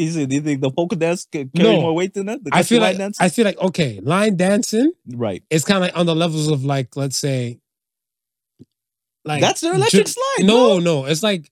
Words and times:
Is 0.00 0.16
it? 0.16 0.28
Do 0.28 0.36
you 0.36 0.40
think 0.42 0.60
the 0.60 0.70
polka 0.70 0.96
dance 0.96 1.26
ca- 1.32 1.44
carry 1.54 1.68
No. 1.74 1.80
more 1.80 1.94
weight 1.94 2.14
than 2.14 2.26
that? 2.26 2.42
The 2.44 2.50
I 2.52 2.62
feel 2.62 2.80
like 2.80 2.96
dance? 2.98 3.20
I 3.20 3.28
feel 3.28 3.44
like 3.44 3.58
okay, 3.58 4.00
line 4.02 4.36
dancing 4.36 4.92
right. 5.08 5.42
It's 5.50 5.64
kind 5.64 5.76
of 5.78 5.82
like 5.82 5.96
on 5.98 6.06
the 6.06 6.14
levels 6.16 6.48
of 6.48 6.64
like 6.64 6.96
let's 6.96 7.16
say, 7.16 7.60
like 9.24 9.40
That's 9.40 9.60
their 9.60 9.74
electric 9.74 10.08
slide. 10.08 10.44
No, 10.46 10.78
no, 10.78 11.04
it's 11.04 11.22
like 11.22 11.50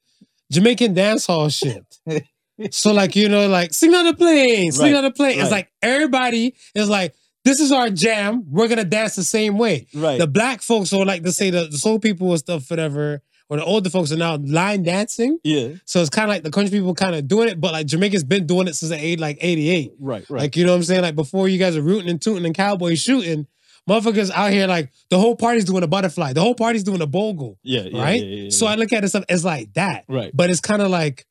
Jamaican 0.50 0.95
dance 0.95 1.26
hall 1.26 1.48
shit. 1.48 1.84
so 2.71 2.92
like 2.92 3.14
you 3.16 3.29
know, 3.29 3.48
like 3.48 3.74
sing 3.74 3.95
on 3.95 4.06
the 4.06 4.14
plane, 4.14 4.73
sing 4.73 4.87
Right, 4.87 4.95
on 4.96 5.05
the 5.05 5.11
plane. 5.11 5.41
It's 5.41 5.51
like 5.51 5.71
everybody 5.83 6.55
is 6.75 6.89
like, 6.89 7.15
this 7.45 7.61
is 7.61 7.71
our 7.71 7.91
jam. 7.91 8.45
We're 8.51 8.69
gonna 8.69 8.85
dance 8.85 9.17
the 9.17 9.25
same 9.25 9.59
way. 9.59 9.87
Right. 9.95 10.19
The 10.19 10.27
black 10.27 10.62
folks 10.62 10.93
or 10.93 11.05
like 11.05 11.23
to 11.25 11.33
say 11.33 11.51
the, 11.51 11.67
the 11.67 11.79
soul 11.79 11.99
people 11.99 12.30
and 12.30 12.39
stuff, 12.39 12.71
whatever, 12.71 13.23
or 13.51 13.57
the 13.57 13.65
older 13.65 13.89
folks 13.91 14.12
are 14.12 14.17
now 14.17 14.37
line 14.37 14.83
dancing. 14.83 15.39
yeah. 15.45 15.69
So 15.87 16.01
it's 16.01 16.11
kind 16.11 16.25
of 16.25 16.29
like 16.29 16.43
the 16.43 16.51
country 16.51 16.79
people 16.79 16.95
kind 16.95 17.15
of 17.15 17.27
doing 17.27 17.48
it, 17.48 17.61
but 17.61 17.73
like 17.73 17.87
Jamaica's 17.87 18.25
been 18.25 18.47
doing 18.47 18.69
it 18.69 18.75
since 18.77 18.91
the 18.91 18.97
age 19.03 19.19
like 19.21 19.39
88. 19.41 19.93
Right. 19.98 20.29
Right. 20.29 20.41
Like, 20.43 20.56
you 20.56 20.65
know 20.66 20.73
what 20.73 20.77
I'm 20.79 20.83
saying? 20.84 21.02
Like 21.02 21.16
before 21.16 21.48
you 21.48 21.59
guys 21.59 21.77
are 21.77 21.83
rooting 21.83 22.11
and 22.11 22.20
tooting 22.20 22.45
and 22.45 22.55
cowboy 22.55 22.95
shooting, 22.97 23.47
motherfuckers 23.89 24.30
out 24.30 24.51
here 24.53 24.66
like 24.66 24.92
the 25.09 25.19
whole 25.19 25.34
party's 25.34 25.65
doing 25.65 25.83
a 25.83 25.87
butterfly. 25.87 26.34
The 26.34 26.42
whole 26.42 26.55
party's 26.55 26.84
doing 26.84 27.01
a 27.01 27.06
bogle. 27.06 27.59
yeah. 27.62 27.83
yeah, 27.83 28.03
right? 28.03 28.20
Yeah, 28.23 28.42
yeah, 28.45 28.51
So 28.51 28.66
I 28.66 28.75
look 28.75 28.92
at 28.92 29.03
it 29.05 29.09
stuff 29.09 29.25
as 29.30 29.45
like 29.47 29.73
that. 29.75 30.05
Right. 30.09 30.30
But 30.34 30.51
it's 30.51 30.61
kind 30.61 30.83
of 30.83 30.91
like 30.91 31.25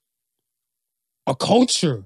a 1.28 1.36
culture. 1.36 2.06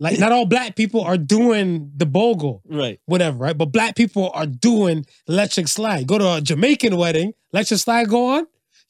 Like 0.00 0.18
not 0.18 0.32
all 0.32 0.44
black 0.44 0.74
people 0.74 1.02
are 1.02 1.16
doing 1.16 1.92
the 1.96 2.04
bogle, 2.06 2.62
Right. 2.68 2.98
whatever, 3.06 3.38
right? 3.38 3.56
But 3.56 3.66
black 3.66 3.94
people 3.94 4.30
are 4.34 4.44
doing 4.46 5.06
electric 5.28 5.68
slide. 5.68 6.06
Go 6.06 6.18
to 6.18 6.34
a 6.34 6.40
Jamaican 6.40 6.96
wedding, 6.96 7.32
electric 7.52 7.78
slide 7.80 8.08
go 8.08 8.36
on. 8.36 8.46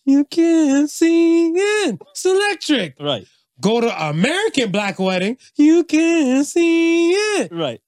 You 0.08 0.24
can 0.24 0.88
sing 0.88 1.52
it. 1.54 2.00
It's 2.12 2.24
electric. 2.24 2.96
Right. 2.98 3.26
Go 3.60 3.82
to 3.82 4.08
American 4.08 4.70
black 4.72 4.98
wedding, 4.98 5.36
you 5.56 5.84
can 5.84 6.44
see 6.44 7.10
it. 7.12 7.52
Right. 7.52 7.82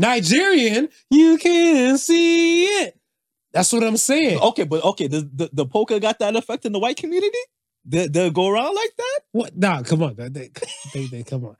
Nigerian, 0.00 0.88
you 1.10 1.38
can 1.38 1.96
see 1.98 2.64
it. 2.64 2.98
That's 3.52 3.72
what 3.72 3.84
I'm 3.84 3.96
saying. 3.98 4.40
Okay, 4.40 4.64
but 4.64 4.82
okay, 4.82 5.06
the, 5.06 5.20
the 5.32 5.50
the 5.52 5.64
polka 5.64 6.00
got 6.00 6.18
that 6.18 6.34
effect 6.34 6.64
in 6.64 6.72
the 6.72 6.80
white 6.80 6.96
community. 6.96 7.38
They 7.84 8.08
they 8.08 8.28
go 8.30 8.48
around 8.48 8.74
like 8.74 8.90
that. 8.96 9.20
What? 9.30 9.56
Nah, 9.56 9.82
come 9.82 10.02
on. 10.02 10.16
They, 10.16 10.28
they, 10.28 10.50
they, 10.92 11.06
they- 11.06 11.22
come 11.22 11.44
on. 11.44 11.56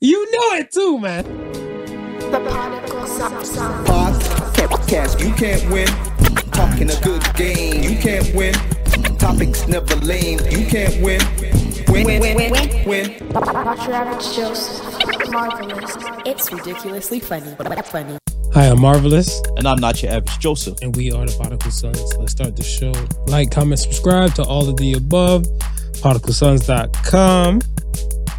You 0.00 0.24
know 0.32 0.56
it 0.58 0.72
too, 0.72 0.98
man. 0.98 1.24
The 2.30 2.38
uh, 2.38 2.50
particle 2.50 3.06
sound. 3.06 4.39
Podcast, 4.68 5.20
you 5.26 5.32
can't 5.34 5.70
win. 5.70 5.86
Talking 6.52 6.90
a 6.90 7.00
good 7.00 7.22
game, 7.34 7.82
you 7.82 7.98
can't 7.98 8.34
win. 8.34 8.52
Topics 9.16 9.66
never 9.66 9.96
lame, 9.96 10.38
you 10.50 10.66
can't 10.66 11.02
win. 11.02 11.20
Win, 11.88 12.04
win, 12.06 12.20
win, 12.20 12.50
win, 12.52 12.86
win. 12.86 13.28
Watch 13.32 13.86
your 13.86 13.94
average 13.94 14.36
Joseph. 14.36 15.30
Marvelous. 15.30 15.96
It's 16.26 16.52
ridiculously 16.52 17.20
funny, 17.20 17.54
but 17.56 17.86
funny. 17.86 18.18
Hi, 18.52 18.66
I'm 18.66 18.80
Marvelous, 18.80 19.40
And 19.56 19.66
I'm 19.66 19.80
not 19.80 20.02
your 20.02 20.12
average 20.12 20.38
Joseph. 20.40 20.78
and 20.82 20.94
we 20.94 21.10
are 21.10 21.24
the 21.24 21.36
Particle 21.38 21.70
Sons. 21.70 22.16
Let's 22.18 22.32
start 22.32 22.56
the 22.56 22.62
show. 22.62 22.92
Like, 23.28 23.50
comment, 23.50 23.78
subscribe 23.80 24.34
to 24.34 24.42
all 24.44 24.68
of 24.68 24.76
the 24.76 24.92
above. 24.92 25.44
ParticleSons.com. 26.02 27.60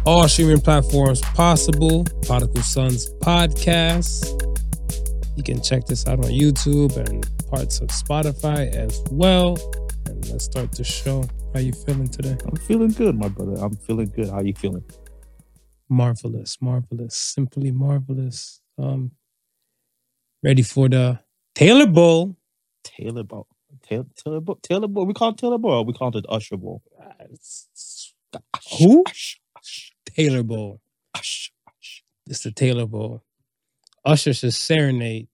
All 0.04 0.28
streaming 0.28 0.60
platforms 0.60 1.20
possible. 1.34 2.04
Particle 2.26 2.62
Sons 2.62 3.10
Podcast. 3.20 4.51
You 5.36 5.42
can 5.42 5.62
check 5.62 5.86
this 5.86 6.06
out 6.06 6.18
on 6.18 6.30
YouTube 6.30 6.96
and 6.96 7.26
parts 7.48 7.80
of 7.80 7.88
Spotify 7.88 8.72
as 8.74 9.02
well. 9.10 9.56
And 10.06 10.28
let's 10.30 10.44
start 10.44 10.72
the 10.72 10.84
show. 10.84 11.24
How 11.54 11.60
you 11.60 11.72
feeling 11.72 12.08
today? 12.08 12.36
I'm 12.46 12.56
feeling 12.56 12.90
good, 12.90 13.16
my 13.16 13.28
brother. 13.28 13.54
I'm 13.62 13.76
feeling 13.76 14.12
good. 14.14 14.28
How 14.30 14.40
you 14.40 14.54
feeling? 14.54 14.84
marvelous, 15.92 16.58
marvelous, 16.60 17.14
simply 17.14 17.70
marvelous. 17.70 18.60
Um, 18.78 19.12
ready 20.42 20.62
for 20.62 20.88
the 20.88 21.20
Taylor 21.54 21.86
Bowl. 21.86 22.36
Taylor 22.82 23.22
Ball. 23.22 23.46
Taylor 23.82 24.06
Taylor 24.16 24.40
Ball. 24.40 24.58
Taylor 24.62 24.88
Ball. 24.88 25.06
We 25.06 25.14
call 25.14 25.30
it 25.30 25.38
Taylor. 25.38 25.58
Or 25.62 25.84
we 25.84 25.92
call 25.92 26.16
it 26.16 26.24
Usher 26.28 26.56
Ball. 26.56 26.82
Who? 28.78 29.04
Taylor 30.06 30.42
Bowl. 30.42 30.80
It's 32.26 32.42
the 32.42 32.50
Taylor 32.52 32.86
Bowl. 32.86 33.22
Usher 34.04 34.34
should 34.34 34.54
serenade 34.54 35.28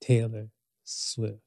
Taylor 0.00 0.48
Swift 0.84 1.40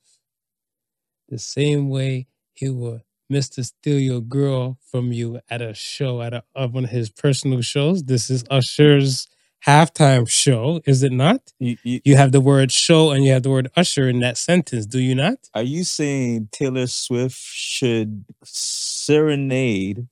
the 1.30 1.40
same 1.40 1.90
way 1.90 2.28
he 2.54 2.70
would 2.70 3.02
Mr. 3.32 3.64
Steal 3.64 4.00
Your 4.00 4.22
Girl 4.22 4.78
from 4.92 5.12
you 5.12 5.40
at 5.50 5.62
a 5.62 5.74
show, 5.74 6.22
at 6.22 6.34
a, 6.34 6.44
of 6.56 6.74
one 6.74 6.86
of 6.86 6.90
his 6.90 7.10
personal 7.10 7.62
shows. 7.62 8.04
This 8.04 8.30
is 8.30 8.44
Usher's 8.50 9.28
halftime 9.66 10.28
show, 10.28 10.82
is 10.86 11.04
it 11.04 11.12
not? 11.12 11.54
You, 11.60 11.78
you, 11.84 12.02
You 12.04 12.16
have 12.16 12.32
the 12.32 12.42
word 12.42 12.72
show 12.72 13.12
and 13.12 13.24
you 13.24 13.32
have 13.32 13.44
the 13.44 13.52
word 13.52 13.70
Usher 13.76 14.10
in 14.10 14.20
that 14.22 14.38
sentence, 14.38 14.86
do 14.86 15.00
you 15.00 15.14
not? 15.16 15.38
are 15.54 15.64
you 15.64 15.84
saying 15.84 16.50
Taylor 16.52 16.88
Swift 16.88 17.38
should 17.38 18.26
serenade? 18.44 20.08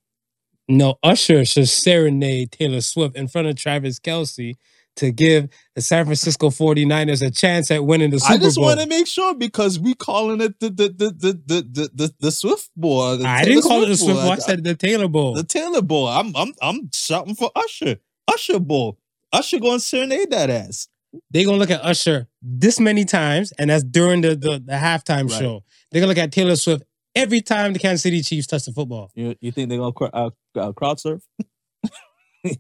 No, 0.68 0.96
Usher 1.02 1.46
should 1.46 1.70
serenade 1.70 2.52
Taylor 2.52 2.82
Swift 2.82 3.16
in 3.16 3.28
front 3.28 3.48
of 3.48 3.56
Travis 3.56 4.00
Kelce 4.00 4.56
to 4.98 5.12
give 5.12 5.50
the 5.76 5.82
San 5.82 6.06
Francisco 6.06 6.50
49ers 6.50 7.26
a 7.26 7.32
chance 7.32 7.72
at 7.72 7.86
winning 7.86 8.10
the 8.12 8.20
Super 8.20 8.34
Bowl. 8.34 8.38
I 8.38 8.44
just 8.48 8.60
want 8.62 8.80
to 8.82 8.88
make 8.88 9.08
sure 9.08 9.34
because 9.36 9.80
we 9.80 9.94
calling 9.96 10.42
it 10.42 10.60
the 10.60 10.70
the 10.70 10.90
the 10.90 11.10
the 11.12 11.32
the 11.46 11.62
the, 11.72 11.90
the, 11.94 12.14
the 12.20 12.32
Swift 12.32 12.70
Bowl. 12.76 13.18
the 13.18 13.28
I 13.28 13.44
Taylor 13.44 13.46
didn't 13.56 13.64
call 13.64 13.84
it 13.84 13.88
the 13.88 13.98
Swift 13.98 14.14
Bowl. 14.16 14.24
Bowl. 14.24 14.32
I 14.34 14.38
said 14.38 14.64
the 14.64 14.76
Taylor 14.76 15.08
Bowl. 15.08 15.34
the 15.34 15.44
Taylor 15.44 15.82
Bowl. 15.82 16.08
I'm 16.08 16.36
I'm 16.36 16.54
I'm 16.62 16.90
shouting 16.94 17.36
for 17.36 17.50
Usher. 17.56 17.98
Usher 18.28 18.60
Bowl. 18.60 19.00
Usher 19.34 19.60
going 19.60 19.80
to 19.80 19.84
serenade 19.84 20.32
that 20.32 20.50
ass. 20.50 20.88
They're 21.32 21.46
gonna 21.46 21.58
look 21.58 21.72
at 21.72 21.82
Usher 21.84 22.28
this 22.42 22.80
many 22.80 23.06
times, 23.06 23.52
and 23.58 23.70
that's 23.70 23.84
during 23.84 24.22
the 24.22 24.30
the, 24.36 24.62
the 24.64 24.74
halftime 24.74 25.30
Right. 25.30 25.40
show. 25.40 25.64
They're 25.92 26.02
gonna 26.02 26.10
look 26.10 26.18
at 26.18 26.32
Taylor 26.32 26.56
Swift 26.58 26.84
every 27.16 27.42
time 27.42 27.74
the 27.74 27.80
Kansas 27.80 28.04
City 28.04 28.22
Chiefs 28.22 28.46
touch 28.48 28.66
the 28.66 28.74
football. 28.74 29.10
You 29.16 29.36
you 29.40 29.52
think 29.52 29.70
they're 29.70 29.78
gonna 29.80 29.94
cr- 29.94 30.06
uh, 30.14 30.30
uh, 30.56 30.72
crowd 30.74 31.00
surf? 31.00 31.22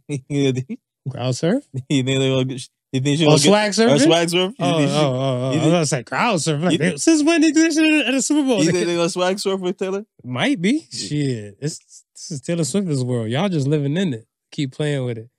you 0.07 0.53
think 0.53 0.79
Crowd 1.09 1.35
surf? 1.35 1.63
they're 1.89 2.03
gonna 2.03 2.45
get? 2.45 2.67
You 2.93 3.01
think 3.01 3.17
she 3.19 3.25
Oh, 3.25 3.29
gonna 3.31 3.39
get? 3.39 3.47
swag 3.49 3.73
surf? 3.73 3.91
Or 3.91 3.95
oh, 3.95 3.97
swag 3.97 4.29
surf? 4.29 4.53
Oh, 4.59 4.73
oh, 4.75 4.79
she- 4.79 4.85
oh, 4.85 4.97
oh. 4.97 5.15
oh. 5.15 5.51
I 5.51 5.55
was 5.55 5.63
gonna 5.65 5.85
say 5.85 6.03
crowd 6.03 6.41
surf. 6.41 6.61
Like, 6.63 6.79
they- 6.79 6.95
since 6.97 7.21
when 7.23 7.41
they 7.41 7.51
do 7.51 7.63
this 7.63 7.77
at 7.77 8.11
the 8.11 8.21
Super 8.21 8.47
Bowl? 8.47 8.63
You 8.63 8.71
think 8.71 8.85
they're 8.87 8.95
gonna 8.95 9.09
swag 9.09 9.39
surf 9.39 9.59
with 9.59 9.77
Taylor? 9.77 10.05
Might 10.23 10.61
be. 10.61 10.87
Shit. 10.91 11.57
It's 11.59 12.03
this 12.13 12.31
is 12.31 12.41
Taylor 12.41 12.63
Swift's 12.63 13.03
world. 13.03 13.29
Y'all 13.29 13.49
just 13.49 13.67
living 13.67 13.95
in 13.97 14.13
it. 14.13 14.27
Keep 14.51 14.71
playing 14.73 15.03
with 15.05 15.17
it. 15.17 15.29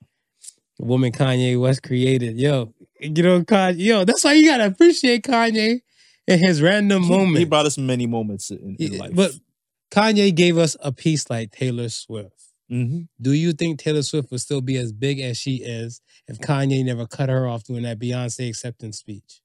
The 0.78 0.84
woman 0.84 1.10
Kanye 1.10 1.58
West 1.60 1.82
created. 1.82 2.36
Yo, 2.38 2.72
you 3.00 3.22
know, 3.22 3.40
Kanye, 3.42 3.78
yo, 3.78 4.04
that's 4.04 4.22
why 4.22 4.34
you 4.34 4.48
gotta 4.48 4.66
appreciate 4.66 5.22
Kanye 5.24 5.80
in 6.26 6.38
his 6.38 6.60
random 6.62 7.02
He- 7.04 7.08
moment. 7.10 7.38
He 7.38 7.44
brought 7.46 7.66
us 7.66 7.78
many 7.78 8.06
moments 8.06 8.50
in, 8.50 8.76
in 8.78 8.92
Yeah, 8.92 8.98
life. 9.00 9.10
But 9.14 9.32
Kanye 9.90 10.34
gave 10.34 10.58
us 10.58 10.76
a 10.80 10.92
piece 10.92 11.28
like 11.30 11.50
Taylor 11.50 11.88
Swift. 11.88 12.37
Mhm. 12.70 13.08
Do 13.20 13.32
you 13.32 13.52
think 13.52 13.78
Taylor 13.78 14.02
Swift 14.02 14.30
would 14.30 14.40
still 14.40 14.60
be 14.60 14.76
as 14.76 14.92
big 14.92 15.20
as 15.20 15.38
she 15.38 15.56
is 15.56 16.00
if 16.26 16.38
Kanye 16.38 16.84
never 16.84 17.06
cut 17.06 17.28
her 17.28 17.46
off 17.46 17.64
doing 17.64 17.82
that 17.84 17.98
Beyonce 17.98 18.48
acceptance 18.48 18.98
speech? 18.98 19.40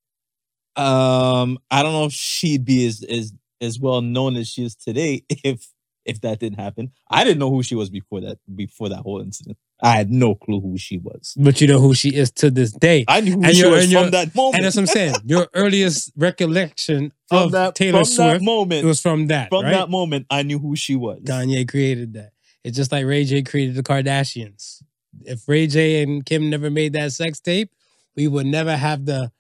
um, 0.76 1.60
I 1.70 1.84
don't 1.84 1.94
know 1.94 2.06
if 2.06 2.14
she'd 2.14 2.66
be 2.66 2.86
as 2.88 3.04
as 3.04 3.32
as 3.62 3.80
well 3.80 4.02
known 4.02 4.36
as 4.36 4.50
she 4.50 4.66
is 4.66 4.76
today 4.76 5.24
if 5.30 5.68
if 6.06 6.20
that 6.22 6.40
didn't 6.40 6.60
happen. 6.60 6.92
I 7.10 7.24
didn't 7.24 7.40
know 7.40 7.50
who 7.50 7.64
she 7.64 7.76
was 7.76 7.90
before 7.90 8.22
that 8.22 8.40
before 8.54 8.90
that 8.90 8.98
whole 9.00 9.22
incident. 9.22 9.58
I 9.82 9.92
had 9.96 10.12
no 10.12 10.34
clue 10.36 10.60
who 10.62 10.78
she 10.78 10.98
was. 10.98 11.34
But 11.38 11.60
you 11.62 11.68
know 11.68 11.80
who 11.80 11.94
she 11.94 12.10
is 12.10 12.32
to 12.32 12.50
this 12.50 12.72
day. 12.72 13.06
I 13.08 13.22
knew 13.22 13.34
who 13.34 13.44
And 13.44 13.56
she 13.56 13.66
was 13.68 13.84
and 13.84 13.94
from 13.94 14.12
that 14.12 14.34
moment. 14.36 14.56
And 14.56 14.66
that's 14.66 14.76
what 14.76 14.82
I'm 14.82 14.88
saying. 14.88 15.16
Your 15.26 15.48
earliest 15.54 16.12
recollection 16.16 17.12
from 17.28 17.38
of 17.38 17.52
that 17.52 17.76
Taylor 17.76 18.00
from 18.00 18.06
Swift 18.06 18.18
that 18.18 18.42
moment. 18.42 18.84
it 18.84 18.88
was 18.88 19.02
from 19.02 19.28
that, 19.28 19.50
from 19.50 19.64
right? 19.66 19.72
that 19.72 19.90
moment, 19.90 20.26
I 20.30 20.44
knew 20.44 20.58
who 20.60 20.76
she 20.76 20.96
was. 20.96 21.20
Kanye 21.24 21.68
created 21.68 22.14
that. 22.14 22.33
It's 22.64 22.78
just 22.78 22.92
like 22.92 23.06
Ray 23.06 23.26
J 23.26 23.42
created 23.44 23.76
the 23.76 23.84
Kardashians. 23.84 24.82
If 25.22 25.48
Ray 25.48 25.68
J 25.68 26.02
and 26.04 26.26
Kim 26.26 26.50
never 26.50 26.70
made 26.70 26.94
that 26.94 27.12
sex 27.12 27.40
tape, 27.40 27.72
we 28.16 28.28
would 28.28 28.46
never 28.46 28.76
have 28.76 29.06
the 29.06 29.32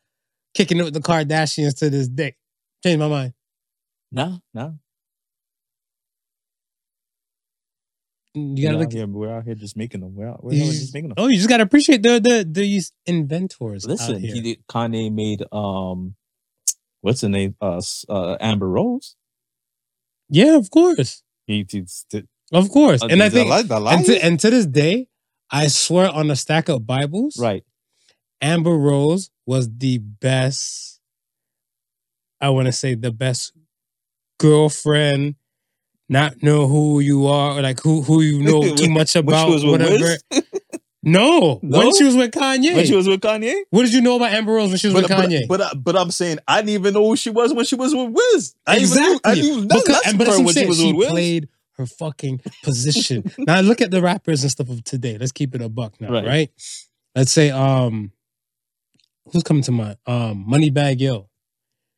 kicking 0.53 0.77
it 0.77 0.83
with 0.83 0.93
the 0.93 0.99
Kardashians 0.99 1.77
to 1.79 1.89
this 1.89 2.07
day. 2.07 2.35
Change 2.83 2.99
my 2.99 3.07
mind. 3.07 3.33
No, 4.11 4.39
no. 4.53 4.77
You 8.35 8.63
gotta 8.63 8.77
out 8.77 8.81
look. 8.81 8.91
here, 8.91 9.05
we're 9.05 9.31
out 9.31 9.43
here 9.43 9.53
just 9.53 9.77
making 9.77 10.01
them. 10.01 10.15
We're 10.15 10.29
out, 10.29 10.43
we're 10.43 10.53
just- 10.57 10.93
making 10.93 11.09
them. 11.09 11.15
oh, 11.17 11.27
you 11.27 11.37
just 11.37 11.49
gotta 11.49 11.63
appreciate 11.63 12.01
the 12.01 12.19
the 12.19 12.43
the 12.49 12.81
inventors. 13.05 13.85
out 13.85 13.89
Listen, 13.89 14.19
here. 14.19 14.33
he 14.33 14.57
Kanye 14.67 15.13
made 15.13 15.43
um, 15.51 16.15
what's 17.01 17.21
the 17.21 17.29
name? 17.29 17.55
Uh, 17.61 17.79
uh 18.09 18.35
Amber 18.39 18.69
Rose. 18.69 19.15
yeah, 20.29 20.55
of 20.57 20.71
course, 20.71 21.21
He, 21.45 21.65
he 21.69 21.85
did, 22.09 22.27
of 22.53 22.69
course. 22.69 23.01
uh, 23.03 23.07
and 23.09 23.21
I 23.23 23.29
think, 23.29 23.50
and 23.51 24.05
to, 24.05 24.23
and 24.25 24.39
to 24.39 24.50
this 24.50 24.65
day, 24.65 25.07
I 25.51 25.67
swear 25.67 26.09
on 26.09 26.31
a 26.31 26.35
stack 26.35 26.69
of 26.69 26.85
Bibles, 26.88 27.38
right. 27.39 27.63
Amber 28.41 28.75
Rose 28.77 29.29
was 29.45 29.69
the 29.77 29.97
best. 30.00 31.00
I 32.41 32.50
want 32.50 32.65
to 32.67 32.71
say 32.71 32.95
the 32.95 33.11
best 33.11 33.53
girlfriend 34.39 35.35
not 36.09 36.44
know 36.44 36.67
who 36.67 37.00
you 37.00 37.27
are, 37.27 37.57
or 37.57 37.61
like 37.61 37.79
who 37.81 38.01
who 38.01 38.21
you 38.21 38.41
know 38.44 38.61
too 38.75 38.89
much 38.89 39.09
she 39.11 39.19
about, 39.19 39.50
was 39.50 39.65
whatever. 39.65 40.17
No, 41.05 41.59
No? 41.61 41.79
when 41.79 41.94
she 41.94 42.05
was 42.05 42.15
with 42.15 42.31
Kanye. 42.31 42.73
when 42.75 42.85
she 42.85 42.95
was 42.95 43.09
with 43.09 43.19
Kanye. 43.19 43.53
what 43.71 43.83
did 43.83 43.91
you 43.94 44.00
know 44.00 44.15
about 44.15 44.31
Amber 44.31 44.53
Rose 44.53 44.69
when 44.69 44.77
she 44.77 44.88
was 44.88 44.94
But, 44.94 45.03
with 45.03 45.11
Kanye? 45.11 45.41
but, 45.50 45.59
uh, 45.59 45.75
but 45.75 45.97
I'm 45.97 46.11
saying 46.11 46.38
I 46.47 46.61
didn't 46.61 46.69
even 46.69 46.94
know 46.94 47.05
who 47.05 47.17
she 47.17 47.29
was 47.29 47.53
when 47.53 47.65
she 47.65 47.75
was 47.75 47.94
with 47.94 48.11
Wiz. 48.11 48.55
I 48.65 48.79
didn't 48.79 48.97
even, 48.97 49.19
I 49.25 49.35
didn't 49.35 49.50
even 49.51 49.67
know 49.67 49.81
Because- 49.81 50.01
that's 50.01 50.13
but 50.13 50.23
that's 50.27 50.38
what 50.38 50.38
when 50.38 50.47
I'm 50.47 50.47
she 50.47 50.53
saying. 50.53 50.67
was 50.69 50.77
She 50.77 50.94
with 50.94 50.97
Wiz. 51.00 51.09
played 51.11 51.50
her 51.77 51.85
fucking 51.85 52.41
position. 52.63 53.23
now 53.39 53.61
look 53.61 53.81
at 53.81 53.91
the 53.91 54.01
rappers 54.01 54.43
and 54.43 54.51
stuff 54.51 54.69
of 54.69 54.83
today. 54.83 55.17
Let's 55.17 55.31
keep 55.31 55.55
it 55.55 55.61
a 55.61 55.69
buck 55.69 55.99
now, 55.99 56.11
Right. 56.11 56.25
right? 56.25 56.51
Let's 57.15 57.31
say 57.31 57.49
um 57.51 58.11
who's 59.31 59.43
coming 59.43 59.63
to 59.63 59.71
mind? 59.71 59.97
Um 60.05 60.45
Moneybagg 60.49 60.99
Yo, 60.99 61.29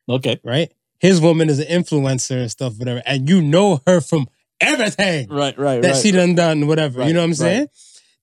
Okay. 0.08 0.40
right? 0.44 0.72
His 0.98 1.20
woman 1.20 1.48
is 1.50 1.58
an 1.58 1.66
influencer 1.66 2.40
and 2.40 2.50
stuff, 2.50 2.78
whatever, 2.78 3.02
and 3.04 3.28
you 3.28 3.42
know 3.42 3.82
her 3.86 4.00
from 4.00 4.28
everything 4.60 5.28
Right, 5.28 5.56
right, 5.58 5.82
that 5.82 5.92
right. 5.92 6.02
she 6.02 6.10
done 6.10 6.34
done, 6.34 6.66
whatever. 6.66 7.06
You 7.06 7.12
know 7.12 7.20
what 7.20 7.24
I'm 7.26 7.34
saying? 7.34 7.68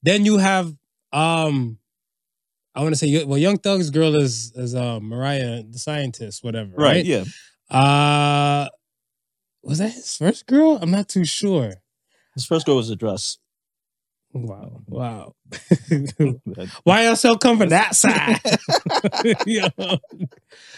Then 0.02 0.26
you 0.26 0.38
have 0.40 0.74
um 1.12 1.78
I 2.76 2.82
want 2.82 2.94
to 2.94 2.98
say 2.98 3.24
well, 3.26 3.38
Young 3.38 3.60
Thug's 3.60 3.92
girl 3.92 4.16
is 4.16 4.52
is 4.56 4.74
uh, 4.74 5.00
Mariah 5.00 5.62
the 5.70 5.78
scientist, 5.78 6.44
whatever. 6.44 6.72
right, 6.76 6.96
Right. 6.96 7.06
yeah. 7.06 7.24
Uh 7.70 8.68
was 9.64 9.78
that 9.80 9.94
his 9.94 10.18
first 10.18 10.46
girl? 10.46 10.78
I'm 10.82 10.92
not 10.92 11.08
too 11.10 11.26
sure. 11.26 11.74
His 12.36 12.46
first 12.46 12.66
girl 12.66 12.76
was 12.78 12.90
a 12.90 12.96
dress. 12.96 13.38
Wow. 14.34 14.82
Wow. 14.88 15.36
Why 16.84 17.06
y'all 17.06 17.16
so 17.16 17.36
come 17.38 17.60
from 17.60 17.70
that 17.70 17.96
side? 17.96 18.40
yo. 19.46 19.68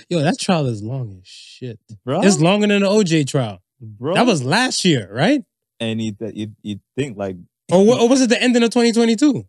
yo, 0.09 0.19
that 0.21 0.37
trial 0.39 0.65
is 0.67 0.83
long 0.83 1.19
as 1.21 1.27
shit. 1.27 1.79
bro, 2.03 2.21
It's 2.21 2.39
longer 2.41 2.67
than 2.67 2.81
the 2.81 2.89
OJ 2.89 3.27
trial. 3.27 3.61
bro. 3.79 4.13
That 4.13 4.25
was 4.25 4.43
last 4.43 4.83
year, 4.85 5.09
right? 5.11 5.43
and 5.79 6.01
you 6.01 6.15
you 6.33 6.47
you 6.63 6.79
think 6.97 7.17
like 7.17 7.35
Or, 7.71 7.79
or 7.99 8.07
was 8.09 8.21
it 8.21 8.29
the 8.29 8.41
ending 8.41 8.63
of 8.63 8.69
2022? 8.69 9.45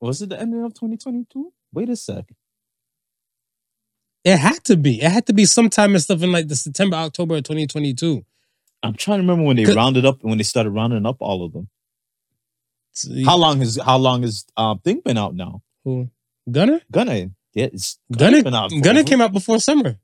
was 0.00 0.22
it 0.22 0.28
the 0.28 0.40
ending 0.40 0.62
of 0.64 0.74
2022? 0.74 1.52
Wait 1.72 1.88
a 1.88 1.96
sec. 1.96 2.24
It 4.24 4.36
had 4.36 4.64
to 4.64 4.76
be. 4.76 5.00
It 5.02 5.10
had 5.10 5.26
to 5.26 5.32
be 5.32 5.44
sometime 5.44 5.94
and 5.94 6.02
stuff 6.02 6.22
in 6.22 6.32
like 6.32 6.48
the 6.48 6.56
September, 6.56 6.96
October 6.96 7.36
of 7.36 7.44
2022. 7.44 8.24
I'm 8.82 8.94
trying 8.94 9.18
to 9.18 9.22
remember 9.22 9.44
when 9.44 9.56
they 9.56 9.64
rounded 9.64 10.04
up 10.04 10.20
and 10.20 10.30
when 10.30 10.38
they 10.38 10.44
started 10.44 10.70
rounding 10.70 11.06
up 11.06 11.16
all 11.20 11.44
of 11.44 11.52
them. 11.52 11.68
See, 12.92 13.24
How 13.24 13.36
long 13.36 13.58
has 13.60 13.76
how 13.76 13.96
long 13.96 14.22
has 14.22 14.44
um 14.56 14.80
thing 14.80 15.00
been 15.04 15.18
out 15.18 15.34
now? 15.34 15.62
who? 15.84 16.10
Gunner? 16.50 16.80
Gunna, 16.90 17.30
yeah, 17.54 17.66
it's 17.72 17.98
Gunna, 18.10 18.38
out. 18.56 18.72
Gunna 18.82 19.04
came 19.04 19.20
out 19.20 19.32
before 19.32 19.60
summer. 19.60 19.98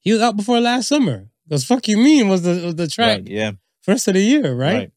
He 0.00 0.12
was 0.12 0.20
out 0.22 0.36
before 0.36 0.60
last 0.60 0.88
summer. 0.88 1.28
Because 1.48 1.64
Fuck 1.64 1.88
You 1.88 1.96
Mean 1.96 2.28
was 2.28 2.42
the, 2.42 2.64
was 2.66 2.74
the 2.76 2.86
track 2.86 3.18
Right, 3.18 3.26
yeah, 3.28 3.52
first 3.82 4.06
of 4.06 4.14
the 4.14 4.20
year, 4.20 4.54
right? 4.54 4.74
right. 4.74 4.92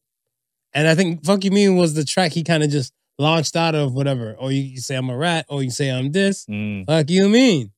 And 0.72 0.86
I 0.86 0.94
think 0.94 1.24
Fuck 1.24 1.44
You 1.44 1.50
Mean 1.50 1.76
was 1.76 1.94
the 1.94 2.04
track 2.04 2.32
he 2.32 2.44
kind 2.44 2.62
of 2.62 2.70
just 2.70 2.92
launched 3.18 3.56
out 3.56 3.74
of 3.74 3.92
whatever. 3.94 4.34
Or 4.38 4.52
you, 4.52 4.62
you 4.62 4.78
say 4.80 4.94
I'm 4.94 5.10
a 5.10 5.16
rat, 5.16 5.46
or 5.48 5.62
you 5.62 5.70
say 5.70 5.90
I'm 5.90 6.12
this. 6.12 6.46
Mm, 6.46 6.86
Fuck 6.86 7.10
you 7.10 7.28
mean. 7.28 7.72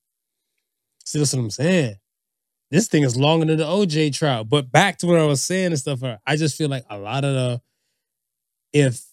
See, 1.07 1.19
that's 1.19 1.33
what 1.33 1.41
I'm 1.41 1.51
saying. 1.51 1.97
This 2.71 2.89
thing 2.89 3.05
is 3.05 3.17
longer 3.17 3.47
than 3.47 3.59
the 3.59 3.65
OJ 3.65 4.13
trial. 4.13 4.43
But 4.43 4.73
back 4.73 4.99
to 4.99 5.07
what 5.07 5.21
I 5.21 5.25
was 5.25 5.43
saying 5.43 5.67
and 5.67 5.79
stuff, 5.79 6.03
I 6.27 6.37
just 6.37 6.59
feel 6.59 6.69
like 6.69 6.85
a 6.91 6.99
lot 6.99 7.25
of 7.25 7.33
the 7.33 7.63
if 8.73 9.07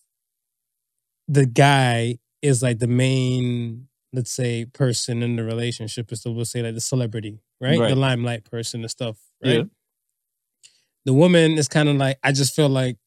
the 1.28 1.46
guy 1.46 2.18
is 2.42 2.64
like 2.64 2.80
the 2.80 2.88
main, 2.88 3.88
let's 4.12 4.32
say, 4.32 4.66
person 4.66 5.22
in 5.22 5.36
the 5.36 5.44
relationship, 5.44 6.12
is 6.12 6.24
so 6.24 6.32
we'll 6.32 6.46
say 6.46 6.64
like 6.64 6.74
the 6.74 6.82
celebrity, 6.82 7.40
right? 7.62 7.80
Right. 7.80 7.90
The 7.90 7.96
limelight 7.96 8.44
person 8.44 8.82
and 8.82 8.92
stuff, 8.92 9.18
right? 9.44 9.58
Yeah. 9.58 9.64
The 11.06 11.14
woman 11.14 11.54
is 11.54 11.68
kind 11.68 11.90
of 11.90 11.96
like, 11.98 12.18
I 12.24 12.32
just 12.32 12.56
feel 12.56 12.70
like 12.70 12.98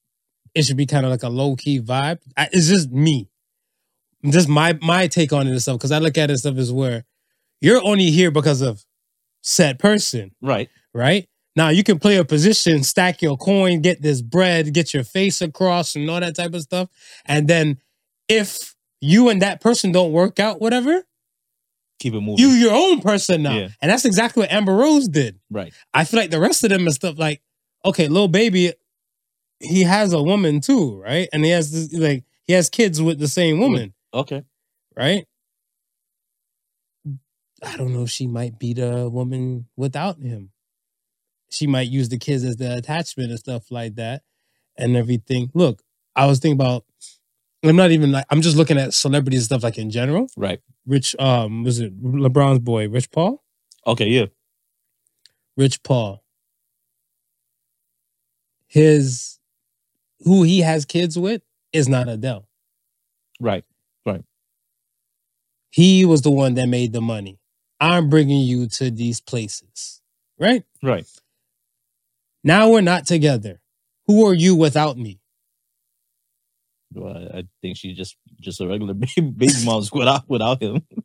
it 0.55 0.65
should 0.65 0.77
be 0.77 0.87
kind 0.87 1.05
of 1.05 1.11
like 1.11 1.25
a 1.25 1.29
low 1.29 1.57
key 1.57 1.81
vibe. 1.81 2.21
I, 2.37 2.49
it's 2.53 2.69
just 2.69 2.91
me, 2.91 3.29
just 4.31 4.49
my 4.49 4.79
my 4.81 5.09
take 5.09 5.33
on 5.33 5.47
it 5.47 5.51
and 5.51 5.61
stuff. 5.61 5.77
Because 5.77 5.93
I 5.93 5.99
look 5.99 6.17
at 6.17 6.31
it 6.31 6.35
and 6.35 6.39
stuff 6.39 6.57
as 6.57 6.73
where 6.73 7.05
you're 7.61 7.83
only 7.85 8.11
here 8.11 8.31
because 8.31 8.61
of 8.63 8.85
said 9.43 9.79
person, 9.79 10.33
right. 10.43 10.69
right? 10.95 11.29
Now 11.55 11.69
you 11.71 11.83
can 11.85 11.99
play 11.99 12.17
a 12.17 12.25
position, 12.25 12.83
stack 12.83 13.23
your 13.23 13.37
coin, 13.37 13.81
get 13.81 14.03
this 14.03 14.21
bread, 14.21 14.75
get 14.75 14.93
your 14.93 15.05
face 15.05 15.41
across, 15.41 15.95
and 15.97 16.09
all 16.11 16.21
that 16.21 16.37
type 16.37 16.53
of 16.55 16.63
stuff. 16.63 16.89
And 17.25 17.49
then 17.49 17.79
if 18.29 18.75
you 19.01 19.29
and 19.29 19.41
that 19.43 19.61
person 19.61 19.93
don't 19.93 20.13
work 20.13 20.39
out, 20.39 20.61
whatever, 20.61 21.05
Keep 21.99 22.13
it 22.15 22.21
moving. 22.21 22.45
you 22.45 22.49
your 22.51 22.75
own 22.75 23.01
person 23.01 23.43
now. 23.43 23.57
Yeah. 23.57 23.69
And 23.81 23.91
that's 23.91 24.05
exactly 24.05 24.43
what 24.43 24.53
Amber 24.53 24.75
Rose 24.75 25.09
did. 25.09 25.39
right. 25.51 25.73
I 25.95 26.05
feel 26.05 26.21
like 26.21 26.31
the 26.31 26.41
rest 26.41 26.63
of 26.63 26.69
them 26.71 26.83
and 26.87 26.93
stuff 26.95 27.19
like, 27.19 27.41
okay, 27.87 28.07
little 28.09 28.29
baby, 28.29 28.73
he 29.61 29.85
has 29.85 30.13
a 30.13 30.23
woman 30.23 30.61
too, 30.61 31.01
right? 31.01 31.27
And 31.33 31.43
he 31.45 31.51
has 31.53 31.73
this, 31.73 31.99
like 31.99 32.25
he 32.45 32.53
has 32.53 32.69
kids 32.69 33.01
with 33.01 33.19
the 33.19 33.29
same 33.29 33.59
woman, 33.61 33.95
Okay. 34.13 34.43
right? 34.95 35.25
I 37.67 37.77
don't 37.77 37.93
know 37.93 38.03
if 38.03 38.11
she 38.11 38.27
might 38.27 38.59
be 38.59 38.73
the 38.75 39.11
woman 39.11 39.67
without 39.77 40.21
him. 40.21 40.51
She 41.51 41.67
might 41.67 41.89
use 41.89 42.09
the 42.09 42.19
kids 42.19 42.45
as 42.45 42.57
the 42.57 42.77
attachment 42.77 43.31
and 43.31 43.39
stuff 43.39 43.71
like 43.71 43.97
that 43.97 44.23
and 44.77 44.97
everything. 44.97 45.51
Look, 45.55 45.83
I 46.15 46.27
was 46.27 46.39
thinking 46.39 46.57
about 46.57 46.85
I'm 47.65 47.77
not 47.77 47.91
even 47.91 48.13
like 48.13 48.27
I'm 48.31 48.43
just 48.43 48.57
looking 48.57 48.79
at 48.79 48.95
celebrities 48.95 49.41
and 49.41 49.47
stuff 49.47 49.63
like 49.63 49.79
in 49.79 49.91
general. 49.91 50.29
Right. 50.37 50.61
Rich 50.87 51.17
um 51.19 51.65
was 51.65 51.81
it 51.81 52.01
LeBron's 52.03 52.61
boy, 52.61 52.89
Rich 52.89 53.11
Paul? 53.11 53.43
Okay. 53.87 54.07
Yeah. 54.07 54.27
Rich 55.57 55.83
Paul. 55.83 56.23
His 58.69 59.39
who 60.21 60.43
he 60.43 60.61
has 60.61 60.85
kids 60.85 61.19
with 61.19 61.43
is 61.73 61.89
not 61.89 62.09
Adele. 62.09 62.47
Right. 63.41 63.65
Right. 64.05 64.25
He 65.71 66.05
was 66.05 66.23
the 66.23 66.31
one 66.31 66.55
that 66.55 66.67
made 66.69 66.93
the 66.93 67.01
money. 67.01 67.39
I'm 67.81 68.09
bringing 68.09 68.41
you 68.43 68.67
to 68.69 68.91
these 68.91 69.21
places, 69.21 70.01
right? 70.39 70.65
Right. 70.83 71.07
Now 72.45 72.71
we're 72.71 72.81
not 72.81 73.07
together. 73.07 73.61
Who 74.07 74.27
are 74.27 74.35
you 74.35 74.55
without 74.57 74.97
me? 74.97 75.21
Well, 76.95 77.29
I 77.35 77.45
think 77.61 77.77
she's 77.77 77.97
just 77.97 78.17
just 78.41 78.61
a 78.61 78.67
regular 78.67 78.95
baby, 79.17 79.31
baby 79.31 79.65
mom's 79.65 79.93
without 79.93 80.29
without 80.29 80.63
him. 80.63 80.83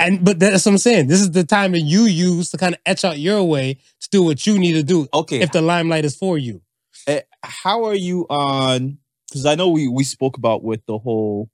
And 0.00 0.24
but 0.24 0.38
that's 0.38 0.64
what 0.64 0.70
I'm 0.72 0.78
saying. 0.78 1.08
This 1.08 1.20
is 1.20 1.32
the 1.32 1.42
time 1.42 1.72
that 1.72 1.80
you 1.80 2.02
use 2.04 2.50
to 2.50 2.56
kind 2.56 2.72
of 2.72 2.80
etch 2.86 3.04
out 3.04 3.18
your 3.18 3.42
way 3.42 3.74
to 4.00 4.08
do 4.12 4.22
what 4.22 4.46
you 4.46 4.56
need 4.56 4.74
to 4.74 4.84
do 4.84 5.08
Okay. 5.12 5.40
if 5.40 5.50
the 5.50 5.60
limelight 5.60 6.04
is 6.04 6.14
for 6.14 6.38
you. 6.38 6.62
Eh, 7.08 7.22
how 7.42 7.82
are 7.82 7.96
you 7.96 8.24
on? 8.30 8.98
Because 9.28 9.44
I 9.44 9.56
know 9.56 9.68
we 9.70 9.88
we 9.88 10.04
spoke 10.04 10.36
about 10.36 10.62
with 10.62 10.86
the 10.86 10.98
whole 10.98 11.50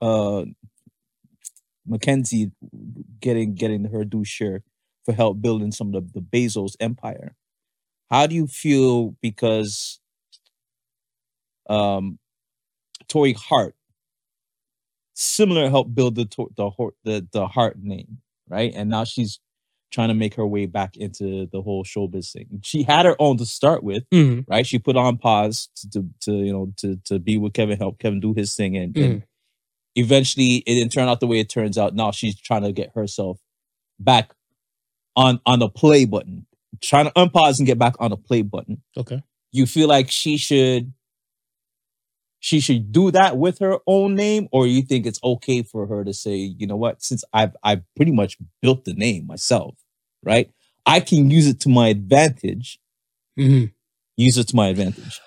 uh 0.00 0.44
Mackenzie 1.86 2.50
getting 3.20 3.54
getting 3.54 3.84
her 3.86 4.04
due 4.04 4.24
share 4.24 4.62
for 5.04 5.12
help 5.12 5.40
building 5.40 5.72
some 5.72 5.94
of 5.94 6.12
the, 6.12 6.20
the 6.20 6.26
Bezos 6.26 6.74
empire. 6.80 7.34
How 8.10 8.26
do 8.26 8.34
you 8.34 8.46
feel 8.46 9.14
because 9.22 10.00
um 11.68 12.18
Torrei 13.08 13.34
Hart 13.36 13.74
similar 15.14 15.70
helped 15.70 15.94
build 15.94 16.14
the 16.16 16.24
the 16.56 16.70
the 17.04 17.26
the 17.32 17.46
Hart 17.46 17.76
name, 17.82 18.18
right? 18.48 18.72
And 18.74 18.90
now 18.90 19.04
she's 19.04 19.40
trying 19.92 20.08
to 20.08 20.14
make 20.14 20.34
her 20.34 20.46
way 20.46 20.66
back 20.66 20.96
into 20.96 21.46
the 21.46 21.62
whole 21.62 21.84
showbiz 21.84 22.32
thing. 22.32 22.60
She 22.62 22.82
had 22.82 23.06
her 23.06 23.16
own 23.20 23.36
to 23.38 23.46
start 23.46 23.82
with, 23.84 24.02
Mhm. 24.12 24.44
right? 24.48 24.66
She 24.66 24.78
put 24.80 24.96
on 24.96 25.16
pause 25.16 25.68
to, 25.76 25.90
to, 25.90 26.08
to 26.22 26.32
you 26.32 26.52
know 26.52 26.72
to 26.78 26.96
to 27.04 27.18
be 27.18 27.38
with 27.38 27.54
Kevin, 27.54 27.78
help 27.78 27.98
Kevin 27.98 28.20
do 28.20 28.34
his 28.34 28.54
thing, 28.54 28.76
and, 28.76 28.96
and 28.96 29.22
eventually 29.96 30.56
it 30.58 30.74
didn't 30.74 30.92
turn 30.92 31.08
out 31.08 31.20
the 31.20 31.26
way 31.26 31.40
it 31.40 31.48
turns 31.50 31.78
out. 31.78 31.94
Now 31.94 32.12
she's 32.12 32.38
trying 32.40 32.62
to 32.62 32.72
get 32.72 32.92
herself 32.94 33.38
back 33.98 34.32
on 35.16 35.40
on 35.46 35.60
the 35.60 35.68
play 35.68 36.04
button, 36.04 36.46
trying 36.82 37.06
to 37.06 37.12
unpause 37.12 37.58
and 37.58 37.66
get 37.66 37.78
back 37.78 37.94
on 38.00 38.10
the 38.10 38.16
play 38.16 38.42
button. 38.42 38.82
Okay. 38.96 39.22
You 39.52 39.66
feel 39.66 39.88
like 39.88 40.10
she 40.10 40.36
should 40.36 40.92
she 42.40 42.60
should 42.60 42.92
do 42.92 43.10
that 43.10 43.38
with 43.38 43.58
her 43.58 43.78
own 43.86 44.14
name, 44.14 44.48
or 44.52 44.66
you 44.66 44.82
think 44.82 45.06
it's 45.06 45.20
okay 45.24 45.62
for 45.62 45.86
her 45.86 46.04
to 46.04 46.12
say, 46.12 46.36
you 46.36 46.66
know 46.66 46.76
what, 46.76 47.02
since 47.02 47.24
I've 47.32 47.56
I've 47.62 47.82
pretty 47.96 48.12
much 48.12 48.36
built 48.62 48.84
the 48.84 48.94
name 48.94 49.26
myself, 49.26 49.74
right? 50.22 50.50
I 50.84 51.00
can 51.00 51.30
use 51.30 51.48
it 51.48 51.60
to 51.60 51.68
my 51.68 51.88
advantage. 51.88 52.78
Mhm. 53.38 53.72
Use 54.16 54.38
it 54.38 54.48
to 54.48 54.56
my 54.56 54.68
advantage. 54.68 55.20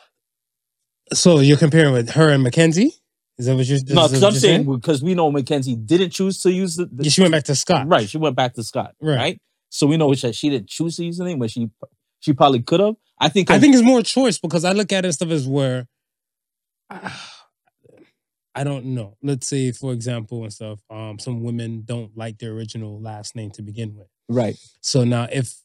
So 1.13 1.39
you're 1.39 1.57
comparing 1.57 1.93
with 1.93 2.11
her 2.11 2.29
and 2.29 2.43
Mackenzie? 2.43 2.93
Is 3.39 3.45
that 3.45 3.55
what 3.55 3.65
you're 3.65 3.79
No, 3.87 4.05
because 4.07 4.21
I'm 4.21 4.33
saying 4.33 4.69
because 4.69 5.01
we 5.01 5.15
know 5.15 5.31
Mackenzie 5.31 5.75
didn't 5.75 6.09
choose 6.11 6.41
to 6.41 6.51
use 6.51 6.75
the, 6.75 6.85
the 6.87 7.05
Yeah, 7.05 7.09
she 7.09 7.21
went 7.21 7.31
back 7.31 7.45
to 7.45 7.55
Scott. 7.55 7.87
right. 7.87 8.07
She 8.07 8.17
went 8.17 8.35
back 8.35 8.53
to 8.55 8.63
Scott, 8.63 8.93
Right. 9.01 9.15
right? 9.15 9.41
So 9.69 9.87
we 9.87 9.95
know 9.97 10.13
that 10.13 10.35
she 10.35 10.49
didn't 10.49 10.67
choose 10.67 10.97
to 10.97 11.05
use 11.05 11.17
the 11.17 11.23
name, 11.23 11.39
but 11.39 11.49
she 11.49 11.69
she 12.19 12.33
probably 12.33 12.61
could 12.61 12.81
have. 12.81 12.95
I 13.17 13.29
think. 13.29 13.49
I 13.49 13.57
think 13.59 13.73
it's 13.75 13.83
more 13.83 14.01
choice 14.01 14.37
because 14.37 14.65
I 14.65 14.73
look 14.73 14.91
at 14.91 15.05
it 15.05 15.07
and 15.07 15.13
stuff 15.15 15.29
as 15.29 15.47
where 15.47 15.87
I 18.55 18.63
don't 18.63 18.85
know. 18.87 19.15
Let's 19.23 19.47
say, 19.47 19.71
for 19.71 19.93
example, 19.93 20.43
and 20.43 20.51
stuff, 20.51 20.79
um, 20.89 21.17
some 21.19 21.43
women 21.43 21.83
don't 21.85 22.17
like 22.17 22.39
their 22.39 22.51
original 22.51 22.99
last 22.99 23.35
name 23.35 23.51
to 23.51 23.61
begin 23.61 23.95
with. 23.95 24.07
right. 24.27 24.57
So 24.81 25.03
now 25.05 25.27
if 25.31 25.55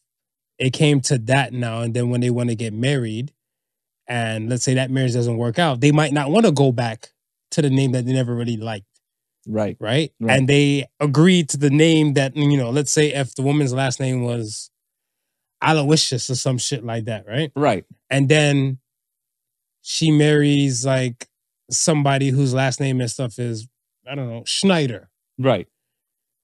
it 0.58 0.72
came 0.72 1.00
to 1.02 1.18
that 1.18 1.52
now, 1.52 1.80
and 1.80 1.92
then 1.94 2.10
when 2.10 2.20
they 2.20 2.30
want 2.30 2.50
to 2.50 2.54
get 2.54 2.72
married, 2.72 3.32
and 4.06 4.48
let's 4.48 4.62
say 4.62 4.74
that 4.74 4.90
marriage 4.90 5.14
doesn't 5.14 5.38
work 5.38 5.58
out, 5.58 5.80
they 5.80 5.90
might 5.90 6.12
not 6.12 6.30
want 6.30 6.46
to 6.46 6.52
go 6.52 6.70
back 6.70 7.08
to 7.54 7.62
the 7.62 7.70
name 7.70 7.92
that 7.92 8.06
they 8.06 8.12
never 8.12 8.34
really 8.34 8.56
liked, 8.56 8.86
Right. 9.46 9.76
right? 9.80 10.12
Right. 10.20 10.38
And 10.38 10.48
they 10.48 10.86
agreed 11.00 11.48
to 11.50 11.56
the 11.56 11.70
name 11.70 12.14
that 12.14 12.36
you 12.36 12.56
know. 12.56 12.70
Let's 12.70 12.92
say 12.92 13.12
if 13.12 13.34
the 13.34 13.42
woman's 13.42 13.72
last 13.72 13.98
name 14.00 14.22
was 14.22 14.70
Aloysius 15.62 16.28
or 16.30 16.34
some 16.34 16.58
shit 16.58 16.84
like 16.84 17.04
that, 17.06 17.26
right? 17.26 17.50
Right. 17.56 17.84
and 18.10 18.28
then 18.28 18.78
she 19.82 20.10
marries 20.10 20.84
like 20.86 21.28
somebody 21.70 22.28
whose 22.30 22.54
last 22.54 22.80
name 22.80 23.00
and 23.00 23.10
stuff 23.10 23.38
is 23.38 23.66
I 24.06 24.14
don't 24.14 24.28
know 24.28 24.42
Schneider, 24.46 25.08
Right. 25.38 25.66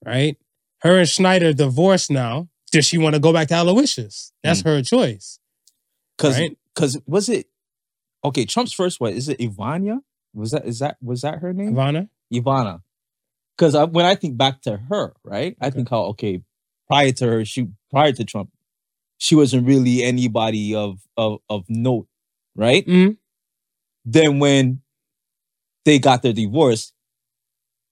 right? 0.05 0.37
Her 0.81 0.99
and 0.99 1.09
Schneider 1.09 1.53
divorced 1.53 2.09
now. 2.09 2.49
Does 2.71 2.85
she 2.85 2.97
want 2.97 3.15
to 3.15 3.19
go 3.19 3.33
back 3.33 3.47
to 3.49 3.55
Aloysius? 3.55 4.31
That's 4.43 4.61
mm. 4.61 4.65
her 4.65 4.81
choice. 4.81 5.39
Because 6.17 6.39
Right. 6.39 6.57
because 6.73 6.99
was 7.05 7.29
it 7.29 7.47
okay? 8.23 8.45
Trump's 8.45 8.73
first 8.73 8.99
wife 8.99 9.15
is 9.15 9.29
it 9.29 9.39
Ivania? 9.39 9.99
Was 10.33 10.51
that 10.51 10.65
is 10.65 10.79
that 10.79 10.97
was 11.01 11.21
that 11.21 11.39
her 11.39 11.53
name? 11.53 11.73
Ivana, 11.73 12.09
Ivana. 12.33 12.81
Because 13.57 13.75
I, 13.75 13.83
when 13.83 14.05
I 14.05 14.15
think 14.15 14.37
back 14.37 14.61
to 14.63 14.77
her, 14.77 15.13
right, 15.23 15.55
I 15.61 15.67
Okay. 15.67 15.75
think 15.77 15.89
how 15.89 16.03
okay, 16.15 16.41
prior 16.87 17.11
to 17.11 17.25
her, 17.27 17.45
she 17.45 17.67
prior 17.91 18.11
to 18.13 18.23
Trump, 18.23 18.49
she 19.17 19.35
wasn't 19.35 19.67
really 19.67 20.03
anybody 20.03 20.73
of 20.73 20.99
of 21.17 21.39
of 21.49 21.65
note, 21.69 22.07
right? 22.55 22.85
Mhm. 22.87 23.17
Then 24.05 24.39
when 24.39 24.81
they 25.85 25.99
got 25.99 26.21
their 26.21 26.33
divorce, 26.33 26.93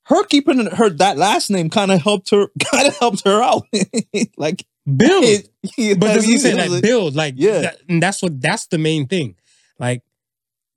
her 0.05 0.23
keeping 0.23 0.65
her 0.67 0.89
that 0.89 1.17
last 1.17 1.49
name 1.49 1.69
kind 1.69 1.91
of 1.91 2.01
helped 2.01 2.29
her, 2.31 2.47
kind 2.71 2.87
of 2.87 2.97
helped 2.97 3.25
her 3.25 3.43
out, 3.43 3.67
like 4.37 4.65
build. 4.85 5.25
it, 5.25 5.49
you 5.77 5.89
know 5.93 5.99
but 5.99 6.07
what 6.07 6.11
I 6.11 6.15
doesn't 6.15 6.39
say 6.39 6.53
like 6.55 6.69
like- 6.69 6.81
build, 6.83 7.15
like 7.15 7.33
Yeah. 7.37 7.59
that- 7.61 7.81
and 7.89 8.01
that's 8.01 8.21
what 8.23 8.39
that's 8.41 8.67
the 8.67 8.77
main 8.77 9.07
thing. 9.07 9.35
Like 9.77 10.03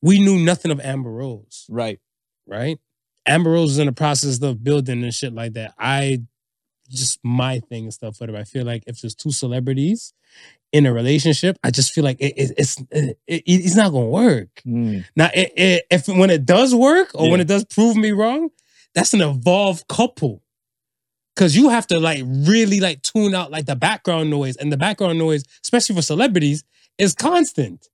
we 0.03 0.19
knew 0.21 0.39
nothing 0.39 0.71
of 0.71 0.81
Amber 0.81 1.11
Rose, 1.11 1.65
right, 1.71 2.01
right? 2.47 2.79
Amber 3.27 3.51
Rose 3.53 3.73
is 3.73 3.79
in 3.79 3.87
the 3.87 3.93
process 3.93 4.43
of 4.43 4.65
building 4.65 5.03
and 5.05 5.15
shit 5.15 5.33
like 5.33 5.53
that. 5.55 5.75
I 5.79 6.23
just 6.91 7.21
my 7.23 7.61
thing 7.61 7.85
and 7.85 7.95
stuff, 7.95 8.21
whatever. 8.21 8.39
I 8.39 8.45
feel 8.45 8.65
like 8.67 8.83
if 8.87 9.01
there's 9.01 9.15
two 9.15 9.31
celebrities 9.31 10.13
in 10.73 10.85
a 10.87 10.93
relationship, 10.93 11.57
I 11.63 11.71
just 11.71 11.93
feel 11.93 12.03
like 12.05 12.21
it, 12.21 12.35
it, 12.37 12.53
it's 12.59 12.77
it, 12.91 13.19
it- 13.27 13.43
it's 13.47 13.77
not 13.77 13.93
gonna 13.93 14.07
work. 14.07 14.49
Mm, 14.67 15.05
Now, 15.17 15.31
it, 15.35 15.53
it, 15.57 15.85
if 15.91 16.09
when 16.09 16.31
it 16.31 16.45
does 16.45 16.75
work 16.75 17.11
or 17.15 17.31
when 17.31 17.41
it 17.41 17.47
does 17.49 17.65
prove 17.65 17.97
me 17.97 18.11
wrong, 18.11 18.51
that's 18.95 19.15
an 19.15 19.21
evolved 19.23 19.87
couple. 19.89 20.43
Cause 21.37 21.57
you 21.57 21.71
have 21.71 21.87
to 21.87 21.99
like 21.99 22.23
really 22.27 22.79
like 22.81 23.01
tune 23.03 23.35
out 23.35 23.51
like 23.51 23.65
the 23.65 23.77
background 23.77 24.29
noise, 24.29 24.57
and 24.57 24.71
the 24.71 24.77
background 24.77 25.19
noise, 25.19 25.45
especially 25.65 25.95
for 25.97 26.03
celebrities, 26.03 26.63
is 26.99 27.15
constant. 27.15 27.89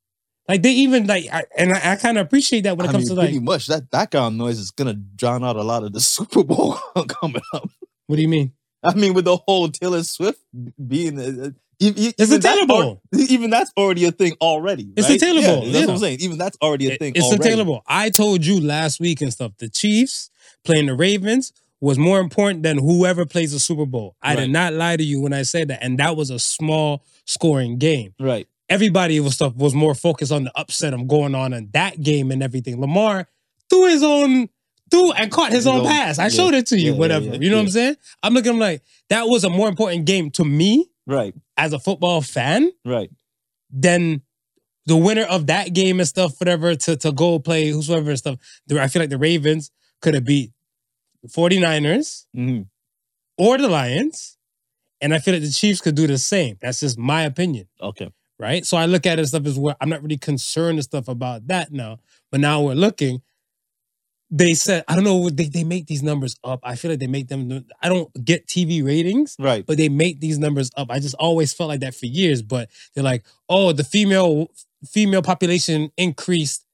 Like 0.48 0.62
they 0.62 0.70
even 0.72 1.06
like, 1.06 1.26
I, 1.32 1.44
and 1.58 1.72
I, 1.74 1.92
I 1.92 1.96
kind 1.96 2.16
of 2.18 2.26
appreciate 2.26 2.62
that 2.62 2.76
when 2.76 2.86
it 2.86 2.88
I 2.88 2.92
comes 2.92 3.04
mean, 3.08 3.16
to 3.16 3.20
like, 3.20 3.28
pretty 3.30 3.40
much 3.44 3.66
that 3.66 3.90
background 3.90 4.38
noise 4.38 4.58
is 4.58 4.70
gonna 4.70 4.94
drown 4.94 5.44
out 5.44 5.56
a 5.56 5.62
lot 5.62 5.84
of 5.84 5.92
the 5.92 6.00
Super 6.14 6.42
Bowl 6.42 6.72
coming 7.08 7.42
up. 7.52 7.68
what 8.06 8.16
do 8.16 8.22
you 8.22 8.28
mean? 8.28 8.52
I 8.82 8.94
mean, 8.94 9.12
with 9.12 9.24
the 9.26 9.36
whole 9.36 9.68
Taylor 9.68 10.02
Swift 10.04 10.40
being, 10.86 11.18
uh, 11.18 11.50
e- 11.80 11.88
e- 11.88 12.14
It's 12.16 12.30
the 12.30 12.36
even 12.36 12.40
that's 12.40 12.44
Taylor 12.54 12.66
Bowl. 12.66 13.02
even 13.14 13.50
that's 13.50 13.72
already 13.76 14.04
a 14.06 14.12
thing 14.12 14.34
already. 14.40 14.88
It's 14.96 15.06
the 15.08 15.14
right? 15.14 15.20
Taylor 15.20 15.40
Yeah, 15.40 15.54
That's 15.56 15.66
yeah. 15.66 15.80
what 15.86 15.90
I'm 15.90 15.98
saying. 15.98 16.18
Even 16.20 16.38
that's 16.38 16.56
already 16.62 16.92
a 16.92 16.96
thing. 16.96 17.12
It's 17.16 17.24
already. 17.26 17.42
the 17.42 17.48
Taylor 17.48 17.64
Bowl. 17.64 17.82
I 17.86 18.08
told 18.10 18.46
you 18.46 18.60
last 18.60 19.00
week 19.00 19.20
and 19.20 19.32
stuff. 19.32 19.52
The 19.58 19.68
Chiefs 19.68 20.30
playing 20.64 20.86
the 20.86 20.94
Ravens 20.94 21.52
was 21.80 21.98
more 21.98 22.20
important 22.20 22.62
than 22.62 22.78
whoever 22.78 23.26
plays 23.26 23.52
the 23.52 23.60
Super 23.60 23.84
Bowl. 23.86 24.16
I 24.22 24.30
Right. 24.34 24.40
did 24.42 24.50
not 24.50 24.72
lie 24.74 24.96
to 24.96 25.02
you 25.04 25.20
when 25.20 25.32
I 25.32 25.42
said 25.42 25.68
that, 25.68 25.82
and 25.82 25.98
that 25.98 26.16
was 26.16 26.30
a 26.30 26.38
small 26.38 27.02
scoring 27.26 27.78
game. 27.78 28.14
Right. 28.18 28.46
Everybody 28.68 29.18
was 29.20 29.34
stuff 29.34 29.54
was 29.56 29.75
more 29.75 29.94
focused 29.94 30.30
on 30.32 30.44
the 30.44 30.52
upset 30.58 30.92
of 30.94 31.06
going 31.08 31.34
on 31.34 31.52
in 31.52 31.70
that 31.72 32.02
game 32.02 32.30
and 32.30 32.42
everything. 32.42 32.80
Lamar 32.80 33.26
threw 33.70 33.87
his 33.88 34.02
own 34.02 34.48
threw 34.90 35.12
and 35.12 35.30
caught 35.30 35.50
his, 35.50 35.60
His 35.60 35.66
own 35.66 35.80
own- 35.80 35.87
pass. 35.87 36.18
I 36.18 36.25
yeah, 36.25 36.28
showed 36.30 36.54
it 36.54 36.66
to 36.68 36.78
you, 36.78 36.92
yeah, 36.92 36.98
whatever. 36.98 37.26
yeah, 37.26 37.34
you 37.40 37.50
know 37.50 37.56
what 37.56 37.62
I'm 37.64 37.70
saying? 37.70 37.96
I'm 38.22 38.34
looking 38.34 38.52
I'm 38.52 38.58
like 38.58 38.82
that 39.10 39.26
was 39.28 39.44
a 39.44 39.50
more 39.50 39.68
important 39.68 40.04
game 40.06 40.30
to 40.32 40.44
me 40.44 40.90
Right. 41.06 41.34
as 41.56 41.72
a 41.72 41.78
football 41.78 42.20
fan 42.22 42.70
Right. 42.84 43.10
then 43.70 44.22
the 44.87 44.96
winner 44.96 45.25
of 45.25 45.46
that 45.48 45.75
game 45.75 46.00
and 46.00 46.08
stuff, 46.08 46.40
whatever, 46.40 46.75
to, 46.75 46.96
to 46.96 47.12
go 47.12 47.38
play 47.38 47.68
whosoever 47.68 48.08
and 48.10 48.18
stuff. 48.18 48.38
I 48.78 48.88
feel 48.88 49.00
like 49.02 49.10
the 49.10 49.18
Ravens 49.18 49.70
could 50.00 50.14
have 50.14 50.25
beat 50.25 50.52
the 51.22 51.28
49ers 51.28 52.25
hmm 52.34 52.62
or 53.37 53.56
the 53.58 53.68
Lions. 53.68 54.37
And 55.00 55.14
I 55.14 55.18
feel 55.20 55.34
like 55.34 55.42
the 55.44 55.50
Chiefs 55.52 55.80
could 55.80 55.94
do 55.94 56.06
the 56.08 56.18
same. 56.18 56.56
That's 56.60 56.80
just 56.80 56.98
my 56.98 57.22
opinion. 57.22 57.68
Okay. 57.80 58.10
Right. 58.38 58.64
So 58.64 58.76
I 58.76 58.87
look 58.87 59.04
at 59.04 59.14
it 59.14 59.21
and 59.21 59.28
stuff 59.28 59.47
as 59.47 59.59
well. 59.59 59.76
I'm 59.80 59.88
not 59.88 60.02
really 60.02 60.16
concerned 60.18 60.78
and 60.78 60.85
stuff 60.85 61.09
about 61.09 61.49
that 61.49 61.73
now. 61.73 61.99
But 62.30 62.40
now 62.40 62.62
we're 62.62 62.75
looking. 62.75 63.21
They 64.30 64.52
said, 64.52 64.85
I 64.87 64.95
don't 64.95 65.04
know, 65.04 65.30
they, 65.30 65.45
they 65.47 65.64
make 65.64 65.87
these 65.87 66.02
numbers 66.02 66.37
up. 66.45 66.61
I 66.62 66.76
feel 66.76 66.90
like 66.90 67.00
they 67.00 67.07
make 67.07 67.28
them, 67.28 67.64
I 67.83 67.88
don't 67.88 68.11
get 68.25 68.47
TV 68.47 68.85
ratings 68.85 69.35
Right. 69.38 69.64
but 69.66 69.78
they 69.78 69.88
make 69.88 70.21
these 70.21 70.38
numbers 70.38 70.71
up. 70.76 70.90
I 70.90 70.99
just 71.00 71.14
always 71.14 71.54
felt 71.54 71.68
like 71.68 71.80
that 71.80 71.95
for 71.95 72.04
years. 72.07 72.42
But 72.42 72.68
they're 72.95 73.02
like, 73.04 73.25
oh, 73.49 73.73
the 73.73 73.85
female 73.85 74.49
female 74.87 75.23
population 75.23 75.90
increased 75.97 76.64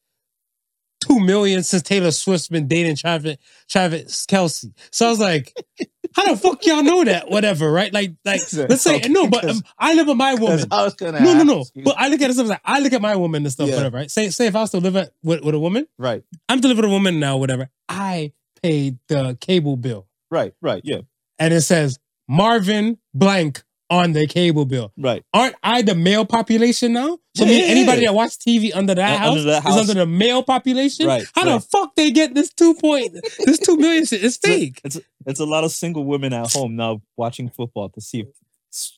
two 1.01 1.21
million 1.21 1.63
since 1.63 1.83
Taylor 1.83 2.11
Swift's 2.11 2.49
been 2.49 2.67
dating 2.67 2.97
Travis 2.97 3.37
Travis 3.69 4.27
Kelce. 4.27 4.73
So 4.91 5.07
I 5.07 5.11
was 5.11 5.21
like, 5.21 5.53
how 6.15 6.33
the 6.33 6.37
fuck 6.37 6.65
y'all 6.65 6.83
know 6.83 7.05
that? 7.05 7.29
Whatever, 7.31 7.71
right? 7.73 7.93
Like, 7.93 8.13
like 8.25 8.41
let's 8.53 8.83
say 8.83 9.01
no, 9.09 9.27
but 9.29 9.49
um, 9.49 9.63
I 9.79 9.95
live 9.95 10.07
with 10.07 10.17
my 10.17 10.35
woman. 10.45 10.65
I 10.71 10.85
was 10.85 10.95
gonna. 10.95 11.21
No, 11.21 11.35
no, 11.35 11.43
no. 11.43 11.65
But 11.85 11.97
I 11.99 12.09
look 12.09 12.21
at 12.23 12.31
it 12.31 12.35
stuff 12.35 12.47
like 12.49 12.61
I 12.65 12.81
look 12.81 12.93
at 12.93 13.03
my 13.03 13.17
woman 13.17 13.43
and 13.45 13.53
stuff, 13.53 13.69
Yeah. 13.69 13.77
whatever. 13.77 13.97
Right? 13.99 14.11
Say, 14.11 14.31
say 14.31 14.47
if 14.47 14.57
I 14.57 14.61
was 14.61 14.71
to 14.71 14.79
live 14.79 14.97
at, 14.97 15.11
with, 15.23 15.43
with 15.45 15.55
a 15.55 15.59
woman, 15.59 15.87
right. 15.99 16.23
I'm 16.49 16.61
to 16.61 16.69
live 16.69 16.77
with 16.79 16.87
a 16.87 16.89
woman 16.89 17.19
now, 17.21 17.37
whatever. 17.37 17.69
I 17.89 18.33
paid 18.63 18.99
the 19.09 19.37
cable 19.41 19.77
bill, 19.77 20.07
Right. 20.31 20.55
Right. 20.63 20.81
Yeah. 20.85 21.01
and 21.39 21.53
it 21.53 21.61
says 21.63 21.99
Marvin 22.29 22.99
blank 23.13 23.63
on 23.91 24.13
the 24.13 24.27
cable 24.27 24.65
bill. 24.65 24.93
Right. 24.97 25.23
aren't 25.35 25.55
I 25.63 25.83
the 25.83 25.95
male 25.95 26.25
population 26.25 26.95
now? 26.95 27.19
So 27.37 27.45
Yeah, 27.45 27.51
mean 27.51 27.65
anybody 27.65 28.01
yeah. 28.03 28.09
that 28.09 28.15
watch 28.15 28.39
TV 28.39 28.71
under 28.75 28.95
that 28.95 29.15
Uh, 29.15 29.19
house, 29.19 29.29
under 29.39 29.43
that 29.45 29.59
is 29.59 29.63
house. 29.65 29.81
under 29.81 29.95
the 29.95 30.07
male 30.07 30.43
population. 30.43 31.07
Right, 31.07 31.27
How 31.35 31.45
the 31.45 31.61
fuck 31.61 31.95
they 31.95 32.11
get 32.11 32.35
this 32.35 32.51
two 32.53 32.75
point 32.75 33.13
this 33.45 33.59
two 33.59 33.77
million 33.77 34.07
shit? 34.07 34.25
It's 34.25 34.37
fake. 34.39 34.81
It's 34.85 34.97
it's 34.97 35.07
a 35.41 35.45
lot 35.45 35.65
of 35.65 35.71
single 35.73 36.05
women 36.05 36.33
at 36.33 36.53
home 36.53 36.77
now 36.77 37.01
watching 37.17 37.49
football 37.51 37.89
to 37.91 38.01
see 38.01 38.21
if 38.21 38.27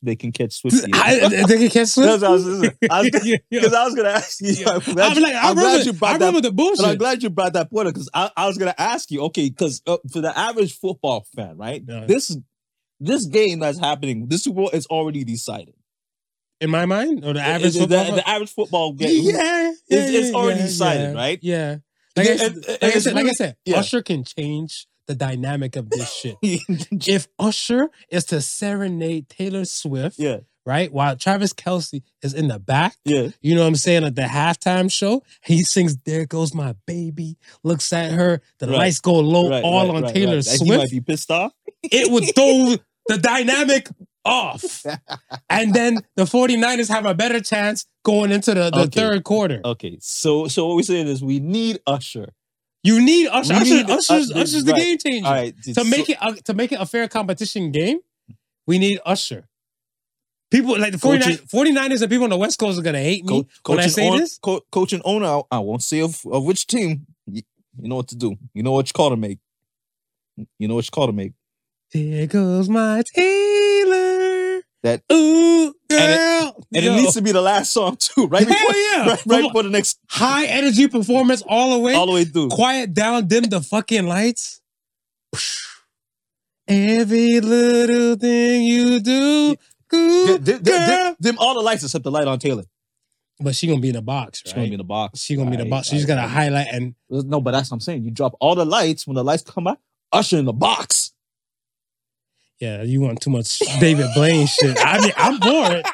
they 0.03 0.17
can 0.17 0.33
catch 0.33 0.55
Swifty. 0.55 0.91
I, 0.95 1.29
they 1.47 1.59
can 1.59 1.69
catch 1.69 1.89
Swift. 1.89 2.21
That's 2.21 2.23
what 2.23 2.31
I 2.31 2.31
was- 2.31 2.71
I 2.91 3.01
was- 3.03 3.11
Yeah, 3.27 3.37
yeah. 3.51 3.61
Because 3.61 3.75
I 3.75 3.85
was 3.85 3.95
gonna 3.95 4.09
ask 4.09 4.41
you. 4.41 4.65
I'm 4.67 4.81
glad, 4.81 5.17
I'm 5.17 5.23
like, 5.23 5.35
I 5.35 5.49
I'm 5.51 5.55
glad 5.55 5.65
remember, 5.65 5.85
you 5.85 5.91
I 5.91 5.93
brought 5.99 6.19
that 6.19 6.27
remember 6.27 6.41
the 6.49 6.53
But 6.53 6.85
I'm 6.87 6.97
glad 6.97 7.23
you 7.23 7.31
brought 7.31 7.53
that 7.53 7.71
point 7.71 7.89
up 7.89 7.95
because 7.95 8.11
I, 8.15 8.31
I 8.37 8.47
was 8.47 8.57
gonna 8.59 8.75
ask 8.79 9.11
you, 9.11 9.21
okay, 9.25 9.51
because 9.51 9.83
uh, 9.87 9.99
for 10.13 10.21
the 10.21 10.37
average 10.37 10.79
football 10.79 11.27
fan, 11.37 11.57
right? 11.59 11.83
Yeah. 11.87 12.07
This 12.07 12.37
this 13.01 13.27
game 13.27 13.59
that's 13.59 13.79
happening, 13.79 14.29
this 14.29 14.45
Super 14.45 14.57
Bowl 14.57 14.71
is 14.71 14.87
already 14.87 15.25
decided. 15.25 15.75
In 16.63 16.71
my 16.71 16.87
mind, 16.87 17.23
or 17.23 17.35
the 17.35 17.41
average 17.43 17.75
the, 17.75 17.81
football. 17.81 18.13
the 18.17 18.27
average 18.27 18.51
football 18.51 18.93
game. 18.95 19.25
yeah, 19.25 19.69
It's- 19.91 20.11
it's 20.11 20.29
yeah, 20.31 20.35
already 20.35 20.61
yeah, 20.61 20.67
decided, 20.67 21.03
yeah, 21.03 21.21
right? 21.21 21.39
Yeah. 21.43 21.77
Like, 22.17 22.27
I, 22.29 22.31
And- 22.31 22.39
said- 22.41 22.53
and- 22.57 22.67
like, 22.81 22.83
I 22.97 22.99
said, 22.99 23.15
like 23.15 23.27
I 23.27 23.33
said. 23.33 23.57
Usher 23.75 24.01
can 24.01 24.25
change 24.25 24.87
the 25.07 25.15
dynamic 25.15 25.77
of 25.77 25.91
this 25.91 26.13
shit. 26.13 26.37
if 26.43 27.29
Usher 27.39 27.89
is 28.11 28.25
to 28.27 28.41
serenade 28.41 29.29
Taylor 29.29 29.65
Swift, 29.65 30.19
yeah, 30.19 30.39
right, 30.65 30.93
while 30.93 31.17
Travis 31.17 31.53
Kelce 31.53 32.03
is 32.23 32.35
in 32.35 32.49
the 32.49 32.59
back, 32.59 32.97
yeah, 33.05 33.29
You 33.41 33.55
know 33.55 33.63
what 33.63 33.69
I'm 33.69 33.77
saying? 33.77 34.05
At 34.05 34.15
the 34.17 34.23
halftime 34.23 34.91
show, 34.91 35.23
he 35.45 35.63
sings 35.63 35.97
"There 36.05 36.27
Goes 36.27 36.55
My 36.55 36.75
Baby," 36.87 37.37
looks 37.63 37.93
at 37.93 38.13
her, 38.13 38.41
the 38.59 38.67
Right. 38.67 38.77
lights 38.79 39.01
go 39.01 39.15
low, 39.15 39.49
right, 39.51 39.63
all 39.65 39.93
right, 39.93 40.05
on 40.05 40.13
Taylor 40.13 40.37
right. 40.37 40.47
And 40.47 40.63
he 40.63 40.77
might 40.77 40.91
be 40.91 41.01
pissed 41.01 41.31
off. 41.31 41.53
It 41.83 42.11
would 42.11 42.25
throw 42.35 42.77
the 43.09 43.19
dynamic 43.19 43.89
off. 44.25 44.85
And 45.49 45.73
then 45.73 46.01
the 46.17 46.25
49ers 46.25 46.89
have 46.89 47.07
a 47.07 47.15
better 47.15 47.41
chance 47.41 47.87
going 48.05 48.33
into 48.33 48.55
the, 48.55 48.71
the 48.71 48.81
Okay. 48.81 49.01
third 49.01 49.23
quarter. 49.25 49.61
Okay, 49.65 49.99
so 50.01 50.49
so 50.49 50.67
what 50.67 50.77
we're 50.77 50.83
saying 50.83 51.07
is 51.07 51.23
we 51.23 51.39
need 51.39 51.79
Usher. 51.87 52.33
You 52.87 53.01
need 53.05 53.29
Usher. 53.29 53.55
We 53.55 53.61
Usher 53.61 53.75
need- 53.75 53.91
Usher's, 53.91 54.31
Usher's 54.33 54.65
the 54.65 54.73
right. 54.73 54.83
game 54.83 54.99
changer. 54.99 55.29
Right, 55.29 55.55
To 55.75 55.85
make 55.85 56.09
it 56.09 56.19
a, 56.21 56.35
to 56.49 56.55
make 56.55 56.73
it 56.73 56.81
a 56.81 56.87
fair 56.87 57.09
competition 57.09 57.71
game, 57.73 57.99
we 58.67 58.79
need 58.79 59.01
Usher. 59.05 59.49
People 60.51 60.79
like 60.79 60.93
the 60.93 60.99
49, 60.99 61.37
Coaching- 61.39 61.47
49ers 61.75 62.03
and 62.03 62.11
people 62.11 62.25
on 62.25 62.31
the 62.31 62.37
West 62.37 62.59
Coast 62.59 62.79
are 62.79 62.83
gonna 62.83 63.01
hate 63.03 63.25
me 63.25 63.45
Co- 63.65 63.73
when 63.75 63.81
I 63.85 63.89
say 63.89 64.09
this. 64.17 64.39
co- 64.39 64.63
coach 64.71 64.93
and 64.93 65.03
owner, 65.05 65.43
I, 65.51 65.59
won't 65.59 65.83
say 65.83 66.01
of, 66.01 66.21
of 66.27 66.45
which 66.45 66.67
team. 66.69 67.05
You, 67.27 67.43
you 67.83 67.89
know 67.89 67.97
what 67.97 68.09
to 68.09 68.17
do. 68.17 68.37
You 68.55 68.63
know 68.63 68.71
what 68.73 68.89
you 68.89 68.93
call 68.93 69.11
to 69.11 69.17
make. 69.17 69.39
You 70.59 70.69
know 70.69 70.77
what 70.77 70.85
you 70.85 70.91
call 70.93 71.09
to 71.09 71.13
make. 71.13 71.33
There 71.93 72.27
goes 72.29 72.69
my 72.69 73.03
Taylor. 73.13 73.76
That- 74.87 75.03
ooh 75.13 75.75
girl. 75.91 75.99
And 76.01 76.53
And 76.75 76.85
it 76.87 76.93
needs 76.93 77.15
to 77.15 77.23
be 77.23 77.33
the 77.33 77.43
last 77.43 77.73
song 77.73 77.97
too, 77.99 78.27
right? 78.29 78.47
Hell 78.47 78.55
before, 78.57 78.77
yeah. 78.77 79.09
right, 79.09 79.27
right 79.27 79.43
before 79.43 79.63
the 79.65 79.71
next, 79.71 79.99
high 80.09 80.47
energy 80.47 80.87
performance 80.89 81.43
all 81.47 81.73
the 81.75 81.79
way. 81.81 81.95
all 81.95 82.07
the 82.07 82.13
way 82.13 82.25
through. 82.25 82.49
Quiet 82.51 82.95
down, 82.95 83.27
dim 83.27 83.45
the 83.45 83.61
fucking 83.61 84.07
lights. 84.07 84.61
Every 86.69 87.41
little 87.41 88.17
thing 88.17 88.63
you 88.65 89.01
do 89.01 89.57
Dim, 89.89 90.43
dim, 90.43 90.63
dim, 90.63 91.17
dim, 91.21 91.39
all 91.39 91.55
the 91.55 91.61
lights 91.61 91.85
except 91.85 92.03
the 92.03 92.11
light 92.11 92.27
on 92.27 92.39
Taylor. 92.41 92.65
But 93.39 93.55
she 93.55 93.67
gonna 93.69 93.81
be 93.81 93.91
in 93.91 93.97
a 93.97 94.03
box, 94.03 94.43
She's 94.45 94.53
gonna 94.53 94.67
be 94.67 94.73
in 94.73 94.79
the 94.79 94.85
box. 94.85 95.21
She 95.21 95.37
gonna 95.37 95.51
be 95.51 95.55
in 95.55 95.61
a 95.61 95.65
Right, 95.65 95.71
box. 95.71 95.89
She's 95.89 96.03
right, 96.03 96.09
gonna 96.09 96.23
right. 96.23 96.31
highlight 96.31 96.67
and 96.73 96.95
No, 97.11 97.41
but 97.41 97.53
that's 97.53 97.71
what 97.71 97.77
I'm 97.77 97.81
saying. 97.81 98.03
You 98.03 98.11
drop 98.11 98.35
all 98.41 98.55
the 98.55 98.65
lights 98.65 99.07
when 99.07 99.15
the 99.15 99.23
lights 99.25 99.43
come 99.43 99.67
out. 99.69 99.79
Usher 100.13 100.39
in 100.39 100.45
the 100.47 100.53
box. 100.53 101.06
Yeah, 102.61 102.83
you 102.83 103.01
want 103.01 103.21
too 103.21 103.31
much 103.31 103.59
David 103.81 104.07
Blaine 104.15 104.47
shit. 104.47 104.77
I 104.81 105.01
mean, 105.01 105.13
I'm 105.17 105.41
for 105.41 105.77
it. 105.77 105.87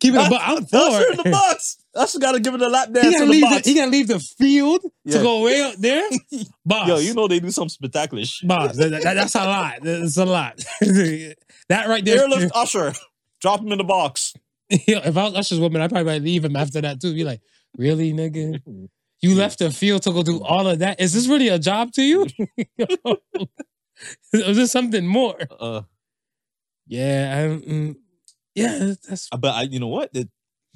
Keep 0.00 0.14
it, 0.14 0.28
but 0.30 0.40
I'm 0.42 0.64
for 0.66 0.76
Usher 0.76 1.10
in 1.12 1.16
the 1.18 1.30
box. 1.30 1.78
Usher 1.94 2.18
got 2.18 2.32
to 2.32 2.40
give 2.40 2.52
it 2.54 2.60
a 2.60 2.68
lap 2.68 2.88
He 2.88 2.94
gotta, 2.94 3.18
the 3.20 3.24
leave 3.26 3.48
the, 3.48 3.62
he 3.64 3.74
gotta 3.74 3.90
leave 3.90 4.08
the 4.08 4.18
field 4.20 4.82
Yeah. 5.06 5.16
to 5.18 5.22
go 5.22 5.42
way 5.42 5.62
up 5.62 5.74
there. 5.76 6.06
Boss. 6.66 6.88
Yo, 6.88 6.98
you 6.98 7.14
know 7.14 7.26
they 7.26 7.40
do 7.40 7.50
some 7.50 7.70
spectacular 7.70 8.22
shit. 8.26 8.46
boss. 8.46 8.76
that- 8.76 8.90
that- 8.90 9.14
that's 9.14 9.34
a 9.34 9.38
lot. 9.44 9.74
That's 9.82 10.16
a 10.18 10.24
lot. 10.26 10.56
that 10.82 11.86
right 11.88 12.04
there. 12.04 12.20
Airlift 12.20 12.52
Usher. 12.54 12.92
Drop 13.40 13.60
him 13.60 13.72
in 13.72 13.78
the 13.78 13.84
box. 13.84 14.34
Yo, 14.70 14.98
if 14.98 15.16
I 15.16 15.24
was 15.24 15.34
Usher's 15.34 15.60
woman, 15.60 15.80
I'd 15.80 15.90
probably 15.90 16.12
might 16.12 16.22
leave 16.22 16.44
him 16.44 16.56
after 16.56 16.80
that 16.82 17.00
too. 17.00 17.14
Be 17.14 17.24
like, 17.24 17.40
really, 17.78 18.12
nigga? 18.12 18.60
You 19.22 19.34
left 19.34 19.60
the 19.60 19.70
field 19.70 20.02
to 20.02 20.12
go 20.12 20.22
do 20.22 20.42
all 20.44 20.66
of 20.68 20.80
that. 20.80 21.00
Is 21.00 21.14
this 21.14 21.26
really 21.26 21.48
a 21.48 21.58
job 21.58 21.92
to 21.92 22.02
you? 22.02 22.26
Is 24.32 24.56
this 24.56 24.72
something 24.72 25.06
more? 25.06 25.36
Uh, 25.58 25.82
Yeah, 26.86 27.34
I, 27.36 27.66
mm, 27.66 27.96
yeah, 28.54 28.94
that's 29.08 29.28
but 29.30 29.54
I, 29.54 29.62
you 29.62 29.80
know 29.80 29.88
what? 29.88 30.12
The, 30.12 30.28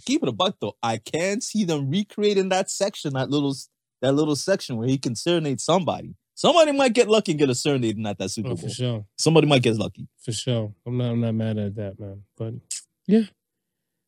keep 0.05 0.23
it 0.23 0.29
a 0.29 0.33
buck 0.33 0.57
though. 0.61 0.77
I 0.83 0.99
can 0.99 1.41
see 1.41 1.65
them 1.65 1.91
recreating 1.91 2.49
that 2.49 2.71
section, 2.71 3.15
that 3.15 3.31
little, 3.31 3.55
that 4.03 4.13
little 4.13 4.37
section 4.37 4.77
where 4.77 4.89
he 4.89 4.99
can 4.99 5.15
serenade 5.15 5.61
somebody. 5.61 6.15
Somebody 6.35 6.73
might 6.73 6.95
get 6.95 7.09
lucky 7.09 7.33
and 7.33 7.39
get 7.39 7.51
a 7.51 7.55
serenade 7.55 8.05
at 8.07 8.19
that 8.19 8.31
Super 8.31 8.49
oh, 8.49 8.55
Bowl. 8.55 8.69
for 8.69 8.71
sure, 8.71 9.05
Somebody 9.19 9.47
might 9.47 9.63
get 9.63 9.77
lucky. 9.77 10.09
for 10.19 10.33
sure. 10.33 10.73
I'm 10.87 10.97
not, 10.97 11.11
I'm 11.11 11.21
not 11.21 11.35
mad 11.35 11.59
at 11.59 11.75
that, 11.77 12.01
man. 12.01 12.23
But 12.37 12.55
yeah, 13.07 13.25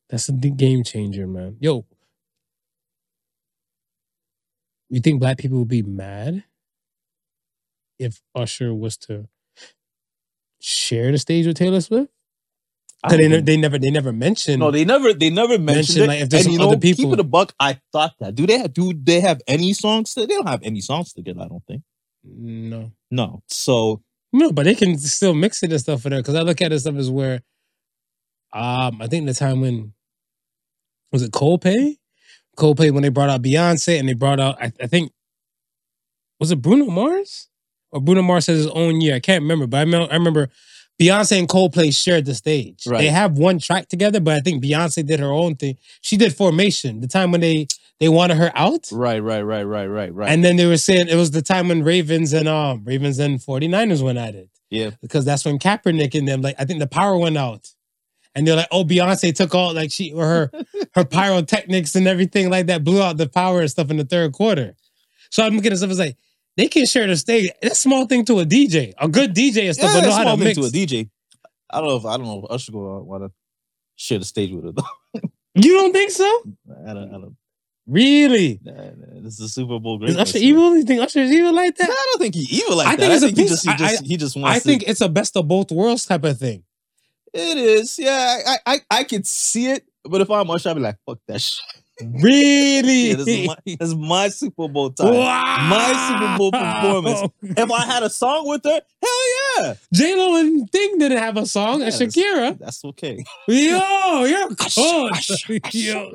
that's 0.09 0.29
a 0.29 0.33
big 0.33 0.57
game 0.57 0.83
changer, 0.83 1.27
man. 1.27 1.57
Yo, 1.59 1.85
you 4.89 4.99
think 4.99 5.19
black 5.19 5.37
people 5.37 5.59
would 5.59 5.67
be 5.67 5.83
mad 5.83 6.43
if 7.99 8.21
Usher 8.35 8.73
was 8.73 8.97
to 8.97 9.27
share 10.63 11.11
the 11.11 11.17
stage 11.17 11.45
with 11.45 11.57
Taylor 11.57 11.81
Swift? 11.81 12.09
I 13.03 13.09
'Cause 13.09 13.17
they, 13.17 13.27
ne- 13.27 13.41
they 13.41 13.57
never, 13.57 13.77
they 13.77 13.91
never 13.91 14.13
mentioned. 14.13 14.59
No, 14.59 14.71
they 14.71 14.85
never 14.85 15.13
they 15.13 15.29
never 15.29 15.59
mentioned 15.59 15.97
Mention, 15.97 16.03
it. 16.03 16.07
like, 16.07 16.21
if 16.21 16.29
there's 16.29 16.45
and 16.45 16.53
you 16.53 16.59
know, 16.59 16.67
other 16.69 16.77
people- 16.79 17.03
keep 17.05 17.13
it 17.13 17.19
a 17.19 17.23
buck. 17.25 17.53
I 17.59 17.79
thought 17.91 18.13
that. 18.21 18.33
Do 18.35 18.47
they 18.47 18.57
have, 18.59 18.73
do 18.73 18.93
they 18.93 19.19
have 19.19 19.41
any 19.45 19.73
songs? 19.73 20.13
To, 20.13 20.21
they 20.21 20.27
don't 20.27 20.47
have 20.47 20.63
any 20.63 20.79
songs 20.79 21.11
together. 21.11 21.41
I 21.41 21.47
don't 21.49 21.65
think. 21.65 21.83
no, 22.23 22.93
No. 23.11 23.43
So 23.49 24.01
no, 24.31 24.51
but 24.53 24.63
they 24.63 24.73
can 24.75 24.97
still 24.97 25.33
mix 25.33 25.61
it 25.63 25.71
and 25.71 25.81
stuff 25.81 26.01
for 26.01 26.09
there. 26.09 26.19
Because 26.19 26.35
I 26.35 26.41
look 26.43 26.61
at 26.61 26.71
it 26.71 26.79
stuff 26.79 26.95
as 26.95 27.11
where, 27.11 27.43
um, 28.53 29.01
I 29.01 29.07
think 29.07 29.25
the 29.25 29.33
time 29.33 29.59
when 29.59 29.93
was 31.11 31.23
it 31.23 31.31
Coldplay? 31.31 31.97
Coldplay 32.57 32.91
when 32.91 33.03
they 33.03 33.09
brought 33.09 33.29
out 33.29 33.41
Beyonce 33.41 33.99
and 33.99 34.07
they 34.07 34.13
brought 34.13 34.39
out 34.39 34.61
I, 34.61 34.71
I 34.79 34.87
think 34.87 35.11
was 36.39 36.51
it 36.51 36.61
Bruno 36.61 36.85
Mars 36.85 37.49
or 37.93 38.01
Bruno 38.01 38.21
Mars 38.21 38.47
has 38.47 38.57
his 38.57 38.67
own 38.67 38.99
year. 39.01 39.15
I 39.15 39.19
can't 39.19 39.41
remember, 39.41 39.67
but 39.67 39.77
I 39.77 39.81
remember, 39.81 40.11
I 40.11 40.15
remember 40.15 40.49
Beyonce 41.01 41.39
and 41.39 41.47
Coldplay 41.47 41.95
shared 41.95 42.25
the 42.25 42.35
stage. 42.35 42.85
Right. 42.85 42.99
They 42.99 43.07
have 43.07 43.37
one 43.37 43.59
track 43.59 43.87
together, 43.89 44.19
but 44.19 44.35
I 44.35 44.39
think 44.41 44.63
Beyonce 44.63 45.05
did 45.05 45.19
her 45.19 45.31
own 45.31 45.55
thing. 45.55 45.77
She 46.01 46.17
did 46.17 46.35
Formation, 46.35 46.99
the 47.01 47.07
time 47.07 47.31
when 47.31 47.41
they 47.41 47.67
they 47.99 48.09
wanted 48.09 48.37
her 48.37 48.51
out. 48.55 48.89
right, 48.91 49.19
right, 49.19 49.41
right, 49.43 49.63
right, 49.63 49.85
right, 49.85 50.13
right. 50.13 50.29
And 50.29 50.43
then 50.43 50.55
they 50.57 50.65
were 50.65 50.77
saying 50.77 51.07
it 51.07 51.15
was 51.15 51.31
the 51.31 51.41
time 51.41 51.69
when 51.69 51.83
Ravens 51.83 52.33
and 52.33 52.47
um 52.47 52.83
Ravens 52.83 53.17
and 53.19 53.39
49ers 53.39 54.01
went 54.01 54.17
at 54.17 54.35
it. 54.35 54.49
yeah, 54.69 54.91
Because 55.01 55.23
that's 55.25 55.45
when 55.45 55.59
Kaepernick 55.59 56.13
and 56.17 56.27
them, 56.27 56.41
like 56.41 56.55
I 56.59 56.65
think 56.65 56.79
the 56.79 56.87
power 56.87 57.17
went 57.17 57.37
out. 57.37 57.69
And 58.35 58.47
they're 58.47 58.55
like, 58.55 58.67
oh, 58.71 58.83
Beyonce 58.83 59.33
took 59.35 59.53
all 59.53 59.73
like 59.75 59.91
she 59.91 60.11
or 60.11 60.25
her 60.25 60.51
her 60.95 61.05
pyrotechnics 61.05 61.95
and 61.95 62.07
everything 62.07 62.49
like 62.49 62.65
that, 62.65 62.83
blew 62.83 63.01
out 63.01 63.17
the 63.17 63.29
power 63.29 63.61
and 63.61 63.69
stuff 63.69 63.89
in 63.91 63.97
the 63.97 64.05
third 64.05 64.33
quarter. 64.33 64.75
So 65.29 65.43
I'm 65.45 65.55
looking 65.55 65.71
at 65.71 65.77
stuff 65.77 65.91
as 65.91 65.99
like 65.99 66.17
they 66.57 66.67
can 66.67 66.85
share 66.85 67.07
the 67.07 67.15
stage. 67.17 67.49
It's 67.61 67.73
a 67.73 67.75
small 67.75 68.05
thing 68.05 68.25
to 68.25 68.39
a 68.39 68.45
DJ. 68.45 68.93
A 68.99 69.07
good 69.07 69.33
DJ 69.33 69.65
and 69.67 69.75
stuff, 69.75 69.89
yeah, 69.93 70.01
but 70.01 70.01
know 70.01 70.07
that's 70.07 70.17
how 70.17 70.23
to 70.23 70.29
small 70.29 70.37
thing 70.37 70.45
mix. 70.45 70.57
to 70.57 70.65
a 70.65 70.69
DJ. 70.69 71.09
I 71.69 71.79
don't 71.79 71.89
know 71.89 71.95
if 71.97 72.05
I 72.05 72.17
don't 72.17 72.25
know 72.27 72.43
if 72.45 72.51
Usher 72.51 72.71
gonna 72.71 73.01
want 73.03 73.23
to 73.23 73.31
share 73.95 74.19
the 74.19 74.25
stage 74.25 74.51
with 74.51 74.65
her 74.65 74.71
though. 74.71 75.21
You 75.55 75.73
don't 75.73 75.93
think 75.93 76.09
so? 76.09 76.25
I 76.87 76.93
don't. 76.93 77.09
I 77.09 77.11
don't. 77.13 77.35
Really? 77.85 78.59
Nah, 78.63 78.71
nah, 78.73 79.21
this 79.21 79.35
is 79.35 79.41
a 79.41 79.49
Super 79.49 79.77
Bowl 79.79 79.95
Is 80.03 80.13
greatness. 80.15 80.29
Usher 80.35 80.43
evil? 80.43 80.75
You 80.75 80.83
think 80.83 81.01
Usher 81.01 81.19
is 81.19 81.31
evil 81.31 81.53
like 81.53 81.77
Nah, 81.79 81.85
that? 81.85 81.91
I 81.91 82.05
don't 82.11 82.21
think 82.21 82.33
he 82.33 82.57
evil 82.57 82.77
like 82.77 82.87
I 82.87 82.95
that. 82.95 82.99
think 82.99 83.11
I 83.11 83.13
it's 83.15 83.23
a 83.23 83.27
think 83.27 83.37
he 83.37 83.47
just 83.47 83.65
he 83.65 83.71
I- 83.71 83.97
he 84.03 84.17
just 84.17 84.35
wants. 84.35 84.55
I 84.55 84.59
to- 84.59 84.65
think 84.65 84.83
it's 84.87 85.01
a 85.01 85.09
best 85.09 85.37
of 85.37 85.47
both 85.47 85.71
worlds 85.71 86.05
type 86.07 86.23
of 86.23 86.39
thing. 86.39 86.63
it 87.33 87.57
is. 87.57 87.99
Yeah, 87.99 88.39
I 88.47 88.57
I 88.65 88.79
I 88.89 89.03
could 89.03 89.27
see 89.27 89.67
it, 89.69 89.85
but 90.03 90.21
if 90.21 90.31
I'm 90.31 90.49
Usher, 90.49 90.69
I'd 90.69 90.73
be 90.75 90.79
like, 90.81 90.97
fuck 91.05 91.19
that 91.27 91.39
shit. 91.41 91.61
Really? 92.01 93.09
Yeah, 93.09 93.15
this 93.15 93.27
is 93.27 93.47
my 93.47 93.55
this 93.65 93.77
is 93.81 93.95
my 93.95 94.27
Super 94.29 94.67
Bowl 94.67 94.89
time. 94.89 95.13
Wow. 95.13 95.67
My 95.69 96.09
Super 96.09 96.37
Bowl 96.37 96.51
performance. 96.51 97.33
If 97.41 97.71
I 97.71 97.85
had 97.85 98.03
a 98.03 98.09
song 98.09 98.47
with 98.47 98.63
her, 98.63 98.81
hell 99.01 99.59
yeah, 99.59 99.75
J 99.93 100.15
Lo 100.15 100.39
and 100.39 100.69
Thing 100.71 100.97
didn't 100.97 101.19
have 101.19 101.37
a 101.37 101.45
song. 101.45 101.83
And 101.83 101.91
Shakira. 101.93 102.57
that's 102.57 102.83
okay. 102.85 103.23
Yo, 103.47 104.23
you're. 104.25 104.49
Yo, 105.71 106.11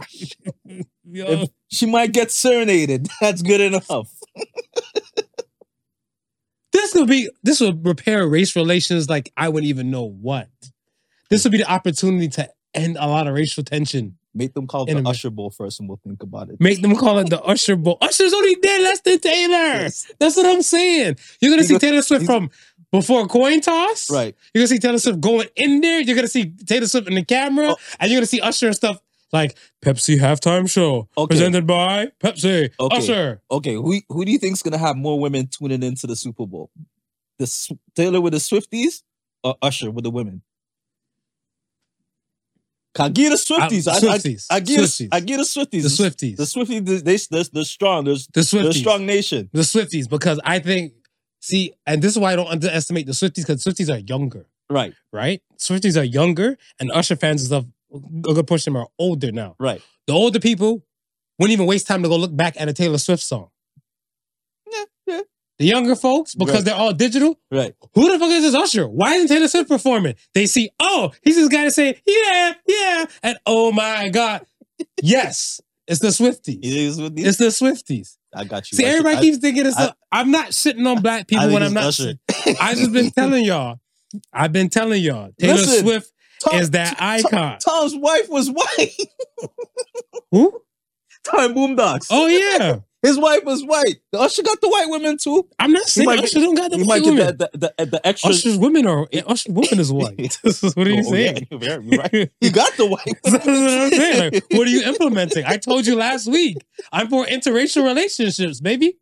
yo. 1.04 1.26
If 1.26 1.48
she 1.68 1.86
might 1.86 2.12
get 2.12 2.30
serenaded, 2.30 3.08
that's 3.20 3.42
good 3.42 3.60
enough. 3.60 4.12
This 6.72 6.94
would 6.94 7.08
be 7.08 7.30
this 7.42 7.60
would 7.60 7.84
repair 7.86 8.26
race 8.26 8.56
relations 8.56 9.08
like 9.08 9.32
I 9.36 9.48
wouldn't 9.48 9.68
even 9.68 9.90
know 9.90 10.04
what. 10.04 10.48
This 11.30 11.44
would 11.44 11.50
be 11.50 11.58
the 11.58 11.70
opportunity 11.70 12.28
to 12.28 12.48
end 12.74 12.96
a 12.98 13.06
lot 13.06 13.26
of 13.26 13.34
racial 13.34 13.62
tension. 13.64 14.16
Make 14.34 14.54
them 14.54 14.66
call 14.66 14.84
it 14.88 14.94
the 14.94 15.08
Usher 15.08 15.30
Bowl 15.30 15.50
first, 15.50 15.80
and 15.80 15.88
we'll 15.88 16.00
think 16.04 16.22
about 16.22 16.50
it. 16.50 16.60
Make 16.60 16.82
them 16.82 16.94
call 16.94 17.18
it 17.18 17.30
the 17.30 17.42
Usher 17.42 17.76
Bowl. 17.76 17.98
Usher's 18.00 18.32
only 18.32 18.54
dead 18.56 18.82
less 18.82 19.00
than 19.00 19.18
Taylor. 19.18 19.52
Yes. 19.82 20.10
That's 20.20 20.36
what 20.36 20.46
I'm 20.46 20.62
saying. 20.62 21.16
You're 21.40 21.50
gonna 21.50 21.62
He's 21.62 21.68
see 21.68 21.78
Taylor 21.78 22.02
Swift 22.02 22.26
from 22.26 22.50
before 22.92 23.26
coin 23.26 23.60
toss. 23.60 24.10
Right. 24.10 24.34
You're 24.54 24.60
gonna 24.60 24.68
see 24.68 24.78
Taylor 24.78 24.98
Swift 24.98 25.20
going 25.20 25.48
in 25.56 25.80
there. 25.80 26.00
You're 26.00 26.14
gonna 26.14 26.28
see 26.28 26.52
Taylor 26.66 26.86
Swift 26.86 27.08
in 27.08 27.14
the 27.14 27.24
camera, 27.24 27.70
Oh. 27.70 27.76
and 27.98 28.10
you're 28.10 28.18
gonna 28.18 28.26
see 28.26 28.40
Usher 28.40 28.66
and 28.66 28.76
stuff 28.76 29.00
like 29.32 29.56
Pepsi 29.84 30.18
halftime 30.18 30.70
show 30.70 31.08
Okay. 31.16 31.32
presented 31.32 31.66
by 31.66 32.08
Pepsi. 32.22 32.70
Okay. 32.78 32.96
Usher. 32.96 33.42
Okay. 33.50 33.74
Who 33.74 34.00
who 34.10 34.24
do 34.24 34.30
you 34.30 34.38
think's 34.38 34.62
gonna 34.62 34.78
have 34.78 34.96
more 34.96 35.18
women 35.18 35.48
tuning 35.48 35.82
into 35.82 36.06
the 36.06 36.16
Super 36.16 36.46
Bowl? 36.46 36.70
The 37.38 37.76
Taylor 37.96 38.20
with 38.20 38.34
the 38.34 38.38
Swifties 38.40 39.02
or 39.42 39.56
Usher 39.62 39.90
with 39.90 40.04
the 40.04 40.10
women? 40.10 40.42
I 43.00 43.08
give 43.08 43.30
the 43.30 43.36
Swifties. 43.36 43.88
I, 43.88 43.96
I, 43.96 44.00
Swifties. 44.00 44.46
I, 44.50 44.60
give 44.60 44.80
Swifties. 44.80 44.98
the, 45.10 45.16
I 45.16 45.20
give 45.20 45.38
the 45.38 45.44
Swifties. 45.44 45.82
The 45.82 45.88
Swifties. 45.88 46.36
The 46.36 46.42
Swifties. 46.44 47.04
They, 47.04 47.44
they're, 47.52 47.64
strong. 47.64 48.04
They're, 48.04 48.14
The 48.14 48.40
Swifties. 48.40 48.68
a 48.68 48.72
strong 48.74 49.06
nation. 49.06 49.50
The 49.52 49.60
Swifties, 49.62 50.08
because 50.08 50.40
I 50.44 50.58
think, 50.58 50.92
see, 51.40 51.72
and 51.86 52.02
this 52.02 52.12
is 52.12 52.18
why 52.18 52.32
I 52.32 52.36
don't 52.36 52.48
underestimate 52.48 53.06
the 53.06 53.12
Swifties, 53.12 53.46
because 53.46 53.64
Swifties 53.64 53.92
are 53.94 53.98
younger, 53.98 54.46
Right. 54.70 54.94
right? 55.12 55.42
Swifties 55.58 55.98
are 56.00 56.04
younger, 56.04 56.56
and 56.80 56.90
Usher 56.92 57.16
fans 57.16 57.42
and 57.42 57.46
stuff, 57.48 57.64
a 58.28 58.34
good 58.34 58.46
portion 58.46 58.70
of 58.70 58.74
them 58.74 58.82
are 58.82 58.88
older 58.98 59.32
now. 59.32 59.56
Right. 59.58 59.80
The 60.06 60.12
older 60.12 60.40
people 60.40 60.84
wouldn't 61.38 61.52
even 61.52 61.66
waste 61.66 61.86
time 61.86 62.02
to 62.02 62.08
go 62.08 62.16
look 62.16 62.34
back 62.36 62.60
at 62.60 62.68
a 62.68 62.72
Taylor 62.72 62.98
Swift 62.98 63.22
song. 63.22 63.48
The 65.58 65.66
younger 65.66 65.96
folks, 65.96 66.34
because 66.36 66.54
Right. 66.56 66.64
they're 66.66 66.74
all 66.76 66.92
digital, 66.92 67.38
Right. 67.50 67.74
who 67.94 68.12
the 68.12 68.18
fuck 68.18 68.30
is 68.30 68.44
this 68.44 68.54
Usher? 68.54 68.86
Why 68.86 69.14
isn't 69.14 69.28
Taylor 69.28 69.48
Swift 69.48 69.68
performing? 69.68 70.14
They 70.34 70.46
see, 70.46 70.70
oh, 70.78 71.10
he's 71.22 71.34
this 71.36 71.48
guy 71.48 71.64
to 71.64 71.70
say, 71.72 72.00
yeah, 72.06 72.54
yeah, 72.66 73.04
and 73.24 73.38
oh 73.44 73.72
my 73.72 74.08
God, 74.08 74.46
yes, 75.02 75.60
it's 75.88 76.00
the 76.00 76.08
Swifties. 76.08 76.60
It's 76.62 77.38
the 77.38 77.46
Swifties. 77.46 78.16
I 78.34 78.44
got 78.44 78.70
you. 78.70 78.76
See, 78.76 78.84
everybody 78.84 79.16
I- 79.16 79.20
keeps 79.20 79.38
thinking 79.38 79.66
it's. 79.66 79.76
I- 79.76 79.86
a, 79.86 79.94
I'm 80.12 80.30
not 80.30 80.48
shitting 80.50 80.86
on 80.86 81.02
black 81.02 81.26
people 81.26 81.50
when 81.50 81.62
I'm 81.62 81.72
not. 81.74 81.84
Usher. 81.84 82.14
I 82.60 82.74
just 82.74 82.92
been 82.92 83.10
telling 83.18 83.44
y'all. 83.44 83.80
I've 84.32 84.52
been 84.52 84.68
telling 84.68 85.02
y'all. 85.02 85.30
Taylor 85.40 85.54
Listen, 85.54 85.80
Swift 85.84 86.12
Tom- 86.40 86.60
is 86.60 86.70
that 86.70 86.96
icon. 87.00 87.58
Tom's 87.58 87.96
wife 87.96 88.28
was 88.28 88.50
white. 88.50 88.96
Who? 90.30 90.60
Tom 91.24 91.54
Boondocks. 91.54 92.06
Oh 92.10 92.26
yeah. 92.26 92.80
His 93.00 93.16
wife 93.16 93.44
was 93.44 93.62
white. 93.64 93.96
The 94.10 94.18
Usher 94.18 94.42
got 94.42 94.60
the 94.60 94.68
white 94.68 94.86
women 94.88 95.18
too. 95.18 95.48
I'm 95.60 95.70
not 95.72 95.84
saying 95.84 96.06
might 96.06 96.18
Usher 96.18 96.40
don't 96.40 96.56
got 96.56 96.72
the 96.72 96.82
white 96.84 97.02
women. 97.04 97.36
the, 97.38 97.48
the, 97.52 97.72
the, 97.78 97.86
the 97.86 98.06
extra. 98.06 98.30
Usher's 98.30 98.58
women 98.58 98.86
are 98.88 99.06
Usher's 99.26 99.52
woman 99.52 99.78
is 99.78 99.92
white. 99.92 100.36
what 100.42 100.86
are 100.86 100.90
you 100.90 101.02
Oh, 101.06 101.10
saying? 101.10 101.46
right. 101.52 102.30
He 102.40 102.50
got 102.50 102.76
the 102.76 102.86
white 102.86 103.18
That's 103.22 103.46
what 103.46 103.48
I'm 103.48 103.90
saying. 103.90 104.32
Like, 104.32 104.44
what 104.50 104.66
are 104.66 104.70
you 104.70 104.82
implementing? 104.82 105.44
I 105.46 105.58
told 105.58 105.86
you 105.86 105.94
last 105.94 106.26
week. 106.28 106.56
I'm 106.90 107.08
for 107.08 107.24
interracial 107.24 107.84
relationships, 107.84 108.60
baby. 108.60 108.98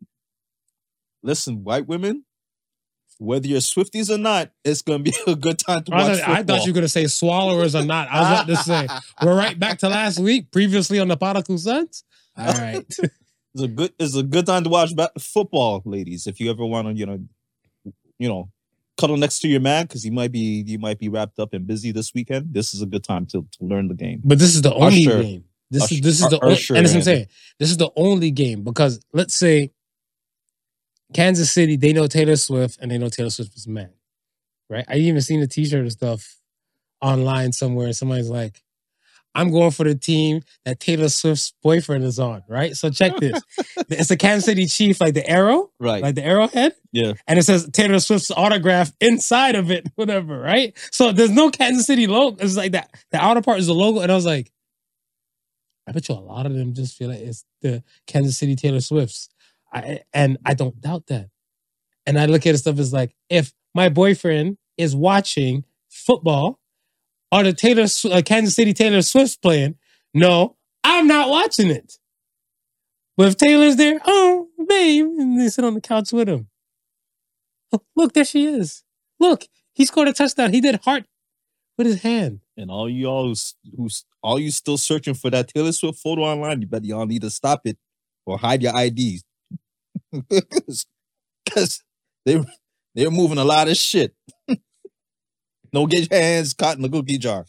Listen, 1.23 1.63
white 1.63 1.87
women, 1.87 2.23
whether 3.17 3.47
you're 3.47 3.59
Swifties 3.61 4.11
or 4.13 4.19
not, 4.19 4.51
it's 4.63 4.83
gonna 4.83 4.99
be 5.03 5.13
a 5.25 5.35
good 5.35 5.57
time 5.57 5.83
to 5.85 5.93
I 5.93 6.03
watch 6.09 6.19
thought, 6.19 6.29
I 6.29 6.43
thought 6.43 6.65
you 6.67 6.71
were 6.71 6.75
gonna 6.75 6.87
say 6.87 7.07
swallowers 7.07 7.73
or 7.73 7.83
not. 7.83 8.09
I 8.11 8.19
was 8.19 8.27
about 8.29 8.47
to 8.47 8.55
say 8.57 8.87
we're 9.25 9.35
right 9.35 9.59
back 9.59 9.79
to 9.79 9.89
last 9.89 10.19
week, 10.19 10.51
previously 10.51 10.99
on 10.99 11.07
the 11.07 11.17
Particle 11.17 11.57
Sons. 11.57 12.03
All 12.37 12.45
right. 12.53 12.85
It's 13.57 13.63
a 13.63 13.67
good. 13.67 13.93
It's 13.97 14.15
a 14.15 14.21
good 14.21 14.45
time 14.45 14.63
to 14.65 14.69
watch 14.69 14.95
ba- 14.95 15.11
football, 15.19 15.81
ladies. 15.83 16.27
If 16.27 16.39
you 16.39 16.51
ever 16.51 16.63
want 16.63 16.87
to, 16.87 16.93
you 16.93 17.07
know, 17.07 17.19
you 18.19 18.29
know, 18.29 18.51
cuddle 18.99 19.17
next 19.17 19.39
to 19.39 19.47
your 19.47 19.59
man 19.61 19.85
because 19.85 20.05
you 20.05 20.11
might 20.11 20.31
be 20.31 20.63
you 20.67 20.77
might 20.77 20.99
be 20.99 21.09
wrapped 21.09 21.39
up 21.39 21.53
and 21.53 21.65
busy 21.65 21.91
this 21.91 22.13
weekend. 22.13 22.53
This 22.53 22.75
is 22.75 22.83
a 22.83 22.85
good 22.85 23.03
time 23.03 23.25
to, 23.27 23.41
to 23.41 23.65
learn 23.65 23.87
the 23.87 23.95
game. 23.95 24.21
But 24.23 24.37
this 24.37 24.53
is 24.53 24.61
the 24.61 24.73
only 24.75 25.07
Usher. 25.07 25.23
game. 25.23 25.43
This 25.71 25.83
Usher- 25.83 25.95
is 25.95 26.01
this 26.01 26.21
is 26.21 26.29
the 26.29 26.39
only, 26.39 26.55
and 26.55 26.85
that's 26.85 26.91
what 26.91 26.95
I'm 26.97 27.01
saying. 27.01 27.27
This 27.57 27.71
is 27.71 27.77
the 27.77 27.89
only 27.95 28.29
game 28.29 28.63
because 28.63 28.99
let's 29.11 29.33
say 29.33 29.71
Kansas 31.13 31.51
City, 31.51 31.77
they 31.77 31.93
know 31.93 32.05
Taylor 32.05 32.35
Swift 32.35 32.77
and 32.79 32.91
they 32.91 32.99
know 32.99 33.09
Taylor 33.09 33.31
Swift 33.31 33.55
is 33.55 33.67
mad, 33.67 33.91
right? 34.69 34.85
I 34.87 34.97
even 34.97 35.21
seen 35.21 35.39
the 35.39 35.47
T-shirt 35.47 35.79
and 35.81 35.91
stuff 35.91 36.37
online 37.01 37.53
somewhere. 37.53 37.91
Somebody's 37.93 38.29
like, 38.29 38.61
"I'm 39.37 39.51
going 39.51 39.71
for 39.71 39.85
the 39.85 39.95
team 39.95 40.41
that 40.65 40.79
Taylor 40.81 41.07
Swift's 41.07 41.53
boyfriend 41.63 42.03
is 42.03 42.19
on." 42.19 42.43
Right? 42.49 42.75
So 42.75 42.89
check 42.89 43.15
this. 43.17 43.41
it's 43.89 44.09
the 44.09 44.17
Kansas 44.17 44.45
City 44.45 44.65
Chief, 44.65 44.99
like 44.99 45.13
the 45.13 45.27
arrow, 45.29 45.71
Right. 45.79 46.01
like 46.03 46.15
the 46.15 46.25
arrowhead. 46.25 46.73
Yeah. 46.91 47.13
And 47.27 47.39
it 47.39 47.43
says 47.43 47.69
Taylor 47.71 47.99
Swift's 47.99 48.31
autograph 48.31 48.91
inside 48.99 49.55
of 49.55 49.71
it, 49.71 49.87
whatever, 49.95 50.39
right? 50.39 50.75
So 50.91 51.11
there's 51.11 51.31
no 51.31 51.49
Kansas 51.51 51.85
City 51.85 52.07
logo. 52.07 52.43
It's 52.43 52.57
like 52.57 52.73
that. 52.73 52.89
The 53.11 53.23
outer 53.23 53.41
part 53.41 53.59
is 53.59 53.67
the 53.67 53.73
logo. 53.73 53.99
And 54.01 54.11
I 54.11 54.15
was 54.15 54.25
like, 54.25 54.51
I 55.87 55.91
bet 55.93 56.09
you 56.09 56.15
a 56.15 56.17
lot 56.17 56.45
of 56.45 56.53
them 56.53 56.73
just 56.73 56.97
feel 56.97 57.09
like 57.09 57.19
it's 57.19 57.45
the 57.61 57.83
Kansas 58.07 58.37
City 58.37 58.55
Taylor 58.55 58.81
Swift's. 58.81 59.29
I, 59.71 60.01
and 60.13 60.37
I 60.45 60.53
don't 60.53 60.79
doubt 60.81 61.07
that. 61.07 61.29
And 62.05 62.19
I 62.19 62.25
look 62.25 62.45
at 62.47 62.55
it 62.55 62.57
stuff 62.59 62.79
as 62.79 62.93
like, 62.93 63.15
if 63.29 63.53
my 63.75 63.89
boyfriend 63.89 64.57
is 64.77 64.95
watching 64.95 65.65
football 65.89 66.59
or 67.31 67.43
the 67.43 67.53
Taylor 67.53 67.85
uh, 68.11 68.21
Kansas 68.25 68.55
City 68.55 68.73
Taylor 68.73 69.01
Swift's 69.01 69.35
playing, 69.37 69.75
no, 70.13 70.55
I'm 70.83 71.07
not 71.07 71.29
watching 71.29 71.69
it. 71.69 71.97
But 73.15 73.29
if 73.29 73.37
Taylor's 73.37 73.75
there, 73.75 73.99
oh, 74.05 74.47
babe, 74.67 75.05
and 75.05 75.39
they 75.39 75.49
sit 75.49 75.65
on 75.65 75.73
the 75.73 75.81
couch 75.81 76.11
with 76.13 76.29
him. 76.29 76.47
Look, 77.95 78.13
there 78.13 78.23
she 78.25 78.45
is. 78.45 78.83
Look, 79.19 79.45
he 79.73 79.85
scored 79.85 80.07
a 80.07 80.13
touchdown. 80.13 80.53
He 80.53 80.61
did 80.61 80.79
heart 80.83 81.05
with 81.77 81.87
his 81.87 82.01
hand. 82.01 82.41
And 82.55 82.71
all 82.71 82.89
you 82.89 83.07
all 83.07 83.27
who's, 83.27 83.55
who's 83.75 84.05
all 84.23 84.39
you 84.39 84.51
still 84.51 84.77
searching 84.77 85.13
for 85.13 85.29
that 85.29 85.47
Taylor 85.49 85.71
Swift 85.71 85.99
photo 85.99 86.21
online, 86.21 86.61
you 86.61 86.67
better 86.67 86.85
y'all 86.85 87.05
need 87.05 87.21
to 87.23 87.29
stop 87.29 87.61
it 87.65 87.77
or 88.25 88.37
hide 88.37 88.61
your 88.61 88.73
IDs. 88.79 89.23
Because 91.45 91.81
they 92.25 92.43
they're 92.93 93.09
moving 93.09 93.37
a 93.37 93.45
lot 93.45 93.69
of 93.69 93.77
shit. 93.77 94.13
Don't 95.77 95.91
get 95.91 96.09
your 96.09 96.19
hands 96.19 96.55
caught 96.55 96.75
in 96.77 96.81
the 96.81 96.89
cookie 96.89 97.19
jar. 97.19 97.45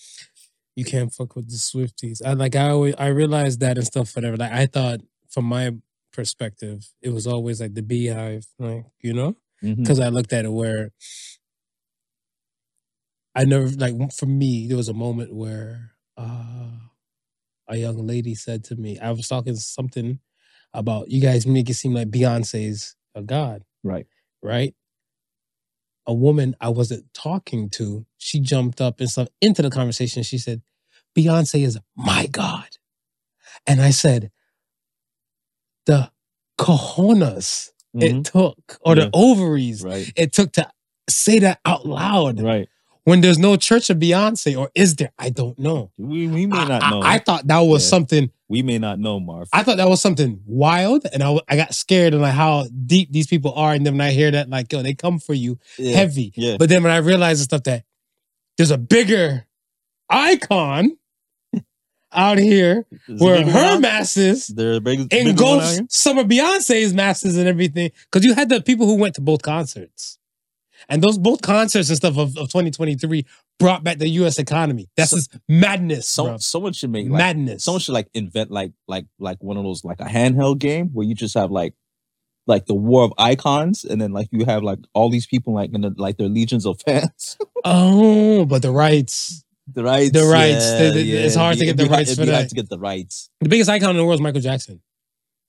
You 0.76 0.84
can't 0.84 1.10
fuck 1.10 1.34
with 1.34 1.48
the 1.48 1.56
Swifties. 1.56 2.20
I 2.22 2.34
like 2.34 2.54
I 2.54 2.68
always 2.68 2.94
I 2.98 3.06
realized 3.06 3.60
that 3.60 3.78
and 3.78 3.86
stuff, 3.86 4.14
whatever. 4.14 4.36
Like 4.36 4.52
I 4.52 4.66
thought 4.66 5.00
from 5.30 5.46
my 5.46 5.70
perspective, 6.12 6.86
it 7.00 7.08
was 7.08 7.26
always 7.26 7.58
like 7.58 7.72
the 7.72 7.80
beehive, 7.80 8.44
like, 8.58 8.84
you 9.00 9.14
know? 9.14 9.38
Because 9.62 9.98
I 9.98 10.10
looked 10.10 10.34
at 10.34 10.44
it 10.44 10.52
where 10.52 10.90
I 13.34 13.46
never 13.46 13.68
like 13.68 13.94
for 14.12 14.26
me 14.26 14.66
there 14.68 14.76
was 14.76 14.90
a 14.90 14.94
moment 14.94 15.32
where 15.34 15.92
uh, 16.18 16.68
a 17.66 17.76
young 17.78 18.06
lady 18.06 18.34
said 18.34 18.62
to 18.64 18.76
me 18.76 18.98
I 18.98 19.10
was 19.12 19.26
talking 19.26 19.56
something 19.56 20.18
about 20.74 21.08
you 21.10 21.22
guys 21.22 21.46
make 21.46 21.70
it 21.70 21.74
seem 21.74 21.94
like 21.94 22.10
Beyonce's 22.10 22.94
a 23.14 23.22
god 23.22 23.62
Right. 23.82 24.06
right 24.42 24.74
a 26.08 26.14
woman 26.14 26.56
I 26.62 26.70
wasn't 26.70 27.12
talking 27.14 27.70
to 27.72 28.06
she 28.18 28.40
jumped 28.40 28.82
up 28.82 29.00
and 29.00 29.10
stuff 29.10 29.28
into 29.42 29.62
the 29.62 29.70
conversation 29.70 30.24
she 30.24 30.38
said 30.38 30.62
Beyonce 31.18 31.64
is 31.64 31.78
my 31.96 32.28
god 32.28 32.68
and 33.66 33.82
I 33.82 33.90
said 33.90 34.32
the 35.86 36.10
cojones 36.58 37.70
Mhm. 37.96 38.20
it 38.20 38.24
took 38.24 38.78
or 38.82 38.96
Yeah. 38.96 39.04
the 39.04 39.10
ovaries 39.14 39.82
Right. 39.84 40.12
it 40.16 40.32
took 40.32 40.52
to 40.54 40.70
say 41.08 41.38
that 41.40 41.60
out 41.64 41.86
loud 41.86 42.40
Right. 42.40 42.68
When 43.08 43.22
there's 43.22 43.38
no 43.38 43.56
church 43.56 43.88
of 43.90 43.96
Beyonce, 43.98 44.58
or 44.58 44.70
is 44.74 44.96
there? 44.96 45.12
I 45.18 45.30
don't 45.30 45.58
know. 45.58 45.90
We, 45.96 46.28
we 46.28 46.46
may 46.46 46.58
I, 46.58 46.68
not 46.68 46.82
I- 46.82 46.90
know. 46.90 47.02
I 47.02 47.18
thought 47.18 47.46
that 47.46 47.60
was 47.60 47.82
Yeah. 47.84 47.88
something. 47.90 48.30
we 48.48 48.62
may 48.62 48.78
not 48.78 48.98
know, 48.98 49.18
Marv. 49.18 49.48
I 49.52 49.62
thought 49.62 49.78
that 49.78 49.88
was 49.88 50.00
something 50.00 50.40
wild, 50.46 51.06
and 51.12 51.22
I, 51.22 51.38
I 51.48 51.56
got 51.56 51.74
scared 51.74 52.12
and 52.12 52.22
like 52.22 52.34
how 52.34 52.66
deep 52.86 53.10
these 53.10 53.26
people 53.26 53.52
are. 53.54 53.72
And 53.72 53.84
then 53.86 53.94
when 53.94 54.06
I 54.06 54.10
hear 54.10 54.30
that, 54.30 54.48
like 54.50 54.72
yo, 54.72 54.82
they 54.82 54.94
come 54.94 55.18
for 55.18 55.34
you 55.34 55.58
yeah. 55.78 55.96
heavy. 55.96 56.32
Yeah. 56.36 56.56
But 56.58 56.68
then 56.68 56.82
when 56.82 56.92
I 56.92 56.98
realized 56.98 57.40
the 57.40 57.44
stuff 57.44 57.62
that 57.64 57.84
there's 58.58 58.70
a 58.70 58.78
bigger 58.78 59.46
icon 60.10 60.96
out 62.12 62.38
here 62.38 62.86
Is 63.06 63.20
where 63.20 63.44
her 63.44 63.78
masses 63.78 64.48
There 64.48 64.74
a 64.74 64.80
big, 64.80 65.08
bigger 65.08 65.24
one 65.42 65.60
out 65.60 65.74
engulfs 65.74 65.96
some 65.96 66.18
of 66.18 66.26
Beyonce's 66.26 66.92
masses 66.94 67.36
and 67.38 67.48
everything. 67.48 67.90
Because 68.10 68.24
you 68.24 68.34
had 68.34 68.48
the 68.48 68.60
people 68.62 68.86
who 68.86 68.96
went 68.96 69.14
to 69.14 69.20
both 69.20 69.42
concerts. 69.42 70.17
And 70.88 71.02
those 71.02 71.18
both 71.18 71.42
concerts 71.42 71.88
and 71.88 71.96
stuff 71.96 72.16
of, 72.18 72.36
of 72.36 72.48
2023 72.50 73.24
brought 73.58 73.82
back 73.84 73.98
the 73.98 74.08
US 74.08 74.38
economy. 74.38 74.88
That's 74.96 75.10
So- 75.10 75.16
just 75.16 75.36
madness. 75.48 76.08
So, 76.08 76.24
bro. 76.24 76.36
someone 76.38 76.72
should 76.72 76.90
make 76.90 77.08
like 77.08 77.18
madness. 77.18 77.64
someone 77.64 77.80
should 77.80 77.92
like 77.94 78.08
invent 78.14 78.50
like 78.50 78.72
like 78.86 79.06
like 79.18 79.42
one 79.42 79.56
of 79.56 79.64
those 79.64 79.84
like 79.84 80.00
a 80.00 80.04
handheld 80.04 80.58
game 80.58 80.88
where 80.92 81.06
you 81.06 81.14
just 81.14 81.34
have 81.34 81.50
like 81.50 81.74
like 82.46 82.64
the 82.66 82.74
war 82.74 83.04
of 83.04 83.12
icons 83.18 83.84
and 83.84 84.00
then 84.00 84.12
like 84.12 84.28
you 84.32 84.44
have 84.46 84.62
like 84.62 84.78
all 84.94 85.10
these 85.10 85.26
people 85.26 85.52
like 85.52 85.70
in 85.74 85.82
the, 85.82 85.92
like 85.98 86.16
their 86.16 86.28
legions 86.28 86.64
of 86.64 86.80
fans 86.80 87.36
oh, 87.64 88.44
but 88.46 88.62
the 88.62 88.70
rights. 88.70 89.44
the 89.70 89.82
rights 89.84 90.12
The 90.12 90.24
rights, 90.24 90.64
yeah, 90.64 90.78
the- 90.84 90.90
the- 90.94 91.02
yeah, 91.02 91.18
it's 91.20 91.34
hard 91.34 91.58
to 91.58 91.64
get 91.66 91.76
the 91.76 91.84
rights 91.86 92.14
for 92.14 92.24
that. 92.24 92.48
to 92.48 92.54
get 92.54 92.70
the 92.70 92.78
rights 92.78 93.28
The 93.40 93.48
biggest 93.50 93.68
icon 93.68 93.90
in 93.90 93.96
the 93.96 94.04
world 94.04 94.14
is 94.14 94.22
Michael 94.22 94.40
Jackson. 94.40 94.80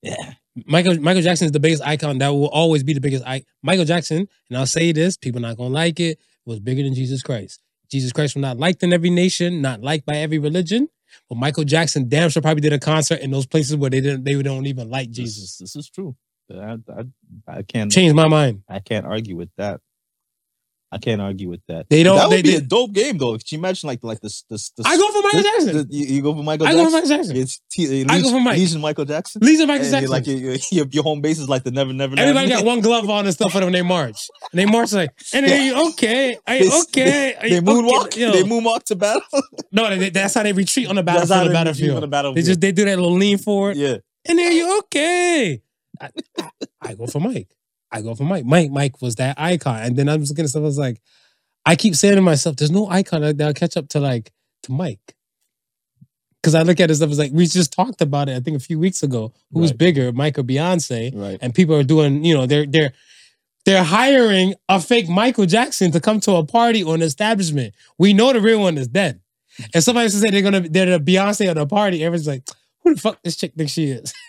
Yeah 0.02 0.34
Michael 0.66 1.00
Michael 1.00 1.22
Jackson 1.22 1.46
is 1.46 1.52
the 1.52 1.60
biggest 1.60 1.84
icon 1.84 2.18
that 2.18 2.30
will 2.30 2.50
always 2.50 2.84
be 2.84 2.94
the 2.94 3.00
biggest 3.00 3.26
icon. 3.26 3.46
Michael 3.64 3.86
Jackson, 3.86 4.28
and 4.50 4.58
I'll 4.58 4.66
say 4.66 4.92
this, 4.92 5.16
people 5.16 5.40
not 5.40 5.56
gonna 5.56 5.70
like 5.74 6.00
it, 6.00 6.20
was 6.46 6.60
bigger 6.60 6.84
than 6.84 6.94
Jesus 6.94 7.22
Christ. 7.22 7.62
Jesus 7.90 8.12
Christ 8.12 8.36
was 8.36 8.42
not 8.42 8.58
liked 8.58 8.84
in 8.84 8.92
every 8.92 9.10
nation, 9.10 9.62
not 9.62 9.82
liked 9.82 10.06
by 10.06 10.18
every 10.18 10.38
religion. 10.38 10.90
But 11.30 11.38
Michael 11.38 11.64
Jackson 11.64 12.10
damn 12.10 12.30
sure 12.30 12.42
probably 12.42 12.62
did 12.62 12.74
a 12.74 12.80
concert 12.80 13.20
in 13.22 13.32
those 13.32 13.46
places 13.46 13.78
where 13.78 13.90
they 13.90 14.02
didn't 14.02 14.26
they 14.26 14.42
don't 14.42 14.66
even 14.66 14.90
like 14.90 15.12
Jesus. 15.12 15.38
is, 15.38 15.58
this 15.60 15.76
is 15.76 15.90
true 15.90 16.16
I, 16.52 16.78
I, 16.90 17.04
I 17.48 17.62
can't 17.64 17.92
change 17.92 18.14
my 18.14 18.28
mind. 18.28 18.64
I 18.68 18.80
can't 18.80 19.06
argue 19.06 19.36
with 19.36 19.50
that 19.58 19.82
I 20.92 20.98
can't 20.98 21.22
argue 21.22 21.50
with 21.50 21.62
that 21.68 21.88
They 21.90 22.02
don't- 22.02 22.18
that 22.18 22.30
would 22.30 22.38
they- 22.38 22.42
be 22.42 22.52
they- 22.52 22.56
a 22.58 22.62
dope 22.62 22.94
game 22.94 23.18
though 23.20 23.34
Could 23.38 23.52
you 23.52 23.60
imagine 23.60 23.88
like 23.88 24.04
like 24.04 24.22
this 24.22 24.44
this, 24.50 24.72
this 24.72 24.86
I 24.88 24.98
go 24.98 25.08
for 25.12 25.22
Michael 25.22 25.42
this- 25.44 25.52
Jackson. 25.66 25.74
this- 25.78 25.86
you, 26.10 26.16
you 26.16 26.22
go 26.24 26.34
for 26.34 26.44
Michael 26.44 26.66
I 26.68 26.74
go 26.74 26.86
for 26.86 26.90
Michael 26.92 27.10
Jackson. 27.10 27.36
it's 27.38 27.62
T, 27.72 28.04
uh, 28.04 28.06
I 28.12 28.22
go 28.22 28.32
for 28.32 28.40
Mike. 28.40 28.58
Legion 28.58 28.82
Michael 28.82 29.06
Jackson 29.06 29.40
Michael 29.44 29.72
And 29.72 29.84
Jackson. 29.92 30.10
like 30.10 30.26
your, 30.26 30.56
your, 30.72 30.88
your, 30.92 31.04
home 31.04 31.22
base 31.22 31.38
is 31.38 31.48
like 31.48 31.64
the 31.64 31.70
never 31.72 31.94
never 31.94 32.16
Everybody 32.18 32.48
Land. 32.50 32.60
got 32.62 32.66
one 32.66 32.82
glove 32.82 33.08
on 33.10 33.26
and 33.26 33.34
stuff 33.34 33.54
when 33.54 33.72
they 33.72 33.82
march. 33.84 34.28
And 34.52 34.60
they 34.60 34.66
march 34.66 34.92
like, 34.94 35.12
and 35.34 35.46
they 35.46 35.72
okay, 35.90 36.38
I, 36.48 36.60
They- 36.60 36.80
okay. 36.82 37.36
I- 37.36 37.50
They 37.50 37.60
moonwalk. 37.62 38.06
okay, 38.06 38.22
yo. 38.22 38.32
They 38.32 38.44
moonwalk 38.44 38.84
to 38.86 38.96
battle. 38.96 39.22
No, 39.72 39.96
they, 39.96 40.10
that's 40.10 40.34
how 40.34 40.42
they 40.42 40.54
retreat 40.54 40.88
on 40.88 40.96
the 40.96 41.04
That's 41.04 41.30
battlefield. 41.30 41.56
how 41.56 41.64
they 41.64 41.70
retreat 41.70 41.90
battlefield. 41.92 41.96
on 41.98 42.02
the 42.02 42.08
battlefield. 42.08 42.38
They 42.38 42.42
just 42.50 42.62
they 42.62 42.72
do 42.72 42.86
that 42.86 42.98
little 42.98 43.16
lean 43.18 43.38
forward, 43.38 43.78
yeah. 43.78 43.98
and 44.28 44.40
then 44.40 44.52
you 44.52 44.80
okay. 44.80 45.62
I, 46.02 46.10
I 46.82 46.94
go 46.96 47.06
for 47.06 47.20
Mike. 47.20 47.50
I 47.92 48.02
go 48.02 48.14
for 48.16 48.24
Mike. 48.24 48.46
Mike. 48.46 48.72
Mike 48.72 49.02
was 49.02 49.16
that 49.16 49.40
icon, 49.40 49.82
and 49.82 49.96
then 49.98 50.08
I'm 50.10 50.20
just 50.20 50.32
looking 50.32 50.44
at 50.46 50.50
stuff. 50.50 50.62
I 50.62 50.66
was 50.66 50.78
like, 50.78 51.02
I 51.66 51.76
keep 51.76 51.96
saying 51.96 52.16
to 52.16 52.22
myself, 52.22 52.56
"There's 52.56 52.72
no 52.72 52.88
icon 52.88 53.22
that- 53.22 53.38
that'll 53.38 53.54
catch 53.54 53.76
up 53.78 53.90
to 53.90 54.00
like 54.00 54.32
to 54.64 54.72
Mike." 54.72 55.16
Because 56.42 56.56
I 56.56 56.62
look 56.62 56.80
at 56.80 56.90
it 56.90 56.96
stuff 56.96 57.10
as 57.12 57.20
like 57.20 57.32
we 57.34 57.46
just 57.48 57.74
talked 57.74 58.02
about 58.02 58.30
it. 58.30 58.36
I 58.38 58.40
think 58.40 58.56
a 58.56 58.60
few 58.62 58.80
weeks 58.80 59.04
ago. 59.04 59.34
Who's 59.52 59.72
Right. 59.72 59.78
bigger, 59.78 60.12
Mike 60.14 60.38
or 60.40 60.44
Beyonce? 60.44 61.12
Right. 61.14 61.38
and 61.42 61.54
people 61.54 61.76
are 61.76 61.84
doing, 61.84 62.24
you 62.24 62.34
know, 62.34 62.46
they're 62.46 62.66
they're 62.66 62.94
they're 63.66 63.84
hiring 63.84 64.54
a 64.70 64.80
fake 64.80 65.10
Michael 65.10 65.46
Jackson 65.46 65.92
to 65.92 66.00
come 66.00 66.20
to 66.22 66.36
a 66.36 66.46
party 66.46 66.82
or 66.82 66.96
an 66.96 67.02
establishment. 67.02 67.74
We 67.98 68.14
know 68.14 68.32
the 68.32 68.40
real 68.40 68.60
one 68.62 68.78
is 68.78 68.88
dead. 68.88 69.20
And 69.74 69.84
somebody 69.84 70.06
used 70.06 70.16
to 70.16 70.22
say 70.22 70.30
they're 70.30 70.42
gonna 70.42 70.62
they're 70.70 70.98
the 70.98 71.04
Beyonce 71.04 71.48
at 71.48 71.58
a 71.58 71.66
party. 71.66 72.04
Everyone's 72.06 72.28
like, 72.28 72.48
who 72.84 72.96
the 72.96 73.02
fuck 73.02 73.22
this 73.22 73.36
chick 73.36 73.54
thinks 73.58 73.74
she 73.74 73.88
is? 73.88 74.14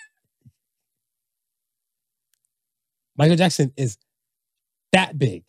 Michael 3.20 3.36
Jackson 3.36 3.70
is 3.76 3.98
that 4.92 5.18
big. 5.18 5.44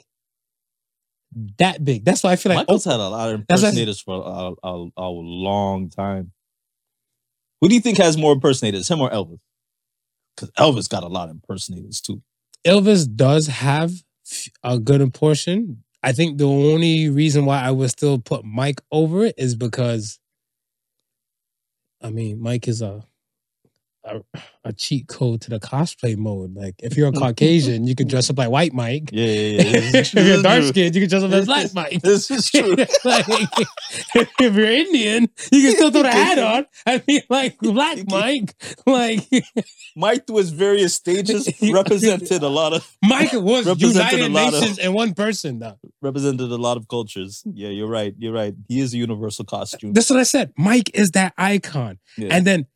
That 1.58 1.82
big. 1.86 2.04
That's 2.04 2.22
why 2.22 2.34
I 2.34 2.36
feel 2.36 2.50
like 2.54 2.68
Michael's 2.68 2.84
had 2.84 3.00
a 3.00 3.08
lot 3.08 3.30
of 3.30 3.36
impersonators 3.36 4.02
for 4.02 4.22
a, 4.26 4.68
a, 4.68 4.90
a 4.98 5.08
long 5.08 5.90
time. 5.90 6.34
Who 7.62 7.70
do 7.70 7.76
you 7.76 7.80
think 7.80 7.98
has 8.00 8.18
more 8.18 8.34
impersonators, 8.34 8.90
him 8.90 9.00
or 9.00 9.10
Elvis? 9.10 9.40
Because 10.36 10.52
Elvis 10.60 10.90
got 10.90 11.04
a 11.04 11.08
lot 11.08 11.30
of 11.30 11.36
impersonators 11.36 12.02
too. 12.02 12.22
Elvis 12.68 13.08
does 13.16 13.48
have 13.48 13.94
a 14.62 14.78
good 14.78 15.14
portion. 15.14 15.86
I 16.04 16.12
think 16.12 16.40
the 16.40 16.50
only 16.50 17.08
reason 17.08 17.46
why 17.46 17.62
I 17.62 17.72
would 17.72 17.92
still 17.92 18.20
put 18.20 18.44
Mike 18.44 18.82
over 18.92 19.24
it 19.24 19.36
is 19.38 19.56
because, 19.56 20.20
I 22.02 22.10
mean, 22.10 22.42
Mike 22.42 22.68
is 22.68 22.82
a 22.82 23.06
a, 24.04 24.22
a 24.64 24.74
cheat 24.74 25.08
code 25.08 25.42
to 25.42 25.50
the 25.50 25.60
cosplay 25.60 26.18
mode. 26.18 26.56
Like 26.56 26.76
if 26.80 26.98
you're 26.98 27.10
a 27.10 27.12
Caucasian, 27.22 27.88
you 27.88 27.96
can 27.96 28.08
dress 28.08 28.30
up 28.30 28.38
like 28.38 28.50
white 28.50 28.74
Mike. 28.74 29.10
Yeah, 29.12 29.26
yeah, 29.26 29.62
yeah. 29.62 29.92
If 30.02 30.14
you're 30.14 30.42
dark 30.42 30.64
skinned, 30.64 30.96
you 30.96 31.02
can 31.02 31.10
dress 31.10 31.24
up 31.24 31.32
as 31.32 31.46
black 31.46 31.74
Mike. 31.74 32.02
This 32.02 32.32
is 32.32 32.50
true. 32.50 32.76
like, 33.06 33.26
if 34.16 34.56
you're 34.56 34.66
Indian, 34.66 35.30
you 35.52 35.62
can 35.62 35.76
still 35.76 35.92
throw 35.92 36.04
the 36.04 36.12
hat 36.12 36.40
on 36.40 36.66
and 36.86 37.06
be 37.06 37.22
like 37.30 37.58
Black 37.60 38.00
Mike. 38.08 38.56
Like 38.86 39.28
Mike 39.96 40.24
was 40.30 40.50
various 40.52 40.96
stages 40.96 41.50
represented 41.62 42.44
a 42.44 42.50
lot 42.50 42.74
of 42.74 42.88
Mike 43.04 43.34
was 43.34 43.66
United 43.80 44.32
lot 44.32 44.54
of- 44.54 44.62
Nations 44.62 44.78
in 44.78 44.94
one 44.94 45.14
person. 45.14 45.60
Though 45.60 45.78
represented 46.02 46.52
a 46.52 46.58
lot 46.58 46.78
of 46.78 46.88
cultures. 46.88 47.44
Yeah, 47.54 47.70
you're 47.70 47.88
right. 47.88 48.14
You're 48.18 48.34
right. 48.34 48.54
He 48.68 48.80
is 48.80 48.94
a 48.94 48.98
universal 48.98 49.46
costume. 49.46 49.94
that's 49.94 50.10
what 50.10 50.20
I 50.20 50.24
said. 50.24 50.54
Mike 50.58 50.92
is 50.94 51.12
that 51.12 51.34
icon. 51.38 52.00
Yeah. 52.18 52.30
And 52.36 52.46
then 52.46 52.68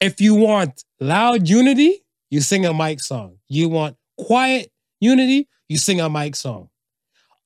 if 0.00 0.20
you 0.20 0.34
want 0.34 0.84
loud 1.00 1.48
unity, 1.48 2.04
you 2.30 2.40
sing 2.40 2.66
a 2.66 2.72
Mike 2.72 3.00
song. 3.00 3.36
You 3.48 3.68
want 3.68 3.96
quiet 4.16 4.70
unity, 5.00 5.48
you 5.68 5.78
sing 5.78 6.00
a 6.00 6.08
Mike 6.08 6.36
song. 6.36 6.68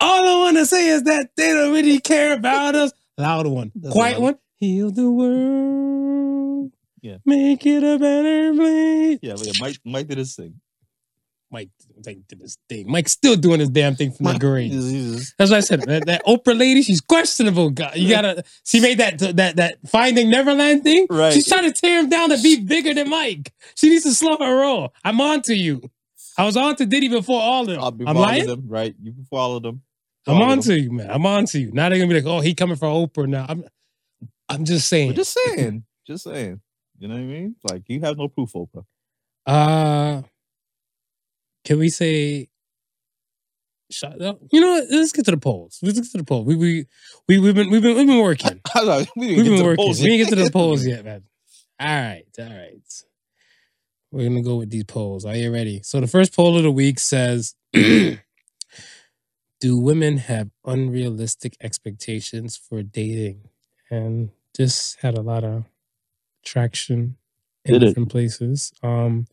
All 0.01 0.27
I 0.29 0.35
want 0.45 0.57
to 0.57 0.67
say 0.67 0.89
is 0.89 1.05
that 1.05 1.31
they 1.37 1.53
don't 1.53 1.73
really 1.73 2.01
care 2.01 2.33
about 2.33 2.75
us. 2.75 2.93
Loud 3.17 3.47
one. 3.47 3.71
That's 3.75 3.93
quiet 3.93 4.21
one. 4.21 4.37
Heal 4.59 4.91
the 4.91 5.11
world. 5.11 6.73
Yeah. 7.01 7.17
Make 7.25 7.65
it 7.67 7.83
a 7.83 7.99
better 7.99 8.55
place. 8.55 9.19
yeah, 9.23 9.35
but 9.35 9.47
yeah, 9.47 9.53
Mike 9.61 9.79
Mike 9.85 10.07
did 10.09 10.19
his 10.19 10.35
thing. 10.35 10.61
Mike, 11.53 11.69
Mike 12.07 12.21
did 12.29 12.41
his 12.41 12.57
thing. 12.69 12.91
Mike's 12.91 13.13
still 13.13 13.37
doing 13.37 13.61
his 13.61 13.69
damn 13.69 13.95
thing 13.95 14.11
from 14.11 14.25
the 14.25 14.39
grave. 14.39 14.73
That's 15.39 15.51
what 15.51 15.59
I 15.59 15.61
said. 15.61 15.83
That, 15.83 16.07
that 16.07 16.25
Oprah 16.25 16.59
lady, 16.59 16.83
she's 16.83 17.03
questionable. 17.03 17.69
God, 17.71 17.95
you 17.95 18.09
gotta. 18.09 18.43
She 18.65 18.81
made 18.81 18.99
that 18.99 19.19
that 19.37 19.57
that 19.57 19.77
Finding 19.87 20.31
Neverland 20.31 20.83
thing. 20.83 21.07
Right. 21.11 21.33
She's 21.33 21.47
trying 21.47 21.71
to 21.71 21.79
tear 21.79 22.01
him 22.01 22.09
down 22.09 22.31
to 22.31 22.39
be 22.43 22.61
bigger 22.65 22.95
than 22.95 23.11
Mike. 23.11 23.53
She 23.75 23.91
needs 23.91 24.05
to 24.05 24.15
slow 24.15 24.39
her 24.39 24.61
roll. 24.61 24.95
I'm 25.05 25.21
on 25.21 25.43
to 25.43 25.55
you. 25.55 25.83
I 26.39 26.45
was 26.45 26.57
on 26.57 26.75
to 26.77 26.87
Diddy 26.87 27.09
before 27.09 27.41
all 27.41 27.63
of 27.63 27.69
them. 27.69 27.81
I'll 27.81 27.91
be 27.91 28.07
I'm 28.07 28.17
lying. 28.17 28.47
them, 28.47 28.65
right? 28.67 28.95
You 29.03 29.15
followed 29.29 29.63
them. 29.63 29.83
I'm 30.27 30.41
on 30.41 30.49
them. 30.49 30.63
to 30.63 30.81
you, 30.81 30.91
man. 30.91 31.11
I'm 31.11 31.27
on 31.27 31.45
to 31.47 31.59
you. 31.61 31.71
Now 31.73 31.91
they're 31.91 31.99
gonna 31.99 32.09
be 32.09 32.15
like, 32.15 32.25
oh, 32.25 32.41
he 32.41 32.55
coming 32.55 32.77
for 32.77 32.87
Oprah 32.87 33.29
now. 33.29 33.45
I'm. 33.49 33.65
I'm 34.49 34.65
just 34.65 34.89
saying. 34.89 35.09
We're 35.09 35.15
just 35.15 35.39
saying. 35.47 35.85
Just 36.07 36.25
saying. 36.25 36.61
You 36.99 37.09
know 37.09 37.15
what 37.15 37.21
I 37.21 37.25
mean? 37.25 37.57
Like 37.71 37.83
you 37.89 38.01
have 38.01 38.17
no 38.17 38.29
proof, 38.29 38.53
Oprah. 38.53 38.85
Uh, 39.45 40.23
can 41.65 41.79
we 41.79 41.89
say? 41.89 42.49
Shut 43.91 44.23
up. 44.23 44.39
You 44.51 44.61
know 44.61 44.71
what? 44.71 44.85
Let's 44.91 45.13
get 45.13 45.27
to 45.27 45.33
the 45.33 45.37
polls. 45.37 45.79
Let's 45.83 46.01
get 46.01 46.11
to 46.13 46.19
the 46.19 46.25
poll. 46.25 46.45
We 46.45 46.57
we 46.57 46.87
we 47.29 47.39
we've 47.39 47.55
been 47.55 47.71
we've 47.71 47.83
been 47.83 47.95
we've 47.97 48.07
been 48.07 48.23
working. 48.23 48.61
I 48.75 48.79
don't 48.85 48.87
know, 48.87 49.07
we 49.17 49.27
We've 49.37 49.45
been 49.45 49.45
get 49.45 49.51
to 49.51 49.57
the 49.59 49.65
working. 49.65 49.87
We 49.89 49.95
didn't 49.95 50.19
get 50.19 50.29
to 50.31 50.45
the 50.45 50.51
polls 50.53 50.87
yet, 50.87 51.05
man. 51.05 51.25
All 51.79 51.89
right, 51.89 52.25
all 52.39 52.45
right. 52.47 52.81
We're 54.11 54.29
gonna 54.29 54.43
go 54.43 54.57
with 54.57 54.71
these 54.71 54.85
polls. 54.85 55.27
Are 55.27 55.37
you 55.37 55.53
ready? 55.53 55.81
So 55.83 56.01
the 56.01 56.07
first 56.07 56.35
poll 56.35 56.57
of 56.57 56.63
the 56.63 56.71
week 56.71 56.99
says, 57.01 57.55
"Do 57.73 58.19
women 59.79 60.17
have 60.19 60.51
unrealistic 60.65 61.57
expectations 61.61 62.57
for 62.57 62.83
dating?" 62.83 63.49
And 63.91 64.31
this 64.57 64.97
had 65.03 65.17
a 65.19 65.23
lot 65.23 65.45
of 65.45 65.65
traction 66.45 67.17
in 67.65 67.75
Did 67.75 67.83
it? 67.83 67.87
different 67.89 68.09
places. 68.11 68.73
Um, 68.83 69.27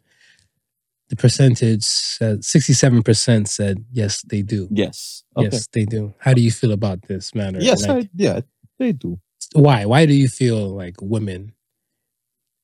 the 1.10 1.16
percentage 1.16 1.84
said 1.84 2.46
sixty-seven 2.46 3.04
percent 3.04 3.50
said 3.50 3.84
yes, 3.92 4.22
they 4.24 4.42
do. 4.42 4.68
Yes. 4.72 5.24
Okay. 5.36 5.50
Yes, 5.52 5.68
they 5.74 5.86
do. 5.86 6.14
How 6.20 6.34
do 6.34 6.42
you 6.42 6.52
feel 6.52 6.72
about 6.72 7.02
this 7.08 7.34
matter? 7.36 7.60
Yes, 7.60 7.88
Like, 7.88 8.06
I, 8.06 8.10
yeah, 8.16 8.42
they 8.78 8.92
do. 8.92 9.20
why? 9.54 9.86
Why 9.86 10.06
do 10.06 10.14
you 10.14 10.28
feel 10.28 10.68
like 10.70 10.96
women 11.02 11.54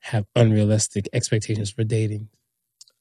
have 0.01 0.25
unrealistic 0.35 1.09
expectations 1.13 1.71
for 1.71 1.83
dating? 1.83 2.29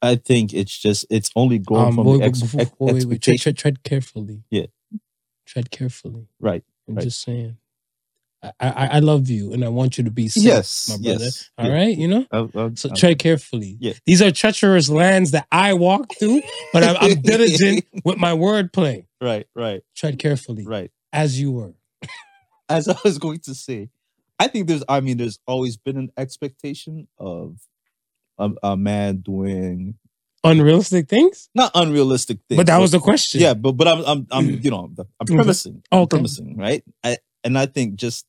I 0.01 0.17
think 0.17 0.53
it's 0.53 0.77
just 0.79 1.07
it's 1.11 1.31
only 1.37 1.59
going 1.59 1.87
Um, 1.89 1.95
from 1.97 2.07
wait, 2.07 2.19
the 2.19 2.25
ex- 2.25 2.55
wait, 2.55 2.71
wait, 2.79 3.05
wait, 3.05 3.23
tread, 3.23 3.39
tread, 3.41 3.57
tread 3.57 3.83
carefully. 3.83 4.43
Yeah. 4.51 4.67
Tread 5.47 5.71
carefully. 5.71 6.27
Right. 6.41 6.65
I'm 6.89 6.95
right. 6.95 7.05
just 7.05 7.21
saying. 7.23 7.57
I, 8.61 8.87
I 8.93 8.99
love 9.01 9.29
you 9.31 9.53
and 9.53 9.65
I 9.65 9.69
want 9.69 9.97
you 9.99 10.05
to 10.05 10.11
be 10.11 10.29
safe, 10.29 10.43
Yes, 10.45 10.89
my 10.91 10.97
brother. 11.03 11.25
yes, 11.25 11.51
All 11.59 11.67
yeah. 11.67 11.73
right, 11.75 11.97
you 11.97 12.09
know. 12.09 12.27
I- 12.33 12.49
I- 12.59 12.71
So 12.75 12.91
tread 12.91 13.19
carefully. 13.19 13.77
Yeah. 13.81 13.95
These 14.07 14.23
are 14.23 14.31
treacherous 14.31 14.89
lands 14.89 15.31
that 15.33 15.47
I 15.53 15.75
walk 15.75 16.13
through, 16.19 16.43
but 16.73 16.83
I'm, 16.85 16.97
I'm 17.01 17.21
diligent 17.21 17.85
with 18.05 18.17
my 18.19 18.33
wordplay. 18.33 19.07
right, 19.21 19.47
right, 19.55 19.83
Tread 19.97 20.19
carefully, 20.19 20.67
right. 20.67 20.91
as 21.13 21.41
you 21.41 21.53
were. 21.53 21.75
As 22.69 22.89
I 22.89 22.97
was 23.05 23.19
going 23.19 23.41
to 23.41 23.55
say, 23.55 23.91
I 24.39 24.49
think 24.49 24.69
there's. 24.69 24.83
I 24.89 25.01
mean, 25.01 25.19
there's 25.19 25.39
always 25.47 25.77
been 25.77 25.97
an 25.99 26.11
expectation 26.17 27.07
of 27.19 27.59
a, 28.39 28.51
a 28.63 28.77
man 28.77 29.19
doing 29.19 29.95
Unrealistic 30.43 31.09
things, 31.09 31.49
not 31.55 31.71
unrealistic 31.75 32.39
things, 32.49 32.57
but 32.59 32.67
that 32.67 32.79
was 32.79 32.91
the 32.91 32.99
question. 33.01 33.41
yeah. 33.41 33.55
But 33.55 33.73
but 33.73 33.87
I'm 33.89 34.05
I'm, 34.05 34.27
I'm 34.31 34.47
mm. 34.49 34.65
you 34.65 34.71
know 34.71 34.81
I'm 34.81 34.97
Okay. 35.23 35.35
premising. 35.37 35.83
I'm 35.93 36.01
Okay. 36.01 36.17
premising, 36.17 36.57
right? 36.59 36.83
I, 37.03 37.17
and 37.45 37.59
I 37.59 37.65
think 37.67 37.95
just 37.97 38.27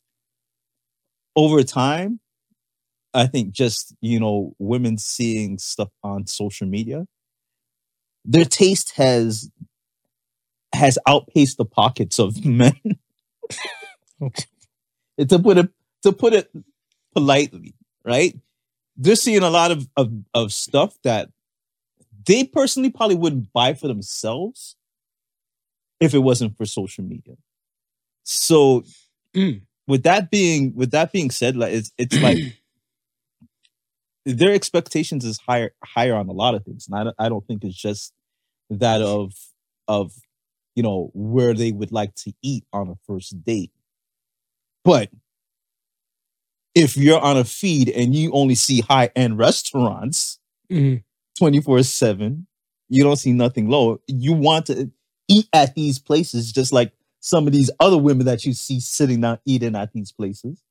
over 1.35 1.63
time, 1.63 2.19
I 3.13 3.27
think 3.27 3.51
just 3.53 3.95
you 4.01 4.19
know 4.19 4.55
women 4.59 4.97
seeing 4.97 5.57
stuff 5.57 5.89
on 6.03 6.27
social 6.27 6.67
media, 6.67 7.07
their 8.25 8.45
taste 8.45 8.93
has 8.95 9.49
has 10.73 10.97
outpaced 11.07 11.57
the 11.57 11.65
pockets 11.65 12.19
of 12.19 12.45
men. 12.45 12.79
Okay. 14.21 14.45
to 15.27 15.39
put 15.39 15.57
it 15.57 15.69
to 16.03 16.11
put 16.11 16.33
it 16.33 16.51
politely, 17.13 17.75
right? 18.05 18.35
They're 18.97 19.15
seeing 19.15 19.43
a 19.43 19.49
lot 19.49 19.71
of, 19.71 19.89
of 19.97 20.11
of 20.33 20.53
stuff 20.53 20.97
that 21.03 21.29
they 22.25 22.45
personally 22.45 22.89
probably 22.91 23.15
wouldn't 23.15 23.53
buy 23.53 23.73
for 23.73 23.87
themselves 23.87 24.75
if 25.99 26.13
it 26.13 26.19
wasn't 26.19 26.57
for 26.57 26.65
social 26.65 27.03
media. 27.03 27.35
So 28.23 28.83
Mm. 29.35 29.63
With 29.87 30.03
that 30.03 30.31
being 30.31 30.73
with 30.75 30.91
that 30.91 31.11
being 31.11 31.31
said, 31.31 31.55
like 31.55 31.73
it's 31.73 31.91
it's 31.97 32.19
like 32.19 32.37
their 34.25 34.53
expectations 34.53 35.23
is 35.25 35.39
higher 35.39 35.71
higher 35.83 36.15
on 36.15 36.27
a 36.27 36.33
lot 36.33 36.55
of 36.55 36.63
things. 36.63 36.87
And 36.87 36.99
I 36.99 37.03
don't, 37.03 37.15
I 37.19 37.29
don't 37.29 37.45
think 37.45 37.63
it's 37.63 37.75
just 37.75 38.13
that 38.69 39.01
of 39.01 39.33
of 39.87 40.13
you 40.75 40.83
know 40.83 41.11
where 41.13 41.53
they 41.53 41.71
would 41.71 41.91
like 41.91 42.15
to 42.15 42.33
eat 42.41 42.65
on 42.73 42.89
a 42.89 42.95
first 43.07 43.43
date. 43.43 43.71
But 44.83 45.09
if 46.73 46.97
you're 46.97 47.19
on 47.19 47.37
a 47.37 47.43
feed 47.43 47.89
and 47.89 48.13
you 48.13 48.31
only 48.33 48.55
see 48.55 48.81
high 48.81 49.09
end 49.15 49.37
restaurants 49.37 50.39
Mhm. 50.71 51.03
24 51.37 51.83
7, 51.83 52.47
you 52.89 53.03
don't 53.03 53.17
see 53.17 53.31
nothing 53.31 53.69
low. 53.69 54.01
You 54.07 54.33
want 54.33 54.65
to 54.67 54.91
eat 55.27 55.47
at 55.53 55.75
these 55.75 55.99
places 55.99 56.51
just 56.51 56.73
like 56.73 56.91
some 57.25 57.47
of 57.47 57.53
these 57.53 57.71
other 57.79 57.97
women 57.97 58.27
that 58.27 58.45
you 58.45 58.53
see 58.53 58.79
sitting 58.79 59.19
down 59.21 59.39
eating 59.45 59.75
at 59.75 59.91
these 59.93 60.11
places. 60.11 60.61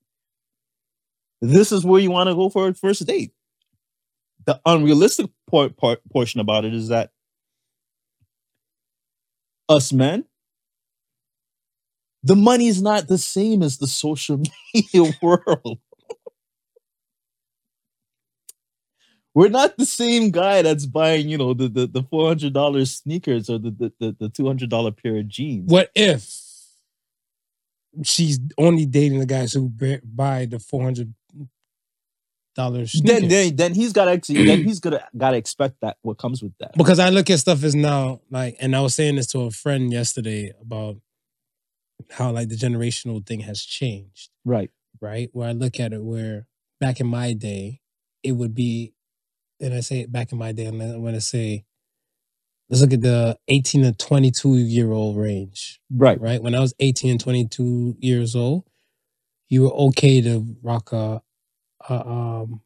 This 1.41 1.73
is 1.73 1.83
where 1.83 1.99
you 1.99 2.11
want 2.11 2.29
to 2.29 2.33
go 2.33 2.47
for 2.47 2.69
a 2.69 2.73
first 2.73 3.05
date. 3.05 3.33
The 4.45 4.61
unrealistic 4.65 5.29
part, 5.51 5.75
part, 5.75 5.99
portion 6.13 6.39
about 6.39 6.63
it 6.63 6.73
is 6.73 6.87
that 6.87 7.11
us 9.67 9.91
men, 9.91 10.23
the 12.23 12.37
money 12.37 12.67
is 12.67 12.81
not 12.81 13.09
the 13.09 13.17
same 13.17 13.61
as 13.61 13.77
the 13.77 13.87
social 13.87 14.41
media 14.73 15.13
world. 15.21 15.79
We're 19.33 19.49
not 19.49 19.77
the 19.77 19.85
same 19.85 20.31
guy 20.31 20.61
that's 20.61 20.85
buying, 20.85 21.27
you 21.27 21.37
know, 21.37 21.53
the 21.53 21.67
the, 21.67 21.85
the 21.85 22.03
four 22.03 22.29
hundred 22.29 22.53
dollars 22.53 22.91
sneakers 22.91 23.49
or 23.49 23.59
the 23.59 23.91
the, 23.99 24.15
the, 24.17 24.29
two 24.29 24.47
hundred 24.47 24.69
dollar 24.69 24.93
pair 24.93 25.17
of 25.17 25.27
jeans. 25.27 25.69
What 25.69 25.91
if 25.93 26.44
she's 28.03 28.39
only 28.57 28.85
dating 28.85 29.19
the 29.19 29.25
guys 29.25 29.53
who 29.53 29.69
buy 30.03 30.45
the 30.45 30.59
four 30.59 30.83
hundred 30.83 31.13
dollars? 32.55 32.93
Then, 33.03 33.27
then 33.27 33.55
then 33.55 33.73
he's 33.73 33.93
got 33.93 34.23
to 34.23 34.33
then 34.33 34.63
he's 34.63 34.79
gonna 34.79 35.03
gotta 35.17 35.37
expect 35.37 35.81
that 35.81 35.97
what 36.01 36.17
comes 36.17 36.41
with 36.41 36.53
that. 36.59 36.77
because 36.77 36.99
I 36.99 37.09
look 37.09 37.29
at 37.29 37.39
stuff 37.39 37.63
as 37.63 37.75
now 37.75 38.21
like, 38.29 38.55
and 38.59 38.75
I 38.75 38.81
was 38.81 38.95
saying 38.95 39.15
this 39.15 39.27
to 39.27 39.41
a 39.41 39.51
friend 39.51 39.91
yesterday 39.91 40.53
about 40.61 40.97
how 42.11 42.31
like 42.31 42.49
the 42.49 42.55
generational 42.55 43.25
thing 43.25 43.41
has 43.41 43.61
changed, 43.61 44.29
Right. 44.43 44.69
right? 45.01 45.29
Where 45.33 45.49
I 45.49 45.53
look 45.53 45.79
at 45.79 45.93
it, 45.93 46.03
where 46.03 46.47
back 46.79 46.99
in 46.99 47.07
my 47.07 47.33
day, 47.33 47.81
it 48.23 48.33
would 48.33 48.53
be, 48.53 48.93
and 49.61 49.73
I 49.73 49.79
say 49.79 49.99
it 50.01 50.11
back 50.11 50.31
in 50.31 50.37
my 50.37 50.51
day, 50.51 50.65
and 50.65 50.81
I 50.81 50.97
want 50.97 51.15
to 51.15 51.21
say, 51.21 51.65
let's 52.69 52.81
look 52.81 52.93
at 52.93 53.01
the 53.01 53.37
eighteen 53.47 53.83
to 53.83 53.91
twenty-two 53.93 54.55
year 54.57 54.91
old 54.91 55.17
range. 55.17 55.79
Right. 55.91 56.19
right? 56.19 56.41
When 56.41 56.55
I 56.55 56.59
was 56.59 56.73
18 56.79 57.11
and 57.11 57.19
22 57.19 57.97
years 57.99 58.35
old, 58.35 58.65
you 59.49 59.63
were 59.63 59.73
okay 59.73 60.21
to 60.21 60.45
rock 60.63 60.91
a, 60.91 61.21
a 61.89 61.93
um, 62.07 62.61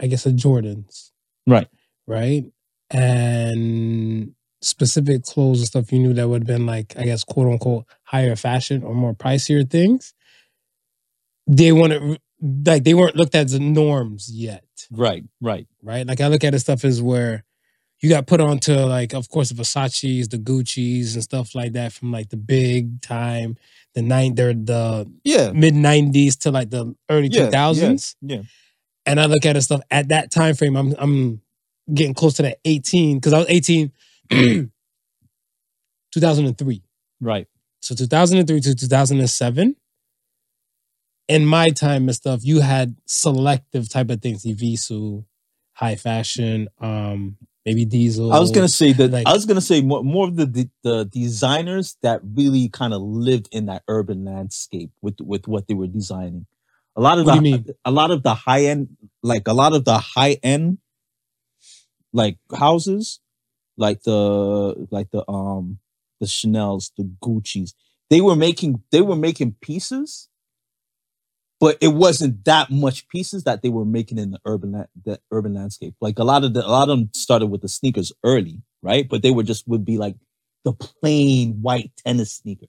I 0.00 0.06
guess 0.06 0.26
a 0.26 0.30
Jordans, 0.32 1.10
Right. 1.46 1.68
right? 2.06 2.44
And 2.90 4.34
specific 4.62 5.22
clothes 5.24 5.58
and 5.60 5.66
stuff 5.68 5.92
you 5.92 5.98
knew 5.98 6.12
that 6.14 6.28
would 6.28 6.42
have 6.42 6.46
been 6.46 6.66
like, 6.66 6.94
I 6.98 7.04
guess, 7.04 7.24
quote 7.24 7.46
unquote, 7.52 7.84
higher 8.04 8.36
fashion 8.36 8.82
or 8.82 8.94
more 8.94 9.14
pricier 9.14 9.68
things. 9.68 10.12
They 11.46 11.72
want 11.72 11.92
to 11.92 12.18
like 12.64 12.84
they 12.84 12.94
weren't 12.94 13.16
looked 13.16 13.34
at 13.34 13.46
as 13.46 13.60
norms 13.60 14.30
yet, 14.32 14.64
Right, 14.90 15.24
right. 15.40 15.66
right? 15.82 16.06
Like 16.06 16.20
I 16.20 16.28
look 16.28 16.44
at 16.44 16.54
it 16.54 16.60
stuff 16.60 16.84
as 16.84 17.02
where 17.02 17.44
you 18.00 18.08
got 18.08 18.26
put 18.26 18.40
onto 18.40 18.74
like, 18.74 19.12
of 19.14 19.28
course, 19.28 19.50
the 19.50 19.54
Versace's, 19.62 20.28
the 20.28 20.38
Gucci's, 20.38 21.14
and 21.14 21.22
stuff 21.22 21.54
like 21.54 21.72
that 21.72 21.92
from 21.92 22.12
like 22.12 22.30
the 22.30 22.36
big 22.36 23.00
time, 23.02 23.56
the 23.94 24.02
nine, 24.02 24.34
they're 24.34 24.54
the 24.54 25.10
Yeah. 25.24 25.52
mid 25.52 25.74
'90s 25.74 26.36
to 26.40 26.50
like 26.50 26.70
the 26.70 26.94
early 27.10 27.28
Yeah, 27.28 27.46
2000s. 27.50 28.16
yeah. 28.22 28.42
And 29.06 29.18
I 29.20 29.26
look 29.26 29.44
at 29.46 29.56
it 29.56 29.62
stuff 29.62 29.80
at 29.90 30.08
that 30.08 30.30
time 30.30 30.54
frame. 30.54 30.76
I'm 30.76 30.94
I'm 30.98 31.40
getting 31.92 32.14
close 32.14 32.34
to 32.34 32.42
that 32.42 32.58
18 32.64 33.18
because 33.18 33.32
I 33.32 33.38
was 33.38 33.46
18, 33.48 33.92
2003. 36.12 36.82
Right. 37.20 37.46
So 37.80 37.94
2003 37.94 38.60
to 38.60 38.74
2007. 38.74 39.76
In 41.28 41.46
my 41.46 41.70
time 41.70 42.08
and 42.08 42.14
stuff, 42.14 42.40
you 42.42 42.60
had 42.60 42.96
selective 43.06 43.88
type 43.88 44.10
of 44.10 44.20
things, 44.20 44.44
Evisu, 44.44 45.24
high 45.74 45.94
fashion, 45.94 46.68
um, 46.80 47.36
maybe 47.66 47.84
diesel. 47.84 48.32
I 48.32 48.38
was 48.38 48.50
gonna 48.50 48.68
say 48.68 48.92
that 48.92 49.10
like- 49.10 49.26
I 49.26 49.32
was 49.32 49.46
gonna 49.46 49.60
say 49.60 49.80
more, 49.82 50.02
more 50.02 50.28
of 50.28 50.36
the, 50.36 50.46
the 50.46 50.70
the 50.82 51.04
designers 51.04 51.96
that 52.02 52.20
really 52.34 52.68
kind 52.68 52.94
of 52.94 53.02
lived 53.02 53.48
in 53.52 53.66
that 53.66 53.82
urban 53.88 54.24
landscape 54.24 54.90
with 55.02 55.16
with 55.20 55.46
what 55.46 55.68
they 55.68 55.74
were 55.74 55.86
designing. 55.86 56.46
A 56.96 57.00
lot 57.00 57.18
of 57.18 57.26
the 57.26 57.40
mean? 57.40 57.66
a 57.84 57.90
lot 57.90 58.10
of 58.10 58.22
the 58.22 58.34
high 58.34 58.64
end 58.64 58.96
like 59.22 59.46
a 59.46 59.52
lot 59.54 59.72
of 59.72 59.84
the 59.84 59.98
high 59.98 60.38
end 60.42 60.78
like 62.12 62.38
houses 62.56 63.20
like 63.76 64.02
the 64.02 64.86
like 64.90 65.10
the 65.10 65.28
um 65.30 65.78
the 66.20 66.26
Chanel's 66.26 66.92
the 66.98 67.04
Gucci's 67.22 67.74
they 68.10 68.20
were 68.20 68.36
making 68.36 68.82
they 68.90 69.00
were 69.02 69.16
making 69.16 69.54
pieces 69.60 70.28
but 71.60 71.76
it 71.80 71.88
wasn't 71.88 72.44
that 72.44 72.70
much 72.70 73.06
pieces 73.08 73.44
that 73.44 73.62
they 73.62 73.68
were 73.68 73.84
making 73.84 74.18
in 74.18 74.30
the 74.32 74.40
urban 74.46 74.72
la- 74.72 74.86
the 75.04 75.20
urban 75.30 75.54
landscape. 75.54 75.94
Like 76.00 76.18
a 76.18 76.24
lot 76.24 76.44
of 76.44 76.54
the 76.54 76.66
a 76.66 76.68
lot 76.68 76.88
of 76.88 76.98
them 76.98 77.10
started 77.14 77.46
with 77.46 77.60
the 77.62 77.68
sneakers 77.68 78.12
early, 78.24 78.62
right? 78.82 79.08
But 79.08 79.22
they 79.22 79.30
were 79.30 79.42
just 79.42 79.68
would 79.68 79.84
be 79.84 79.98
like 79.98 80.16
the 80.64 80.72
plain 80.72 81.60
white 81.62 81.92
tennis 82.04 82.32
sneaker 82.32 82.66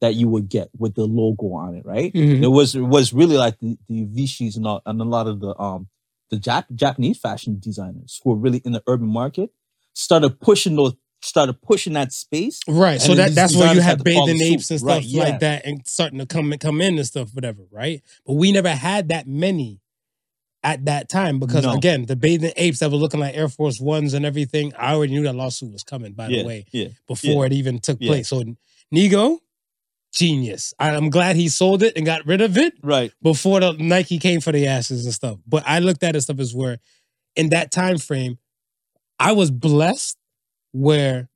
that 0.00 0.14
you 0.14 0.28
would 0.28 0.48
get 0.48 0.70
with 0.78 0.94
the 0.94 1.04
logo 1.04 1.52
on 1.52 1.74
it, 1.74 1.84
right? 1.84 2.12
Mhm. 2.14 2.42
It 2.42 2.48
was 2.48 2.74
it 2.74 2.80
was 2.80 3.12
really 3.12 3.36
like 3.36 3.58
the 3.60 3.78
the 3.88 4.06
Vichy's 4.06 4.56
and, 4.56 4.66
all, 4.66 4.82
and 4.86 5.00
a 5.00 5.04
lot 5.04 5.26
of 5.26 5.40
the 5.40 5.58
um 5.60 5.88
the 6.30 6.36
Jap- 6.36 6.72
Japanese 6.74 7.18
fashion 7.18 7.58
designers 7.60 8.20
who 8.24 8.30
were 8.30 8.36
really 8.36 8.62
in 8.64 8.72
the 8.72 8.82
urban 8.86 9.08
market 9.08 9.50
started 9.94 10.40
pushing 10.40 10.76
those 10.76 10.94
started 11.22 11.60
pushing 11.62 11.92
that 11.94 12.12
space. 12.12 12.60
Right. 12.66 13.00
So 13.00 13.14
that 13.14 13.34
that's 13.34 13.54
where 13.56 13.74
you 13.74 13.80
have 13.80 14.02
bathing 14.02 14.40
apes 14.40 14.70
and 14.70 14.80
stuff 14.80 14.88
Right, 14.96 15.04
yeah. 15.04 15.22
like 15.24 15.40
that 15.40 15.66
and 15.66 15.86
starting 15.86 16.18
to 16.18 16.26
come 16.26 16.52
come 16.58 16.80
in 16.80 16.96
and 16.98 17.06
stuff, 17.06 17.34
whatever, 17.34 17.62
right? 17.70 18.02
But 18.26 18.34
we 18.34 18.52
never 18.52 18.70
had 18.70 19.08
that 19.08 19.26
many 19.28 19.80
at 20.62 20.84
that 20.86 21.08
time 21.08 21.38
because 21.38 21.64
No. 21.64 21.72
again, 21.74 22.06
the 22.06 22.16
bathing 22.16 22.52
apes 22.56 22.80
that 22.80 22.90
were 22.90 22.96
looking 22.98 23.20
like 23.20 23.34
Air 23.36 23.48
Force 23.48 23.80
Ones 23.80 24.12
and 24.14 24.26
everything, 24.26 24.72
I 24.78 24.94
already 24.94 25.12
knew 25.14 25.22
that 25.22 25.34
lawsuit 25.34 25.72
was 25.72 25.82
coming, 25.82 26.12
by 26.12 26.28
yeah, 26.28 26.42
the 26.42 26.46
way, 26.46 26.64
yeah, 26.72 26.88
before 27.06 27.46
it 27.46 27.52
even 27.52 27.78
took 27.78 27.98
place. 27.98 28.28
So 28.28 28.42
Nigo, 28.94 29.38
genius. 30.12 30.74
I- 30.78 30.94
I'm 30.94 31.08
glad 31.10 31.36
he 31.36 31.48
sold 31.48 31.82
it 31.82 31.94
and 31.96 32.04
got 32.04 32.26
rid 32.26 32.40
of 32.40 32.58
it 32.58 32.74
right, 32.82 33.12
before 33.22 33.60
the 33.60 33.72
Nike 33.74 34.18
came 34.18 34.40
for 34.40 34.52
the 34.52 34.66
asses 34.66 35.04
and 35.04 35.14
stuff. 35.14 35.38
But 35.46 35.62
I 35.66 35.78
looked 35.78 36.02
at 36.02 36.16
it 36.16 36.20
stuff 36.22 36.40
as 36.40 36.54
where 36.54 36.78
in 37.36 37.50
that 37.50 37.70
time 37.70 37.98
frame, 37.98 38.38
I 39.18 39.32
was 39.32 39.50
blessed 39.50 40.16
where 40.72 41.28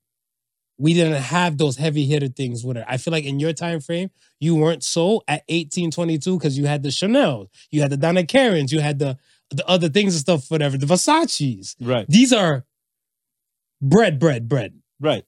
we 0.79 0.93
didn't 0.93 1.21
have 1.23 1.57
those 1.57 1.77
heavy 1.77 2.05
hitter 2.05 2.29
things 2.29 2.65
with 2.65 2.77
it. 2.77 2.85
I 2.89 2.97
feel 2.97 3.13
like 3.13 3.25
in 3.25 3.39
your 3.39 3.53
time 3.53 3.81
frame, 3.81 4.11
you 4.41 4.57
weren't 4.57 4.83
so 4.83 5.23
at 5.29 5.45
18, 5.49 5.91
22 5.91 6.37
because 6.39 6.59
you 6.59 6.67
had 6.67 6.83
the 6.83 6.91
Chanel, 6.91 7.49
you 7.71 7.81
had 7.81 7.91
the 7.91 7.97
Donna 7.97 8.23
Karans, 8.25 8.73
you 8.73 8.81
had 8.81 8.99
the 8.99 9.17
the 9.51 9.67
other 9.69 9.89
things 9.89 10.15
and 10.15 10.21
stuff, 10.21 10.51
whatever, 10.51 10.77
the 10.77 10.87
Versace's. 10.87 11.77
right, 11.81 12.07
These 12.09 12.33
are 12.33 12.65
bread, 13.81 14.19
bread, 14.19 14.49
bread. 14.49 14.75
right. 14.99 15.25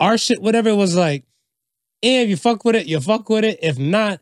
Our 0.00 0.16
shit, 0.16 0.40
whatever 0.40 0.68
it 0.70 0.76
was 0.76 0.94
like, 0.96 1.24
eh, 2.02 2.22
if 2.22 2.28
you 2.28 2.36
fuck 2.36 2.64
with 2.64 2.76
it, 2.76 2.86
you 2.86 3.00
fuck 3.00 3.28
with 3.28 3.44
it. 3.44 3.58
If 3.60 3.78
not, 3.78 4.20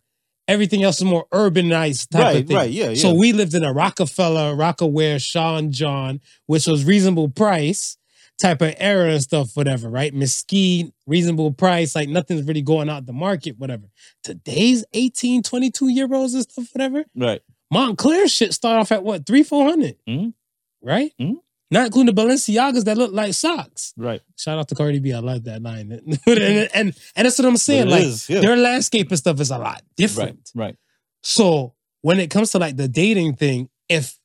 everything 0.49 0.83
else 0.83 0.96
is 0.96 1.05
more 1.05 1.27
urbanized 1.33 2.09
type 2.11 2.22
right, 2.22 2.37
of 2.38 2.49
thing. 2.49 2.57
right, 2.57 2.70
yeah, 2.70 2.88
yeah. 2.88 2.94
So 2.94 3.14
we 3.14 3.33
lived 3.33 3.55
in 3.55 3.62
a 3.62 3.72
Rockefeller, 3.72 4.57
Rocawear, 4.57 5.22
Sean 5.22 5.70
John, 5.70 6.20
which 6.46 6.66
was 6.66 6.85
reasonable 6.85 7.29
price 7.29 7.99
type 8.40 8.61
of 8.62 8.75
era 8.79 9.11
and 9.12 9.22
stuff, 9.22 9.57
whatever, 9.57 9.88
right? 9.88 10.12
Mesquite, 10.12 10.92
reasonable 11.07 11.53
price, 11.53 11.94
like 11.94 12.09
nothing's 12.09 12.46
really 12.46 12.62
going 12.62 12.88
out 12.90 13.07
the 13.07 13.12
market, 13.12 13.59
whatever. 13.59 13.85
Today's 14.22 14.85
18, 14.92 15.42
22 15.42 15.88
year 15.88 16.12
olds 16.12 16.35
and 16.35 16.42
stuff, 16.42 16.68
whatever. 16.72 17.05
right, 17.16 17.40
Moncler 17.72 18.31
shit 18.31 18.53
start 18.55 18.79
off 18.81 18.92
at 18.92 19.03
what, 19.03 19.27
three, 19.27 19.42
four 19.42 19.64
hundred, 19.68 19.96
Mhm. 20.09 20.35
right? 20.83 21.12
Mhm. 21.20 21.37
Not 21.70 21.87
including 21.87 22.14
the 22.14 22.22
Balenciagas 22.22 22.85
that 22.85 22.96
look 22.96 23.12
like 23.12 23.35
socks. 23.35 23.92
right. 23.96 24.20
Shout 24.38 24.57
out 24.59 24.68
to 24.68 24.75
Cardi 24.77 25.01
B. 25.01 25.12
I 25.12 25.18
like 25.18 25.42
that 25.44 25.61
line. 25.62 25.90
and, 26.27 26.29
and, 26.37 26.68
and 26.75 26.94
that's 27.27 27.38
what 27.38 27.46
I'm 27.49 27.57
saying. 27.57 27.88
Like 27.88 28.05
is, 28.05 28.29
yeah. 28.31 28.40
their 28.40 28.57
landscape 28.57 29.09
and 29.09 29.18
stuff 29.18 29.40
is 29.40 29.51
a 29.51 29.59
lot 29.59 29.83
different. 29.96 30.53
Right, 30.55 30.64
right, 30.66 30.77
So 31.25 31.75
when 32.03 32.20
it 32.20 32.31
comes 32.31 32.51
to 32.53 32.59
like 32.61 32.77
the 32.77 32.87
dating 32.87 33.35
thing, 33.35 33.68
if 33.88 34.16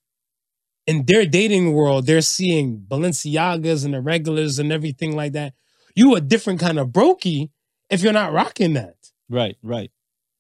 in 0.88 1.06
their 1.06 1.26
dating 1.26 1.74
world 1.74 2.06
they're 2.06 2.22
seeing 2.22 2.84
Balenciagas 2.88 3.86
and 3.86 3.94
the 3.94 4.02
regulars 4.02 4.60
and 4.60 4.72
everything 4.72 5.16
like 5.16 5.34
that, 5.34 5.54
you 5.96 6.16
a 6.16 6.22
different 6.22 6.60
kind 6.60 6.80
of 6.80 6.90
brokey 6.90 7.50
if 7.90 8.02
you're 8.02 8.14
not 8.14 8.34
rocking 8.34 8.74
that. 8.74 8.96
right, 9.30 9.58
right. 9.62 9.92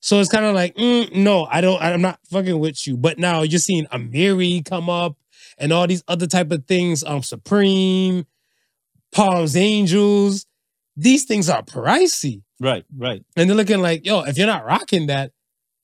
So 0.01 0.19
it's 0.19 0.31
kind 0.31 0.45
of 0.45 0.55
like, 0.55 0.75
mm, 0.75 1.13
no, 1.13 1.45
I 1.45 1.61
don't, 1.61 1.79
I'm 1.79 2.01
not 2.01 2.19
fucking 2.31 2.59
with 2.59 2.87
you. 2.87 2.97
But 2.97 3.19
now 3.19 3.43
you're 3.43 3.59
seeing 3.59 3.85
Amiri 3.87 4.65
come 4.65 4.89
up 4.89 5.15
and 5.59 5.71
all 5.71 5.85
these 5.85 6.03
other 6.07 6.25
type 6.25 6.51
of 6.51 6.65
things, 6.65 7.03
um, 7.03 7.21
Supreme, 7.21 8.25
Palms 9.11 9.55
Angels. 9.55 10.47
These 10.97 11.25
things 11.25 11.49
are 11.49 11.61
pricey. 11.61 12.41
Right, 12.59 12.83
right. 12.97 13.23
And 13.35 13.47
they're 13.47 13.55
looking 13.55 13.81
like, 13.81 14.05
yo, 14.05 14.21
if 14.21 14.37
you're 14.37 14.47
not 14.47 14.65
rocking 14.65 15.07
that, 15.07 15.33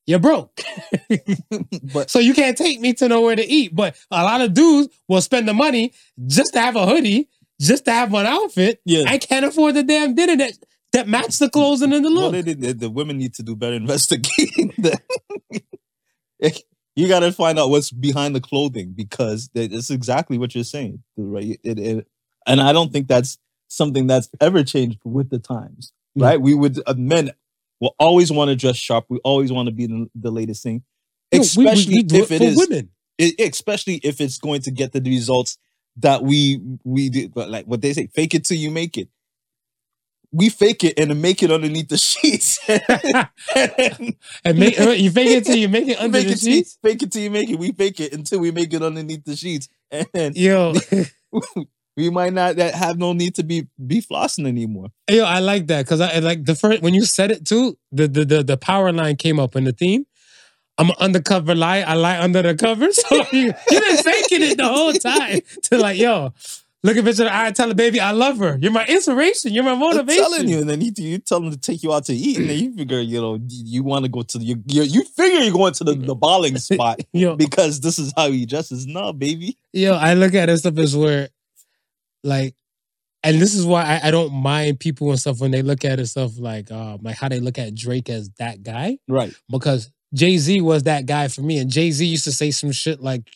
you're 0.08 0.18
broke. 0.18 0.60
But 1.92 2.10
so 2.10 2.18
you 2.18 2.34
can't 2.34 2.56
take 2.56 2.80
me 2.80 2.92
to 2.94 3.08
nowhere 3.08 3.36
to 3.36 3.46
eat. 3.46 3.74
But 3.74 3.96
a 4.10 4.22
lot 4.24 4.40
of 4.40 4.54
dudes 4.54 4.88
will 5.06 5.20
spend 5.20 5.46
the 5.48 5.54
money 5.54 5.92
just 6.26 6.52
to 6.54 6.60
have 6.60 6.76
a 6.76 6.86
hoodie, 6.86 7.28
just 7.60 7.84
to 7.86 7.92
have 7.92 8.10
one 8.12 8.26
outfit. 8.26 8.80
yeah, 8.84 9.04
I 9.06 9.18
can't 9.18 9.44
afford 9.44 9.74
the 9.74 9.82
damn 9.82 10.14
dinner 10.14 10.36
that 10.36 10.52
that 10.92 11.06
match 11.08 11.38
the 11.38 11.50
clothing 11.50 11.92
and 11.92 12.04
the 12.04 12.10
well, 12.12 12.30
look. 12.30 12.44
they, 12.44 12.54
the, 12.72 12.88
women 12.90 13.18
need 13.18 13.34
to 13.34 13.42
do 13.42 13.54
better 13.54 13.74
investigating. 13.84 14.72
that. 14.78 15.02
you 16.96 17.08
got 17.08 17.20
to 17.20 17.30
find 17.32 17.58
out 17.58 17.70
what's 17.70 17.90
behind 17.90 18.34
the 18.34 18.40
clothing 18.40 18.92
because 18.96 19.50
it's 19.54 19.90
exactly 19.90 20.38
what 20.38 20.54
you're 20.54 20.64
saying, 20.64 21.02
right? 21.16 21.58
It, 21.62 21.78
it, 21.78 22.06
and 22.46 22.60
I 22.60 22.72
don't 22.72 22.92
think 22.92 23.06
that's 23.08 23.38
something 23.68 24.06
that's 24.06 24.28
ever 24.40 24.64
changed 24.64 24.98
with 25.04 25.28
the 25.30 25.38
times, 25.38 25.92
Mm. 26.16 26.22
right? 26.22 26.40
We 26.40 26.54
would 26.54 26.80
uh, 26.86 26.94
men 26.96 27.32
will 27.80 27.94
always 27.98 28.30
want 28.32 28.48
to 28.50 28.56
dress 28.56 28.76
sharp. 28.76 29.06
We 29.08 29.18
always 29.24 29.52
want 29.52 29.66
to 29.68 29.72
be 29.72 29.86
the, 29.86 30.08
the 30.14 30.30
latest 30.30 30.62
thing, 30.62 30.82
No, 31.32 31.38
we- 31.56 31.64
we- 31.66 31.70
especially 31.70 31.94
we 32.10 32.18
if 32.18 32.30
it 32.30 32.30
it 32.32 32.38
for 32.38 32.44
is 32.44 32.56
women. 32.56 32.90
it, 33.18 33.34
especially 33.52 33.96
if 34.04 34.20
it's 34.20 34.38
going 34.38 34.62
to 34.62 34.70
get 34.70 34.92
the 34.92 35.00
results 35.00 35.58
that 35.96 36.22
we 36.22 36.60
we 36.84 37.08
did 37.08 37.34
but 37.34 37.50
like 37.50 37.66
what 37.66 37.80
they 37.80 37.92
say 37.92 38.06
fake 38.14 38.32
it 38.34 38.44
till 38.44 38.56
you 38.56 38.70
make 38.70 38.96
it 38.96 39.08
we 40.30 40.48
fake 40.48 40.84
it 40.84 40.96
and 40.98 41.20
make 41.20 41.42
it 41.42 41.50
underneath 41.50 41.88
the 41.88 41.96
sheets 41.96 42.60
and 42.68 42.80
and 44.44 44.58
make 44.58 44.78
uh, 44.78 44.90
you 44.90 45.10
fake 45.10 45.28
it 45.38 45.44
till 45.44 45.56
you 45.56 45.68
make 45.68 45.88
it 45.88 45.98
under 45.98 46.18
make 46.18 46.26
the 46.28 46.34
it 46.34 46.38
till, 46.38 46.52
sheets. 46.52 46.78
fake 46.82 47.02
it 47.02 47.10
till 47.10 47.22
you 47.22 47.30
make 47.30 47.50
it 47.50 47.58
we 47.58 47.72
fake 47.72 47.98
it 47.98 48.12
until 48.12 48.38
we 48.38 48.52
make 48.52 48.72
it 48.72 48.82
underneath 48.82 49.24
the 49.24 49.34
sheets 49.34 49.68
and 50.14 50.36
Yo, 50.36 50.74
we 51.98 52.10
might 52.10 52.32
not 52.32 52.56
that 52.56 52.74
have 52.74 52.96
no 52.98 53.12
need 53.12 53.34
to 53.34 53.42
be 53.42 53.66
be 53.86 54.00
flossing 54.00 54.46
anymore 54.46 54.88
yo, 55.08 55.24
I 55.24 55.40
like 55.40 55.66
that 55.68 55.84
because 55.84 56.00
I 56.00 56.08
I 56.16 56.18
like 56.20 56.44
the 56.44 56.54
first 56.54 56.82
when 56.82 56.94
you 56.94 57.04
said 57.04 57.30
it 57.30 57.44
too. 57.44 57.76
The 57.92 58.08
the 58.08 58.24
the, 58.24 58.42
the 58.42 58.56
power 58.56 58.92
line 58.92 59.16
came 59.16 59.40
up 59.40 59.56
in 59.56 59.64
the 59.64 59.72
theme. 59.72 60.06
I'm 60.76 60.90
an 60.90 60.96
undercover 61.00 61.54
lie. 61.54 61.80
I 61.80 61.94
lie 61.94 62.20
under 62.20 62.42
the 62.42 62.54
cover. 62.54 62.88
So 62.92 63.16
you 63.32 63.52
you 63.70 63.80
been 63.80 63.96
faking 63.96 64.42
it 64.42 64.58
the 64.58 64.68
whole 64.68 64.92
time 64.92 65.40
to 65.64 65.78
like, 65.78 65.98
yo, 65.98 66.32
look 66.84 66.96
at 66.96 67.04
bitch 67.04 67.18
in 67.18 67.26
the 67.26 67.34
eye, 67.34 67.50
tell 67.50 67.68
her, 67.68 67.74
baby, 67.74 67.98
I 67.98 68.12
love 68.12 68.38
her. 68.38 68.58
You're 68.60 68.70
my 68.72 68.86
inspiration. 68.86 69.52
You're 69.52 69.64
my 69.64 69.74
motivation. 69.74 70.24
I'm 70.24 70.30
telling 70.30 70.48
you 70.48 70.60
and 70.60 70.70
then 70.70 70.80
you, 70.80 70.92
you 70.96 71.18
tell 71.18 71.40
them 71.40 71.50
to 71.50 71.58
take 71.58 71.82
you 71.82 71.92
out 71.92 72.04
to 72.04 72.14
eat 72.14 72.38
and 72.38 72.50
then 72.50 72.58
you 72.58 72.74
figure 72.74 73.00
you 73.00 73.20
know 73.20 73.40
you, 73.48 73.82
want 73.82 74.04
to 74.04 74.10
go 74.10 74.22
to 74.22 74.38
the 74.38 74.44
you, 74.44 74.62
you, 74.66 74.82
you 74.82 75.04
figure 75.04 75.40
you're 75.40 75.52
going 75.52 75.74
to 75.74 75.84
the, 75.84 75.94
the 75.94 76.14
balling 76.14 76.58
spot 76.68 77.00
Yo, 77.12 77.34
because 77.34 77.80
this 77.80 77.98
is 77.98 78.12
how 78.16 78.30
he 78.30 78.46
dresses 78.46 78.86
no 78.86 79.12
baby 79.12 79.58
yo, 79.72 79.94
I 79.94 80.14
look 80.14 80.34
at 80.34 80.48
it 80.48 80.58
stuff 80.58 80.78
as 80.78 80.96
where, 80.96 81.28
like, 82.24 82.54
and 83.22 83.40
this 83.40 83.54
is 83.54 83.66
why 83.66 83.84
I, 83.84 84.08
I 84.08 84.10
don't 84.10 84.32
mind 84.32 84.80
people 84.80 85.10
and 85.10 85.18
stuff 85.18 85.40
when 85.40 85.50
they 85.50 85.62
look 85.62 85.84
at 85.84 85.98
it 86.00 86.06
stuff 86.06 86.38
like, 86.38 86.70
um, 86.70 87.00
like 87.02 87.16
how 87.16 87.28
they 87.28 87.40
look 87.40 87.58
at 87.58 87.74
Drake 87.74 88.08
as 88.08 88.30
that 88.38 88.62
guy 88.62 88.98
right 89.08 89.34
because 89.50 89.90
Jay 90.14 90.38
Z 90.38 90.60
was 90.60 90.84
that 90.84 91.06
guy 91.06 91.28
for 91.28 91.42
me, 91.42 91.58
and 91.58 91.70
Jay 91.70 91.90
Z 91.90 92.04
used 92.04 92.24
to 92.24 92.32
say 92.32 92.50
some 92.50 92.72
shit 92.72 93.00
like, 93.00 93.28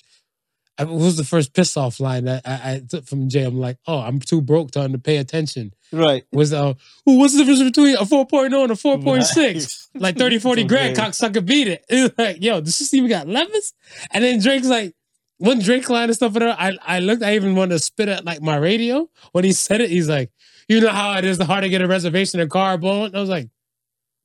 I, 0.79 0.85
what 0.85 1.01
was 1.01 1.17
the 1.17 1.25
first 1.25 1.53
piss 1.53 1.77
off 1.77 2.01
line 2.01 2.25
that 2.25 2.43
I, 2.47 2.75
I 2.75 2.83
took 2.89 3.07
from 3.07 3.29
Jay? 3.29 3.45
I'm 3.45 3.59
like, 3.59 3.77
oh, 3.87 3.99
I'm 3.99 4.21
too 4.21 4.41
broke 4.41 4.71
to, 4.73 4.89
to 4.89 4.99
pay 4.99 5.19
attention. 5.19 5.75
Right. 5.93 6.25
Was 6.33 6.55
uh, 6.55 6.73
"Ooh, 7.09 7.19
what's 7.19 7.35
the 7.35 7.41
difference 7.41 7.63
between 7.63 7.97
a 7.97 8.05
4.0 8.05 8.63
and 8.63 8.73
a 8.73 8.75
4.6? 8.75 9.37
Nice. 9.37 9.89
Like 9.95 10.17
30, 10.17 10.39
40 10.39 10.65
grand, 10.69 10.97
cocksucker 10.97 11.45
beat 11.45 11.69
it. 11.69 11.85
It 11.91 12.15
like, 12.19 12.43
yo, 12.43 12.61
this 12.61 12.95
even 12.95 13.11
got 13.11 13.29
levers? 13.29 13.75
And 14.13 14.25
then 14.25 14.41
Drake's 14.41 14.67
like, 14.67 14.95
one 15.43 15.59
Drake 15.59 15.91
line 15.91 16.05
and 16.05 16.15
stuff, 16.15 16.33
whatever. 16.35 16.57
I, 16.59 16.77
I 16.83 17.01
looked, 17.01 17.23
I 17.23 17.35
even 17.35 17.57
wanted 17.57 17.75
to 17.75 17.79
spit 17.81 18.09
at 18.09 18.25
like 18.25 18.41
my 18.41 18.57
radio. 18.57 19.09
When 19.33 19.43
he 19.43 19.53
said 19.53 19.81
it, 19.81 19.91
he's 19.91 20.09
like, 20.09 20.31
you 20.69 20.81
know 20.81 20.89
how 20.89 21.19
it 21.19 21.25
is 21.25 21.41
hard 21.41 21.65
to 21.65 21.69
get 21.69 21.83
a 21.83 21.89
reservation 21.89 22.39
in 22.39 22.49
Carbone? 22.49 23.15
I 23.15 23.21
was 23.21 23.29
like, 23.29 23.49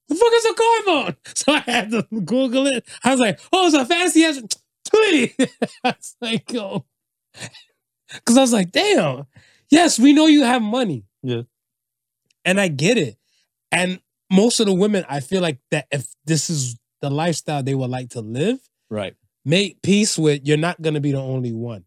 the 0.07 0.15
fuck 0.15 0.31
is 0.33 0.45
a 0.45 0.53
car 0.53 0.77
Carbone? 0.85 1.15
So 1.35 1.53
I 1.53 1.59
had 1.59 1.91
to 1.91 2.03
Google 2.23 2.67
it. 2.67 2.87
I 3.03 3.11
was 3.11 3.19
like, 3.19 3.39
oh, 3.51 3.65
it's 3.65 3.75
a 3.75 3.85
fancy 3.85 4.23
ass 4.25 4.41
Tweety. 4.89 5.33
I 5.83 5.95
was 5.97 6.15
like, 6.21 6.51
yo. 6.51 6.85
Because 8.13 8.37
I 8.37 8.41
was 8.41 8.53
like, 8.53 8.71
damn, 8.71 9.25
yes, 9.69 9.99
we 9.99 10.13
know 10.13 10.27
you 10.27 10.43
have 10.43 10.61
money. 10.61 11.03
Yeah. 11.23 11.41
And 12.45 12.57
I 12.61 12.69
get 12.69 12.97
it. 12.97 13.17
And 13.69 13.99
most 14.31 14.61
of 14.61 14.65
the 14.65 14.73
women, 14.73 15.03
I 15.09 15.19
feel 15.19 15.41
like 15.41 15.59
that 15.71 15.87
if 15.91 16.07
this 16.23 16.49
is 16.49 16.77
the 17.01 17.09
lifestyle 17.09 17.63
they 17.63 17.75
would 17.75 17.89
like 17.89 18.11
to 18.11 18.21
live, 18.21 18.59
Right. 18.89 19.15
Make 19.47 19.81
peace 19.81 20.17
with, 20.17 20.45
you're 20.45 20.57
not 20.57 20.81
going 20.81 20.93
to 20.93 20.99
be 20.99 21.13
the 21.13 21.21
only 21.21 21.53
one. 21.53 21.85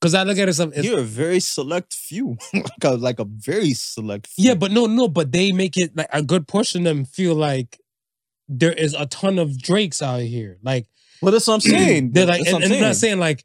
Because 0.00 0.12
I 0.14 0.24
look 0.24 0.36
at 0.36 0.48
it, 0.48 0.54
some- 0.54 0.72
You're 0.76 0.98
a 0.98 1.02
very 1.02 1.40
select 1.40 1.94
few. 1.94 2.36
like, 2.52 2.66
a, 2.82 2.90
like 2.96 3.18
a 3.20 3.24
very 3.24 3.72
select 3.72 4.26
few. 4.26 4.48
yeah, 4.48 4.54
but 4.54 4.70
no, 4.72 4.86
no, 4.86 5.08
but 5.08 5.32
they 5.32 5.52
make 5.52 5.76
it 5.76 5.96
like 5.96 6.08
a 6.12 6.22
good 6.22 6.46
portion 6.48 6.80
of 6.80 6.84
them 6.96 7.04
feel 7.06 7.34
like 7.34 7.78
there 8.48 8.72
is 8.72 8.92
a 8.92 9.06
ton 9.06 9.38
of 9.38 9.56
Drakes 9.62 10.02
out 10.02 10.20
here. 10.20 10.58
Like, 10.62 10.86
Well, 11.22 11.32
that's 11.32 11.46
what 11.46 11.54
I'm 11.54 11.60
saying. 11.60 12.10
They're 12.12 12.26
like, 12.26 12.40
That's 12.40 12.48
and, 12.50 12.54
what 12.56 12.64
and 12.64 12.74
I'm 12.74 12.80
not 12.80 12.96
saying 12.96 13.18
like, 13.18 13.44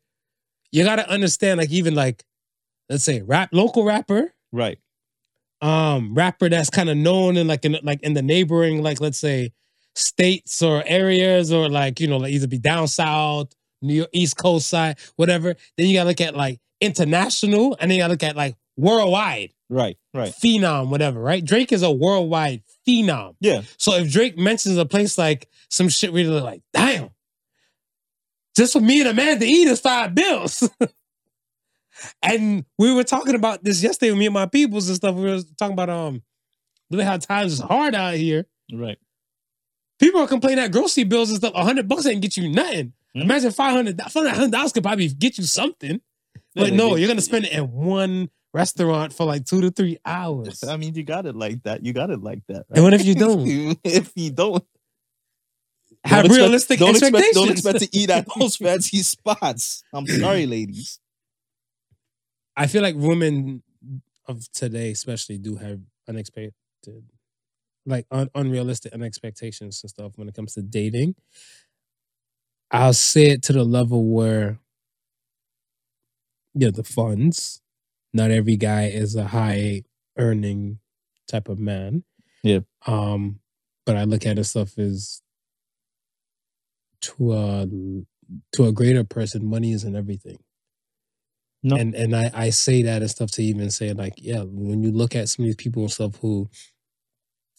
you 0.72 0.84
gotta 0.84 1.08
understand, 1.10 1.60
like, 1.60 1.70
even 1.72 1.96
like, 1.96 2.24
let's 2.90 3.04
say 3.04 3.22
rap, 3.22 3.50
local 3.54 3.86
rapper, 3.86 4.34
Right. 4.52 4.80
um, 5.62 6.14
rapper 6.14 6.50
that's 6.50 6.70
kind 6.70 6.90
of 6.90 6.98
known 6.98 7.38
in 7.38 7.48
like 7.48 7.64
in 7.66 7.78
like 7.84 8.02
in 8.02 8.14
the 8.14 8.22
neighboring, 8.22 8.82
like 8.84 9.00
let's 9.00 9.20
say 9.20 9.52
states 10.00 10.62
or 10.62 10.84
areas, 10.86 11.52
or 11.52 11.70
like, 11.70 12.00
you 12.00 12.08
know, 12.08 12.18
like 12.18 12.32
either 12.32 12.47
be 12.47 12.58
down 12.58 12.88
south, 12.88 13.54
New 13.82 13.93
York, 13.93 14.10
East 14.14 14.38
Coast 14.38 14.68
side, 14.68 14.97
whatever. 15.16 15.56
Then 15.78 15.88
you 15.88 15.95
gotta 15.95 16.10
look 16.10 16.22
at 16.22 16.36
like 16.36 16.60
international, 16.82 17.78
and 17.80 17.89
then 17.89 17.97
you 17.97 18.04
gotta 18.04 18.14
look 18.14 18.24
at 18.24 18.36
like 18.36 18.56
worldwide, 18.78 19.54
Right. 19.70 19.97
Right. 20.14 20.34
phenom, 20.34 20.89
whatever, 20.89 21.20
right? 21.20 21.43
Drake 21.43 21.72
is 21.72 21.84
a 21.84 21.91
worldwide 21.91 22.64
phenom. 22.88 23.36
Yeah. 23.39 23.62
So 23.78 23.93
if 23.95 24.12
Drake 24.12 24.38
mentions 24.38 24.78
a 24.78 24.86
place 24.86 25.18
like 25.18 25.47
some 25.70 25.89
shit 25.89 26.12
you're 26.12 26.41
like, 26.41 26.62
damn, 26.74 27.10
just 28.58 28.74
for 28.74 28.82
me 28.82 29.02
and 29.02 29.10
a 29.10 29.14
man 29.14 29.39
to 29.39 29.45
eat 29.45 29.68
is 29.68 29.80
five 29.80 30.16
bills. 30.16 30.68
and 32.24 32.66
we 32.78 32.93
were 32.93 33.04
talking 33.04 33.36
about 33.36 33.64
this 33.64 33.84
yesterday 33.84 34.12
with 34.12 34.20
me 34.20 34.26
and 34.26 34.34
my 34.34 34.45
peoples 34.45 34.88
and 34.88 34.95
stuff. 34.95 35.16
We 35.16 35.24
were 35.24 35.41
talking 35.58 35.74
about 35.74 35.89
um 35.89 36.24
really 36.89 37.04
how 37.04 37.18
times 37.18 37.54
is 37.54 37.60
hard 37.60 37.95
out 37.95 38.16
here. 38.16 38.47
Right. 38.74 38.97
People 40.00 40.22
are 40.22 40.28
complaining 40.28 40.58
that 40.64 40.72
grocery 40.72 41.04
bills 41.04 41.30
and 41.30 41.38
stuff, 41.39 41.54
hundred 41.54 41.88
bucks 41.88 42.06
ain't 42.06 42.22
get 42.22 42.38
you 42.38 42.50
nothing. 42.50 42.93
Mhm. 43.16 43.24
Imagine 43.24 43.52
five 43.52 43.74
hundred. 43.74 44.02
Five 44.02 44.28
hundred 44.36 44.52
dollars 44.52 44.72
could 44.72 44.84
probably 44.84 45.08
get 45.10 45.38
you 45.38 45.43
something. 45.43 46.00
But 46.56 46.74
no, 46.74 46.95
you're 46.95 47.08
gonna 47.08 47.22
spend 47.22 47.45
it 47.45 47.52
in 47.54 47.72
one 47.72 48.30
restaurant 48.54 49.14
for 49.14 49.26
like 49.26 49.45
two 49.45 49.62
to 49.62 49.72
three 49.72 49.97
hours. 50.06 50.64
I 50.64 50.78
mean, 50.78 50.95
you 50.95 51.04
got 51.04 51.26
it 51.26 51.36
like 51.36 51.64
that. 51.64 51.86
You 51.86 51.93
got 51.93 52.10
it 52.10 52.22
like 52.24 52.41
that. 52.47 52.66
And 52.72 52.84
what 52.84 52.93
if 52.93 53.06
you 53.06 53.16
don't? 53.16 53.80
if 53.84 54.12
you 54.16 54.32
don't, 54.32 54.64
Have 56.04 56.24
don't 56.24 56.26
expect- 56.32 56.38
realistic 56.41 56.80
don't 56.80 56.89
expectations. 56.95 57.26
Expect, 57.28 57.36
don't 57.36 57.52
expect 57.52 57.80
to 57.93 57.97
eat 58.00 58.10
at 58.10 58.28
those 58.39 58.56
fancy 58.56 58.97
spots. 59.04 59.84
I'm 59.93 60.08
sorry, 60.08 60.45
ladies. 60.45 61.00
I 62.56 62.68
feel 62.68 62.82
like 62.82 62.95
women 62.95 63.64
of 64.28 64.52
today, 64.52 64.91
especially, 64.91 65.38
do 65.38 65.56
have 65.56 65.80
unexpected, 66.08 66.54
like 67.90 68.06
un- 68.12 68.30
unrealistic 68.36 68.94
expectations 68.94 69.82
and 69.84 69.90
stuff 69.90 70.14
when 70.16 70.30
it 70.30 70.36
comes 70.36 70.54
to 70.54 70.62
dating. 70.62 71.16
I'll 72.72 72.94
say 72.94 73.28
it 73.32 73.42
to 73.44 73.54
the 73.54 73.64
level 73.64 74.06
where, 74.06 74.60
yeah, 76.54 76.70
the 76.72 76.84
funds. 76.84 77.62
Not 78.14 78.32
every 78.32 78.58
guy 78.58 78.86
is 78.86 79.16
a 79.16 79.28
high 79.28 79.84
earning 80.18 80.80
type 81.28 81.48
of 81.48 81.60
man. 81.60 82.04
Yeah. 82.44 82.60
Um, 82.88 83.40
but 83.86 83.98
I 83.98 84.04
look 84.04 84.26
at 84.26 84.40
it 84.40 84.44
stuff 84.46 84.78
as 84.78 85.22
to 87.02 87.34
a 87.34 87.68
to 88.54 88.66
a 88.66 88.72
greater 88.72 89.04
person, 89.04 89.50
money 89.50 89.72
isn't 89.74 89.96
everything. 89.96 90.40
No. 91.64 91.76
And 91.76 91.94
and 91.96 92.16
I, 92.16 92.32
I 92.34 92.50
say 92.52 92.84
that 92.84 93.02
and 93.02 93.12
stuff 93.12 93.32
to 93.32 93.44
even 93.44 93.70
say 93.70 93.94
like, 93.94 94.14
yeah, 94.18 94.44
when 94.44 94.82
you 94.84 94.92
look 94.92 95.16
at 95.16 95.30
some 95.30 95.44
of 95.44 95.48
these 95.48 95.56
people 95.56 95.84
and 95.84 95.92
stuff 95.92 96.16
who 96.18 96.50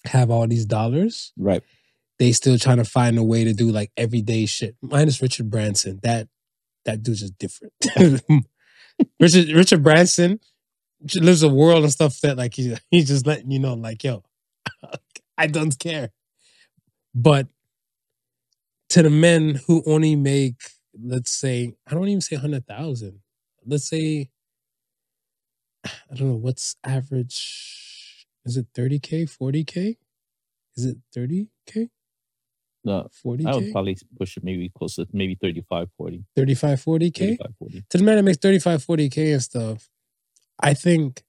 have 0.06 0.30
all 0.30 0.46
these 0.46 0.66
dollars, 0.66 1.32
Right. 1.36 1.62
they 2.18 2.32
still 2.32 2.58
trying 2.58 2.78
to 2.78 2.84
find 2.84 3.18
a 3.18 3.22
way 3.24 3.44
to 3.44 3.52
do 3.52 3.70
like 3.70 3.92
everyday 3.96 4.46
shit. 4.46 4.76
Minus 4.82 5.20
Richard 5.22 5.50
Branson. 5.50 6.00
That 6.02 6.28
that 6.84 7.02
dude's 7.02 7.20
just 7.20 7.38
different. 7.38 7.72
Richard 9.20 9.48
Richard 9.50 9.82
Branson 9.82 10.40
lives 11.14 11.42
a 11.42 11.48
world 11.48 11.82
and 11.84 11.92
stuff 11.92 12.20
that 12.20 12.36
like 12.36 12.54
he, 12.54 12.76
he's 12.90 13.08
just 13.08 13.26
letting 13.26 13.50
you 13.50 13.58
know, 13.58 13.74
like, 13.74 14.02
yo, 14.04 14.22
I 15.38 15.46
don't 15.46 15.78
care. 15.78 16.10
But 17.14 17.48
to 18.90 19.02
the 19.02 19.10
men 19.10 19.60
who 19.66 19.82
only 19.86 20.16
make, 20.16 20.56
let's 21.00 21.30
say, 21.30 21.74
I 21.86 21.94
don't 21.94 22.08
even 22.08 22.20
say 22.20 22.36
hundred 22.36 22.66
thousand. 22.66 23.20
Let's 23.64 23.88
say, 23.88 24.30
I 25.84 26.14
don't 26.14 26.28
know 26.28 26.34
what's 26.36 26.76
average. 26.84 27.79
Is 28.44 28.56
it 28.56 28.66
thirty 28.74 28.98
k, 28.98 29.26
forty 29.26 29.64
k? 29.64 29.96
Is 30.76 30.86
it 30.86 30.96
thirty 31.12 31.48
k, 31.66 31.88
No, 32.84 33.08
forty 33.12 33.44
I 33.46 33.54
would 33.54 33.72
probably 33.72 33.96
push 34.18 34.36
it 34.36 34.44
maybe 34.44 34.70
closer, 34.76 35.04
to 35.04 35.10
maybe 35.16 35.36
35, 35.40 35.88
40. 35.96 36.24
35, 36.36 36.80
40 36.80 37.10
k? 37.10 37.26
35, 37.36 37.54
40. 37.58 37.84
to 37.90 37.98
the 37.98 38.04
man 38.04 38.16
that 38.16 38.22
makes 38.22 38.38
35, 38.38 38.86
40K 38.86 39.32
and 39.32 39.42
stuff, 39.42 39.88
I 40.60 40.74
think 40.74 41.22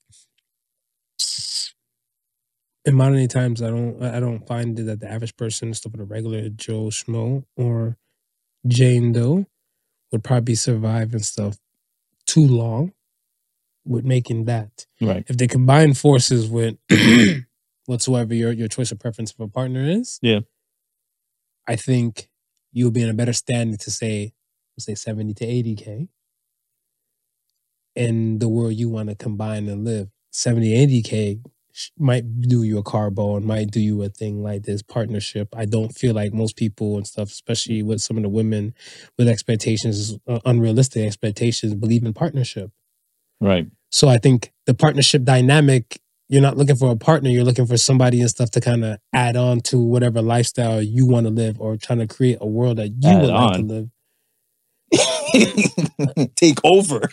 in 2.86 2.96
modern 2.96 3.28
times, 3.28 3.62
I 3.62 3.70
don't 3.70 4.02
I 4.02 4.20
don't 4.20 4.46
find 4.48 4.76
that 4.78 5.00
the 5.00 5.12
average 5.12 5.36
person, 5.38 5.74
stuff 5.74 5.92
with 5.92 6.02
a 6.02 6.06
regular 6.06 6.50
Joe 6.50 6.86
Schmo 6.86 7.44
or 7.56 7.98
Jane 8.68 9.12
Doe 9.12 9.46
would 10.12 10.24
probably 10.24 10.56
survive 10.56 11.14
and 11.14 11.24
stuff 11.24 11.58
too 12.26 12.46
long 12.46 12.94
with 13.86 14.06
making 14.06 14.46
that. 14.46 14.86
Right. 15.00 15.24
If 15.28 15.38
they 15.38 15.48
combine 15.48 15.94
forces 15.94 16.48
with 16.50 16.76
whatsoever 17.86 18.34
your, 18.34 18.52
your 18.52 18.68
choice 18.68 18.92
of 18.92 19.00
preference 19.00 19.32
of 19.34 19.40
a 19.40 19.48
partner 19.48 19.84
is, 19.84 20.20
Yeah. 20.22 20.42
I 21.68 21.76
think 21.76 22.30
you'll 22.72 22.92
be 22.92 23.02
in 23.04 23.10
a 23.10 23.14
better 23.14 23.34
standing 23.34 23.78
to 23.78 23.92
say, 23.92 24.34
say 24.80 24.96
70 24.96 25.34
to 25.36 25.46
80K 25.46 26.08
in 27.96 28.40
the 28.40 28.48
world 28.50 28.74
you 28.74 28.90
want 28.90 29.10
to 29.10 29.16
combine 29.16 29.68
and 29.68 29.84
live. 29.86 30.10
70, 30.32 31.04
80K 31.04 31.44
might 31.98 32.42
do 32.42 32.64
you 32.64 32.78
a 32.78 32.84
carbo 32.84 33.36
and 33.38 33.46
might 33.46 33.72
do 33.72 33.80
you 33.80 34.02
a 34.04 34.10
thing 34.10 34.42
like 34.44 34.64
this 34.64 34.82
partnership. 34.82 35.50
I 35.56 35.66
don't 35.66 35.90
feel 35.90 36.14
like 36.14 36.34
most 36.34 36.56
people 36.56 36.98
and 36.98 37.08
stuff, 37.08 37.30
especially 37.30 37.82
with 37.84 38.02
some 38.02 38.18
of 38.18 38.24
the 38.24 38.30
women 38.30 38.74
with 39.18 39.28
expectations, 39.28 40.18
uh, 40.28 40.40
unrealistic 40.46 41.06
expectations, 41.06 41.76
believe 41.76 42.04
in 42.04 42.14
partnership. 42.14 42.72
Right. 43.42 43.68
So 43.90 44.08
I 44.08 44.18
think 44.18 44.54
the 44.68 44.74
partnership 44.74 45.24
dynamic, 45.24 46.00
you're 46.30 46.42
not 46.42 46.56
looking 46.56 46.78
for 46.78 46.92
a 46.92 46.96
partner, 46.96 47.30
you're 47.30 47.44
looking 47.44 47.66
for 47.66 47.76
somebody 47.76 48.22
and 48.22 48.30
stuff 48.30 48.52
to 48.52 48.62
kind 48.62 48.86
of 48.86 49.00
add 49.12 49.36
on 49.36 49.60
to 49.62 49.80
whatever 49.80 50.22
lifestyle 50.22 50.82
you 50.82 51.06
want 51.06 51.26
to 51.26 51.32
live 51.32 51.60
or 51.60 51.76
trying 51.76 52.00
to 52.00 52.08
create 52.08 52.38
a 52.40 52.48
world 52.48 52.78
that 52.78 52.90
you 52.90 53.10
Add 53.10 53.22
would 53.22 53.30
like 53.30 53.56
to 53.56 53.62
live. 53.64 53.90
Take 56.36 56.60
over. 56.64 57.10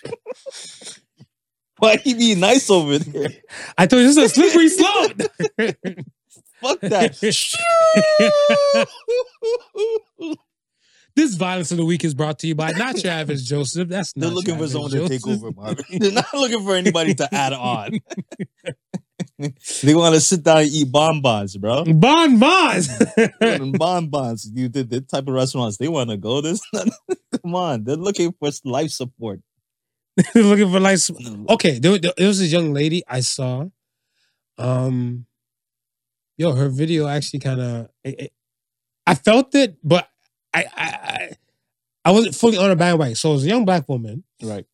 Why 1.78 1.96
he 1.96 2.14
be 2.14 2.34
nice 2.34 2.70
over 2.70 2.98
there? 2.98 3.30
I 3.76 3.86
told 3.86 4.02
you 4.02 4.08
this 4.12 4.16
is 4.16 4.24
a 4.24 4.28
slippery 4.28 4.68
slope. 4.68 5.12
Fuck 6.60 6.80
that. 6.80 7.14
this 11.18 11.34
violence 11.34 11.72
of 11.72 11.76
the 11.76 11.84
week 11.84 12.04
is 12.04 12.14
brought 12.14 12.38
to 12.38 12.46
you 12.46 12.54
by 12.54 12.70
not 12.72 12.96
Travis 13.00 13.42
Joseph. 13.42 13.88
That's 13.88 14.12
They're 14.12 14.28
not 14.28 14.34
looking 14.34 14.54
for 14.54 14.68
Travis 14.68 14.72
someone 14.72 14.90
to 14.92 15.08
take 15.08 15.26
over, 15.26 15.50
Marvin. 15.50 15.84
They're 15.98 16.12
not 16.12 16.32
looking 16.32 16.64
for 16.64 16.76
anybody 16.76 17.14
to 17.14 17.34
add 17.34 17.52
on. 17.52 17.90
they 19.82 19.94
want 19.94 20.14
to 20.14 20.20
sit 20.20 20.44
down 20.44 20.58
and 20.58 20.70
eat 20.70 20.92
bonbons, 20.92 21.56
bro. 21.56 21.84
Bon 21.84 22.38
Bonds. 22.38 22.88
bonbons. 23.78 24.50
You 24.54 24.68
did 24.68 24.90
the 24.90 25.00
type 25.00 25.26
of 25.26 25.34
restaurants 25.34 25.76
they 25.76 25.88
want 25.88 26.10
to 26.10 26.16
go. 26.16 26.40
This, 26.40 26.60
come 27.42 27.54
on. 27.54 27.82
They're 27.82 27.96
looking 27.96 28.32
for 28.38 28.50
life 28.64 28.90
support. 28.90 29.40
They're 30.34 30.42
looking 30.44 30.70
for 30.70 30.80
life. 30.80 31.08
okay 31.48 31.78
there, 31.78 31.98
there, 31.98 32.12
there 32.16 32.26
was 32.26 32.40
this 32.40 32.50
young 32.50 32.72
lady 32.72 33.04
i 33.06 33.20
saw 33.20 33.64
um 34.58 35.26
yo 36.36 36.52
her 36.54 36.68
video 36.68 37.06
actually 37.06 37.38
kind 37.38 37.60
of 37.60 37.88
i 39.06 39.14
felt 39.14 39.54
it 39.54 39.76
but 39.84 40.08
I, 42.08 42.12
wasn't 42.12 42.34
fully 42.34 42.56
on 42.58 42.70
a 42.70 42.76
bandwagon. 42.76 43.14
So 43.14 43.30
it 43.30 43.34
was 43.34 43.44
a 43.44 43.48
young 43.48 43.64
black 43.64 43.88
woman. 43.88 44.24
Right. 44.42 44.66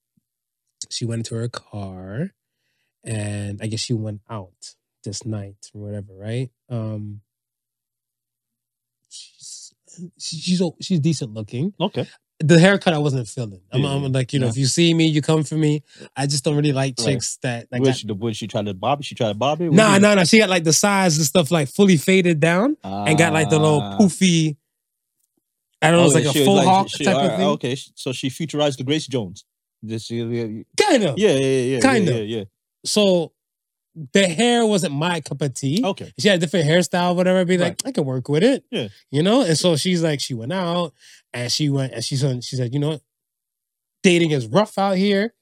She 0.91 1.05
went 1.05 1.20
into 1.20 1.35
her 1.35 1.49
car, 1.49 2.30
and 3.05 3.61
I 3.62 3.66
guess 3.66 3.80
she 3.80 3.95
went 3.95 4.20
out 4.30 4.74
this 5.03 5.24
night 5.26 5.70
or 5.74 5.80
whatever. 5.82 6.12
Right. 6.14 6.51
Um. 6.68 7.20
She's 9.09 9.72
she's 10.18 10.62
she's 10.80 11.01
decent 11.01 11.32
looking. 11.35 11.72
Okay. 11.80 12.07
The 12.41 12.59
haircut 12.59 12.93
I 12.93 12.99
wasn't 12.99 13.28
feeling. 13.28 13.61
I'm, 13.72 13.82
Yeah, 13.82 13.91
I'm 13.91 14.12
like 14.12 14.32
you 14.32 14.41
know 14.41 14.47
yeah. 14.47 14.51
if 14.51 14.57
you 14.59 14.66
see 14.66 14.93
me, 14.93 15.07
you 15.07 15.22
come 15.22 15.45
for 15.45 15.55
me. 15.55 15.82
I 16.16 16.26
just 16.26 16.45
don't 16.45 16.57
really 16.57 16.72
like 16.72 16.95
Right. 16.99 17.12
chicks 17.12 17.39
that 17.43 17.68
like. 17.70 17.82
That- 17.85 17.97
she, 17.97 18.07
would 18.11 18.37
she 18.37 18.49
try 18.49 18.62
to 18.62 18.74
bob 18.74 19.01
it? 19.01 19.07
She 19.07 19.14
tried 19.14 19.28
to 19.28 19.35
bob 19.35 19.61
it? 19.61 19.72
Nah, 19.72 19.99
nah, 19.99 20.14
nah. 20.14 20.24
She 20.24 20.39
got 20.39 20.49
like 20.51 20.64
the 20.64 20.72
sides 20.72 21.16
and 21.16 21.24
stuff 21.24 21.51
like 21.53 21.68
fully 21.68 21.97
faded 21.97 22.41
down 22.41 22.76
and 22.82 23.16
got 23.16 23.32
like 23.32 23.51
the 23.51 23.59
little 23.59 23.80
Ah. 23.80 23.97
poofy. 23.99 24.57
I 25.85 25.91
don't 25.91 25.99
know, 26.01 26.05
oh, 26.05 26.16
it's 26.16 26.26
like 26.26 26.37
a 26.37 26.45
full 26.45 26.55
like- 26.57 26.66
hawk 26.66 26.89
she- 26.89 27.05
type 27.05 27.16
of 27.16 27.37
thing. 27.37 27.49
Okay, 27.49 27.76
so 27.95 28.12
she 28.12 28.28
futurized 28.30 28.76
the 28.78 28.85
Grace 28.85 29.07
Jones. 29.07 29.45
Yeah, 29.82 29.99
yeah, 30.09 30.62
Kind 30.80 31.03
of. 31.05 31.18
yeah, 31.18 31.30
yeah, 31.32 31.74
yeah, 31.76 31.80
Kinda. 31.80 32.12
yeah, 32.12 32.39
yeah, 32.39 32.45
So 32.87 33.32
the 34.12 34.26
hair 34.26 34.64
wasn't 34.66 34.95
my 34.95 35.20
cup 35.20 35.43
of 35.43 35.53
tea. 35.55 35.82
Okay, 35.85 36.12
She 36.18 36.28
had 36.28 36.39
a 36.39 36.41
different 36.41 36.66
hairstyle, 36.66 37.14
whatever. 37.14 37.45
Be 37.45 37.59
like, 37.59 37.80
I 37.85 37.93
can 37.93 38.05
work 38.05 38.28
with 38.28 38.43
it. 38.43 38.64
Yeah. 38.70 38.89
You 39.11 39.22
know? 39.22 39.43
And 39.43 39.57
so 39.59 39.76
she's 39.76 40.03
like, 40.03 40.20
she 40.20 40.35
went 40.35 40.53
out 40.53 40.95
and 41.32 41.53
she 41.53 41.68
went 41.68 41.93
and 41.93 42.03
she 42.03 42.16
said, 42.16 42.43
she 42.43 42.57
said, 42.57 42.72
you 42.74 42.80
know? 42.80 42.99
Dating 44.03 44.32
is 44.32 44.47
rough 44.47 44.78
out 44.78 44.97
here. 44.97 45.32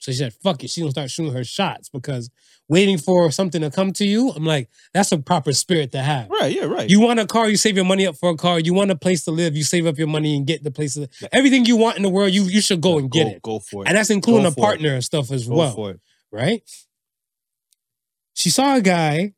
So 0.00 0.10
she 0.12 0.18
said, 0.18 0.32
fuck 0.32 0.64
it. 0.64 0.70
She's 0.70 0.82
gonna 0.82 0.90
start 0.90 1.10
shooting 1.10 1.32
her 1.34 1.44
shots 1.44 1.88
because 1.88 2.30
waiting 2.68 2.98
for 2.98 3.30
something 3.30 3.60
to 3.60 3.70
come 3.70 3.92
to 3.92 4.04
you, 4.06 4.30
I'm 4.30 4.44
like, 4.44 4.68
that's 4.94 5.12
a 5.12 5.18
proper 5.18 5.52
spirit 5.52 5.92
to 5.92 6.02
have. 6.02 6.28
right, 6.30 6.52
yeah, 6.54 6.64
right. 6.64 6.88
You 6.90 7.00
want 7.00 7.20
a 7.20 7.26
car, 7.26 7.48
you 7.48 7.56
save 7.56 7.76
your 7.76 7.84
money 7.84 8.06
up 8.06 8.16
for 8.16 8.30
a 8.30 8.36
car. 8.36 8.58
You 8.58 8.72
want 8.74 8.90
a 8.90 8.96
place 8.96 9.24
to 9.24 9.30
live, 9.30 9.54
you 9.56 9.62
save 9.62 9.86
up 9.86 9.98
your 9.98 10.06
money 10.08 10.36
and 10.36 10.46
get 10.46 10.64
the 10.64 10.70
place 10.70 10.94
to 10.94 11.00
live. 11.00 11.10
Yeah. 11.20 11.28
Everything 11.32 11.64
you 11.66 11.76
want 11.76 11.96
in 11.98 12.02
the 12.02 12.08
world, 12.08 12.32
you 12.32 12.44
you 12.44 12.60
should 12.60 12.80
go 12.80 12.98
and 12.98 13.10
get 13.10 13.26
it. 13.28 13.42
Go 13.42 13.58
for 13.60 13.84
it. 13.84 13.88
And 13.88 13.96
that's 13.96 14.10
including 14.10 14.42
Go 14.44 14.48
a 14.48 14.52
for 14.52 14.58
it. 14.60 14.62
partner 14.62 14.94
and 14.94 15.04
stuff 15.04 15.30
as 15.30 15.46
go 15.46 15.54
well 15.56 15.72
for 15.74 15.90
it. 15.92 16.00
right? 16.32 16.62
She 18.34 18.50
saw 18.50 18.76
a 18.76 18.80
guy. 18.80 19.34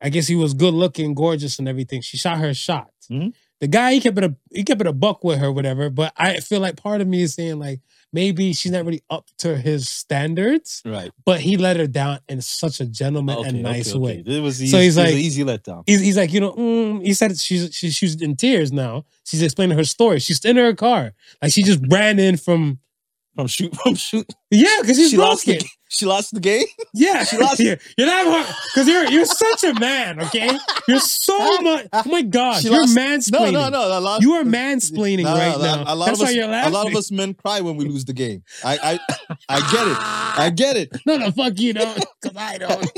I 0.00 0.08
guess 0.08 0.26
he 0.26 0.34
was 0.34 0.52
good 0.52 0.74
looking, 0.74 1.14
gorgeous, 1.14 1.60
and 1.60 1.68
everything. 1.68 2.00
She 2.00 2.16
shot 2.16 2.38
her 2.38 2.52
shot. 2.54 2.90
Mhm. 3.08 3.32
The 3.62 3.68
guy 3.68 3.94
he 3.94 4.00
kept 4.00 4.18
it 4.18 4.24
a 4.24 4.34
he 4.52 4.64
kept 4.64 4.80
it 4.80 4.86
a 4.88 4.92
buck 4.92 5.22
with 5.22 5.38
her, 5.38 5.50
whatever. 5.52 5.88
But 5.88 6.12
I 6.16 6.40
feel 6.40 6.58
like 6.60 6.76
part 6.76 7.00
of 7.00 7.06
me 7.06 7.22
is 7.22 7.34
saying 7.34 7.58
like 7.60 7.80
maybe 8.12 8.52
she's 8.52 8.72
not 8.72 8.84
really 8.84 9.02
up 9.08 9.28
to 9.38 9.56
his 9.56 9.88
standards, 9.88 10.82
Right. 10.84 11.10
but 11.24 11.40
he 11.40 11.56
let 11.56 11.76
her 11.76 11.86
down 11.86 12.18
in 12.28 12.42
such 12.42 12.80
a 12.80 12.86
gentleman 12.86 13.38
Okay, 13.38 13.48
and 13.50 13.62
nice 13.62 13.90
okay, 13.90 13.98
way. 13.98 14.20
okay. 14.20 14.36
It 14.38 14.40
was 14.40 14.60
easy. 14.62 14.72
So 14.72 14.80
he's 14.80 14.96
like- 14.98 15.12
an 15.12 15.18
easy 15.18 15.44
letdown. 15.44 15.84
He's, 15.86 16.00
he's 16.00 16.16
like, 16.16 16.32
you 16.32 16.40
know, 16.40 16.52
mm, 16.52 17.02
he 17.06 17.14
said 17.14 17.38
she's 17.38 17.72
she, 17.74 17.90
she's 17.90 18.20
in 18.20 18.34
tears 18.36 18.72
now. 18.72 19.04
She's 19.24 19.42
explaining 19.42 19.78
her 19.78 19.84
story. 19.84 20.18
She's 20.18 20.44
in 20.44 20.56
her 20.56 20.74
car, 20.74 21.12
like 21.40 21.52
she 21.52 21.62
just 21.62 21.80
ran 21.88 22.18
in 22.18 22.36
from 22.36 22.80
From 23.34 23.46
shoot, 23.46 23.74
from 23.82 23.94
shoot. 23.94 24.30
yeah, 24.50 24.76
because 24.82 24.96
she's 24.98 25.10
She 25.10 25.16
lost 25.16 25.46
broken. 25.46 25.62
the. 25.62 25.68
She 25.88 26.06
lost 26.06 26.32
the 26.34 26.40
game. 26.40 26.64
Yeah, 26.94 27.24
She 27.24 27.36
lost- 27.38 27.60
You're, 27.60 27.76
you're 27.98 28.06
not 28.06 28.46
because 28.74 28.86
you're 28.88 29.04
you're 29.10 29.24
such 29.26 29.64
a 29.64 29.74
man. 29.78 30.20
Okay, 30.20 30.50
you're 30.88 31.00
so 31.00 31.38
much. 31.62 31.86
Oh 31.92 32.02
my 32.06 32.22
gosh, 32.22 32.62
She 32.62 32.68
you're 32.68 32.80
lost- 32.80 32.96
mansplaining. 32.96 33.52
No, 33.52 33.68
no, 33.68 33.68
no. 33.70 33.98
A 33.98 34.00
lot, 34.00 34.20
You 34.22 34.32
are 34.34 34.44
mansplaining 34.44 35.24
No, 35.24 35.34
right 35.34 35.56
no, 35.56 35.62
now. 35.64 35.84
A 35.86 35.94
lot 35.94 36.06
That's 36.06 36.20
of 36.20 36.28
why 36.28 36.38
us, 36.40 36.66
a 36.66 36.70
lot 36.70 36.86
of 36.86 36.94
us 36.96 37.10
men 37.10 37.32
cry 37.34 37.60
when 37.62 37.76
we 37.76 37.86
lose 37.86 38.04
the 38.04 38.12
game. 38.12 38.42
I, 38.64 38.98
I, 39.08 39.36
I 39.48 39.60
get 39.72 39.86
it. 39.88 39.96
I 39.98 40.50
get 40.54 40.76
it. 40.76 40.96
No, 41.06 41.18
the 41.18 41.32
fuck 41.32 41.58
you 41.58 41.72
don't, 41.74 42.04
because 42.22 42.36
I 42.36 42.58
don't. 42.58 42.90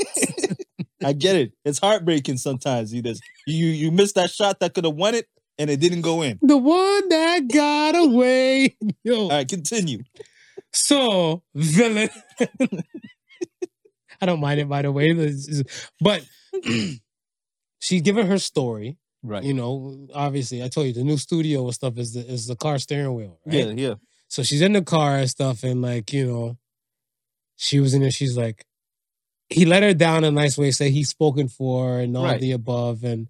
I 1.03 1.13
get 1.13 1.35
it. 1.35 1.51
It's 1.63 1.79
heartbreaking 1.79 2.37
sometimes. 2.37 2.93
You 2.93 3.01
just 3.01 3.21
you 3.47 3.67
you 3.67 3.91
missed 3.91 4.15
that 4.15 4.31
shot 4.31 4.59
that 4.61 4.73
could 4.73 4.85
have 4.85 4.95
won 4.95 5.15
it, 5.15 5.27
and 5.57 5.69
it 5.69 5.79
didn't 5.79 6.01
go 6.01 6.21
in. 6.21 6.39
The 6.41 6.57
one 6.57 7.09
that 7.09 7.47
got 7.51 7.95
away. 7.95 8.75
Yo, 9.03 9.23
All 9.23 9.29
right, 9.29 9.47
continue. 9.47 10.03
so 10.73 11.43
villain. 11.53 12.09
I 14.21 14.25
don't 14.25 14.39
mind 14.39 14.59
it, 14.61 14.69
by 14.69 14.81
the 14.81 14.91
way. 14.91 15.13
But 16.01 16.23
she's 17.79 18.01
giving 18.01 18.27
her 18.27 18.39
story. 18.39 18.97
Right. 19.23 19.43
You 19.43 19.53
know, 19.53 20.07
obviously, 20.13 20.63
I 20.63 20.67
told 20.67 20.87
you 20.87 20.93
the 20.93 21.03
new 21.03 21.17
studio 21.17 21.63
and 21.65 21.73
stuff 21.73 21.97
is 21.97 22.13
the 22.13 22.19
is 22.31 22.45
the 22.47 22.55
car 22.55 22.77
steering 22.79 23.13
wheel. 23.15 23.39
Right? 23.45 23.55
Yeah, 23.55 23.71
yeah. 23.71 23.93
So 24.27 24.43
she's 24.43 24.61
in 24.61 24.73
the 24.73 24.83
car 24.83 25.17
and 25.17 25.29
stuff, 25.29 25.63
and 25.63 25.81
like, 25.81 26.13
you 26.13 26.27
know, 26.27 26.57
she 27.55 27.79
was 27.79 27.93
in 27.93 28.01
there, 28.01 28.11
she's 28.11 28.37
like, 28.37 28.65
he 29.49 29.65
let 29.65 29.81
her 29.83 29.93
down 29.93 30.23
in 30.23 30.25
a 30.25 30.31
nice 30.31 30.57
way, 30.57 30.71
say 30.71 30.89
he's 30.91 31.09
spoken 31.09 31.47
for 31.47 31.99
and 31.99 32.15
all 32.17 32.23
Right. 32.25 32.39
the 32.41 32.51
above 32.51 33.03
and 33.03 33.27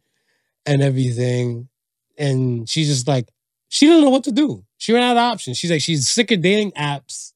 and 0.65 0.81
everything. 0.81 1.69
And 2.17 2.67
she's 2.69 2.87
just 2.87 3.07
like, 3.07 3.27
she 3.69 3.87
doesn't 3.87 4.03
know 4.03 4.09
what 4.09 4.23
to 4.25 4.31
do. 4.31 4.63
She 4.77 4.93
ran 4.93 5.03
out 5.03 5.17
of 5.17 5.23
options. 5.33 5.57
She's 5.57 5.71
like, 5.71 5.81
she's 5.81 6.07
sick 6.07 6.31
of 6.31 6.41
dating 6.41 6.71
apps. 6.73 7.33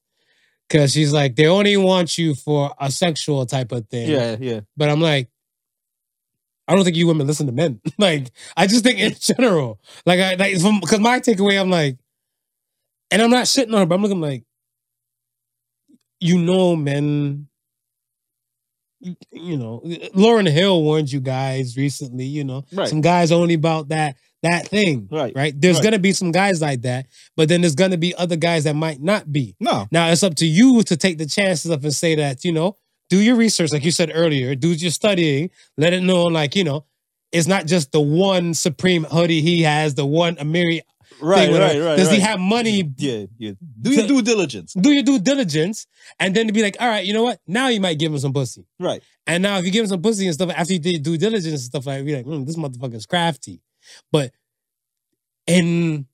Cause 0.70 0.92
she's 0.92 1.12
like, 1.12 1.34
they 1.34 1.46
only 1.48 1.76
want 1.76 2.16
you 2.16 2.34
for 2.36 2.72
a 2.80 2.92
sexual 2.92 3.44
type 3.44 3.72
of 3.72 3.88
thing. 3.88 4.08
Yeah, 4.08 4.36
yeah. 4.38 4.60
But 4.76 4.88
I'm 4.88 5.00
like, 5.00 5.28
I 6.68 6.76
don't 6.76 6.84
think 6.84 6.94
you 6.96 7.08
women 7.08 7.26
listen 7.26 7.46
to 7.46 7.52
men. 7.52 7.80
like, 7.98 8.30
I 8.56 8.68
just 8.68 8.84
think 8.84 9.00
in 9.00 9.14
general, 9.18 9.80
like, 10.06 10.20
I 10.20 10.34
like 10.34 10.60
from 10.60 10.78
because 10.78 11.00
my 11.00 11.18
takeaway, 11.18 11.60
I'm 11.60 11.70
like, 11.70 11.98
and 13.10 13.20
I'm 13.20 13.30
not 13.30 13.46
shitting 13.46 13.72
on 13.74 13.80
her, 13.80 13.86
but 13.86 13.96
I'm 13.96 14.02
looking 14.02 14.20
like, 14.20 14.44
you 16.20 16.38
know, 16.38 16.76
men. 16.76 17.48
You, 19.00 19.16
you 19.32 19.56
know, 19.56 19.80
Lauryn 20.14 20.48
Hill 20.48 20.82
warned 20.84 21.10
you 21.10 21.20
guys 21.20 21.76
recently. 21.76 22.26
You 22.26 22.44
know, 22.44 22.64
Right. 22.72 22.88
some 22.88 23.00
guys 23.00 23.32
only 23.32 23.54
about 23.54 23.88
that 23.88 24.16
that 24.42 24.68
thing, 24.68 25.08
Right. 25.10 25.32
right? 25.36 25.54
There's 25.60 25.76
Right. 25.76 25.84
gonna 25.84 25.98
be 25.98 26.12
some 26.12 26.32
guys 26.32 26.60
like 26.60 26.82
that, 26.82 27.06
but 27.36 27.48
then 27.48 27.60
there's 27.60 27.74
gonna 27.74 27.98
be 27.98 28.14
other 28.14 28.36
guys 28.36 28.64
that 28.64 28.74
might 28.74 29.02
not 29.02 29.32
be. 29.32 29.54
No. 29.60 29.86
Now 29.90 30.10
it's 30.10 30.22
up 30.22 30.34
to 30.36 30.46
you 30.46 30.82
to 30.84 30.96
take 30.96 31.18
the 31.18 31.26
chances 31.26 31.70
up 31.70 31.82
and 31.84 31.92
say 31.94 32.14
that, 32.14 32.44
you 32.44 32.52
know, 32.52 32.76
do 33.10 33.18
your 33.20 33.36
research, 33.36 33.72
like 33.72 33.84
you 33.84 33.90
said 33.90 34.10
earlier, 34.14 34.54
do 34.54 34.68
your 34.72 34.90
studying, 34.90 35.50
let 35.76 35.92
it 35.92 36.02
know, 36.02 36.24
like, 36.26 36.54
you 36.56 36.64
know, 36.64 36.84
it's 37.32 37.46
not 37.46 37.66
just 37.66 37.92
the 37.92 38.00
one 38.00 38.54
Supreme 38.54 39.04
hoodie 39.04 39.40
he 39.42 39.62
has, 39.62 39.94
the 39.94 40.06
one 40.06 40.36
Amiri. 40.36 40.80
Right, 41.20 41.50
right, 41.50 41.78
right. 41.78 41.96
Does 41.98 42.10
he 42.10 42.18
have 42.20 42.40
money? 42.40 42.90
Yeah, 42.96 43.26
yeah. 43.36 43.52
Do 43.82 43.90
your 43.92 44.06
due 44.06 44.22
diligence. 44.22 44.72
Do 44.72 44.90
your 44.90 45.02
due 45.02 45.18
diligence, 45.18 45.86
and 46.18 46.34
then 46.34 46.46
to 46.46 46.52
be 46.52 46.62
like, 46.62 46.76
all 46.80 46.88
right, 46.88 47.04
you 47.04 47.12
know 47.12 47.22
what? 47.24 47.40
Now 47.46 47.68
you 47.68 47.78
might 47.78 47.98
give 47.98 48.10
him 48.12 48.18
some 48.18 48.32
pussy. 48.32 48.64
Right. 48.78 49.02
And 49.26 49.42
now 49.42 49.58
if 49.58 49.66
you 49.66 49.70
give 49.70 49.82
him 49.84 49.88
some 49.88 50.00
pussy 50.00 50.24
and 50.26 50.34
stuff, 50.34 50.50
after 50.56 50.72
you 50.72 50.78
did 50.78 51.02
due 51.02 51.18
diligence 51.18 51.46
and 51.52 51.60
stuff 51.60 51.84
like, 51.84 52.06
be 52.06 52.16
like, 52.16 52.24
mm, 52.24 52.46
this 52.46 52.56
motherfucker's 52.56 53.04
crafty. 53.04 53.60
But 54.12 54.32
in 55.46 56.06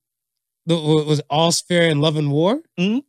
the 0.67 0.77
was 0.77 1.19
it, 1.21 1.27
all 1.31 1.53
fair 1.53 1.89
in 1.89 2.01
love 2.01 2.17
and 2.17 2.31
war. 2.33 2.61
Mhm. 2.79 3.03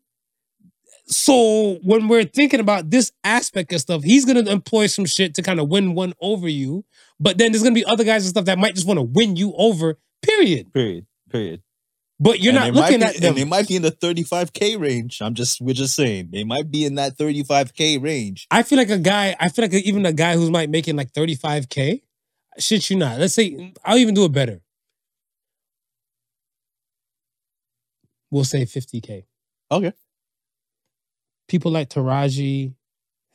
So 1.09 1.75
when 1.83 2.07
we're 2.09 2.25
thinking 2.25 2.59
about 2.59 2.89
this 2.89 3.11
aspect 3.23 3.71
of 3.71 3.79
stuff, 3.79 4.03
he's 4.03 4.25
gonna 4.25 4.41
employ 4.49 4.87
some 4.87 5.05
shit 5.05 5.33
to 5.35 5.41
kind 5.41 5.59
of 5.59 5.69
win 5.69 5.95
one 5.95 6.13
over 6.21 6.49
you. 6.49 6.83
But 7.19 7.37
then 7.37 7.51
there's 7.51 7.63
gonna 7.63 7.73
be 7.75 7.85
other 7.85 8.03
guys 8.03 8.23
and 8.25 8.29
stuff 8.31 8.45
that 8.45 8.57
might 8.59 8.75
just 8.75 8.85
want 8.87 8.97
to 8.97 9.03
win 9.03 9.35
you 9.37 9.53
over. 9.55 9.97
Period. 10.21 10.73
Period. 10.73 11.05
Period. 11.31 11.61
But 12.19 12.39
you're 12.41 12.55
And 12.55 12.73
not 12.75 12.81
looking 12.83 12.99
be- 12.99 13.05
at 13.05 13.15
them. 13.17 13.29
And 13.29 13.37
they 13.37 13.45
might 13.45 13.67
be 13.67 13.75
in 13.75 13.83
the 13.83 13.91
35k 13.91 14.75
range. 14.75 15.19
I'm 15.21 15.33
just 15.35 15.61
we're 15.61 15.73
just 15.75 15.95
saying 15.95 16.29
they 16.33 16.43
might 16.43 16.69
be 16.69 16.83
in 16.83 16.95
that 16.95 17.15
35k 17.17 18.01
range. 18.01 18.47
I 18.51 18.63
feel 18.63 18.77
like 18.77 18.89
a 18.89 18.97
guy, 18.97 19.35
I 19.39 19.47
feel 19.49 19.63
like 19.63 19.73
even 19.73 20.05
a 20.05 20.11
guy 20.13 20.35
who's 20.35 20.49
might 20.49 20.69
making 20.69 20.95
like 20.97 21.13
35K, 21.13 22.01
shit 22.59 22.89
you 22.89 22.97
not. 22.97 23.19
Let's 23.19 23.33
say, 23.33 23.73
I'll 23.83 23.97
even 23.97 24.13
do 24.13 24.25
it 24.25 24.31
better. 24.31 24.61
We'll 28.31 28.43
say 28.43 28.63
50K. 28.63 29.23
Okay. 29.71 29.93
People 31.47 31.71
like 31.71 31.89
Taraji, 31.89 32.73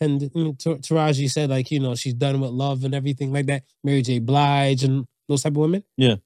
and 0.01 0.21
mm, 0.21 0.57
Taraji 0.59 1.31
said, 1.31 1.49
like, 1.51 1.71
you 1.71 1.81
know, 1.81 1.95
she's 1.95 2.15
done 2.15 2.41
with 2.41 2.51
love 2.51 2.85
and 2.85 2.95
everything 2.95 3.33
like 3.33 3.47
that. 3.47 3.63
Mary 3.83 4.03
J. 4.03 4.19
Blige 4.19 4.85
and 4.85 5.07
those 5.29 5.43
type 5.43 5.53
of 5.53 5.57
women. 5.59 5.83
Yeah. 5.97 6.17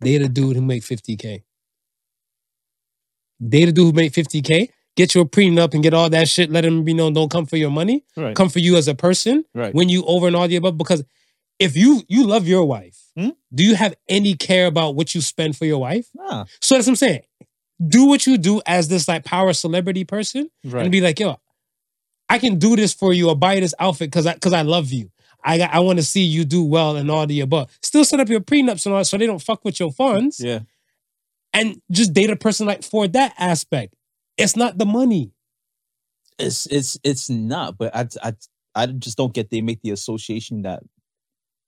They 0.00 0.18
the 0.18 0.28
dude 0.28 0.56
who 0.56 0.62
make 0.62 0.82
50K. 0.82 1.44
They 3.38 3.64
the 3.64 3.72
dude 3.72 3.86
who 3.86 3.92
make 3.92 4.12
50K. 4.12 4.70
Get 4.96 5.14
your 5.14 5.26
prenup 5.26 5.74
and 5.74 5.82
get 5.82 5.92
all 5.94 6.08
that 6.10 6.26
shit. 6.28 6.50
Let 6.50 6.62
them 6.62 6.82
be 6.82 6.94
known, 6.94 7.12
don't 7.12 7.30
come 7.30 7.44
for 7.46 7.58
your 7.58 7.70
money 7.70 8.04
Right. 8.16 8.34
come 8.34 8.48
for 8.48 8.58
you 8.60 8.76
as 8.76 8.88
a 8.88 8.94
person 8.94 9.44
Right. 9.54 9.74
when 9.74 9.88
you 9.90 10.04
over 10.06 10.26
and 10.26 10.34
all 10.34 10.48
the 10.48 10.56
above 10.56 10.78
because 10.78 11.04
if 11.58 11.76
you 11.76 12.02
you 12.08 12.26
love 12.26 12.46
your 12.46 12.64
wife 12.64 13.02
Hmm? 13.16 13.30
do 13.54 13.64
you 13.64 13.74
have 13.76 13.94
any 14.08 14.34
care 14.34 14.66
about 14.66 14.94
what 14.94 15.14
you 15.14 15.20
spend 15.22 15.56
for 15.56 15.64
your 15.64 15.78
wife 15.78 16.08
Nah. 16.14 16.44
so 16.60 16.74
that's 16.74 16.86
what 16.86 16.92
i'm 16.92 16.96
saying 16.96 17.22
do 17.88 18.04
what 18.06 18.26
you 18.26 18.36
do 18.38 18.60
as 18.66 18.88
this 18.88 19.08
like 19.08 19.24
power 19.24 19.52
celebrity 19.52 20.04
person 20.04 20.50
Right. 20.64 20.82
and 20.82 20.92
be 20.92 21.00
like 21.00 21.18
yo 21.18 21.36
i 22.28 22.38
can 22.38 22.58
do 22.58 22.76
this 22.76 22.92
for 22.92 23.12
you 23.14 23.28
or 23.30 23.36
buy 23.36 23.58
this 23.60 23.74
outfit 23.78 24.10
because 24.10 24.26
i 24.26 24.34
because 24.34 24.52
i 24.52 24.62
love 24.62 24.92
you 24.92 25.10
i 25.44 25.56
got, 25.58 25.72
i 25.72 25.80
want 25.80 25.98
to 25.98 26.04
see 26.04 26.24
you 26.24 26.44
do 26.44 26.62
well 26.64 26.96
and 26.96 27.10
all 27.10 27.26
the 27.26 27.40
above 27.40 27.70
still 27.82 28.04
set 28.04 28.20
up 28.20 28.28
your 28.28 28.40
prenups 28.40 28.84
and 28.84 28.92
all 28.92 29.00
that 29.00 29.04
so 29.06 29.16
they 29.16 29.26
don't 29.26 29.42
fuck 29.42 29.64
with 29.64 29.80
your 29.80 29.92
funds 29.92 30.38
yeah. 30.40 30.60
and 31.54 31.80
just 31.90 32.12
date 32.12 32.28
a 32.30 32.36
person 32.36 32.66
like 32.66 32.82
for 32.82 33.08
that 33.08 33.32
aspect 33.38 33.94
it's 34.36 34.56
not 34.56 34.76
the 34.76 34.84
money 34.86 35.32
It's 36.38 36.66
it's 36.66 36.98
it's 37.02 37.30
not, 37.30 37.78
but 37.78 37.96
I 37.96 38.06
I 38.22 38.32
I 38.74 38.86
just 38.88 39.16
don't 39.16 39.32
get 39.32 39.48
they 39.48 39.62
make 39.62 39.80
the 39.80 39.90
association 39.92 40.62
that 40.62 40.82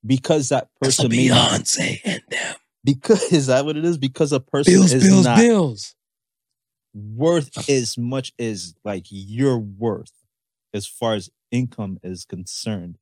because 0.09 0.49
that 0.49 0.69
person 0.81 1.09
may 1.11 1.29
not, 1.29 1.61
Beyonce 1.61 2.01
and 2.05 2.23
them. 2.31 2.57
because 2.83 3.23
is 3.33 3.47
that 3.47 3.65
what 3.65 3.77
it 3.77 3.85
is? 3.85 3.97
Because 3.99 4.33
a 4.33 4.41
person 4.41 4.73
Bills, 4.73 4.93
is 4.93 5.05
bills, 5.05 5.25
not 5.25 5.39
bills. 5.39 5.95
worth 6.95 7.69
as 7.71 7.97
much 7.97 8.33
as 8.39 8.75
like 8.85 9.07
your 9.09 9.59
worth 9.59 10.13
as 10.75 10.87
far 10.87 11.15
as 11.15 11.31
income 11.51 11.99
is 12.03 12.25
concerned 12.25 12.99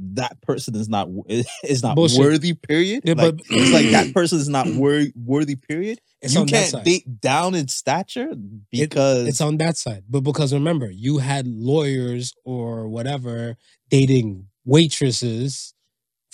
that 0.00 0.40
person 0.42 0.76
is 0.76 0.88
not 0.88 1.08
is 1.64 1.82
not 1.82 1.96
Bullshit. 1.96 2.20
worthy 2.20 2.54
period 2.54 3.02
Yeah, 3.04 3.14
like, 3.14 3.36
but- 3.36 3.44
it's 3.50 3.72
like 3.72 3.90
that 3.90 4.12
person 4.14 4.38
is 4.38 4.48
not 4.48 4.66
wor- 4.74 5.06
worthy 5.16 5.56
period 5.56 6.00
It's 6.22 6.34
you 6.34 6.42
on 6.42 6.46
can't 6.46 6.70
side. 6.70 6.84
date 6.84 7.20
down 7.20 7.54
in 7.56 7.66
stature 7.66 8.32
because 8.70 9.26
It's 9.26 9.40
on 9.40 9.56
that 9.58 9.76
side. 9.76 10.04
But 10.08 10.20
because 10.20 10.52
remember, 10.54 10.88
you 10.90 11.18
had 11.18 11.48
lawyers 11.48 12.32
or 12.44 12.88
whatever 12.88 13.56
dating 13.90 14.46
waitresses 14.64 15.74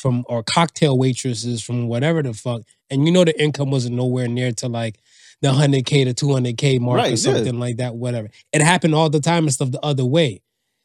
from 0.04 0.22
or 0.28 0.42
cocktail 0.42 0.98
waitresses 0.98 1.62
from 1.62 1.88
whatever 1.88 2.22
the 2.22 2.34
fuck, 2.34 2.60
and 2.90 3.06
you 3.06 3.12
know 3.12 3.24
the 3.24 3.40
income 3.42 3.70
wasn't 3.70 3.96
nowhere 3.96 4.28
near 4.28 4.52
to 4.52 4.68
like 4.68 4.98
the 5.40 5.50
hundred 5.50 5.86
k 5.86 6.04
to 6.04 6.12
two 6.12 6.30
hundred 6.32 6.58
k 6.58 6.78
mark 6.78 6.98
Right, 6.98 7.06
or 7.06 7.10
yeah. 7.10 7.16
something 7.16 7.58
like 7.58 7.78
that. 7.78 7.94
Whatever. 7.94 8.28
It 8.52 8.60
happened 8.60 8.94
all 8.94 9.08
the 9.08 9.20
time 9.20 9.44
and 9.44 9.52
stuff 9.54 9.70
the 9.70 9.80
other 9.80 10.04
way, 10.04 10.42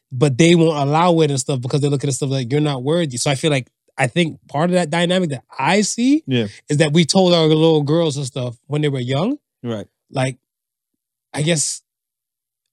but 0.09 0.37
they 0.37 0.55
won't 0.55 0.77
allow 0.77 1.19
it 1.19 1.31
and 1.31 1.39
stuff 1.39 1.59
because 1.59 1.81
they 1.81 1.89
look 1.89 2.03
at 2.05 2.07
the 2.07 2.13
stuff 2.13 2.29
like 2.29 2.49
you're 2.49 2.61
not 2.61 2.81
worthy. 2.81 3.17
So 3.17 3.29
I 3.29 3.35
feel 3.35 3.51
like 3.51 3.67
I 3.97 4.07
think 4.07 4.39
part 4.47 4.69
of 4.69 4.75
that 4.75 4.89
dynamic 4.89 5.31
that 5.31 5.43
I 5.59 5.81
see 5.81 6.23
Yeah. 6.25 6.47
is 6.69 6.77
that 6.77 6.93
we 6.93 7.03
told 7.03 7.33
our 7.33 7.45
little 7.47 7.83
girls 7.83 8.15
and 8.15 8.25
stuff 8.25 8.57
when 8.67 8.81
they 8.81 8.87
were 8.89 8.99
young 9.01 9.37
right 9.61 9.87
like 10.09 10.37
I 11.33 11.41
guess 11.41 11.81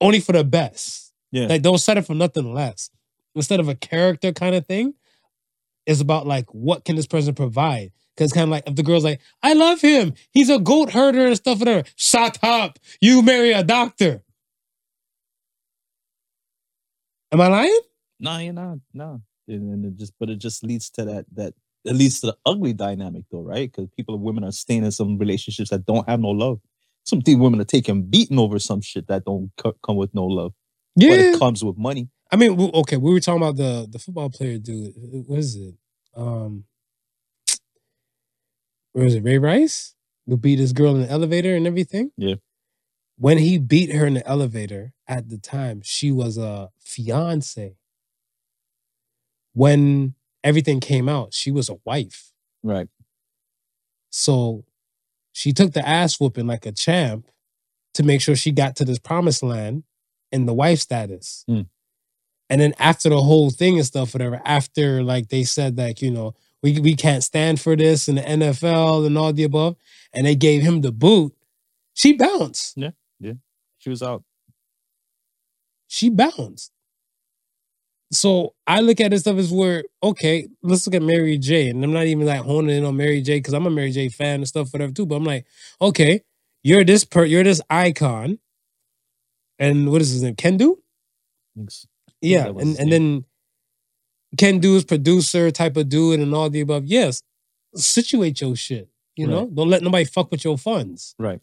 only 0.01 0.21
for 0.21 0.33
the 0.33 0.45
best. 0.45 1.13
Yeah. 1.33 1.47
Like 1.49 1.63
don't 1.63 1.79
settle 1.79 2.05
for 2.05 2.15
nothing 2.15 2.55
less. 2.55 2.91
Instead 3.35 3.61
of 3.61 3.69
a 3.69 3.75
character 3.75 4.33
kind 4.33 4.55
of 4.55 4.65
thing, 4.67 4.95
it's 5.87 6.01
about 6.01 6.27
like 6.27 6.53
what 6.53 6.85
can 6.85 6.97
this 6.97 7.07
person 7.07 7.35
provide? 7.35 7.93
Because 8.17 8.33
kind 8.33 8.45
of 8.45 8.51
like 8.51 8.67
if 8.67 8.75
the 8.75 8.83
girl's 8.83 9.05
like, 9.05 9.21
I 9.43 9.53
love 9.53 9.81
him, 9.81 10.15
he's 10.31 10.51
a 10.51 10.59
goat 10.59 10.91
herder 10.91 11.27
and 11.27 11.37
stuff, 11.37 11.59
whatever. 11.59 11.87
Shut 11.97 12.39
up. 12.43 12.79
You 13.01 13.23
marry 13.23 13.53
a 13.53 13.63
doctor. 13.63 14.23
Am 17.33 17.41
I 17.41 17.49
lying? 17.49 17.81
no 18.19 18.39
you're 18.39 18.53
not 18.53 18.79
no 18.95 19.21
and, 19.49 19.85
it 19.85 19.97
just 19.97 20.13
but 20.19 20.31
it 20.31 20.39
just 20.39 20.65
leads 20.65 20.91
to 20.91 21.05
that 21.05 21.27
that 21.33 21.55
it 21.85 21.95
leads 21.95 22.21
to 22.21 22.27
the 22.27 22.37
ugly 22.47 22.73
dynamic 22.73 23.25
though 23.31 23.43
right 23.43 23.71
because 23.71 23.89
people 23.97 24.19
women 24.19 24.45
are 24.45 24.53
staying 24.53 24.85
in 24.85 24.91
some 24.91 25.19
relationships 25.19 25.71
that 25.71 25.85
don't 25.87 26.09
have 26.09 26.21
no 26.21 26.31
love 26.31 26.59
some 27.05 27.23
women 27.27 27.61
are 27.61 27.65
taking 27.65 28.03
beating 28.03 28.39
over 28.39 28.59
some 28.59 28.81
shit 28.81 29.07
that 29.07 29.25
don't 29.25 29.51
co- 29.57 29.77
come 29.83 29.97
with 29.97 30.15
no 30.15 30.25
love 30.25 30.53
but 30.97 31.05
it 31.05 31.39
comes 31.39 31.63
with 31.63 31.77
money 31.77 32.09
I 32.31 32.37
mean, 32.37 32.59
okay, 32.75 32.97
we 32.97 33.13
were 33.13 33.21
talking 33.21 33.43
about 33.43 33.57
the 33.57 33.87
the 33.91 33.99
football 33.99 34.31
player 34.31 34.59
dude. 34.59 34.93
What 35.27 35.39
is 35.39 35.57
it? 35.57 35.75
Um, 36.15 36.65
where 38.93 39.07
is 39.07 39.15
it? 39.15 39.25
Ray 39.25 39.39
Rice 39.39 39.95
who 40.27 40.37
beat 40.37 40.59
his 40.59 40.73
girl 40.73 40.95
in 40.95 41.03
the 41.03 41.11
elevator 41.11 41.55
and 41.55 41.67
everything. 41.67 42.11
Yeah. 42.17 42.35
When 43.19 43.39
he 43.39 43.59
beat 43.59 43.93
her 43.95 44.07
in 44.07 44.15
the 44.15 44.27
elevator, 44.27 44.93
at 45.09 45.29
the 45.29 45.39
time 45.39 45.81
she 45.85 46.11
was 46.11 46.37
a 46.37 46.71
fiance. 46.79 47.77
When 49.55 50.15
everything 50.45 50.81
came 50.81 51.09
out, 51.09 51.33
she 51.33 51.51
was 51.51 51.69
a 51.69 51.77
wife. 51.85 52.33
right 52.63 52.89
So 54.11 54.65
she 55.33 55.53
took 55.53 55.73
the 55.73 55.87
ass 55.87 56.21
whooping 56.21 56.47
like 56.47 56.67
a 56.67 56.73
champ 56.73 57.29
to 57.95 58.03
make 58.03 58.21
sure 58.21 58.37
she 58.37 58.53
got 58.53 58.77
to 58.77 58.85
this 58.85 58.99
promised 58.99 59.43
land 59.43 59.85
in 60.31 60.45
the 60.45 60.53
wife 60.53 60.81
status. 60.81 61.45
Hmm. 61.49 61.63
And 62.51 62.61
then 62.61 62.75
after 62.79 63.09
the 63.09 63.23
whole 63.23 63.51
thing 63.51 63.77
and 63.77 63.87
stuff, 63.87 64.15
whatever, 64.15 64.41
after 64.45 65.03
like 65.03 65.29
they 65.29 65.45
said 65.45 65.77
that, 65.77 66.03
you 66.03 66.11
know, 66.11 66.35
we, 66.63 66.81
we 66.81 66.95
can't 66.97 67.25
stand 67.25 67.61
for 67.61 67.77
this 67.77 68.09
in 68.09 68.17
the 68.17 68.23
NFL 68.23 69.07
and 69.07 69.19
all 69.19 69.33
the 69.33 69.45
above, 69.45 69.77
and 70.15 70.27
they 70.27 70.35
gave 70.35 70.63
him 70.63 70.81
the 70.83 70.93
boot, 70.93 71.35
she 71.95 72.13
bounced. 72.15 72.75
Yeah, 72.77 72.91
yeah. 73.21 73.35
She 73.79 73.91
was 73.91 74.03
out 74.03 74.25
She 75.89 76.09
bounced. 76.11 76.73
So 78.13 78.55
I 78.67 78.81
look 78.81 79.01
at 79.01 79.11
this 79.11 79.23
stuff 79.23 79.39
as 79.39 79.53
where, 79.53 79.85
okay, 80.03 80.49
let's 80.63 80.87
look 80.87 80.95
at 80.95 81.03
Mary 81.03 81.39
J. 81.39 81.71
And 81.71 81.85
I'm 81.85 81.93
not 81.93 82.07
even 82.07 82.27
like 82.27 82.43
honing 82.43 82.77
in 82.79 82.85
on 82.85 82.97
Mary 82.97 83.21
J. 83.23 83.39
because 83.39 83.55
I'm 83.55 83.67
a 83.67 83.71
Mary 83.71 83.91
J 83.91 84.09
fan 84.09 84.37
and 84.37 84.49
stuff, 84.49 84.73
whatever, 84.73 84.93
too. 84.93 85.07
But 85.07 85.17
I'm 85.17 85.25
like, 85.25 85.47
okay, 85.81 86.23
you're 86.63 86.85
this 86.85 87.05
per 87.05 87.25
you're 87.25 87.45
this 87.45 87.61
icon. 87.71 88.39
And 89.59 89.91
what 89.91 90.03
is 90.03 90.11
his 90.13 90.23
name? 90.23 90.37
Kendu? 90.37 90.77
Thanks. 91.57 91.87
Yeah. 92.21 92.47
And 92.47 92.79
and 92.79 92.93
then 92.93 93.25
Kendu's 94.37 94.85
producer 94.85 95.51
type 95.51 95.77
of 95.77 95.89
dude 95.89 96.21
and 96.21 96.35
all 96.35 96.51
the 96.51 96.61
above. 96.61 96.85
Yes. 96.87 97.23
Situate 97.75 98.41
your 98.41 98.57
shit. 98.57 98.89
You 99.17 99.27
know, 99.27 99.47
don't 99.47 99.71
let 99.71 99.83
nobody 99.83 100.05
fuck 100.05 100.31
with 100.31 100.45
your 100.45 100.59
funds 100.59 101.15
right 101.19 101.41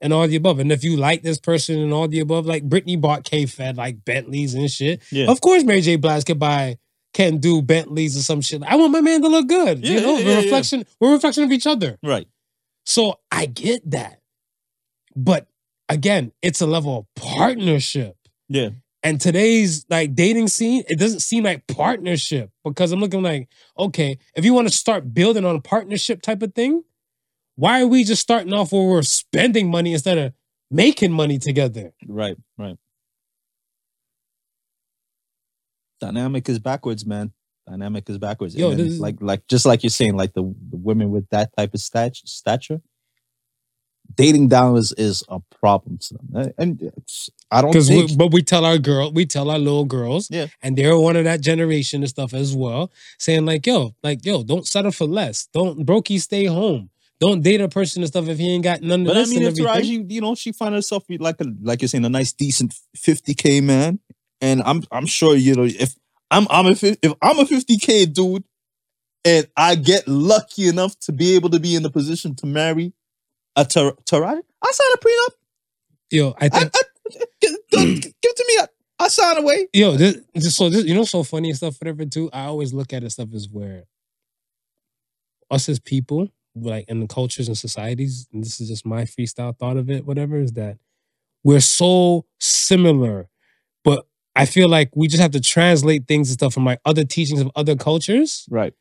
and 0.00 0.12
all 0.12 0.28
the 0.28 0.36
above. 0.36 0.60
And 0.60 0.70
if 0.70 0.84
you 0.84 0.96
like 0.96 1.22
this 1.22 1.38
person 1.40 1.78
and 1.80 1.92
all 1.92 2.06
the 2.06 2.20
above, 2.20 2.46
like 2.46 2.68
Britney 2.68 3.00
bought 3.00 3.24
K 3.24 3.44
Fed 3.46 3.76
like 3.76 4.04
Bentleys 4.04 4.54
and 4.54 4.70
shit. 4.70 5.02
yeah 5.10 5.26
Of 5.28 5.40
course, 5.40 5.64
Mary 5.64 5.80
J. 5.80 5.96
Blige 5.96 6.24
could 6.24 6.38
buy 6.38 6.78
Kendu 7.14 7.66
Bentleys 7.66 8.16
or 8.16 8.20
some 8.20 8.40
shit. 8.40 8.62
I 8.62 8.76
want 8.76 8.92
my 8.92 9.00
man 9.00 9.20
to 9.22 9.28
look 9.28 9.48
good. 9.48 9.80
Yeah, 9.84 9.94
you 9.94 10.00
know, 10.00 10.18
yeah, 10.18 10.24
we're 10.24 10.30
yeah, 10.30 10.42
reflection. 10.44 10.84
We're 11.00 11.08
a 11.10 11.12
reflection 11.14 11.42
of 11.42 11.50
each 11.50 11.66
other. 11.66 11.98
right 12.04 12.28
So 12.84 13.18
I 13.32 13.46
get 13.46 13.90
that, 13.90 14.20
but 15.16 15.48
again, 15.88 16.30
it's 16.40 16.60
a 16.60 16.66
level 16.66 16.98
of 16.98 17.06
partnership. 17.20 18.16
yeah 18.48 18.68
And 19.04 19.20
today's 19.20 19.86
like 19.88 20.14
dating 20.14 20.48
scene, 20.48 20.82
it 20.88 20.98
doesn't 20.98 21.20
seem 21.20 21.44
like 21.44 21.66
partnership 21.68 22.50
because 22.64 22.90
I'm 22.90 22.98
looking 23.00 23.22
like, 23.22 23.48
okay, 23.78 24.18
if 24.34 24.44
you 24.44 24.52
want 24.52 24.66
to 24.68 24.74
start 24.74 25.14
building 25.14 25.44
on 25.44 25.54
a 25.56 25.60
partnership 25.60 26.20
type 26.20 26.42
of 26.42 26.52
thing, 26.54 26.82
why 27.54 27.80
are 27.80 27.86
we 27.86 28.02
just 28.04 28.22
starting 28.22 28.52
off 28.52 28.72
where 28.72 28.82
we're 28.86 29.02
spending 29.02 29.70
money 29.70 29.92
instead 29.92 30.18
of 30.18 30.32
making 30.70 31.12
money 31.12 31.38
together? 31.38 31.92
right 32.08 32.36
right. 32.56 32.76
Dynamic 36.00 36.48
is 36.48 36.58
backwards 36.58 37.04
man. 37.06 37.32
Dynamic 37.68 38.08
is 38.08 38.18
backwards. 38.18 38.54
Yo, 38.54 38.70
then, 38.70 38.86
is- 38.86 39.00
like 39.00 39.16
like 39.20 39.46
just 39.48 39.66
like 39.66 39.82
you're 39.82 39.90
saying 39.90 40.16
like 40.16 40.32
the, 40.34 40.42
the 40.70 40.76
women 40.76 41.10
with 41.10 41.28
that 41.30 41.50
type 41.56 41.74
of 41.74 41.80
stat- 41.80 42.16
stature 42.16 42.80
dating 44.14 44.48
down 44.48 44.76
is 44.76 44.92
is 44.92 45.22
a 45.28 45.40
problem 45.60 45.98
to 45.98 46.14
them. 46.14 46.28
And- 46.34 46.54
and 46.58 46.82
it's- 46.82 47.30
i 47.50 47.62
don't 47.62 47.70
Because 47.70 47.88
think 47.88 48.16
but 48.18 48.32
we 48.32 48.42
tell 48.42 48.64
our 48.64 48.78
girl, 48.78 49.10
we 49.12 49.24
tell 49.26 49.50
our 49.50 49.58
little 49.58 49.84
girls, 49.84 50.28
Yeah. 50.30 50.46
and 50.62 50.76
they're 50.76 50.98
one 50.98 51.16
of 51.16 51.24
that 51.24 51.40
generation 51.40 52.02
and 52.02 52.08
stuff 52.10 52.34
as 52.34 52.54
well, 52.54 52.90
saying 53.18 53.46
like, 53.46 53.66
yo, 53.66 53.94
like, 54.02 54.24
yo, 54.24 54.42
don't 54.42 54.66
settle 54.66 54.92
for 54.92 55.06
less. 55.06 55.48
Don't 55.54 55.86
brokey 55.86 56.20
stay 56.20 56.44
home. 56.44 56.90
Don't 57.20 57.42
date 57.42 57.60
a 57.60 57.68
person 57.68 58.02
and 58.02 58.08
stuff 58.08 58.28
if 58.28 58.38
he 58.38 58.48
ain't 58.54 58.62
got 58.62 58.80
none 58.80 59.00
of 59.00 59.06
But 59.08 59.16
I 59.16 59.24
mean, 59.24 59.42
if. 59.42 59.54
Taraji, 59.54 60.08
you 60.10 60.20
know, 60.20 60.34
she 60.36 60.52
find 60.52 60.72
herself 60.74 61.04
like 61.18 61.40
a 61.40 61.46
like 61.62 61.82
you're 61.82 61.88
saying 61.88 62.04
a 62.04 62.08
nice, 62.08 62.32
decent 62.32 62.74
50k 62.96 63.60
man, 63.62 63.98
and 64.40 64.62
I'm 64.64 64.82
I'm 64.92 65.06
sure 65.06 65.34
you 65.34 65.54
know 65.56 65.64
if 65.64 65.96
I'm 66.30 66.46
I'm 66.48 66.66
a 66.66 66.70
if 66.72 67.12
I'm 67.20 67.38
a 67.40 67.44
50k 67.44 68.12
dude, 68.12 68.44
and 69.24 69.48
I 69.56 69.74
get 69.74 70.06
lucky 70.06 70.68
enough 70.68 70.96
to 71.00 71.12
be 71.12 71.34
able 71.34 71.50
to 71.50 71.58
be 71.58 71.74
in 71.74 71.82
the 71.82 71.90
position 71.90 72.36
to 72.36 72.46
marry 72.46 72.92
a 73.56 73.64
Tar- 73.64 73.96
Taraji, 74.04 74.42
I 74.62 74.70
sign 74.70 74.86
a 74.94 74.98
prenup. 74.98 75.34
Yo, 76.10 76.28
I 76.40 76.46
I, 76.46 76.48
think 76.50 76.70
I, 76.74 76.80
give, 77.40 77.56
give 77.70 78.02
it 78.22 78.36
to 78.36 78.44
me. 78.48 78.62
I, 78.62 78.66
I 79.04 79.08
sign 79.08 79.38
away. 79.38 79.68
yo, 79.72 79.96
this, 79.96 80.18
this- 80.34 80.56
so 80.56 80.68
this, 80.70 80.84
you 80.84 80.94
know, 80.94 81.04
so 81.04 81.22
funny 81.22 81.48
and 81.50 81.56
stuff, 81.56 81.76
whatever. 81.80 82.04
Too, 82.04 82.30
I 82.32 82.44
always 82.44 82.72
look 82.74 82.92
at 82.92 83.04
it 83.04 83.10
stuff 83.10 83.28
as 83.34 83.48
where 83.50 83.84
us 85.50 85.68
as 85.68 85.78
people, 85.78 86.28
like 86.54 86.84
in 86.88 87.00
the 87.00 87.06
cultures 87.06 87.48
and 87.48 87.56
societies, 87.56 88.28
and 88.32 88.42
this 88.44 88.60
is 88.60 88.68
just 88.68 88.84
my 88.84 89.02
freestyle 89.04 89.56
thought 89.56 89.76
of 89.76 89.88
it. 89.90 90.04
Whatever 90.04 90.38
is 90.40 90.52
that 90.52 90.78
we're 91.44 91.60
so 91.60 92.26
similar, 92.40 93.28
but 93.84 94.06
I 94.36 94.44
feel 94.46 94.68
like 94.68 94.90
we 94.94 95.08
just 95.08 95.22
have 95.22 95.30
to 95.32 95.40
translate 95.40 96.06
things 96.06 96.28
and 96.28 96.34
stuff 96.34 96.52
from 96.54 96.64
like 96.64 96.80
other 96.84 97.04
teachings 97.04 97.40
of 97.40 97.50
other 97.56 97.76
cultures 97.76 98.46
Right. 98.50 98.72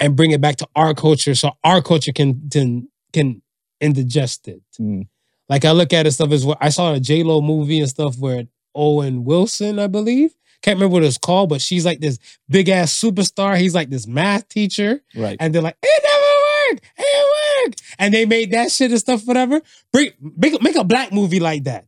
and 0.00 0.16
bring 0.16 0.30
it 0.32 0.40
back 0.40 0.56
to 0.56 0.68
our 0.74 0.94
culture, 0.94 1.34
so 1.34 1.52
our 1.62 1.80
culture 1.82 2.12
can 2.12 2.48
can 2.50 2.88
can 3.12 3.42
indigest 3.80 4.48
it. 4.48 4.62
Mm. 4.80 5.06
Like 5.48 5.64
I 5.64 5.70
look 5.72 5.92
at 5.92 6.06
it 6.06 6.12
stuff 6.12 6.32
as 6.32 6.44
well. 6.44 6.56
I 6.60 6.70
saw 6.70 6.92
a 6.94 7.00
J 7.00 7.22
Lo 7.22 7.40
movie 7.40 7.78
and 7.80 7.88
stuff 7.88 8.18
where 8.18 8.44
Owen 8.74 9.24
Wilson, 9.24 9.78
I 9.78 9.86
believe, 9.86 10.34
can't 10.62 10.76
remember 10.76 10.94
what 10.94 11.04
it's 11.04 11.18
called, 11.18 11.48
but 11.50 11.60
she's 11.60 11.84
like 11.86 12.00
this 12.00 12.18
big 12.48 12.68
ass 12.68 12.92
superstar. 12.98 13.56
He's 13.56 13.74
like 13.74 13.88
this 13.90 14.06
math 14.06 14.48
teacher, 14.48 15.00
Right. 15.14 15.36
and 15.38 15.54
they're 15.54 15.62
like, 15.62 15.76
it 15.82 16.02
never 16.02 16.74
worked, 16.74 16.92
it 16.98 17.64
worked, 17.66 17.82
and 17.98 18.12
they 18.12 18.26
made 18.26 18.50
that 18.52 18.72
shit 18.72 18.90
and 18.90 18.98
stuff, 19.00 19.24
whatever. 19.26 19.60
Bring 19.92 20.10
make 20.20 20.60
make 20.62 20.76
a 20.76 20.84
black 20.84 21.12
movie 21.12 21.40
like 21.40 21.64
that. 21.64 21.86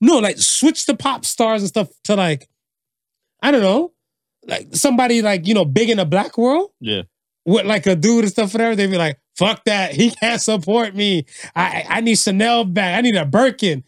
No, 0.00 0.18
like 0.18 0.38
switch 0.38 0.86
the 0.86 0.94
pop 0.96 1.24
stars 1.24 1.62
and 1.62 1.68
stuff 1.68 1.88
to 2.04 2.14
like, 2.16 2.48
I 3.42 3.50
don't 3.50 3.62
know, 3.62 3.92
like 4.46 4.68
somebody 4.74 5.22
like 5.22 5.46
you 5.46 5.54
know 5.54 5.64
big 5.64 5.90
in 5.90 5.98
the 5.98 6.04
black 6.06 6.36
world 6.38 6.70
Yeah. 6.80 7.02
with 7.44 7.66
like 7.66 7.86
a 7.86 7.94
dude 7.96 8.24
and 8.24 8.32
stuff, 8.32 8.52
whatever, 8.54 8.74
they'd 8.74 8.90
be 8.90 8.96
like, 8.98 9.18
fuck 9.36 9.64
that. 9.64 9.92
He 9.94 10.10
can't 10.20 10.40
support 10.40 10.94
me. 10.94 11.26
I 11.54 11.84
I 11.88 12.00
need 12.00 12.18
Chanel 12.18 12.64
back. 12.64 12.96
I 12.98 13.00
need 13.00 13.16
a 13.16 13.24
Birkin. 13.24 13.84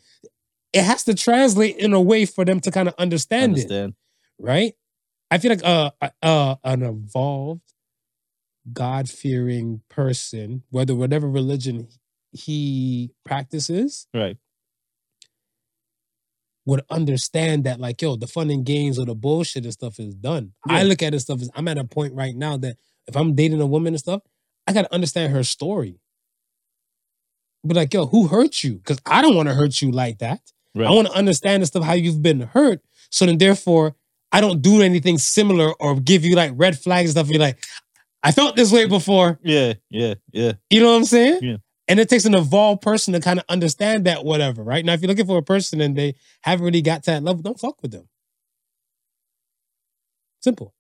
It 0.73 0.83
has 0.83 1.05
to 1.05 1.15
translate 1.15 1.77
in 1.77 1.93
a 1.95 2.01
way 2.01 2.27
for 2.27 2.45
them 2.45 2.61
to 2.61 2.71
kind 2.71 2.89
of 2.89 2.95
understand, 2.99 3.55
Understand. 3.55 3.95
it, 4.39 4.45
right? 4.45 4.75
I 5.31 5.39
feel 5.39 5.51
like 5.51 5.65
uh, 5.65 5.91
uh 6.23 6.57
an 6.65 6.83
evolved, 6.83 7.63
God 8.73 9.09
fearing 9.09 9.81
person, 9.89 10.65
whether 10.71 10.95
whatever 10.95 11.29
religion 11.29 11.89
he 12.33 13.11
practices, 13.25 14.07
Right. 14.13 14.37
would 16.67 16.83
understand 16.91 17.65
that, 17.65 17.81
like, 17.81 18.03
yo, 18.03 18.17
the 18.17 18.27
fun 18.27 18.51
and 18.51 18.67
games 18.67 18.99
or 18.99 19.07
the 19.07 19.15
bullshit 19.15 19.65
and 19.65 19.73
stuff 19.73 19.99
is 19.99 20.15
done. 20.15 20.53
I 20.69 20.83
look 20.83 21.03
at 21.03 21.13
this 21.13 21.23
stuff 21.23 21.41
as 21.41 21.51
I'm 21.55 21.69
at 21.69 21.79
a 21.79 21.85
point 21.85 22.13
right 22.15 22.35
now 22.35 22.57
that 22.59 22.77
if 23.07 23.17
I'm 23.17 23.35
dating 23.35 23.61
a 23.61 23.67
woman 23.67 23.95
and 23.95 24.01
stuff, 24.01 24.23
I 24.67 24.73
gotta 24.73 24.93
understand 24.93 25.33
her 25.33 25.45
story. 25.45 26.01
But 27.65 27.77
like, 27.77 27.95
yo, 27.95 28.07
who 28.07 28.29
hurt 28.29 28.63
you? 28.63 28.75
Because 28.75 29.01
I 29.07 29.23
don't 29.23 29.35
want 29.35 29.49
to 29.49 29.55
hurt 29.55 29.83
you 29.83 29.91
like 29.91 30.19
that. 30.19 30.41
Right. 30.75 30.87
I 30.87 30.91
want 30.91 31.09
to 31.09 31.15
understand 31.15 31.63
the 31.63 31.67
stuff 31.67 31.85
how 31.85 31.95
you've 31.95 32.23
been 32.23 32.41
hurt. 32.41 32.81
So 33.11 33.27
then, 33.27 33.39
therefore, 33.39 33.97
I 34.31 34.41
don't 34.41 34.63
do 34.63 34.83
anything 34.83 35.19
similar 35.19 35.73
or 35.81 35.99
give 35.99 36.25
you 36.25 36.37
like 36.37 36.53
red 36.55 36.79
flags 36.79 37.11
and 37.11 37.19
stuff. 37.19 37.31
You're 37.31 37.41
like, 37.41 37.59
I 38.23 38.33
felt 38.33 38.57
this 38.57 38.73
way 38.73 38.87
before. 38.87 39.39
yeah, 39.43 39.75
yeah, 39.91 40.15
yeah. 40.33 40.53
You 40.71 40.81
know 40.81 40.91
what 40.91 40.97
I'm 40.97 41.05
saying? 41.05 41.41
Yeah. 41.43 41.57
And 41.89 42.01
it 42.01 42.09
takes 42.09 42.25
an 42.25 42.35
evolved 42.35 42.83
person 42.83 43.15
to 43.15 43.21
kind 43.21 43.39
of 43.39 43.45
understand 43.49 44.07
that, 44.07 44.25
whatever, 44.25 44.63
right? 44.63 44.85
Now, 44.85 44.93
if 44.93 45.01
you're 45.01 45.09
looking 45.09 45.27
for 45.27 45.39
a 45.39 45.43
person 45.43 45.81
and 45.81 45.97
they 45.97 46.17
haven't 46.43 46.65
really 46.65 46.83
got 46.83 47.05
to 47.05 47.13
that 47.13 47.23
level, 47.23 47.43
don't 47.43 47.59
fuck 47.59 47.81
with 47.81 47.93
them. 47.93 48.09
Simple. 50.41 50.75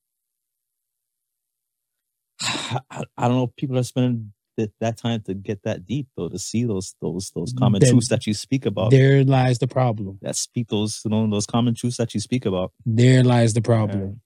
I, 2.96 3.02
I 3.16 3.28
don't 3.28 3.36
know. 3.36 3.44
if 3.44 3.56
People 3.56 3.78
are 3.78 3.82
spending 3.82 4.32
that, 4.56 4.72
that 4.80 4.96
time 4.96 5.22
to 5.22 5.34
get 5.34 5.62
that 5.64 5.84
deep 5.84 6.08
though, 6.16 6.28
to 6.28 6.38
see 6.38 6.64
those 6.64 6.94
those 7.00 7.30
those 7.34 7.52
mm, 7.52 7.58
common 7.58 7.80
Then 7.80 7.90
truths 7.90 8.08
that 8.08 8.26
you 8.26 8.34
speak 8.34 8.66
about. 8.66 8.90
There 8.90 9.24
lies 9.24 9.58
the 9.58 9.68
problem. 9.68 10.18
That 10.22 10.36
speak 10.36 10.68
those 10.68 11.00
you 11.04 11.10
know 11.10 11.28
those 11.28 11.46
common 11.46 11.74
truths 11.74 11.98
that 11.98 12.14
you 12.14 12.20
speak 12.20 12.46
about. 12.46 12.72
There 12.84 13.22
lies 13.22 13.54
the 13.54 13.62
problem. 13.62 14.20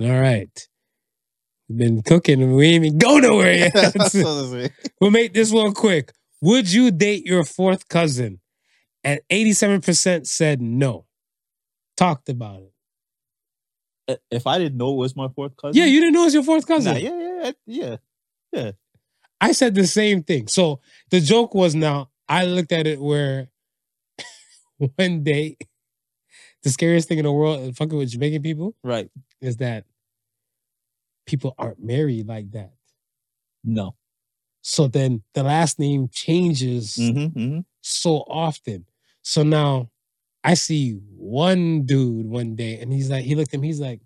All 0.00 0.20
right. 0.20 0.68
We've 1.68 1.78
been 1.78 2.02
cooking 2.02 2.42
and 2.42 2.54
we 2.54 2.66
ain't 2.66 2.84
even 2.84 2.98
go 2.98 3.18
nowhere 3.18 3.52
yet. 3.52 3.74
we'll 5.00 5.10
make 5.10 5.34
this 5.34 5.50
one 5.50 5.74
quick. 5.74 6.12
Would 6.42 6.72
you 6.72 6.90
date 6.90 7.26
your 7.26 7.44
fourth 7.44 7.88
cousin? 7.88 8.40
And 9.02 9.20
87% 9.30 10.26
said 10.26 10.60
no. 10.60 11.06
Talked 11.96 12.28
about 12.28 12.60
it. 12.60 12.72
If 14.30 14.46
I 14.46 14.58
didn't 14.58 14.78
know 14.78 14.92
it 14.92 14.96
was 14.96 15.16
my 15.16 15.28
fourth 15.28 15.56
cousin, 15.56 15.80
Yeah, 15.80 15.86
you 15.86 16.00
didn't 16.00 16.14
know 16.14 16.22
it 16.22 16.26
was 16.26 16.34
your 16.34 16.42
fourth 16.44 16.66
cousin. 16.66 16.94
nah, 16.94 16.98
yeah, 17.00 17.50
yeah, 17.66 17.96
yeah. 18.52 18.70
I 19.40 19.52
said 19.52 19.74
the 19.74 19.86
same 19.86 20.22
thing. 20.22 20.48
So 20.48 20.80
the 21.10 21.20
joke 21.20 21.54
was 21.54 21.74
now, 21.74 22.10
I 22.28 22.46
looked 22.46 22.72
at 22.72 22.86
it 22.86 23.00
where 23.00 23.48
one 24.78 25.22
day, 25.24 25.56
the 26.62 26.70
scariest 26.70 27.08
thing 27.08 27.18
in 27.18 27.24
the 27.24 27.32
world, 27.32 27.76
fucking 27.76 27.96
with 27.98 28.10
Jamaican 28.10 28.42
people, 28.42 28.74
Right. 28.82 29.10
is 29.40 29.56
that 29.58 29.84
people 31.26 31.54
aren't 31.58 31.82
married 31.82 32.26
like 32.28 32.50
that. 32.52 32.72
No. 33.64 33.96
So 34.62 34.86
then 34.88 35.22
the 35.34 35.42
last 35.42 35.78
name 35.78 36.08
changes 36.12 36.96
Mm-hmm, 36.96 37.38
mm-hmm. 37.38 37.58
so 37.80 38.18
often. 38.28 38.86
So 39.22 39.42
now 39.42 39.90
I 40.46 40.54
see 40.54 40.92
one 41.16 41.82
dude 41.86 42.26
one 42.26 42.54
day 42.54 42.78
and 42.78 42.92
he's 42.92 43.10
like, 43.10 43.24
he 43.24 43.34
looked 43.34 43.52
at 43.52 43.58
me, 43.58 43.66
he's 43.66 43.80
like, 43.80 44.00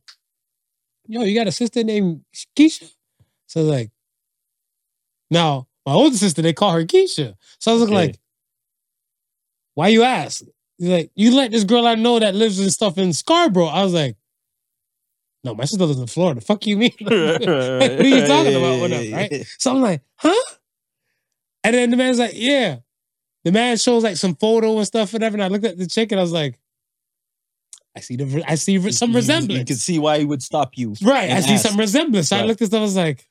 Yo, 1.07 1.23
you 1.23 1.39
got 1.39 1.47
a 1.47 1.53
sister 1.53 1.85
named 1.85 2.23
Keisha? 2.57 2.91
So 3.47 3.61
I 3.61 3.65
was 3.65 3.71
like, 3.73 3.91
now 5.31 5.67
my 5.85 5.93
older 5.93 6.17
sister, 6.17 6.41
they 6.41 6.53
call 6.55 6.73
her 6.73 6.85
Keisha. 6.85 7.35
So 7.59 7.73
I 7.73 7.75
was 7.75 7.83
Okay. 7.83 7.95
like, 7.95 8.19
why 9.75 9.89
you 9.89 10.03
ask? 10.03 10.43
He's 10.79 10.89
like, 10.89 11.11
you 11.15 11.35
let 11.37 11.51
this 11.51 11.65
girl 11.65 11.87
I 11.87 11.95
know 11.95 12.19
that 12.19 12.35
lives 12.35 12.59
and 12.59 12.73
stuff 12.73 12.97
in 12.97 13.13
Scarborough. 13.13 13.67
I 13.67 13.83
was 13.85 13.93
like, 13.93 14.17
no, 15.45 15.55
my 15.55 15.65
sister 15.65 15.85
lives 15.85 16.01
in 16.01 16.07
Florida. 16.07 16.41
Fuck 16.41 16.67
you 16.67 16.77
mean? 16.79 16.93
what 17.01 17.13
are 17.81 18.03
you 18.05 18.27
talking 18.27 18.55
about? 18.55 18.81
Whatever, 18.81 19.11
right? 19.11 19.47
So 19.59 19.73
I'm 19.73 19.81
like, 19.83 20.03
huh? 20.17 20.55
And 21.65 21.75
then 21.75 21.91
the 21.91 21.97
man's 21.97 22.19
like, 22.19 22.33
yeah. 22.35 22.79
The 23.45 23.53
man 23.53 23.77
shows 23.79 24.03
like 24.05 24.17
some 24.17 24.35
photo 24.35 24.77
and 24.79 24.87
stuff, 24.87 25.13
whatever. 25.13 25.37
And 25.37 25.43
I 25.43 25.49
looked 25.49 25.65
at 25.65 25.79
the 25.79 25.87
chick 25.87 26.13
and 26.13 26.19
I 26.19 26.23
was 26.23 26.33
like, 26.33 26.59
I 27.97 28.01
see 28.01 28.17
the 28.17 28.45
I 28.47 28.55
see 28.55 28.79
some 28.93 29.15
resemblance. 29.15 29.59
You 29.59 29.65
can 29.65 29.77
see 29.77 29.99
why 29.99 30.19
he 30.19 30.25
would 30.25 30.43
stop 30.43 30.77
you. 30.77 30.95
right. 31.03 31.31
I 31.31 31.37
and 31.37 31.45
see 31.45 31.57
some 31.57 31.77
resemblance. 31.77 32.29
So 32.29 32.37
I 32.37 32.41
Right. 32.41 32.49
looked 32.49 32.63
at 32.63 32.69
stuff, 32.69 32.79
I 32.79 32.83
was 32.83 32.97
like, 32.97 33.29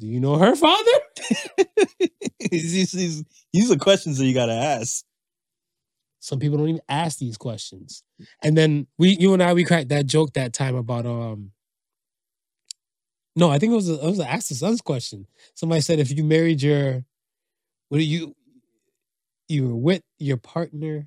Do 0.00 0.06
you 0.06 0.18
know 0.18 0.36
her 0.36 0.56
father? 0.56 0.90
these, 2.50 2.92
these, 2.92 3.24
these 3.52 3.70
are 3.70 3.76
questions 3.76 4.18
that 4.18 4.26
you 4.26 4.34
gotta 4.34 4.52
ask. 4.54 5.04
Some 6.18 6.38
people 6.38 6.58
don't 6.58 6.68
even 6.68 6.80
ask 6.88 7.18
these 7.18 7.36
questions. 7.36 8.02
And 8.42 8.56
then 8.56 8.86
we 8.98 9.16
you 9.18 9.32
and 9.32 9.42
I 9.42 9.52
we 9.54 9.64
cracked 9.64 9.90
that 9.90 10.06
joke 10.06 10.32
that 10.32 10.52
time 10.52 10.74
about 10.74 11.06
um 11.06 11.52
no, 13.34 13.50
I 13.50 13.58
think 13.58 13.72
it 13.72 13.76
was 13.76 13.88
a, 13.88 13.94
it 13.94 14.04
was 14.10 14.18
an 14.18 14.26
ask 14.26 14.48
the 14.48 14.54
son's 14.54 14.80
question. 14.80 15.26
Somebody 15.54 15.80
said 15.82 15.98
if 15.98 16.10
you 16.10 16.22
married 16.24 16.62
your 16.62 17.04
what 17.92 17.98
do 17.98 18.04
you 18.04 18.34
you 19.48 19.68
were 19.68 19.76
with 19.76 20.00
your 20.18 20.38
partner, 20.38 21.06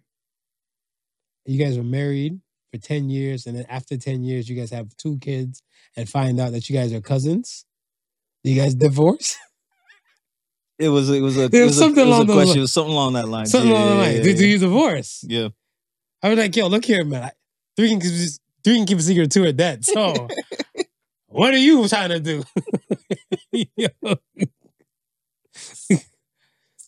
you 1.47 1.57
guys 1.57 1.77
were 1.79 1.83
married 1.83 2.39
for 2.71 2.77
10 2.79 3.09
years, 3.09 3.47
and 3.47 3.57
then 3.57 3.65
after 3.69 3.97
10 3.97 4.23
years, 4.23 4.47
you 4.47 4.55
guys 4.55 4.69
have 4.69 4.95
two 4.97 5.17
kids 5.17 5.63
and 5.97 6.07
find 6.07 6.39
out 6.39 6.51
that 6.51 6.69
you 6.69 6.75
guys 6.75 6.93
are 6.93 7.01
cousins. 7.01 7.65
Do 8.43 8.51
you 8.51 8.61
guys 8.61 8.75
divorce? 8.87 9.35
It 10.77 10.89
was 10.89 11.09
it 11.09 11.21
was 11.21 11.37
a, 11.37 11.45
it 11.45 11.51
was 11.53 11.61
was 11.61 11.77
a- 11.77 11.79
something 11.79 12.03
it 12.05 12.07
was 12.07 12.17
along 12.19 12.27
question. 12.27 12.57
It 12.59 12.61
was 12.61 12.73
something 12.73 12.93
along 12.93 13.13
that 13.13 13.29
line. 13.29 13.47
Something 13.47 13.71
Yeah, 13.71 13.77
along 13.77 13.87
the 13.87 13.93
yeah, 13.95 14.01
line. 14.01 14.15
yeah, 14.17 14.31
yeah. 14.33 14.45
you 14.45 14.59
divorce? 14.59 15.25
Yeah. 15.27 15.47
I 16.21 16.29
was 16.29 16.37
like, 16.37 16.55
yo, 16.55 16.67
look 16.67 16.85
here, 16.85 17.03
man. 17.03 17.23
I, 17.23 17.31
three 17.75 17.89
can 17.89 17.99
keep 17.99 18.11
three 18.63 18.75
can 18.77 18.85
keep 18.85 18.99
a 18.99 19.01
secret, 19.01 19.31
two 19.31 19.43
are 19.45 19.51
dead. 19.53 19.83
So 19.85 20.27
what 21.29 21.51
are 21.51 21.57
you 21.57 21.87
trying 21.87 22.09
to 22.09 22.19
do? 22.19 22.43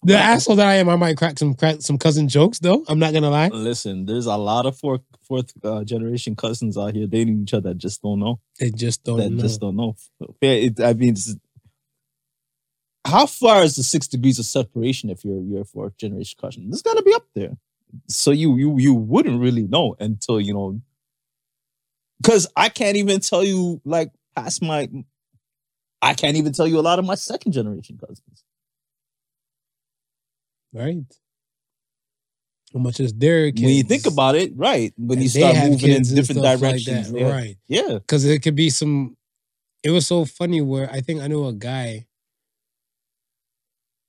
The 0.08 0.18
asshole 0.18 0.56
that 0.56 0.68
I 0.68 0.76
am, 0.76 0.88
I 0.88 0.96
might 0.96 1.18
crack 1.18 1.38
some 1.38 1.54
crack 1.54 1.82
some 1.82 1.98
cousin 1.98 2.30
jokes 2.30 2.60
though. 2.60 2.86
I'm 2.88 2.98
not 2.98 3.12
gonna 3.12 3.30
lie. 3.30 3.50
Listen, 3.50 4.06
there's 4.06 4.26
a 4.26 4.38
lot 4.38 4.66
of 4.66 4.78
fourth 4.78 5.02
fourth 5.28 5.52
uh, 5.66 5.84
generation 5.84 6.34
cousins 6.34 6.78
out 6.78 6.96
here 6.96 7.08
dating 7.08 7.42
each 7.42 7.54
other 7.54 7.70
that 7.70 7.78
just 7.78 8.02
don't 8.02 8.20
know. 8.20 8.40
They 8.58 8.72
just 8.72 9.04
don't 9.04 9.18
that 9.18 9.32
know. 9.32 9.42
just 9.42 9.60
don't 9.60 9.76
know. 9.76 9.96
It, 10.40 10.80
I 10.80 10.94
mean, 10.94 11.16
how 13.06 13.26
far 13.26 13.64
is 13.64 13.76
the 13.76 13.84
six 13.84 14.08
degrees 14.08 14.40
of 14.40 14.46
separation 14.46 15.10
if 15.10 15.26
you're 15.26 15.42
you're 15.42 15.62
a 15.64 15.66
fourth 15.66 15.98
generation 15.98 16.38
cousin? 16.40 16.70
This 16.70 16.82
got 16.82 16.96
to 16.96 17.04
be 17.04 17.14
up 17.14 17.28
there. 17.36 17.58
So 18.08 18.32
you 18.32 18.56
you 18.56 18.80
you 18.80 18.94
wouldn't 18.94 19.42
really 19.42 19.68
know 19.68 19.98
until 20.00 20.40
you 20.40 20.54
know. 20.54 20.82
Because 22.22 22.48
I 22.56 22.70
can't 22.70 22.96
even 22.96 23.20
tell 23.20 23.44
you 23.44 23.82
like 23.84 24.12
past 24.38 24.62
my. 24.62 24.88
I 26.02 26.14
can't 26.14 26.38
even 26.38 26.54
tell 26.54 26.68
you 26.68 26.80
a 26.80 26.86
lot 26.90 26.98
of 26.98 27.04
my 27.04 27.16
second 27.16 27.52
generation 27.52 27.98
cousins. 27.98 28.46
Right? 30.74 30.98
How 32.74 32.80
much 32.80 33.00
is 33.00 33.14
their 33.14 33.52
kids? 33.52 33.62
When 33.62 33.74
you 33.74 33.84
think 33.84 34.06
about 34.06 34.36
it, 34.36 34.52
right? 34.56 34.94
When 34.98 35.22
you 35.22 35.30
start 35.30 35.56
moving 35.56 35.92
in 35.92 36.04
different 36.04 36.42
like 36.42 36.60
directions, 36.60 37.12
that, 37.12 37.20
yeah. 37.20 37.32
right? 37.32 37.58
yeah, 37.68 37.94
Because 37.94 38.26
it 38.26 38.40
could 38.44 38.56
be 38.56 38.70
some. 38.70 39.16
It 39.84 39.92
was 39.92 40.06
so 40.06 40.26
funny 40.26 40.62
where 40.62 40.92
I 40.92 41.02
think 41.02 41.22
I 41.22 41.28
knew 41.28 41.46
a 41.46 41.54
guy, 41.54 42.08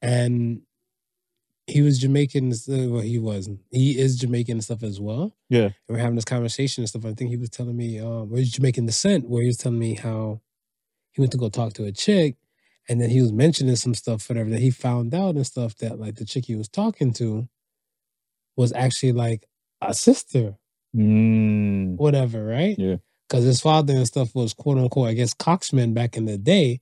and 0.02 0.62
he 1.66 1.82
was 1.82 1.98
Jamaican. 1.98 2.52
and 2.52 2.92
Well, 2.92 3.02
he 3.02 3.18
wasn't. 3.18 3.60
He 3.70 3.98
is 3.98 4.16
Jamaican 4.16 4.54
and 4.54 4.64
stuff 4.64 4.82
as 4.82 5.00
well. 5.00 5.36
Yeah. 5.48 5.64
And 5.64 5.72
we're 5.88 5.98
having 5.98 6.16
this 6.16 6.24
conversation 6.24 6.82
and 6.82 6.88
stuff. 6.88 7.04
I 7.04 7.12
think 7.12 7.30
he 7.30 7.36
was 7.36 7.50
telling 7.50 7.76
me, 7.76 8.00
um, 8.00 8.30
where 8.30 8.40
he's 8.40 8.52
Jamaican 8.52 8.86
descent, 8.86 9.28
where 9.28 9.42
he 9.42 9.48
was 9.48 9.58
telling 9.58 9.78
me 9.78 9.94
how 9.94 10.40
he 11.12 11.20
went 11.20 11.30
to 11.32 11.38
go 11.38 11.48
talk 11.48 11.74
to 11.74 11.84
a 11.84 11.92
chick, 11.92 12.36
and 12.88 13.00
then 13.00 13.10
he 13.10 13.20
was 13.20 13.32
mentioning 13.32 13.76
some 13.76 13.94
stuff, 13.94 14.28
whatever 14.28 14.50
that 14.50 14.60
he 14.60 14.70
found 14.70 15.14
out 15.14 15.34
and 15.36 15.46
stuff 15.46 15.76
that 15.76 15.98
like 16.00 16.16
the 16.16 16.24
chick 16.24 16.46
he 16.46 16.54
was 16.56 16.68
talking 16.68 17.12
to 17.14 17.48
was 18.56 18.72
actually 18.72 19.12
like 19.12 19.46
a 19.80 19.94
sister 19.94 20.56
Mm, 20.96 21.96
whatever, 21.96 22.44
right? 22.44 22.74
Yeah. 22.78 22.96
Because 23.28 23.44
his 23.44 23.60
father 23.60 23.92
and 23.94 24.06
stuff 24.06 24.34
was 24.34 24.54
quote 24.54 24.78
unquote, 24.78 25.08
I 25.08 25.12
guess, 25.12 25.34
coxman 25.34 25.92
back 25.92 26.16
in 26.16 26.24
the 26.24 26.38
day. 26.38 26.80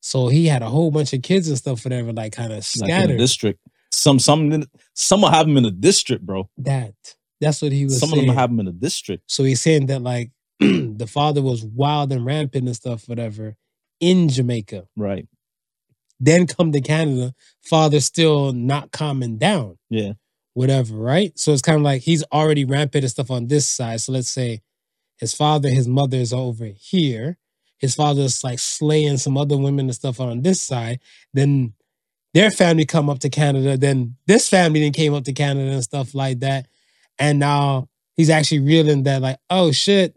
So 0.00 0.28
he 0.28 0.46
had 0.46 0.62
a 0.62 0.68
whole 0.68 0.90
bunch 0.90 1.14
of 1.14 1.22
kids 1.22 1.48
and 1.48 1.56
stuff, 1.56 1.84
whatever, 1.84 2.12
like 2.12 2.32
kind 2.32 2.52
of 2.52 2.58
like 2.58 2.58
in 2.58 2.62
scattered. 2.86 3.18
district. 3.18 3.60
Some 3.92 4.18
some 4.18 4.64
some 4.94 5.22
will 5.22 5.30
have 5.30 5.46
them 5.46 5.56
in 5.56 5.64
a 5.64 5.70
district, 5.70 6.24
bro. 6.26 6.50
that 6.58 6.92
that's 7.40 7.62
what 7.62 7.72
he 7.72 7.84
was 7.84 7.98
Some 7.98 8.10
of 8.10 8.16
saying. 8.16 8.26
them 8.28 8.36
have 8.36 8.50
them 8.50 8.60
in 8.60 8.68
a 8.68 8.72
district. 8.72 9.22
so 9.26 9.42
he's 9.42 9.60
saying 9.62 9.86
that 9.86 10.02
like 10.02 10.30
the 10.60 11.06
father 11.08 11.40
was 11.42 11.64
wild 11.64 12.12
and 12.12 12.26
rampant 12.26 12.66
and 12.66 12.76
stuff, 12.76 13.08
whatever, 13.08 13.56
in 14.00 14.28
Jamaica. 14.28 14.86
Right. 14.96 15.26
Then 16.20 16.46
come 16.46 16.72
to 16.72 16.80
Canada, 16.80 17.34
father 17.62 18.00
still 18.00 18.52
not 18.52 18.90
calming 18.92 19.36
down. 19.38 19.78
Yeah. 19.90 20.12
whatever, 20.54 20.94
right? 20.96 21.38
So 21.38 21.52
it's 21.52 21.60
kind 21.62 21.76
of 21.76 21.82
like 21.82 22.02
he's 22.02 22.24
already 22.32 22.64
rampant 22.64 23.04
and 23.04 23.10
stuff 23.10 23.30
on 23.30 23.46
this 23.48 23.66
side. 23.66 24.00
So 24.00 24.12
let's 24.12 24.30
say 24.30 24.62
his 25.18 25.34
father, 25.34 25.68
his 25.68 25.86
mother 25.86 26.16
is 26.16 26.32
over 26.32 26.64
here. 26.66 27.36
His 27.78 27.94
father's 27.94 28.42
like 28.42 28.58
slaying 28.58 29.18
some 29.18 29.36
other 29.36 29.58
women 29.58 29.86
and 29.86 29.94
stuff 29.94 30.18
on 30.18 30.40
this 30.40 30.62
side. 30.62 31.00
Then 31.34 31.74
their 32.32 32.50
family 32.50 32.86
come 32.86 33.10
up 33.10 33.18
to 33.20 33.28
Canada. 33.28 33.76
Then 33.76 34.16
this 34.26 34.48
family 34.48 34.80
then 34.80 34.92
came 34.92 35.12
up 35.12 35.24
to 35.24 35.32
Canada 35.34 35.70
and 35.72 35.84
stuff 35.84 36.14
like 36.14 36.40
that. 36.40 36.66
And 37.18 37.38
now 37.38 37.88
he's 38.16 38.30
actually 38.30 38.60
reeling 38.60 39.02
that 39.02 39.20
like, 39.20 39.38
oh 39.50 39.72
shit, 39.72 40.16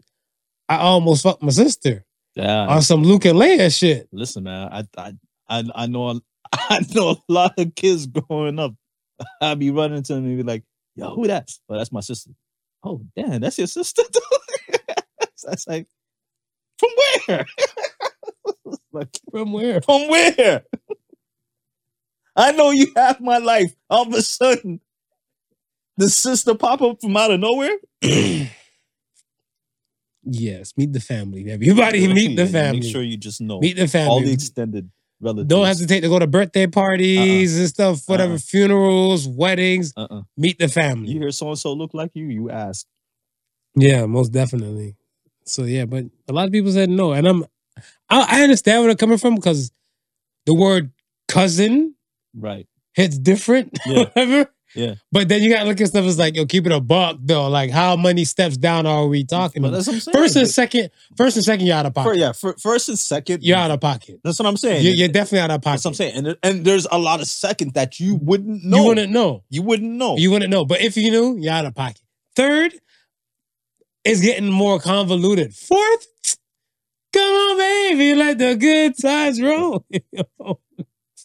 I 0.70 0.78
almost 0.78 1.22
fucked 1.22 1.42
my 1.42 1.50
sister 1.50 2.06
Yeah. 2.34 2.66
on 2.66 2.80
some 2.80 3.02
Luke 3.02 3.26
and 3.26 3.38
Leia 3.38 3.76
shit. 3.78 4.08
Listen, 4.12 4.44
man. 4.44 4.68
I 4.72 4.84
I 4.96 5.12
I, 5.50 5.64
I 5.74 5.86
know 5.86 6.08
a- 6.08 6.22
I 6.52 6.80
know 6.94 7.10
a 7.10 7.32
lot 7.32 7.58
of 7.58 7.74
kids 7.74 8.06
growing 8.06 8.58
up. 8.58 8.74
I'd 9.42 9.58
be 9.58 9.70
running 9.70 10.02
to 10.04 10.14
them 10.14 10.24
and 10.24 10.36
be 10.38 10.42
like, 10.42 10.64
yo, 10.94 11.14
who 11.14 11.26
that? 11.26 11.50
Well, 11.68 11.78
that's 11.78 11.92
my 11.92 12.00
sister. 12.00 12.30
Oh, 12.82 13.02
damn, 13.14 13.40
that's 13.40 13.58
your 13.58 13.66
sister. 13.66 14.02
that's 15.44 15.66
like, 15.68 15.86
from 16.78 16.88
where? 17.26 17.46
like, 18.92 19.08
From 19.30 19.52
where? 19.52 19.82
from 19.82 20.08
where? 20.08 20.62
I 22.36 22.52
know 22.52 22.70
you 22.70 22.90
have 22.96 23.20
my 23.20 23.36
life. 23.36 23.74
All 23.90 24.06
of 24.06 24.14
a 24.14 24.22
sudden, 24.22 24.80
the 25.98 26.08
sister 26.08 26.54
pop 26.54 26.80
up 26.80 27.00
from 27.02 27.16
out 27.16 27.32
of 27.32 27.40
nowhere. 27.40 27.76
yes, 30.24 30.72
meet 30.76 30.92
the 30.92 31.00
family. 31.00 31.50
Everybody 31.50 32.08
meet 32.12 32.36
the 32.36 32.46
family. 32.46 32.80
Make 32.80 32.90
sure 32.90 33.02
you 33.02 33.16
just 33.18 33.40
know 33.42 33.60
meet 33.60 33.76
the 33.76 33.88
family. 33.88 34.08
all 34.08 34.20
the 34.20 34.32
extended 34.32 34.90
relatives. 35.20 35.48
Don't 35.48 35.66
hesitate 35.66 36.00
to 36.00 36.08
go 36.08 36.18
to 36.18 36.26
birthday 36.26 36.66
parties 36.66 37.52
uh-uh. 37.54 37.60
and 37.60 37.68
stuff, 37.68 37.96
uh-uh. 37.96 38.02
whatever, 38.06 38.32
Uh-uh. 38.32 38.38
funerals, 38.38 39.28
weddings. 39.28 39.92
Uh-uh. 39.96 40.22
Meet 40.36 40.58
the 40.58 40.68
family. 40.68 41.10
You 41.12 41.20
hear 41.20 41.30
so 41.30 41.48
and 41.48 41.58
so 41.58 41.72
look 41.72 41.94
like 41.94 42.10
you, 42.14 42.26
you 42.26 42.50
ask. 42.50 42.86
Yeah, 43.76 44.06
most 44.06 44.30
definitely. 44.32 44.96
So 45.44 45.64
yeah, 45.64 45.84
but 45.84 46.04
a 46.28 46.32
lot 46.32 46.46
of 46.46 46.52
people 46.52 46.72
said 46.72 46.90
no, 46.90 47.12
and 47.12 47.26
I'm 47.26 47.44
I, 48.08 48.38
I 48.38 48.42
understand 48.42 48.80
where 48.80 48.88
they're 48.88 48.96
coming 48.96 49.18
from 49.18 49.34
because 49.36 49.72
the 50.46 50.54
word 50.54 50.90
cousin 51.28 51.94
Right. 52.34 52.66
hits 52.94 53.18
different, 53.18 53.78
Yeah. 53.86 54.04
whatever. 54.14 54.50
Yeah. 54.74 54.94
But 55.10 55.28
then 55.28 55.42
you 55.42 55.50
gotta 55.50 55.68
look 55.68 55.80
at 55.80 55.88
stuff 55.88 56.04
as 56.04 56.18
like, 56.18 56.36
yo, 56.36 56.46
keep 56.46 56.64
it 56.66 56.72
a 56.72 56.80
buck 56.80 57.16
though. 57.20 57.48
Like 57.48 57.70
how 57.70 57.96
many 57.96 58.24
steps 58.24 58.56
down 58.56 58.86
are 58.86 59.06
we 59.06 59.24
talking 59.24 59.62
about? 59.64 59.72
that's 59.72 59.86
what 59.86 59.94
I'm 59.94 60.00
saying. 60.00 60.16
First 60.16 60.36
and 60.36 60.48
second, 60.48 60.90
first 61.16 61.36
and 61.36 61.44
second, 61.44 61.66
you're 61.66 61.76
out 61.76 61.86
of 61.86 61.94
pocket. 61.94 62.16
yeah, 62.18 62.32
fir- 62.32 62.56
first 62.60 62.88
and 62.88 62.98
second. 62.98 63.42
You're 63.42 63.56
out 63.56 63.70
of 63.70 63.80
pocket. 63.80 64.20
That's 64.22 64.38
what 64.38 64.46
I'm 64.46 64.56
saying. 64.56 64.84
You're, 64.84 64.94
you're 64.94 65.08
definitely 65.08 65.40
out 65.40 65.50
of 65.50 65.62
pocket. 65.62 65.82
That's 65.82 65.84
what 65.84 65.90
I'm 65.90 65.94
saying. 65.94 66.26
And 66.26 66.36
and 66.42 66.64
there's 66.64 66.86
a 66.90 66.98
lot 66.98 67.20
of 67.20 67.26
second 67.26 67.74
that 67.74 67.98
you 67.98 68.16
wouldn't 68.22 68.64
know. 68.64 68.78
You 68.78 68.86
wouldn't 68.86 69.12
know. 69.12 69.44
You 69.50 69.62
wouldn't 69.62 69.90
know. 69.92 70.16
You 70.16 70.30
wouldn't 70.30 70.50
know. 70.50 70.64
But 70.64 70.80
if 70.80 70.96
you 70.96 71.10
knew, 71.10 71.36
you're 71.38 71.52
out 71.52 71.66
of 71.66 71.74
pocket. 71.74 72.00
Third 72.36 72.72
is 74.04 74.20
getting 74.20 74.50
more 74.50 74.78
convoluted. 74.78 75.54
Fourth, 75.54 76.06
come 77.12 77.22
on, 77.22 77.58
baby, 77.58 78.14
let 78.14 78.38
the 78.38 78.54
good 78.56 78.96
times 78.98 79.40
roll. 79.42 79.84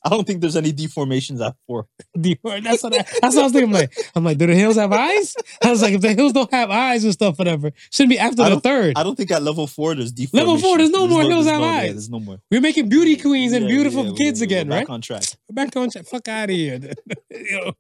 I 0.06 0.10
don't 0.10 0.26
think 0.28 0.41
there's 0.41 0.56
any 0.56 0.72
deformations 0.72 1.43
at 1.43 1.56
four. 1.66 1.88
That's 2.16 2.84
what 2.84 2.93
I, 2.93 2.97
that's 3.22 3.36
what 3.36 3.38
I 3.38 3.43
was 3.43 3.51
thinking. 3.53 3.70
I'm 3.70 3.74
like, 3.74 3.93
I'm 4.16 4.24
like, 4.24 4.38
do 4.38 4.45
the 4.45 4.53
hills 4.56 4.76
have 4.76 4.93
eyes? 4.93 5.36
I 5.64 5.72
was 5.72 5.82
like, 5.82 5.95
if 5.95 6.01
the 6.01 6.14
hills 6.14 6.32
don't 6.32 6.51
have 6.53 6.70
eyes 6.70 7.03
and 7.03 7.12
stuff, 7.12 7.39
whatever, 7.39 7.72
shouldn't 7.91 8.12
be 8.12 8.20
after 8.20 8.47
the 8.47 8.60
third. 8.60 8.93
I 8.97 9.03
don't 9.03 9.16
think 9.16 9.32
at 9.32 9.41
level 9.41 9.66
four 9.68 9.95
there's 9.95 10.12
deformation. 10.12 10.47
Level 10.47 10.62
four, 10.62 10.78
there's 10.78 10.91
no 10.91 11.08
more 11.08 11.22
hills 11.24 11.45
there's 11.45 11.47
have 11.47 11.62
no- 11.62 11.66
yeah, 11.68 11.74
eyes. 11.80 11.91
there's 11.93 12.10
no 12.12 12.20
more. 12.20 12.38
We're 12.51 12.62
making 12.62 12.88
beauty 12.89 13.16
queens 13.18 13.51
and 13.53 13.66
Yeah, 13.66 13.72
beautiful 13.72 14.06
yeah, 14.06 14.12
kids 14.16 14.39
we're- 14.39 14.53
we're 14.53 14.60
again, 14.62 14.70
back 14.70 14.88
right? 14.88 14.93
on 14.93 15.01
track. 15.01 15.24
We're 15.49 15.66
back 15.66 15.76
on 15.76 15.89
track. 15.89 16.06
Fuck 16.06 16.28
out 16.28 16.49
of 16.51 16.56
here. 16.56 16.80
Yo, 17.32 17.72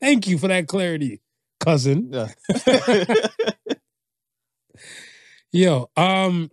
thank 0.00 0.26
you 0.26 0.38
for 0.38 0.48
that 0.48 0.66
clarity, 0.66 1.20
cousin. 1.60 2.10
Yeah. 2.10 2.28
Yo, 5.52 5.88
um, 5.96 6.50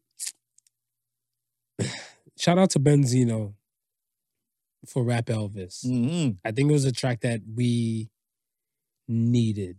shout 2.37 2.57
out 2.59 2.69
to 2.71 2.79
Benzino 2.79 3.53
for 4.87 5.03
Rap 5.03 5.25
Elvis. 5.27 5.85
Mhm. 5.85 6.37
I 6.45 6.51
think 6.51 6.69
it 6.69 6.73
was 6.73 6.85
a 6.85 6.91
track 6.91 7.21
that 7.21 7.41
we 7.55 8.09
needed. 9.07 9.77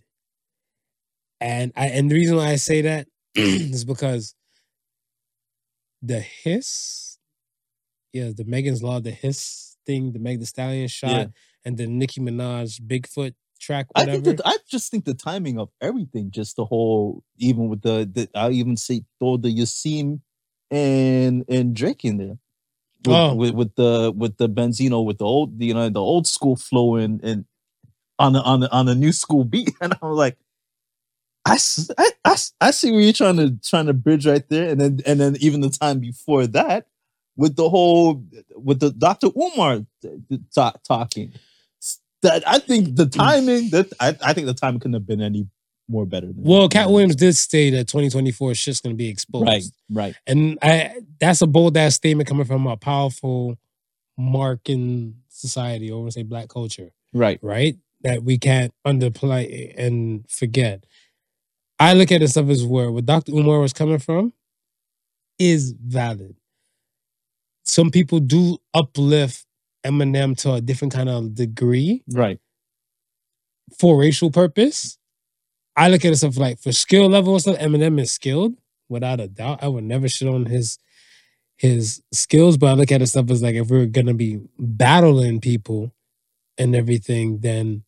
And 1.41 1.73
I 1.77 1.89
and 1.89 2.11
the 2.11 2.15
reason 2.15 2.37
why 2.37 2.49
I 2.51 2.57
say 2.57 2.83
that 2.83 3.09
is 3.35 3.85
because 3.85 4.35
the 6.03 6.21
hiss, 6.21 7.19
yeah, 8.13 8.31
the 8.37 8.45
Megan's 8.45 8.83
Law, 8.83 9.01
the 9.01 9.11
hiss 9.11 9.77
thing, 9.87 10.13
the 10.13 10.19
Meg 10.19 10.41
Thee 10.41 10.47
Stallion 10.47 10.89
shot, 10.89 11.11
Yeah. 11.11 11.27
and 11.65 11.77
the 11.77 11.87
Nicki 11.87 12.21
Minaj 12.21 12.81
Bigfoot 12.83 13.35
track, 13.61 13.87
I 13.95 14.01
whatever. 14.03 14.23
think 14.23 14.37
that, 14.39 14.47
I 14.47 14.59
just 14.69 14.91
think 14.91 15.05
the 15.05 15.15
timing 15.15 15.59
of 15.59 15.71
everything, 15.81 16.31
just 16.31 16.57
the 16.57 16.65
whole, 16.65 17.25
even 17.39 17.69
with 17.69 17.83
the, 17.83 18.09
the 18.13 18.29
I 18.35 18.51
even 18.51 18.77
say 18.77 19.05
throw 19.19 19.37
the 19.37 19.49
Yasiin 19.55 20.21
and 20.71 21.45
and 21.49 21.75
Drake 21.75 22.05
in 22.05 22.19
there. 22.19 22.39
With, 23.05 23.17
Oh. 23.17 23.35
with, 23.35 23.55
with 23.55 23.75
the 23.75 24.13
with 24.17 24.37
the 24.37 24.49
Benzino 24.49 25.05
with 25.05 25.19
the 25.19 25.25
old 25.25 25.61
you 25.61 25.75
know 25.75 25.89
the 25.89 26.01
old 26.01 26.27
school 26.27 26.57
flow 26.57 26.97
and 26.97 27.23
and 27.25 27.45
on 28.19 28.33
the 28.33 28.43
on 28.43 28.61
the 28.61 28.71
on 28.71 28.87
the 28.87 28.95
new 28.95 29.13
school 29.13 29.45
beat 29.45 29.73
and 29.81 29.95
I'm 30.01 30.13
like 30.13 30.39
I 31.45 31.59
I 32.25 32.37
I 32.61 32.71
see 32.71 32.93
where 32.93 33.01
you're 33.01 33.13
trying 33.13 33.37
to 33.39 33.59
trying 33.69 33.87
to 33.87 33.95
bridge 33.95 34.27
right 34.27 34.49
there 34.49 34.69
and 34.69 34.81
then 34.81 35.01
and 35.05 35.21
then 35.21 35.37
even 35.41 35.61
the 35.61 35.71
time 35.71 35.99
before 35.99 36.47
that 36.49 36.87
with 37.37 37.57
the 37.57 37.69
whole 37.69 38.25
with 38.55 38.81
the 38.81 38.91
Dr. 38.91 39.29
Umar 39.37 39.81
talking 40.87 41.33
that 42.23 42.47
I 42.47 42.59
think 42.59 42.97
the 42.97 43.07
mm. 43.07 43.13
timing 43.13 43.71
that 43.71 43.93
I, 43.99 44.17
I 44.25 44.33
think 44.33 44.47
the 44.47 44.55
timing 44.55 44.81
couldn't 44.81 44.95
have 44.95 45.07
been 45.07 45.21
any 45.21 45.49
more 45.93 46.07
better 46.07 46.27
than 46.27 46.43
well, 46.43 46.69
Katt 46.69 46.91
Williams 46.91 47.15
did 47.15 47.37
say 47.37 47.71
that 47.71 47.87
2024 47.87 48.53
is 48.53 48.65
just 48.65 48.83
gonna 48.83 48.95
be 48.95 49.09
exposed. 49.09 49.47
right 49.47 49.65
right 49.91 50.15
And 50.27 50.59
I 50.63 50.97
that's 51.21 51.43
a 51.43 51.47
bold 51.47 51.77
ass 51.77 51.95
statement 51.95 52.29
coming 52.29 52.47
from 52.47 52.67
a 52.67 52.77
powerful 52.77 53.57
mark 54.19 54.69
in 54.69 55.17
society, 55.29 55.91
or 55.91 56.07
to 56.07 56.13
say 56.13 56.23
black 56.23 56.49
culture, 56.49 56.91
right 57.13 57.39
right? 57.43 57.77
That 58.03 58.25
we 58.25 58.39
can't 58.39 58.73
underplay 58.87 59.75
and 59.77 60.25
forget. 60.29 60.85
I 61.79 61.95
look 61.95 62.11
at 62.11 62.23
it 62.23 62.29
stuff 62.29 62.49
as 62.49 62.65
where 62.65 62.91
where 62.91 63.03
Dr. 63.03 63.33
Umar 63.33 63.61
was 63.61 63.73
coming 63.73 63.99
from 63.99 64.33
is 65.39 65.73
valid. 65.73 66.37
Some 67.65 67.91
people 67.91 68.21
do 68.21 68.59
uplift 68.75 69.47
Eminem 69.85 70.37
to 70.39 70.55
a 70.55 70.61
different 70.61 70.93
kind 70.95 71.09
of 71.09 71.35
degree 71.35 72.03
right 72.13 72.39
for 73.79 73.99
racial 73.99 74.31
purpose. 74.31 74.99
I 75.77 75.89
look 75.89 76.05
at 76.05 76.13
it 76.13 76.17
stuff 76.17 76.37
like 76.37 76.59
for 76.61 76.73
skill 76.73 77.09
level 77.09 77.35
and 77.35 77.43
stuff. 77.43 77.59
Eminem 77.59 78.01
is 78.01 78.13
skilled 78.13 78.55
without 78.89 79.21
a 79.21 79.29
doubt. 79.29 79.63
I 79.63 79.69
would 79.69 79.85
never 79.85 80.09
shit 80.09 80.29
on 80.29 80.47
his 80.47 80.79
his 81.57 82.03
skills, 82.13 82.57
but 82.57 82.67
I 82.69 82.73
look 82.75 82.93
at 82.93 83.03
it 83.03 83.07
stuff 83.07 83.31
as 83.31 83.43
like 83.43 83.55
if 83.55 83.71
we're 83.71 83.87
gonna 83.87 84.15
be 84.15 84.41
battling 84.59 85.41
people 85.41 85.93
and 86.59 86.75
everything, 86.75 87.39
then 87.41 87.85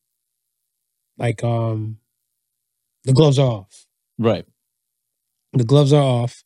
like 1.18 1.44
um 1.44 1.98
the 3.04 3.12
gloves 3.12 3.38
are 3.38 3.50
off. 3.50 3.86
right 4.18 4.46
The 5.52 5.64
gloves 5.64 5.92
are 5.92 6.02
off, 6.02 6.42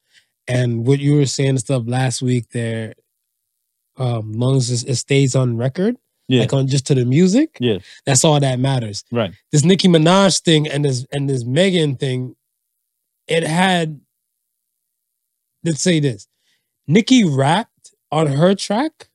and 0.49 0.87
what 0.87 0.99
you 0.99 1.15
were 1.17 1.27
saying 1.27 1.59
stuff 1.59 1.85
last 1.87 2.21
week 2.21 2.51
there, 2.51 2.95
um, 3.97 4.33
long 4.33 4.57
as 4.57 4.71
it 4.71 4.89
it 4.91 4.97
stays 4.97 5.37
on 5.37 5.57
record, 5.57 5.97
yeah 6.29 6.41
like 6.43 6.53
on 6.53 6.67
just 6.67 6.87
to 6.87 6.95
the 6.95 7.05
music, 7.05 7.57
Yeah. 7.61 7.79
that's 8.07 8.25
all 8.25 8.39
that 8.41 8.59
matters 8.59 9.05
right 9.11 9.33
this 9.53 9.65
Nicki 9.65 9.89
Minaj 9.89 10.41
thing 10.43 10.69
and 10.69 10.85
this 10.85 11.07
and 11.13 11.29
this 11.29 11.45
Megan 11.45 11.97
thing, 11.97 12.37
it 13.27 13.43
had. 13.45 14.01
Let's 15.65 15.83
say 15.83 15.99
this: 16.01 16.29
Nicki 16.87 17.25
rapped 17.25 17.93
on 18.13 18.27
her 18.29 18.55
track 18.55 19.09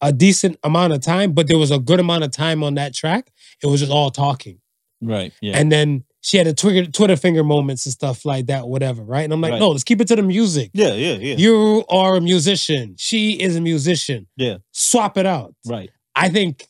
a 0.00 0.12
decent 0.12 0.58
amount 0.64 0.92
of 0.94 1.00
time, 1.02 1.32
but 1.32 1.46
there 1.48 1.58
was 1.58 1.70
a 1.70 1.78
good 1.78 2.00
amount 2.00 2.24
of 2.24 2.30
time 2.30 2.64
on 2.64 2.74
that 2.74 2.94
track. 2.94 3.30
It 3.62 3.66
was 3.66 3.80
just 3.80 3.92
all 3.92 4.10
talking, 4.10 4.60
right 5.02 5.32
yeah 5.42 5.58
and 5.58 5.70
then 5.70 6.04
she 6.22 6.36
had 6.36 6.46
a 6.46 6.52
Twitter 6.54 6.90
Twitter 6.90 7.16
finger 7.16 7.42
moments 7.42 7.86
and 7.86 7.92
stuff 7.92 8.24
like 8.24 8.46
that, 8.46 8.68
whatever. 8.68 9.02
Right? 9.02 9.22
And 9.24 9.32
I'm 9.32 9.40
like, 9.40 9.52
Right. 9.52 9.60
no, 9.60 9.70
let's 9.70 9.84
keep 9.84 10.00
it 10.00 10.08
to 10.08 10.16
the 10.16 10.22
music. 10.22 10.70
yeah 10.74 10.92
yeah 10.94 11.14
yeah 11.14 11.36
You 11.36 11.84
are 11.88 12.16
a 12.16 12.20
musician. 12.20 12.94
She 12.98 13.32
is 13.40 13.56
a 13.56 13.60
musician. 13.60 14.26
Yeah. 14.36 14.58
Swap 14.72 15.16
it 15.18 15.26
out. 15.26 15.54
right 15.66 15.90
I 16.14 16.28
think 16.28 16.66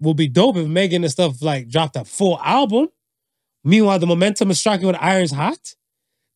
will 0.00 0.14
be 0.14 0.28
dope 0.28 0.56
if 0.56 0.66
Megan 0.66 1.02
and 1.04 1.10
stuff 1.12 1.42
like 1.42 1.68
dropped 1.68 1.96
a 1.96 2.04
full 2.04 2.38
album. 2.40 2.88
Meanwhile, 3.64 3.98
the 3.98 4.06
momentum 4.06 4.50
is 4.50 4.60
striking 4.60 4.86
with 4.86 4.96
Irons 5.00 5.32
Hot 5.32 5.58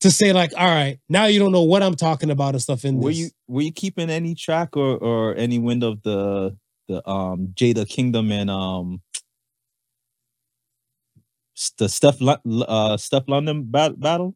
to 0.00 0.10
say 0.10 0.32
like, 0.32 0.52
all 0.56 0.66
right, 0.66 0.98
now 1.08 1.26
you 1.26 1.38
don't 1.38 1.52
know 1.52 1.62
what 1.62 1.82
I'm 1.82 1.94
talking 1.94 2.30
about 2.30 2.54
and 2.54 2.60
stuff 2.62 2.84
in 2.84 2.98
were 2.98 3.10
this. 3.10 3.18
you 3.18 3.30
were 3.48 3.62
you 3.62 3.72
keeping 3.72 4.10
any 4.10 4.34
track 4.34 4.76
or 4.76 4.96
or 4.98 5.34
any 5.36 5.58
wind 5.58 5.84
of 5.84 6.02
the 6.02 6.56
the 6.88 7.08
um 7.08 7.52
Jada 7.54 7.88
Kingdom 7.88 8.32
and 8.32 8.50
um 8.50 9.00
the 11.70 11.88
stuff 11.88 12.20
uh 12.22 12.36
Stefflon 12.96 13.46
Don 13.46 13.64
bat- 13.64 13.98
battle? 14.00 14.34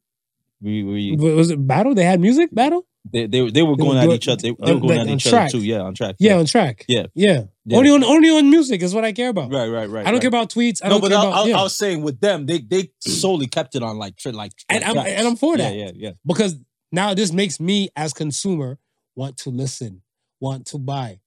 We, 0.60 0.70
you, 0.72 0.86
were 0.86 0.96
you, 0.96 1.16
W- 1.16 1.36
was 1.36 1.50
it 1.50 1.66
battle? 1.66 1.94
They 1.94 2.04
had 2.04 2.18
music 2.20 2.48
battle. 2.54 2.86
they, 3.12 3.26
they 3.26 3.50
they 3.50 3.62
were 3.62 3.76
going 3.76 3.96
were 3.98 4.02
at 4.04 4.10
each 4.10 4.26
other. 4.28 4.40
They, 4.40 4.52
they 4.64 4.72
were 4.74 4.80
going 4.80 4.98
like 4.98 5.08
at 5.08 5.14
each 5.14 5.24
track. 5.24 5.48
other 5.50 5.58
too. 5.58 5.64
Yeah, 5.64 5.80
on 5.80 5.94
track. 5.94 6.16
Yeah, 6.18 6.38
on 6.38 6.46
track. 6.46 6.84
Yeah. 6.88 7.06
yeah. 7.14 7.42
Yeah. 7.66 7.78
Only 7.78 7.90
on 7.90 8.02
only 8.04 8.30
on 8.30 8.48
music 8.50 8.80
is 8.82 8.94
what 8.94 9.04
I 9.04 9.12
care 9.12 9.28
about. 9.28 9.52
right, 9.52 9.68
right, 9.68 9.88
right. 9.90 10.00
I 10.06 10.10
don't 10.10 10.14
right. 10.14 10.20
care 10.22 10.28
about 10.28 10.48
tweets. 10.50 10.80
I 10.82 10.88
no, 10.88 10.94
don't 10.94 11.00
but 11.02 11.08
care 11.10 11.18
I, 11.18 11.22
about 11.26 11.46
I, 11.46 11.48
yeah. 11.48 11.58
I 11.58 11.62
was 11.62 11.76
saying 11.76 12.02
with 12.02 12.20
them, 12.20 12.46
they 12.46 12.58
they 12.60 12.90
solely 13.00 13.46
kept 13.48 13.74
it 13.76 13.82
on 13.82 13.98
like 13.98 14.16
tri- 14.16 14.32
like 14.32 14.52
And 14.68 14.80
like 14.80 14.86
I'm- 14.86 14.94
tracks. 14.94 15.10
and 15.18 15.26
I'm 15.28 15.36
for 15.36 15.56
Yeah, 15.58 15.64
that. 15.68 15.74
Yeah, 15.76 15.90
yeah, 15.94 16.10
because 16.24 16.56
now 16.90 17.12
this 17.14 17.32
makes 17.32 17.60
me 17.60 17.90
as 17.96 18.12
consumer 18.14 18.78
want 19.14 19.36
to 19.38 19.50
listen, 19.50 20.02
want 20.40 20.66
to 20.68 20.78
buy. 20.78 21.20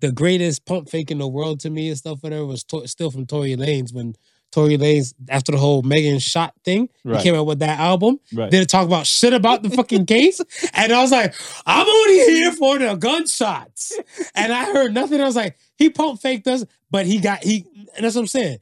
The 0.00 0.12
greatest 0.12 0.66
pump 0.66 0.88
fake 0.88 1.10
in 1.10 1.18
the 1.18 1.28
world 1.28 1.60
to 1.60 1.70
me 1.70 1.88
and 1.88 1.96
stuff 1.98 2.22
whatever 2.22 2.44
was 2.46 2.64
to- 2.64 2.86
still 2.88 3.10
from 3.10 3.26
Tory 3.26 3.54
Lanez 3.56 3.92
when 3.94 4.14
Tory 4.52 4.76
Lanez 4.78 5.14
after 5.28 5.50
the 5.52 5.58
whole 5.58 5.82
Megan 5.82 6.18
shot 6.20 6.54
thing, 6.64 6.88
Right. 7.04 7.16
he 7.18 7.22
came 7.24 7.34
out 7.34 7.46
with 7.46 7.58
that 7.60 7.80
album. 7.80 8.20
right. 8.32 8.50
Didn't 8.50 8.68
talk 8.68 8.86
about 8.86 9.06
shit 9.06 9.32
about 9.32 9.62
the 9.62 9.70
fucking 9.70 10.06
case, 10.06 10.40
and 10.74 10.92
I 10.92 11.00
was 11.02 11.10
like, 11.10 11.34
I'm 11.66 11.86
only 11.88 12.18
here 12.32 12.52
for 12.52 12.78
the 12.78 12.94
gunshots, 12.94 13.98
and 14.34 14.52
I 14.52 14.64
heard 14.72 14.94
nothing. 14.94 15.20
I 15.20 15.24
was 15.24 15.36
like, 15.36 15.56
he 15.76 15.90
pump 15.90 16.20
faked 16.20 16.46
us, 16.46 16.64
but 16.90 17.06
he 17.06 17.18
got 17.18 17.42
he, 17.42 17.64
and 17.96 18.04
that's 18.04 18.14
what 18.14 18.20
I'm 18.22 18.26
saying. 18.28 18.58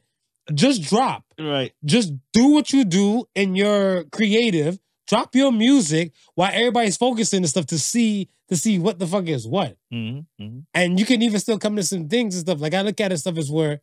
just 0.53 0.81
drop. 0.83 1.23
Right. 1.39 1.73
Just 1.85 2.13
do 2.33 2.47
what 2.53 2.73
you 2.73 2.83
do 2.85 3.25
in 3.35 3.55
your 3.55 4.05
creative. 4.05 4.79
Drop 5.07 5.35
your 5.35 5.51
music 5.51 6.13
while 6.35 6.51
everybody's 6.53 6.95
focusing 6.95 7.37
and 7.39 7.49
stuff 7.49 7.65
to 7.67 7.77
see 7.79 8.29
to 8.47 8.55
see 8.55 8.79
what 8.79 8.97
the 8.97 9.05
fuck 9.07 9.27
is 9.27 9.45
what. 9.47 9.75
Mm-hmm. 9.93 10.19
hmm 10.45 10.59
And 10.73 10.99
you 10.99 11.05
can 11.05 11.21
even 11.21 11.39
still 11.39 11.57
come 11.59 11.75
to 11.75 11.83
some 11.83 12.07
things 12.07 12.35
and 12.35 12.41
stuff. 12.47 12.61
Like 12.61 12.73
I 12.73 12.81
look 12.81 12.99
at 13.01 13.11
it 13.11 13.17
stuff 13.17 13.37
as 13.37 13.51
where 13.51 13.81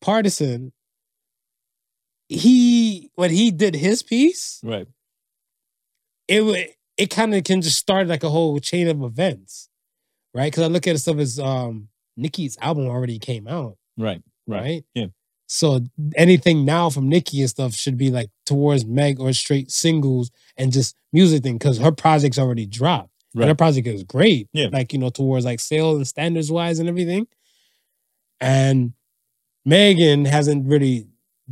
partisan 0.00 0.72
he 2.28 3.10
when 3.16 3.30
he 3.30 3.50
did 3.50 3.74
his 3.74 4.02
piece, 4.02 4.60
Right. 4.62 4.86
it 6.28 6.42
wa- 6.44 6.72
it 6.96 7.10
kind 7.10 7.34
of 7.34 7.42
can 7.44 7.60
just 7.62 7.78
start 7.78 8.06
like 8.06 8.22
a 8.22 8.28
whole 8.30 8.58
chain 8.60 8.86
of 8.88 9.02
events, 9.02 9.68
right? 10.34 10.50
Because 10.52 10.64
I 10.64 10.66
look 10.68 10.86
at 10.86 10.94
it 10.94 10.98
stuff 10.98 11.18
as 11.18 11.38
um 11.38 11.88
Nicki's 12.16 12.56
album 12.60 12.86
already 12.86 13.18
came 13.18 13.48
out, 13.48 13.76
Right. 13.96 14.22
right? 14.46 14.60
Right. 14.60 14.84
Yeah. 14.94 15.06
So 15.48 15.80
anything 16.14 16.64
now 16.64 16.90
from 16.90 17.08
Nicki 17.08 17.40
and 17.40 17.50
stuff 17.50 17.74
should 17.74 17.96
be 17.96 18.10
like 18.10 18.30
towards 18.46 18.84
Meg 18.86 19.18
or 19.18 19.32
straight 19.32 19.70
singles 19.72 20.30
and 20.56 20.70
just 20.70 20.94
music 21.12 21.42
thing 21.42 21.58
because 21.58 21.78
her 21.78 21.90
project's 21.90 22.38
already 22.38 22.66
dropped. 22.66 23.10
And 23.34 23.44
her 23.44 23.54
project 23.54 23.86
is 23.86 24.02
great. 24.04 24.48
Yeah. 24.52 24.68
Like, 24.72 24.92
you 24.92 24.98
know, 24.98 25.08
towards 25.10 25.44
like 25.44 25.60
sales 25.60 25.96
and 25.96 26.06
standards 26.06 26.50
wise 26.52 26.78
and 26.80 26.88
everything. 26.88 27.26
And 28.40 28.92
Megan 29.64 30.24
hasn't 30.24 30.66
really 30.66 31.06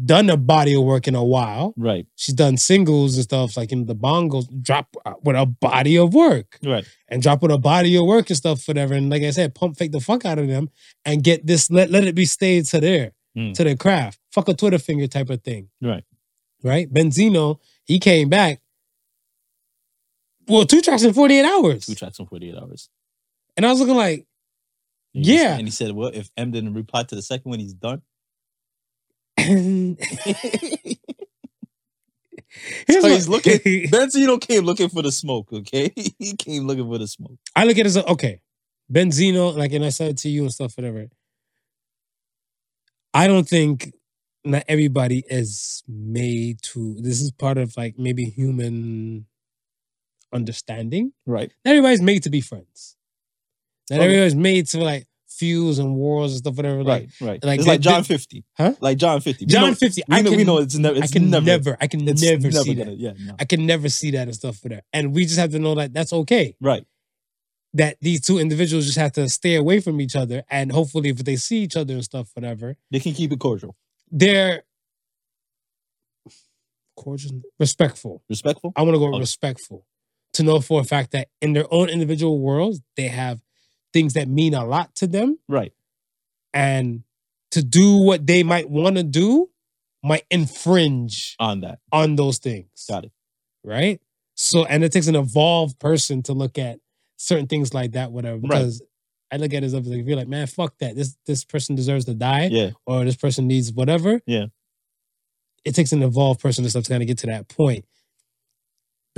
done 0.05 0.31
a 0.31 0.37
body 0.37 0.75
of 0.77 0.85
work 0.85 1.09
in 1.09 1.15
a 1.17 1.25
while. 1.25 1.75
Right. 1.77 2.07
She's 2.15 2.35
done 2.35 2.57
singles 2.57 3.17
and 3.17 3.25
stuff 3.25 3.57
like 3.57 3.73
in 3.73 3.87
the 3.87 3.97
bongos, 3.97 4.47
drop 4.63 4.95
with 5.25 5.35
a 5.35 5.45
body 5.45 5.99
of 5.99 6.15
work 6.15 6.57
Right. 6.65 6.85
and 7.09 7.21
drop 7.21 7.43
with 7.43 7.51
a 7.51 7.59
body 7.59 7.97
of 7.97 8.07
work 8.07 8.31
and 8.31 8.37
stuff, 8.37 8.67
whatever. 8.69 8.95
And 8.95 9.11
like 9.11 9.23
I 9.25 9.31
said, 9.31 9.55
pump 9.57 9.77
fake 9.77 9.91
the 9.93 10.01
fuck 10.01 10.25
out 10.25 10.39
of 10.39 10.47
them 10.47 10.71
and 11.05 11.25
get 11.25 11.47
this, 11.47 11.69
let, 11.71 11.91
let 11.91 12.05
it 12.05 12.15
be 12.15 12.27
stayed 12.27 12.65
to 12.67 12.81
their, 12.81 13.13
Mm. 13.37 13.55
to 13.55 13.65
their 13.65 13.77
craft. 13.77 14.19
Fuck 14.33 14.49
a 14.49 14.55
Twitter 14.55 14.79
finger 14.79 15.07
type 15.09 15.31
of 15.31 15.43
thing. 15.43 15.69
Right. 15.83 16.05
Right? 16.63 16.93
Benzino, 16.93 17.59
he 17.85 17.99
came 17.99 18.29
back. 18.29 18.61
Well, 20.47 20.65
two 20.65 20.81
tracks 20.81 21.03
in 21.03 21.13
48 21.13 21.45
hours. 21.45 21.87
Two 21.87 21.95
tracks 21.95 22.19
in 22.19 22.27
48 22.27 22.55
hours. 22.57 22.89
And 23.57 23.67
I 23.67 23.71
was 23.71 23.81
looking 23.81 23.97
like, 23.97 24.27
And 25.15 25.25
he 25.25 25.37
Yeah. 25.37 25.57
And 25.57 25.67
he 25.67 25.71
said, 25.71 25.93
well, 25.93 26.11
if 26.13 26.31
M 26.37 26.51
didn't 26.51 26.75
reply 26.75 27.05
to 27.05 27.15
the 27.15 27.23
second 27.23 27.51
one, 27.51 27.61
he's 27.61 27.75
done. 27.75 28.03
Here's 29.39 29.97
So 33.03 33.03
what- 33.03 33.13
he's 33.13 33.29
looking. 33.29 33.53
Benzino 33.91 34.41
came 34.41 34.65
looking 34.65 34.89
for 34.89 35.03
the 35.03 35.13
smoke, 35.13 35.53
okay? 35.53 35.93
he 36.19 36.35
came 36.37 36.67
looking 36.67 36.87
for 36.89 36.99
the 36.99 37.07
smoke. 37.07 37.39
I 37.55 37.65
look 37.65 37.77
at 37.77 37.81
it 37.81 37.87
as 37.87 37.97
a- 37.97 38.09
okay, 38.11 38.41
Benzino, 38.93 39.55
like, 39.57 39.73
and 39.73 39.85
I 39.85 39.91
said 39.91 40.11
it 40.13 40.17
to 40.19 40.29
you 40.29 40.43
and 40.43 40.53
stuff, 40.53 40.77
whatever. 40.77 41.09
I 43.15 43.27
don't 43.27 43.49
think 43.49 43.93
not 44.45 44.65
everybody 44.69 45.25
is 45.29 45.83
made 45.89 46.61
to. 46.63 46.95
This 47.01 47.21
is 47.21 47.31
part 47.33 47.59
of 47.59 47.77
like 47.77 47.99
maybe 47.99 48.25
human 48.27 49.27
understanding. 50.33 51.13
Right. 51.27 51.53
Everybody's 51.65 52.03
made 52.03 52.23
to 52.25 52.31
be 52.31 52.41
friends. 52.41 52.97
Not 53.91 53.97
Okay. 54.01 54.05
everybody's 54.07 54.35
made 54.35 54.67
to 54.69 54.81
like 54.81 55.07
feuds 55.29 55.79
and 55.79 55.95
wars 55.95 56.33
and 56.33 56.39
stuff, 56.39 56.57
whatever. 56.57 56.83
Like 56.83 57.11
Right. 57.21 57.29
Right. 57.29 57.45
like 57.45 57.59
it's 57.61 57.69
like 57.69 57.81
John 57.81 58.03
they- 58.03 58.07
50. 58.09 58.45
Huh? 58.57 58.75
Like 58.81 58.99
John 58.99 59.21
50. 59.21 59.45
We 59.45 59.51
John 59.53 59.69
know, 59.71 59.75
Fifty. 59.75 60.03
We 60.09 60.17
I 60.17 60.23
know, 60.23 60.31
can, 60.31 60.37
we 60.39 60.45
know 60.45 60.59
it's 60.59 60.75
never. 60.77 61.01
I 61.03 61.07
can 61.07 61.31
never, 61.31 61.47
never, 61.47 61.77
I 61.81 61.87
can 61.87 62.09
it's 62.09 62.23
never, 62.23 62.51
see 62.51 62.75
gonna- 62.75 62.91
that. 62.91 62.97
Yeah. 62.99 63.13
No. 63.19 63.35
I 63.39 63.45
can 63.45 63.65
never 63.67 63.89
see 63.89 64.11
that 64.13 64.23
and 64.29 64.35
stuff 64.35 64.57
for 64.57 64.69
that. 64.71 64.85
And 64.93 65.15
we 65.15 65.25
just 65.25 65.39
have 65.39 65.53
to 65.53 65.59
know 65.59 65.75
that 65.77 65.93
that's 65.93 66.13
okay. 66.13 66.57
Right. 66.61 66.85
That 67.75 67.99
these 68.01 68.23
two 68.23 68.39
individuals 68.39 68.87
just 68.87 68.99
have 68.99 69.13
to 69.13 69.29
stay 69.29 69.55
away 69.55 69.81
from 69.81 70.01
each 70.01 70.17
other, 70.17 70.43
and 70.51 70.73
hopefully, 70.73 71.11
if 71.11 71.19
they 71.19 71.37
see 71.37 71.59
each 71.63 71.77
other 71.77 71.95
and 71.95 72.03
stuff, 72.03 72.31
whatever, 72.35 72.77
They 72.91 72.99
can 72.99 73.13
keep 73.13 73.31
it 73.31 73.39
cordial, 73.39 73.77
they're 74.11 74.65
cordial, 76.97 77.43
respectful. 77.59 78.23
respectful. 78.29 78.73
I 78.77 78.83
want 78.83 78.95
to 78.95 78.99
go 78.99 79.09
Okay. 79.09 79.21
respectful 79.21 79.85
to 80.33 80.43
know 80.43 80.61
for 80.61 80.81
a 80.81 80.85
fact 80.85 81.13
that 81.13 81.29
in 81.41 81.53
their 81.53 81.73
own 81.73 81.89
individual 81.89 82.39
worlds, 82.41 82.81
they 82.97 83.09
have 83.09 83.41
things 83.99 84.13
that 84.15 84.29
mean 84.29 84.55
a 84.55 84.65
lot 84.65 84.95
to 84.97 85.07
them, 85.07 85.39
Right. 85.49 85.73
and 86.55 87.03
to 87.51 87.63
do 87.63 87.97
what 87.99 88.27
they 88.27 88.43
might 88.43 88.69
want 88.71 88.97
to 88.97 89.03
do 89.03 89.51
might 90.03 90.25
infringe 90.31 91.35
On 91.41 91.61
that. 91.61 91.79
on 91.93 92.17
those 92.17 92.39
things. 92.39 92.69
Got 92.89 93.05
it. 93.07 93.13
right? 93.65 94.01
So, 94.37 94.65
and 94.65 94.85
it 94.85 94.93
takes 94.93 95.09
an 95.09 95.17
evolved 95.17 95.79
person 95.81 96.23
to 96.25 96.33
look 96.33 96.59
at 96.59 96.79
certain 97.17 97.47
things 97.49 97.75
like 97.75 97.93
that, 97.93 98.13
whatever. 98.13 98.37
Right. 98.39 98.49
Because 98.51 98.81
I 99.33 99.37
look 99.37 99.53
at 99.53 99.63
it 99.63 99.67
as 99.67 99.75
if 99.75 99.85
like, 99.87 100.07
you're 100.07 100.17
like, 100.17 100.29
man, 100.29 100.47
fuck 100.47 100.79
that. 100.79 100.95
This 100.95 101.17
this 101.27 101.45
person 101.45 101.75
deserves 101.75 102.05
to 102.05 102.15
die, 102.15 102.47
Yeah. 102.47 102.71
or 102.87 103.05
this 103.05 103.17
person 103.17 103.49
needs 103.49 103.73
whatever. 103.73 104.23
Yeah. 104.27 104.47
It 105.65 105.75
takes 105.75 105.93
an 105.93 106.03
evolved 106.03 106.41
person 106.41 106.63
to 106.65 106.71
stuff 106.71 106.85
to 106.85 106.91
kind 106.91 107.03
of 107.03 107.09
get 107.09 107.19
to 107.19 107.27
that 107.27 107.49
point. 107.49 107.85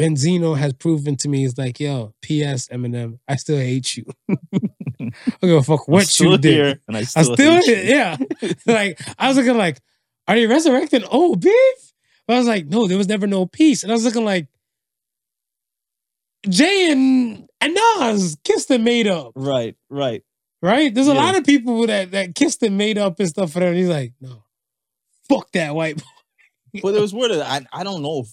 Benzino 0.01 0.57
has 0.57 0.73
proven 0.73 1.17
to 1.17 1.29
me, 1.29 1.41
he's 1.41 1.59
like, 1.59 1.79
yo, 1.79 2.15
P.S. 2.23 2.69
Eminem, 2.69 3.19
I 3.29 3.37
still 3.37 3.59
hate 3.59 3.97
you. 3.97 4.05
I 4.31 5.11
give 5.43 5.57
a 5.57 5.63
fuck 5.63 5.81
I'm 5.87 5.93
what 5.93 6.07
still 6.07 6.33
you 6.33 6.39
did. 6.39 6.53
here, 6.55 6.81
and 6.89 6.97
I 6.97 7.01
I 7.01 7.05
still, 7.05 7.35
still, 7.35 7.55
hate 7.65 7.85
yeah. 7.85 8.17
like 8.67 8.99
I 9.19 9.29
was 9.29 9.37
looking 9.37 9.57
like, 9.59 9.79
are 10.27 10.37
they 10.37 10.47
resurrecting 10.47 11.05
old 11.05 11.41
beef? 11.43 11.93
But 12.27 12.35
I 12.35 12.39
was 12.39 12.49
like, 12.49 12.67
no, 12.67 12.87
there 12.87 12.97
was 12.99 13.09
never 13.09 13.27
no 13.27 13.45
peace. 13.47 13.83
And 13.83 13.91
I 13.93 13.95
was 13.95 14.05
looking 14.05 14.25
like, 14.25 14.47
Jay 16.49 16.91
and 16.91 17.49
and 17.61 17.75
Nas 17.99 18.37
kissed 18.45 18.71
and 18.71 18.85
made 18.85 19.07
up, 19.07 19.33
Right. 19.35 19.77
Right. 19.91 20.23
right? 20.63 20.95
There's 20.95 21.09
a 21.09 21.13
Yeah. 21.13 21.17
lot 21.25 21.37
of 21.37 21.45
people 21.45 21.87
that 21.87 22.13
that 22.13 22.35
kissed 22.35 22.63
and 22.63 22.79
made 22.79 22.97
up 22.99 23.21
and 23.21 23.29
stuff 23.29 23.53
for 23.53 23.61
them. 23.61 23.75
He's 23.75 23.89
like, 23.89 24.13
no, 24.21 24.45
fuck 25.29 25.51
that 25.53 25.75
white 25.75 25.97
boy. 25.97 26.81
But 26.83 26.93
there 26.93 27.03
was 27.03 27.13
word 27.13 27.33
that 27.33 27.43
I 27.73 27.81
I 27.81 27.85
don't 27.85 28.01
know 28.03 28.21
if 28.21 28.29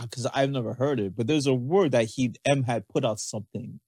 because 0.00 0.26
I've 0.34 0.50
never 0.50 0.74
heard 0.74 0.98
it, 1.00 1.14
but 1.16 1.26
there's 1.26 1.46
a 1.46 1.54
word 1.54 1.92
that 1.92 2.06
he 2.06 2.32
M 2.44 2.62
had 2.64 2.88
put 2.88 3.04
out 3.04 3.20
something 3.20 3.80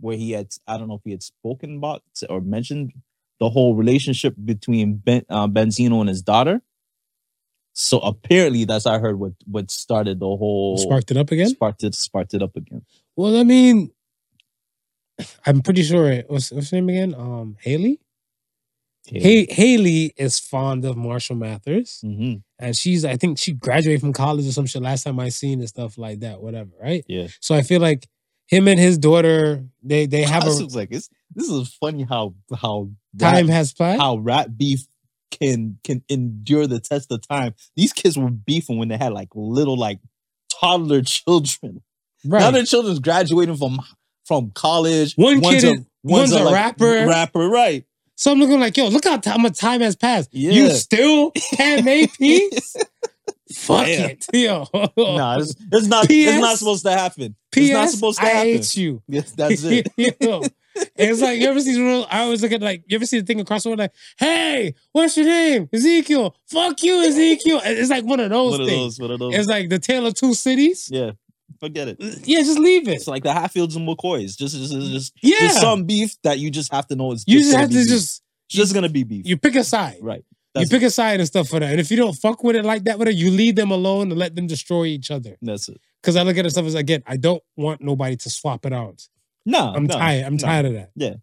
where 0.00 0.16
he 0.16 0.32
had 0.32 0.48
I 0.66 0.76
don't 0.78 0.88
know 0.88 0.94
if 0.96 1.02
he 1.04 1.10
had 1.12 1.22
spoken 1.22 1.78
about 1.78 2.02
or 2.28 2.40
mentioned 2.40 2.92
the 3.40 3.48
whole 3.50 3.74
relationship 3.74 4.34
between 4.44 4.96
ben, 4.96 5.22
uh, 5.28 5.46
Benzino 5.48 6.00
and 6.00 6.08
his 6.08 6.22
daughter. 6.22 6.62
So 7.74 7.98
apparently 8.00 8.64
that's 8.64 8.86
I 8.86 8.98
heard 8.98 9.18
what 9.18 9.32
what 9.46 9.70
started 9.70 10.20
the 10.20 10.26
whole 10.26 10.78
Sparked 10.78 11.10
it 11.10 11.16
up 11.16 11.30
again. 11.30 11.48
sparked 11.50 11.84
it 11.84 11.94
sparked 11.94 12.32
it 12.34 12.42
up 12.42 12.56
again. 12.56 12.82
Well, 13.16 13.36
I 13.38 13.44
mean, 13.44 13.90
I'm 15.46 15.60
pretty 15.62 15.82
sure. 15.82 16.10
it- 16.10 16.30
What's 16.30 16.50
what's 16.52 16.70
her 16.70 16.76
name 16.76 16.88
again? 16.88 17.14
Um, 17.14 17.56
Hailie. 17.60 18.00
Hey, 19.08 19.46
Hailie 19.50 20.12
is 20.16 20.38
fond 20.38 20.84
of 20.84 20.96
Marshall 20.96 21.36
Mathers. 21.36 22.00
hmm 22.02 22.34
and 22.58 22.74
she's 22.74 23.04
I 23.04 23.16
think 23.16 23.38
she 23.38 23.52
graduated 23.52 24.00
from 24.00 24.12
college 24.14 24.46
or 24.46 24.52
some 24.52 24.64
shit 24.66 24.80
last 24.82 25.04
time 25.04 25.20
I 25.20 25.28
seen 25.28 25.60
and 25.60 25.68
stuff 25.68 25.98
like 25.98 26.20
that, 26.20 26.40
whatever, 26.40 26.70
right? 26.80 27.04
Yeah. 27.06 27.26
So 27.40 27.54
I 27.54 27.60
feel 27.62 27.80
like 27.82 28.08
him 28.48 28.66
and 28.68 28.80
his 28.80 28.96
daughter, 28.98 29.62
they 29.82 30.06
they 30.06 30.22
have 30.22 30.44
This 30.44 30.60
a 30.60 30.64
is 30.64 30.74
like 30.76 30.88
this 30.90 31.10
is 31.50 31.74
funny 31.80 32.04
how 32.04 32.34
how 32.58 32.90
time 33.18 33.46
rap- 33.46 33.54
has 33.54 33.72
passed. 33.74 34.00
how 34.00 34.16
rat 34.16 34.56
beef 34.56 34.86
can 35.30 35.78
can 35.84 36.02
endure 36.08 36.66
the 36.66 36.80
test 36.80 37.12
of 37.12 37.26
time. 37.28 37.54
These 37.76 37.92
kids 37.92 38.16
were 38.16 38.30
beefing 38.30 38.78
when 38.78 38.88
they 38.88 38.96
had 38.96 39.12
like 39.12 39.28
little 39.34 39.76
like 39.78 39.98
toddler 40.50 41.02
children. 41.06 41.82
Now 42.24 42.50
their 42.50 42.64
children's 42.64 43.00
graduating 43.00 43.56
from 43.56 43.80
from 44.24 44.50
college. 44.52 45.14
One 45.16 45.40
One's 45.40 45.62
kid 45.62 45.78
is- 45.78 45.84
one's 46.02 46.32
a 46.32 46.44
rapper. 46.52 47.06
Rapper, 47.06 47.48
right? 47.48 47.84
So 48.16 48.32
I'm 48.32 48.38
looking 48.38 48.58
like, 48.58 48.76
yo, 48.76 48.88
look 48.88 49.04
how, 49.04 49.18
t- 49.18 49.30
how 49.30 49.38
much 49.38 49.58
time 49.58 49.80
has 49.82 49.94
passed. 49.94 50.30
You 50.32 50.70
still 50.70 51.30
can't 51.32 51.84
make 51.84 52.16
peace? 52.18 52.74
Fuck 53.54 53.86
Damn. 53.86 54.10
it. 54.10 54.26
Yo. 54.32 54.66
nah, 54.96 55.38
it's, 55.38 55.54
it's 55.72 55.86
not. 55.86 56.06
It's 56.10 56.40
not 56.40 56.58
supposed 56.58 56.84
to 56.84 56.92
happen. 56.92 57.36
it's 57.54 57.72
not 57.72 57.88
supposed 57.90 58.18
to 58.18 58.24
I 58.26 58.28
happen. 58.30 58.48
hate 58.48 58.76
you. 58.76 59.02
Yes, 59.08 59.32
that's 59.32 59.62
it. 59.64 59.88
Yo. 60.20 60.42
It's 60.94 61.22
like 61.22 61.40
you 61.40 61.48
ever 61.48 61.60
see 61.60 61.74
the 61.74 61.82
real- 61.82 62.06
I 62.10 62.20
always 62.22 62.42
look 62.42 62.52
at 62.52 62.60
like 62.60 62.84
you 62.86 62.96
ever 62.96 63.06
see 63.06 63.20
the 63.20 63.24
thing 63.26 63.40
across 63.40 63.62
the 63.64 63.70
road 63.70 63.78
like, 63.78 63.92
hey, 64.18 64.74
what's 64.92 65.16
your 65.16 65.24
name? 65.26 65.68
Ezekiel. 65.72 66.36
Fuck 66.48 66.82
you, 66.82 67.02
Ezekiel. 67.02 67.60
It's 67.64 67.88
like 67.88 68.04
one 68.04 68.20
of 68.20 68.28
those 68.30 68.50
one 68.52 68.60
of 68.62 68.66
things. 68.66 68.96
those. 68.96 69.00
One 69.00 69.10
of 69.12 69.18
those. 69.18 69.34
It's 69.34 69.48
like 69.48 69.68
the 69.70 69.78
tale 69.78 70.06
of 70.06 70.14
two 70.14 70.34
cities. 70.34 70.88
yeah, 70.92 71.12
forget 71.60 71.88
it. 71.88 71.96
Yeah, 72.26 72.40
just 72.40 72.58
leave 72.58 72.88
it. 72.88 72.92
It's 72.92 73.06
like 73.08 73.22
the 73.22 73.32
Hatfields 73.32 73.76
and 73.76 73.86
McCoys. 73.88 74.36
Just, 74.36 74.56
just, 74.56 74.72
just, 74.72 74.90
just 74.92 75.12
Yeah. 75.22 75.48
Some 75.50 75.84
beef 75.84 76.14
that 76.22 76.38
you 76.38 76.50
just 76.50 76.72
have 76.72 76.86
to 76.88 76.96
know 76.96 77.12
is. 77.12 77.24
you 77.26 77.40
just 77.40 77.54
have 77.56 77.68
to 77.70 77.74
beef. 77.74 77.88
just 77.88 78.22
It's 78.48 78.56
just 78.56 78.74
gonna 78.74 78.88
be 78.88 79.04
beef. 79.04 79.26
you 79.26 79.36
pick 79.36 79.54
a 79.56 79.64
side. 79.64 79.98
right. 80.00 80.24
You 80.54 80.60
That's 80.62 80.70
pick 80.70 80.82
a 80.82 80.90
side 80.90 81.20
and 81.20 81.26
stuff 81.26 81.48
for 81.48 81.60
that. 81.60 81.70
And 81.70 81.78
if 81.80 81.90
you 81.90 81.98
don't 81.98 82.14
fuck 82.14 82.42
with 82.42 82.56
it 82.56 82.64
like 82.64 82.84
that 82.84 82.98
with 82.98 83.08
it, 83.08 83.14
you 83.16 83.30
leave 83.30 83.56
them 83.56 83.70
alone 83.70 84.10
and 84.10 84.18
let 84.18 84.34
them 84.34 84.46
destroy 84.46 84.84
each 84.86 85.10
other. 85.10 85.36
That's 85.42 85.68
it. 85.68 85.78
Because 86.02 86.16
I 86.16 86.22
look 86.22 86.38
at 86.38 86.46
it 86.46 86.50
stuff 86.50 86.64
as 86.64 86.74
again, 86.74 87.02
I 87.06 87.18
don't 87.18 87.42
want 87.56 87.82
nobody 87.82 88.16
to 88.16 88.30
swap 88.30 88.64
it 88.64 88.72
out. 88.72 89.06
No, 89.44 89.72
I'm 89.74 89.84
no, 89.84 89.94
tired. 89.98 90.24
I'm 90.24 90.32
no. 90.36 90.38
tired 90.38 90.66
of 90.66 90.72
that. 90.74 90.90
Yeah. 90.96 91.14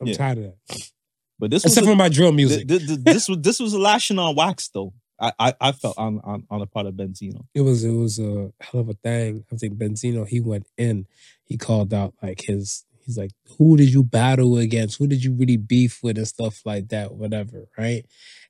I'm 0.00 0.08
Yeah. 0.08 0.14
tired 0.14 0.38
of 0.38 0.44
that. 0.44 0.90
But 1.38 1.50
this 1.52 1.62
was 1.62 1.72
Except 1.72 1.86
a- 1.86 1.90
for 1.90 1.96
my 1.96 2.08
drill 2.08 2.32
music. 2.32 2.66
th- 2.68 2.86
th- 2.86 2.98
this 3.00 3.28
was 3.28 3.38
this 3.40 3.60
was 3.60 3.72
a 3.74 3.78
lashing 3.78 4.18
on 4.18 4.34
wax 4.34 4.68
though. 4.74 4.92
I 5.20 5.32
I, 5.38 5.54
I 5.60 5.72
felt 5.72 5.98
on, 5.98 6.20
on 6.24 6.46
on 6.50 6.60
the 6.60 6.66
part 6.66 6.86
of 6.86 6.94
Benzino. 6.94 7.44
it 7.54 7.60
was 7.62 7.84
it 7.84 7.90
was 7.92 8.18
a 8.18 8.52
hell 8.60 8.80
of 8.80 8.88
a 8.88 8.94
thing. 8.94 9.44
I 9.52 9.56
think 9.56 9.74
Benzino, 9.78 10.26
he 10.26 10.40
went 10.40 10.66
in, 10.78 11.06
he 11.44 11.56
called 11.56 11.92
out 11.94 12.14
like 12.22 12.40
his 12.42 12.84
He's 13.06 13.16
like, 13.18 13.30
who 13.58 13.76
did 13.76 13.92
you 13.92 14.04
battle 14.04 14.56
against? 14.58 14.98
Who 14.98 15.06
did 15.08 15.24
you 15.24 15.32
really 15.32 15.56
beef 15.56 16.00
with 16.02 16.16
and 16.18 16.28
stuff 16.28 16.60
like 16.64 16.88
that, 16.90 17.12
whatever, 17.14 17.66
right? 17.76 18.04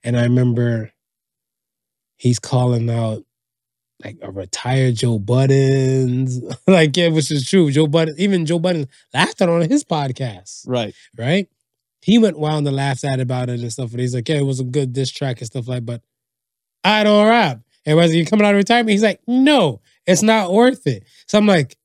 And 0.05 0.18
I 0.18 0.25
remember 0.25 0.93
he's 2.16 2.39
calling 2.39 2.91
out 2.91 3.25
like 4.05 4.16
a 4.23 4.31
retired 4.31 4.97
Joe 4.97 5.18
Budden, 5.18 6.29
like 6.66 6.97
yeah, 6.97 7.09
which 7.09 7.31
is 7.31 7.49
true. 7.49 7.71
Joe 7.71 7.87
Budden, 7.87 8.14
even 8.18 8.47
Joe 8.47 8.59
Budden 8.59 8.89
laughed 9.14 9.41
at 9.41 9.49
on 9.49 9.62
his 9.68 9.85
podcast, 9.85 10.64
Right. 10.66 10.95
right? 11.18 11.49
He 12.03 12.18
went 12.18 12.39
wild 12.39 12.66
and 12.66 12.75
laughed 12.77 13.05
at 13.05 13.21
about 13.21 13.51
it 13.51 13.61
and 13.61 13.73
stuff. 13.73 13.91
And 13.93 14.01
he's 14.01 14.14
like, 14.14 14.29
yeah, 14.29 14.37
it 14.39 14.47
was 14.47 14.59
a 14.61 14.64
good 14.64 14.93
diss 14.93 15.11
track 15.11 15.39
and 15.39 15.47
stuff 15.47 15.68
like, 15.68 15.85
but 15.85 16.03
I 16.85 17.05
don't 17.05 17.28
rap. 17.28 17.61
And 17.87 17.97
was 17.97 18.12
he 18.12 18.24
coming 18.24 18.47
out 18.47 18.55
of 18.55 18.59
retirement? 18.59 18.91
He's 18.91 19.03
like, 19.03 19.20
no, 19.26 19.81
it's 20.07 20.22
not 20.22 20.53
worth 20.53 20.87
it. 20.87 21.05
So 21.26 21.39
I'm 21.39 21.47
like, 21.47 21.76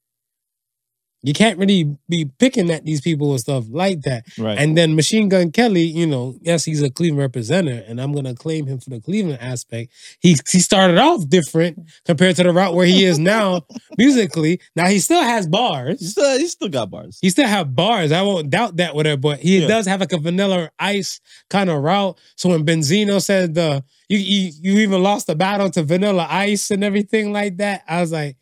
you 1.25 1.33
can't 1.33 1.57
really 1.57 1.97
be 2.07 2.25
picking 2.39 2.69
at 2.71 2.85
these 2.85 3.01
people 3.01 3.31
and 3.31 3.39
stuff 3.39 3.65
like 3.69 4.01
that. 4.03 4.23
Right. 4.37 4.57
And 4.57 4.77
then 4.77 4.95
Machine 4.95 5.27
Gun 5.27 5.51
Kelly, 5.51 5.81
you 5.83 6.05
know, 6.07 6.35
yes, 6.41 6.63
he's 6.65 6.81
a 6.83 6.89
Cleveland 6.89 7.19
representative, 7.19 7.83
and 7.87 7.99
I'm 7.99 8.13
gonna 8.13 8.35
claim 8.35 8.67
him 8.67 8.79
for 8.79 8.91
the 8.91 9.01
Cleveland 9.01 9.39
aspect. 9.41 9.91
He 10.19 10.37
he 10.49 10.59
started 10.59 10.97
off 10.97 11.27
different 11.27 11.79
compared 12.05 12.35
to 12.37 12.43
the 12.43 12.53
route 12.53 12.73
where 12.75 12.85
he 12.85 13.03
is 13.03 13.17
now 13.19 13.61
musically. 13.97 14.59
Now 14.75 14.87
he 14.87 14.99
still 14.99 15.21
has 15.23 15.45
he 15.45 15.51
bars. 15.51 16.11
still, 16.11 16.37
he 16.37 16.47
still 16.47 16.69
got 16.69 16.89
bars. 16.91 17.17
He 17.21 17.29
still 17.29 17.47
have 17.47 17.75
bars. 17.75 18.11
I 18.11 18.21
won't 18.21 18.49
doubt 18.49 18.77
that, 18.77 18.95
whatever. 18.95 19.19
But 19.19 19.39
he 19.39 19.59
Yeah. 19.61 19.67
does 19.67 19.85
have 19.87 19.99
like 19.99 20.13
a 20.13 20.19
vanilla 20.19 20.69
ice 20.79 21.19
kind 21.49 21.69
of 21.69 21.81
route. 21.81 22.17
So 22.35 22.49
when 22.49 22.65
Benzino 22.65 23.21
said 23.21 23.55
the 23.55 23.83
you, 24.09 24.19
you 24.19 24.51
you 24.61 24.79
even 24.81 25.01
lost 25.01 25.25
the 25.27 25.35
battle 25.35 25.69
to 25.71 25.81
Vanilla 25.83 26.27
Ice 26.29 26.69
and 26.69 26.83
everything 26.83 27.33
like 27.33 27.57
that, 27.57 27.83
I 27.87 28.01
was 28.01 28.11
like, 28.11 28.37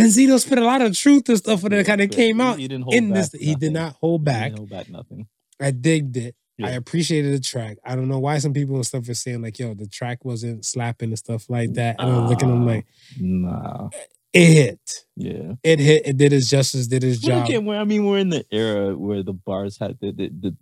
Benzino 0.00 0.38
spit 0.40 0.58
a 0.58 0.64
lot 0.64 0.82
of 0.82 0.96
truth 0.96 1.28
and 1.28 1.38
stuff 1.38 1.62
when 1.62 1.72
it 1.72 1.84
kind 1.86 2.00
of 2.00 2.10
came 2.10 2.40
out 2.40 2.58
He 2.58 2.68
didn't 2.68 2.84
hold 2.84 2.94
in 2.94 3.12
back 3.12 3.30
this. 3.30 3.40
He 3.40 3.54
did 3.54 3.72
not 3.72 3.96
hold 4.00 4.24
back. 4.24 4.44
didn't 4.44 4.58
hold 4.58 4.70
back 4.70 4.88
nothing. 4.90 5.26
I 5.60 5.70
digged 5.70 6.16
it. 6.16 6.34
I 6.62 6.72
appreciated 6.72 7.32
the 7.32 7.40
track. 7.40 7.78
I 7.86 7.96
don't 7.96 8.08
know 8.08 8.18
why 8.18 8.36
some 8.38 8.52
people 8.52 8.76
and 8.76 8.84
stuff 8.84 9.08
are 9.08 9.14
saying 9.14 9.40
like, 9.40 9.58
"Yo, 9.58 9.72
the 9.72 9.86
track 9.86 10.26
wasn't 10.26 10.66
slapping 10.66 11.08
and 11.08 11.18
stuff 11.18 11.48
like 11.48 11.72
that." 11.74 11.96
And 11.98 12.10
I'm 12.10 12.26
looking, 12.28 12.50
I'm 12.50 12.66
like, 12.66 12.84
Nah. 13.18 13.88
it 14.34 14.46
hit. 14.46 14.80
Yeah. 15.16 15.54
It 15.62 15.78
hit. 15.78 16.06
It 16.06 16.16
did 16.18 16.34
its 16.34 16.50
justice. 16.50 16.86
Did 16.86 17.02
its 17.02 17.18
job. 17.18 17.48
I 17.48 17.84
mean, 17.84 18.04
we're 18.04 18.18
in 18.18 18.28
the 18.28 18.44
era 18.52 18.94
where 18.94 19.22
the 19.22 19.32
bars 19.32 19.78
had 19.78 19.98
to, 20.02 20.12
the, 20.12 20.28
the, 20.28 20.56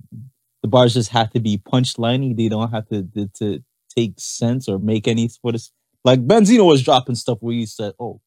the 0.62 0.68
bars 0.68 0.94
just 0.94 1.10
have 1.10 1.30
to 1.30 1.40
be 1.40 1.58
punchliney. 1.58 2.36
They 2.36 2.48
don't 2.48 2.70
have 2.70 2.86
to, 2.90 3.02
to, 3.14 3.28
to 3.40 3.64
take 3.96 4.14
sense 4.18 4.68
or 4.68 4.78
make 4.78 5.08
any 5.08 5.26
sort 5.26 5.56
of 5.56 5.62
like 6.04 6.24
Benzino 6.28 6.64
was 6.64 6.84
dropping 6.84 7.16
stuff 7.16 7.38
where 7.40 7.54
you 7.54 7.66
said, 7.66 7.92
"Oh, 7.98 8.20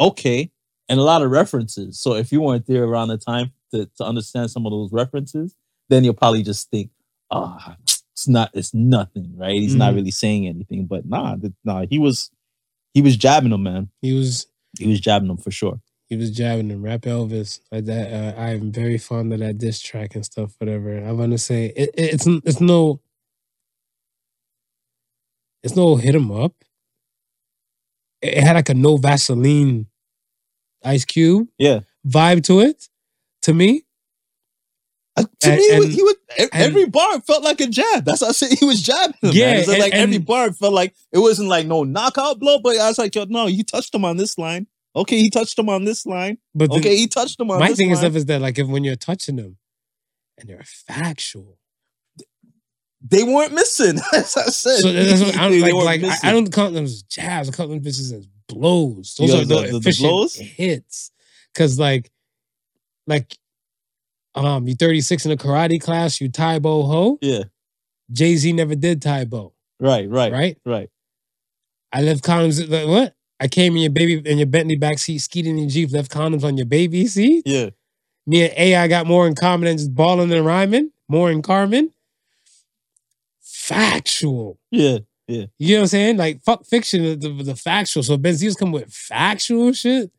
okay," 0.00 0.50
and 0.88 0.98
a 1.00 1.04
lot 1.04 1.22
of 1.22 1.30
references. 1.30 2.00
So 2.00 2.14
if 2.14 2.32
you 2.32 2.40
weren't 2.40 2.66
there 2.66 2.84
around 2.84 3.08
the 3.08 3.18
time 3.18 3.52
to, 3.72 3.86
to 3.98 4.04
understand 4.04 4.50
some 4.50 4.66
of 4.66 4.72
those 4.72 4.92
references, 4.92 5.54
then 5.90 6.04
you'll 6.04 6.14
probably 6.14 6.42
just 6.42 6.70
think, 6.70 6.90
"Ah, 7.30 7.76
it's 7.82 8.28
not, 8.28 8.50
it's 8.54 8.74
nothing, 8.74 9.34
right? 9.36 9.54
He's 9.60 9.74
not 9.76 9.92
Mhm. 9.92 9.96
really 9.96 10.10
saying 10.12 10.46
anything." 10.48 10.86
But 10.86 11.06
nah, 11.06 11.36
nah, 11.64 11.86
he 11.88 11.98
was, 11.98 12.30
he 12.94 13.02
was 13.02 13.16
jabbing 13.16 13.50
them, 13.50 13.62
man. 13.64 13.90
He 14.02 14.14
was 14.14 14.46
He 14.78 14.86
was 14.88 15.00
jabbing 15.00 15.28
them 15.28 15.36
for 15.38 15.50
sure. 15.50 15.80
he 16.08 16.16
was 16.16 16.30
jabbing 16.32 16.70
him. 16.70 16.82
Rap 16.82 17.02
Elvis. 17.02 17.60
Like 17.72 17.84
that. 17.86 18.12
Uh, 18.12 18.40
I'm 18.40 18.72
very 18.72 18.98
fond 18.98 19.32
of 19.32 19.38
that 19.40 19.58
diss 19.58 19.80
track 19.80 20.14
and 20.16 20.24
stuff. 20.24 20.54
Whatever. 20.58 21.04
I 21.04 21.12
want 21.12 21.32
to 21.32 21.38
say 21.38 21.66
it, 21.76 21.90
it- 21.94 22.14
it's 22.14 22.26
it's 22.26 22.60
no. 22.60 23.00
It's 25.62 25.76
no 25.76 25.96
hit 25.96 26.14
him 26.14 26.30
up. 26.30 26.54
It 28.22 28.38
it 28.38 28.42
had 28.42 28.56
like 28.56 28.68
a 28.68 28.74
no 28.74 28.96
Vaseline, 28.96 29.86
Ice 30.84 31.04
Cube 31.04 31.48
Yeah. 31.58 31.80
vibe 32.06 32.42
to 32.44 32.60
it. 32.60 32.88
To 33.42 33.54
me, 33.54 33.82
Uh, 35.16 35.24
to 35.40 35.50
And- 35.50 35.58
me, 35.58 35.66
he 35.68 35.76
was, 35.76 35.84
and- 35.86 35.94
he 35.94 36.02
was 36.02 36.14
e- 36.38 36.42
and- 36.42 36.50
every 36.52 36.86
bar 36.86 37.20
felt 37.22 37.42
like 37.42 37.60
a 37.60 37.66
jab. 37.66 38.04
That's 38.04 38.20
what 38.20 38.28
I 38.28 38.32
said. 38.32 38.56
He 38.58 38.64
was 38.64 38.80
jabbing 38.80 39.16
him. 39.20 39.32
Yeah, 39.32 39.54
it's 39.56 39.68
like 39.68 39.92
every 39.92 40.18
bar 40.18 40.52
felt 40.52 40.72
like 40.72 40.94
it 41.12 41.18
wasn't 41.18 41.48
like 41.48 41.66
no 41.66 41.82
knockout 41.84 42.38
blow, 42.38 42.58
but 42.60 42.76
I 42.78 42.88
was 42.88 42.96
like, 42.98 43.14
yo, 43.14 43.24
no, 43.28 43.46
he 43.46 43.64
touched 43.64 43.92
him 43.94 44.04
on 44.04 44.16
this 44.18 44.38
line. 44.38 44.66
Okay, 44.94 45.18
he 45.20 45.28
touched 45.30 45.58
him 45.58 45.68
on 45.68 45.84
this 45.84 46.06
line. 46.06 46.38
but 46.54 46.70
the, 46.70 46.76
Okay, 46.76 46.96
he 46.96 47.06
touched 47.08 47.38
him 47.40 47.50
on 47.50 47.58
my 47.60 47.68
this 47.68 47.76
thing 47.76 47.88
line. 47.88 47.92
is 47.94 47.98
stuff 48.00 48.14
is 48.16 48.24
that 48.26 48.40
like 48.40 48.58
if 48.58 48.66
when 48.68 48.84
you're 48.84 48.96
touching 48.96 49.36
them, 49.36 49.56
and 50.38 50.48
they're 50.48 50.64
factual. 50.64 51.58
They 53.02 53.22
weren't 53.22 53.52
missing. 53.54 53.98
As 54.12 54.36
I 54.36 54.44
said, 54.46 54.80
So 54.80 54.92
that's 54.92 55.22
what 55.22 55.36
I'm 55.38 55.52
They 55.52 55.72
like. 55.72 56.02
Like 56.02 56.22
I. 56.22 56.28
I 56.28 56.32
don't 56.32 56.52
count 56.52 56.74
them 56.74 56.84
as 56.84 57.02
jabs. 57.02 57.48
I 57.48 57.52
count 57.52 57.70
them 57.70 57.80
bitches 57.80 58.12
as 58.12 58.26
blows. 58.48 59.14
Those 59.18 59.34
are 59.34 59.44
the, 59.44 59.62
the- 59.72 59.78
the- 59.78 59.96
blows? 59.98 60.34
hits. 60.36 61.10
Cause 61.54 61.78
like, 61.78 62.10
like, 63.06 63.36
um, 64.34 64.68
you 64.68 64.74
36 64.74 65.26
in 65.26 65.32
a 65.32 65.36
karate 65.36 65.80
class. 65.80 66.20
You 66.20 66.28
Tae 66.28 66.58
Bo 66.60 66.82
ho. 66.84 67.18
Yeah, 67.20 67.44
Jay 68.12 68.36
Z 68.36 68.52
never 68.52 68.74
did 68.76 69.02
Tae 69.02 69.24
Bo, 69.24 69.54
right, 69.80 70.08
right, 70.08 70.30
right? 70.32 70.58
right. 70.64 70.90
I 71.92 72.02
left 72.02 72.22
condoms. 72.22 72.70
Like, 72.70 72.86
what? 72.86 73.14
I 73.40 73.48
came 73.48 73.74
in 73.74 73.82
your 73.82 73.90
baby 73.90 74.22
in 74.30 74.38
your 74.38 74.46
Bentley 74.46 74.78
backseat, 74.78 75.20
skied 75.22 75.46
in 75.46 75.68
Jeep, 75.68 75.90
left 75.90 76.12
condoms 76.12 76.44
on 76.44 76.56
your 76.56 76.66
baby 76.66 77.06
seat. 77.06 77.42
Yeah, 77.46 77.70
Me 78.26 78.44
and 78.44 78.52
AI 78.56 78.86
got 78.86 79.06
more 79.06 79.26
in 79.26 79.34
common 79.34 79.66
than 79.66 79.78
just 79.78 79.94
balling 79.94 80.30
and 80.32 80.46
rhyming. 80.46 80.92
More 81.08 81.30
in 81.32 81.42
Carmen. 81.42 81.90
Factual. 83.74 84.58
yeah, 84.70 84.98
Yeah. 85.26 85.46
You 85.58 85.74
know 85.74 85.80
what 85.80 85.82
I'm 85.82 85.88
saying? 85.88 86.16
Like 86.16 86.42
fuck 86.42 86.66
fiction, 86.66 87.18
the, 87.18 87.28
the, 87.42 87.56
factual. 87.56 88.02
So 88.02 88.18
Benzino's 88.18 88.56
come 88.56 88.72
with 88.72 88.92
factual 88.92 89.72
shit, 89.72 90.10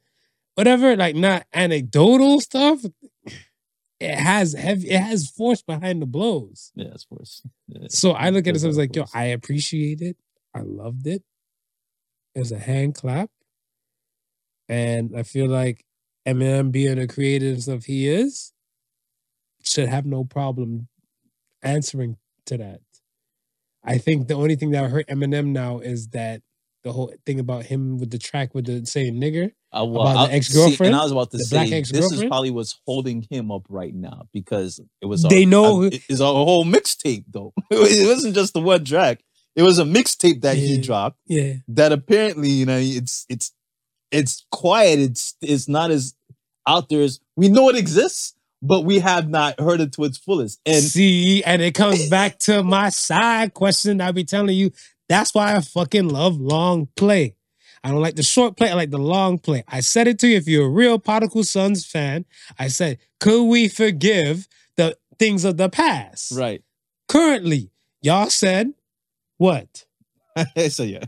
whatever, 0.56 0.96
like 0.96 1.16
not 1.16 1.46
anecdotal 1.54 2.40
stuff. 2.40 2.84
It 4.00 4.16
has 4.16 4.54
heavy, 4.54 4.90
it 4.90 5.00
has 5.00 5.30
force 5.30 5.62
behind 5.62 6.02
the 6.02 6.08
blows. 6.08 6.72
yeah. 6.76 6.88
Of 6.88 7.08
course. 7.08 7.44
Yeah. 7.68 7.88
So 7.90 8.12
I 8.12 8.30
look 8.30 8.48
at 8.48 8.52
it 8.52 8.54
Does 8.54 8.66
as 8.66 8.76
have 8.76 8.78
like, 8.78 8.96
yo. 8.96 9.06
I 9.14 9.26
appreciate 9.26 10.02
it. 10.02 10.18
I 10.56 10.62
loved 10.62 11.06
it. 11.06 11.24
It 12.34 12.40
was 12.40 12.52
a 12.52 12.60
hand 12.60 12.96
clap. 12.96 13.30
And 14.68 15.16
I 15.16 15.24
feel 15.24 15.48
like 15.48 15.86
Eminem 16.28 16.72
being 16.72 16.96
the 16.96 17.08
creative 17.08 17.62
stuff 17.62 17.86
he 17.86 18.08
is, 18.08 18.54
should 19.64 19.90
have 19.90 20.06
no 20.06 20.24
problem 20.24 20.88
answering 21.62 22.18
to 22.46 22.58
that. 22.58 22.82
I 23.84 23.98
think 23.98 24.28
the 24.28 24.36
only 24.36 24.56
thing 24.56 24.72
that 24.72 24.90
hurt 24.90 25.08
Eminem 25.08 25.48
now 25.48 25.80
is 25.80 26.10
that 26.10 26.42
the 26.84 26.92
whole 26.92 27.14
thing 27.26 27.40
about 27.40 27.66
him 27.66 27.98
with 28.00 28.10
the 28.12 28.18
track 28.18 28.54
with 28.56 28.66
the 28.66 28.86
saying 28.86 29.16
nigger. 29.16 29.52
I, 29.72 29.84
well, 29.84 30.08
About 30.08 30.28
the 30.30 30.36
ex-girlfriend? 30.36 30.94
and 30.94 31.00
I 31.00 31.04
was 31.04 31.12
about 31.12 31.32
to 31.32 31.40
say 31.40 31.70
this 31.82 32.12
is 32.12 32.26
probably 32.26 32.52
what's 32.52 32.80
holding 32.86 33.26
him 33.30 33.52
up 33.52 33.64
right 33.70 33.94
now 33.94 34.28
because 34.34 34.80
it 35.02 35.06
was. 35.06 35.24
They 35.24 35.44
a, 35.44 35.46
know- 35.46 35.84
it's 35.84 36.20
a 36.20 36.26
whole 36.26 36.66
mixtape 36.66 37.26
though. 37.30 37.54
it 37.72 38.08
wasn't 38.08 38.36
just 38.36 38.54
the 38.54 38.62
one 38.62 38.84
track. 38.84 39.22
It 39.56 39.64
was 39.64 39.80
a 39.80 39.84
mixtape 39.84 40.42
that 40.42 40.58
he 40.58 40.78
dropped 40.80 41.18
Yeah. 41.28 41.56
that 41.70 41.92
apparently 41.92 42.50
you 42.50 42.66
know 42.66 42.78
it's 42.80 43.26
it's 43.30 43.54
it's 44.12 44.46
quiet. 44.52 45.00
It's 45.00 45.36
it's 45.42 45.68
not 45.70 45.92
as 45.92 46.16
out 46.68 46.90
there 46.90 47.02
as 47.02 47.20
we 47.36 47.48
know 47.50 47.70
it 47.70 47.76
exists, 47.78 48.34
but 48.62 48.82
we 48.86 49.00
have 49.00 49.30
not 49.30 49.60
heard 49.60 49.82
it 49.82 49.92
to 49.94 50.04
its 50.04 50.18
fullest. 50.18 50.60
And 50.66 50.84
See, 50.84 51.44
and 51.44 51.62
it 51.62 51.74
comes 51.74 52.10
back 52.10 52.38
to 52.40 52.64
my 52.64 52.90
side 52.90 53.54
question. 53.54 54.02
I 54.02 54.12
be 54.12 54.24
telling 54.24 54.56
you, 54.56 54.72
that's 55.10 55.34
why 55.34 55.56
I 55.56 55.62
fucking 55.62 56.10
love 56.10 56.40
long 56.40 56.88
play. 56.96 57.36
I 57.84 57.90
don't 57.90 58.02
like 58.02 58.16
the 58.16 58.24
short 58.24 58.58
play, 58.58 58.70
I 58.70 58.76
like 58.76 58.92
the 58.92 59.00
long 59.00 59.40
play. 59.40 59.64
I 59.68 59.80
said 59.80 60.08
it 60.08 60.20
to 60.20 60.28
you 60.28 60.38
if 60.38 60.48
you're 60.48 60.68
a 60.68 60.70
real 60.70 61.00
Prodigal 61.00 61.44
Sons 61.44 61.86
fan. 61.86 62.26
I 62.60 62.68
said, 62.68 63.00
could 63.20 63.44
we 63.46 63.68
forgive 63.68 64.48
the 64.78 64.96
things 65.18 65.44
of 65.46 65.58
the 65.58 65.68
past? 65.70 66.32
right, 66.32 66.62
Currently, 67.10 67.72
y'all 68.02 68.30
said 68.30 68.74
what? 69.38 69.86
so 70.70 70.84
yeah, 70.84 71.06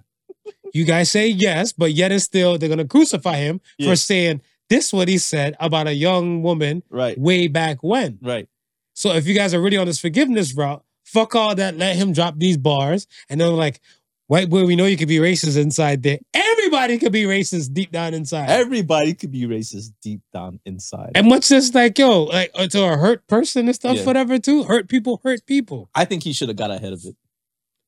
You 0.74 0.84
guys 0.86 1.12
say 1.12 1.28
yes, 1.28 1.72
but 1.72 1.94
yet 1.94 2.12
and 2.12 2.22
still 2.22 2.58
they're 2.58 2.70
gonna 2.70 2.86
crucify 2.86 3.38
him 3.38 3.62
Yeah. 3.78 3.92
for 3.92 3.96
saying 3.96 4.42
this 4.70 4.92
what 4.94 5.08
he 5.08 5.18
said 5.18 5.56
about 5.60 5.88
a 5.88 5.94
young 5.94 6.42
woman 6.42 6.84
right, 6.90 7.18
way 7.18 7.48
back 7.48 7.84
when. 7.84 8.20
right. 8.22 8.48
So 8.96 9.14
if 9.14 9.26
you 9.28 9.34
guys 9.34 9.54
are 9.54 9.62
really 9.62 9.78
on 9.78 9.88
this 9.88 10.00
forgiveness 10.00 10.54
route, 10.56 10.84
fuck 11.04 11.36
all 11.36 11.56
that. 11.56 11.78
Let 11.78 11.96
him 11.96 12.14
drop 12.14 12.36
these 12.38 12.58
bars. 12.58 13.08
And 13.28 13.42
then 13.42 13.56
like, 13.56 13.80
white 14.28 14.50
boy, 14.50 14.66
we 14.66 14.76
know 14.76 14.86
you 14.86 14.98
could 14.98 15.08
be 15.08 15.18
racist 15.18 15.58
inside 15.60 16.04
there. 16.04 16.20
Everybody 16.34 17.00
could 17.00 17.12
be 17.12 17.24
racist 17.24 17.74
deep 17.74 17.92
down 17.92 18.14
inside. 18.14 18.50
Everybody 18.50 19.16
could 19.16 19.32
be 19.32 19.44
racist 19.44 19.94
deep 20.02 20.22
down 20.32 20.60
inside. 20.66 21.12
and 21.16 21.28
what's 21.28 21.50
this 21.50 21.74
like, 21.74 21.98
yo, 21.98 22.24
like 22.26 22.52
uh, 22.56 22.68
to 22.68 22.84
a 22.84 22.96
hurt 22.98 23.26
person 23.28 23.66
and 23.68 23.76
stuff, 23.76 23.98
Yeah. 23.98 24.06
whatever, 24.06 24.38
too. 24.40 24.64
Hurt 24.64 24.88
people, 24.88 25.20
hurt 25.24 25.46
people. 25.48 25.90
I 25.96 26.06
think 26.06 26.22
he 26.24 26.32
should 26.34 26.50
have 26.50 26.58
got 26.58 26.70
ahead 26.72 26.94
of 26.94 27.04
it. 27.04 27.16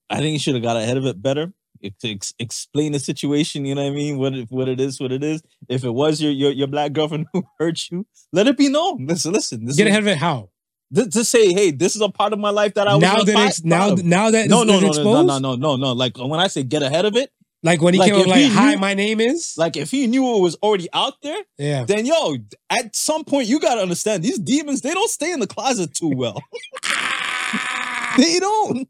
I 0.09 0.17
think 0.17 0.33
he 0.33 0.37
should 0.39 0.55
have 0.55 0.63
got 0.63 0.77
ahead 0.77 0.97
of 0.97 1.05
it 1.05 1.21
better 1.21 1.53
to 1.81 2.11
ex- 2.11 2.33
explain 2.39 2.91
the 2.91 2.99
situation. 2.99 3.65
You 3.65 3.75
know 3.75 3.83
what 3.83 3.91
I 3.91 3.93
mean? 3.93 4.17
What 4.17 4.33
it, 4.33 4.47
what 4.49 4.67
it 4.67 4.79
is, 4.79 4.99
what 4.99 5.11
it 5.11 5.23
is. 5.23 5.41
If 5.69 5.83
it 5.83 5.91
was 5.91 6.21
your 6.21 6.31
your, 6.31 6.51
your 6.51 6.67
black 6.67 6.93
girlfriend 6.93 7.27
who 7.33 7.43
hurt 7.59 7.89
you, 7.91 8.05
let 8.31 8.47
it 8.47 8.57
be 8.57 8.69
known. 8.69 9.05
Listen, 9.05 9.33
listen. 9.33 9.65
Get 9.65 9.87
ahead 9.87 9.99
of 9.99 10.07
it. 10.07 10.17
How? 10.17 10.49
to 10.93 11.23
say, 11.25 11.51
hey, 11.51 11.71
this 11.71 11.95
is 11.95 12.01
a 12.01 12.09
part 12.09 12.31
of 12.31 12.39
my 12.39 12.51
life 12.51 12.75
that 12.75 12.87
I 12.87 12.93
was 12.93 13.01
now 13.01 13.15
not 13.15 13.25
that 13.25 13.47
it's 13.47 13.63
now 13.63 13.91
of. 13.93 14.03
now 14.03 14.29
that 14.31 14.47
no, 14.47 14.63
no, 14.63 14.79
no, 14.79 14.91
no, 14.91 15.03
no, 15.03 15.21
no, 15.23 15.39
no, 15.39 15.55
no, 15.55 15.75
no. 15.75 15.93
Like 15.93 16.17
when 16.17 16.39
I 16.39 16.47
say 16.47 16.63
get 16.63 16.83
ahead 16.83 17.05
of 17.05 17.15
it, 17.15 17.31
Like 17.63 17.81
when 17.81 17.95
he 17.95 17.99
Like, 17.99 18.11
came 18.11 18.21
up 18.21 18.27
like, 18.27 18.37
he 18.37 18.49
"Hi, 18.49 18.75
my 18.75 18.93
name 18.93 19.19
is." 19.19 19.55
Like 19.57 19.75
if 19.75 19.89
he 19.89 20.05
knew 20.05 20.37
it 20.37 20.41
was 20.41 20.55
already 20.61 20.87
out 20.93 21.15
there, 21.23 21.41
yeah. 21.57 21.83
then 21.83 22.05
yo, 22.05 22.35
at 22.69 22.95
some 22.95 23.23
point 23.23 23.47
you 23.47 23.59
gotta 23.59 23.81
understand 23.81 24.23
these 24.23 24.37
demons, 24.37 24.81
they 24.81 24.93
don't 24.93 25.09
stay 25.09 25.31
in 25.31 25.39
the 25.39 25.47
closet 25.47 25.93
too 25.93 26.09
well. 26.15 26.39
they 28.17 28.39
don't. 28.39 28.87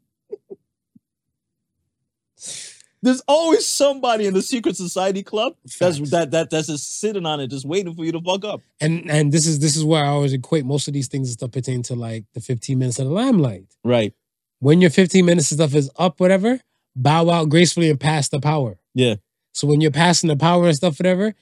There's 3.02 3.22
always 3.28 3.66
somebody 3.66 4.26
in 4.26 4.34
the 4.34 4.42
secret 4.42 4.76
society 4.76 5.22
club 5.22 5.54
that's 5.64 5.98
Facts. 5.98 6.10
that 6.10 6.30
that 6.32 6.50
that's 6.50 6.66
just 6.66 6.98
sitting 6.98 7.26
on 7.26 7.40
it, 7.40 7.48
just 7.48 7.64
waiting 7.66 7.94
for 7.94 8.04
you 8.04 8.12
to 8.12 8.20
fuck 8.20 8.44
up. 8.44 8.62
and 8.80 9.10
and 9.10 9.32
this 9.32 9.46
is 9.46 9.60
this 9.60 9.76
is 9.76 9.84
where 9.84 10.04
I 10.04 10.08
always 10.08 10.32
equate 10.32 10.64
most 10.64 10.88
of 10.88 10.94
these 10.94 11.08
things 11.08 11.28
and 11.28 11.34
stuff 11.34 11.52
pertain 11.52 11.82
to 11.84 11.94
like 11.94 12.24
the 12.34 12.40
15 12.40 12.78
minutes 12.78 12.98
of 12.98 13.06
the 13.06 13.12
limelight. 13.12 13.66
Right. 13.84 14.14
When 14.60 14.80
your 14.80 14.90
15 14.90 15.24
minutes 15.24 15.50
of 15.52 15.56
stuff 15.56 15.74
is 15.74 15.90
up, 15.96 16.18
whatever, 16.18 16.60
bow 16.96 17.28
out 17.30 17.48
gracefully 17.50 17.90
and 17.90 18.00
pass 18.00 18.28
the 18.28 18.40
power. 18.40 18.78
Yeah. 18.94 19.16
So 19.52 19.66
when 19.66 19.80
you're 19.80 19.90
passing 19.90 20.28
the 20.28 20.36
power 20.36 20.66
and 20.66 20.74
stuff, 20.74 20.98
whatever, 20.98 21.34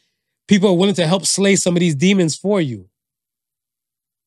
people 0.48 0.70
are 0.70 0.76
willing 0.76 0.96
to 0.96 1.06
help 1.06 1.24
slay 1.24 1.56
some 1.56 1.76
of 1.76 1.80
these 1.80 1.94
demons 1.94 2.36
for 2.36 2.60
you. 2.60 2.88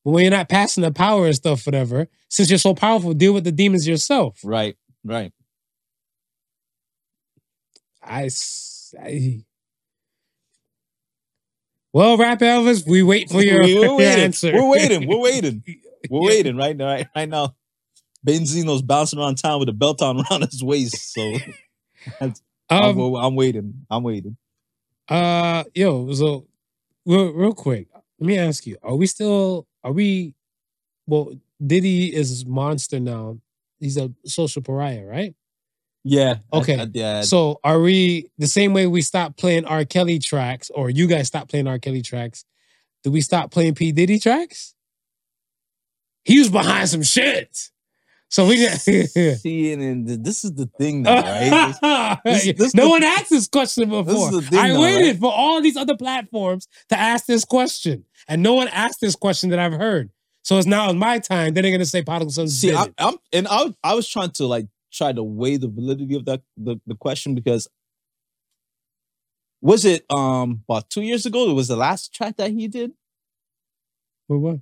But 0.04 0.12
when 0.12 0.22
you're 0.22 0.30
not 0.30 0.48
passing 0.48 0.82
the 0.82 0.90
power 0.90 1.26
and 1.26 1.34
stuff, 1.34 1.66
whatever, 1.66 2.08
since 2.30 2.48
you're 2.50 2.58
so 2.58 2.74
powerful, 2.74 3.12
deal 3.12 3.34
with 3.34 3.44
the 3.44 3.52
demons 3.52 3.86
yourself. 3.86 4.40
Right. 4.42 4.76
Right. 5.04 5.32
I, 8.08 8.28
I- 9.00 9.44
well, 11.92 12.16
rap 12.18 12.40
Elvis, 12.40 12.86
we 12.86 13.02
wait 13.02 13.30
for 13.30 13.42
your, 13.42 13.62
We- 13.62 13.72
your 13.74 13.80
we're 13.90 13.96
waiting. 13.98 14.24
answer. 14.24 14.52
We're 14.52 14.68
waiting. 14.68 15.08
We're 15.08 15.18
waiting. 15.20 15.64
We're 16.10 16.22
waiting 16.26 16.56
right 16.56 16.76
now. 16.76 16.86
Right, 16.86 17.08
right 17.16 17.28
now. 17.28 17.56
Benzino's 18.26 18.82
bouncing 18.82 19.18
around 19.18 19.34
town 19.36 19.58
with 19.58 19.68
a 19.68 19.72
belt 19.72 20.00
on 20.00 20.24
around 20.30 20.42
his 20.42 20.62
waist. 20.62 21.12
So 21.12 21.34
I'm, 22.20 22.34
Um, 22.70 23.14
I'm 23.16 23.34
waiting. 23.34 23.84
I'm 23.90 24.04
waiting. 24.04 24.36
Uh, 25.08 25.64
yo, 25.74 26.12
so 26.14 26.46
real, 27.04 27.32
real 27.32 27.52
quick, 27.52 27.88
let 28.20 28.26
me 28.26 28.38
ask 28.38 28.64
you: 28.66 28.76
Are 28.82 28.94
we 28.94 29.06
still? 29.06 29.66
Are 29.82 29.92
we? 29.92 30.34
Well, 31.06 31.32
Diddy 31.64 32.14
is 32.14 32.46
monster 32.46 33.00
now. 33.00 33.38
He's 33.80 33.96
a 33.96 34.12
social 34.24 34.62
pariah, 34.62 35.04
right? 35.04 35.34
Yeah. 36.04 36.36
Okay. 36.52 36.78
I- 36.80 36.86
yeah. 36.94 37.20
So, 37.22 37.60
are 37.64 37.80
we 37.80 38.30
the 38.38 38.46
same 38.46 38.72
way 38.72 38.86
we 38.86 39.02
stopped 39.02 39.36
playing 39.38 39.64
R. 39.66 39.84
Kelly 39.84 40.18
tracks, 40.18 40.70
or 40.70 40.90
you 40.90 41.06
guys 41.06 41.26
stopped 41.26 41.50
playing 41.50 41.66
R. 41.66 41.78
Kelly 41.78 42.02
tracks? 42.02 42.44
Do 43.04 43.10
we 43.10 43.20
stop 43.20 43.50
playing 43.50 43.74
P 43.74 43.92
Diddy 43.92 44.18
tracks? 44.18 44.74
He 46.24 46.38
was 46.38 46.48
behind 46.50 46.88
some 46.88 47.02
shit, 47.02 47.56
so 48.28 48.46
we 48.46 48.64
got. 48.66 48.72
See, 48.80 49.72
and, 49.72 49.82
and 49.82 50.24
this 50.24 50.44
is 50.44 50.52
the 50.54 50.66
thing 50.78 51.02
now, 51.02 51.22
right? 51.22 52.20
This- 52.24 52.44
this- 52.44 52.58
this 52.58 52.74
no 52.74 52.84
the- 52.84 52.90
one 52.90 53.02
asked 53.04 53.30
this 53.30 53.48
question 53.48 53.88
before. 53.88 54.30
the 54.30 54.42
thing 54.42 54.58
I 54.58 54.68
now, 54.68 54.80
waited 54.80 55.06
right? 55.12 55.18
for 55.20 55.32
all 55.32 55.60
these 55.62 55.76
other 55.76 55.96
platforms 55.96 56.68
to 56.90 56.98
ask 56.98 57.26
this 57.26 57.44
question, 57.44 58.04
and 58.28 58.42
no 58.42 58.54
one 58.54 58.68
asked 58.68 59.00
this 59.00 59.16
question 59.16 59.50
that 59.50 59.58
I've 59.58 59.72
heard. 59.72 60.10
So 60.42 60.56
it's 60.58 60.66
now 60.66 60.90
my 60.92 61.18
time. 61.18 61.54
Then 61.54 61.62
they're 61.62 61.72
gonna 61.72 61.84
say 61.86 62.02
Prodigal 62.02 62.30
Sons. 62.32 62.58
See, 62.58 62.68
did 62.68 62.76
I. 62.76 62.88
I'm 62.98 63.16
and 63.32 63.46
I 63.48 63.74
I 63.84 63.94
was 63.94 64.08
trying 64.08 64.30
to 64.32 64.46
like 64.46 64.66
try 64.92 65.12
to 65.12 65.22
weigh 65.22 65.56
the 65.56 65.68
validity 65.68 66.14
of 66.16 66.24
that 66.26 66.42
the, 66.56 66.76
the 66.86 66.94
question 66.94 67.34
because 67.34 67.68
was 69.60 69.84
it 69.84 70.04
um 70.10 70.62
about 70.68 70.88
two 70.90 71.02
years 71.02 71.26
ago? 71.26 71.50
It 71.50 71.54
was 71.54 71.68
the 71.68 71.76
last 71.76 72.14
track 72.14 72.36
that 72.36 72.50
he 72.52 72.68
did. 72.68 72.92
What, 74.28 74.38
what? 74.40 74.56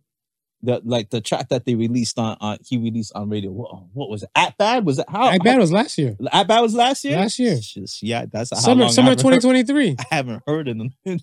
The 0.63 0.81
like 0.85 1.11
the 1.11 1.21
track 1.21 1.51
that 1.51 1.67
they 1.67 1.75
released 1.75 2.19
on 2.19 2.37
uh, 2.41 2.57
he 2.67 2.79
released 2.79 3.13
on 3.15 3.29
radio. 3.29 3.51
What, 3.51 3.71
what 3.93 4.09
was 4.09 4.23
it? 4.23 4.31
At 4.35 4.57
bad 4.57 4.87
was 4.87 4.99
it? 4.99 5.05
How 5.09 5.25
I 5.27 5.39
bet 5.39 5.57
it 5.57 5.61
was 5.61 5.71
last 5.73 5.99
year. 5.99 6.17
At 6.33 6.49
bad 6.49 6.61
was 6.61 6.75
last 6.75 7.05
year. 7.05 7.17
Last 7.19 7.39
year. 7.39 7.57
Just, 7.61 8.03
yeah, 8.03 8.25
that's 8.31 8.51
how 8.51 8.57
Summer, 8.57 8.89
summer 8.89 9.09
I 9.09 9.11
haven't 9.11 9.27
heard- 9.33 9.41
2023. 9.43 9.97
I 10.11 10.15
haven't 10.15 10.43
heard 10.47 10.69
it 10.69 10.77
in, 11.05 11.21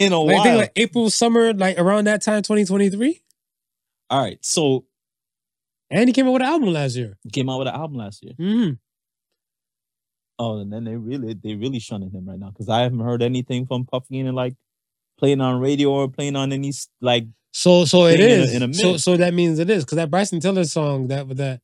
in 0.00 0.12
a 0.12 0.18
Like, 0.20 0.34
I 0.34 0.34
while. 0.34 0.42
think 0.44 0.56
like 0.58 0.72
April, 0.76 1.10
summer, 1.10 1.54
like 1.54 1.78
around 1.78 2.06
that 2.08 2.22
time, 2.24 2.42
2023. 2.42 3.22
All 4.10 4.20
right, 4.22 4.38
so 4.44 4.84
And 5.90 6.08
he 6.08 6.12
came 6.12 6.26
out 6.26 6.32
with 6.32 6.42
an 6.42 6.48
album 6.48 6.72
last 6.72 6.96
year. 6.96 7.16
he 7.22 7.30
came 7.30 7.48
out 7.48 7.58
with 7.60 7.68
an 7.68 7.74
album 7.74 7.96
last 7.98 8.22
year. 8.24 8.32
hmm 8.38 8.70
Oh, 10.38 10.58
and 10.58 10.70
then 10.70 10.84
they 10.84 10.96
really 10.96 11.32
they 11.34 11.54
really 11.54 11.78
shunning 11.78 12.10
him 12.10 12.28
right 12.28 12.38
now 12.38 12.50
because 12.50 12.68
I 12.68 12.80
haven't 12.82 13.00
heard 13.00 13.22
anything 13.22 13.66
from 13.66 13.86
Puffy 13.86 14.20
and 14.20 14.34
like 14.36 14.54
playing 15.18 15.40
on 15.40 15.60
radio 15.60 15.90
or 15.90 16.08
playing 16.10 16.36
on 16.36 16.52
any 16.52 16.72
like 17.00 17.24
So, 17.52 17.86
so 17.86 18.04
it 18.06 18.20
is. 18.20 18.52
In 18.52 18.62
a- 18.62 18.66
in 18.66 18.70
a 18.70 18.74
so, 18.74 18.96
so 18.98 19.16
that 19.16 19.32
means 19.32 19.58
it 19.58 19.70
is 19.70 19.84
because 19.84 19.96
that 19.96 20.10
Bryson 20.10 20.40
Tiller 20.40 20.64
song, 20.64 21.08
that 21.08 21.26
with 21.26 21.38
that, 21.38 21.62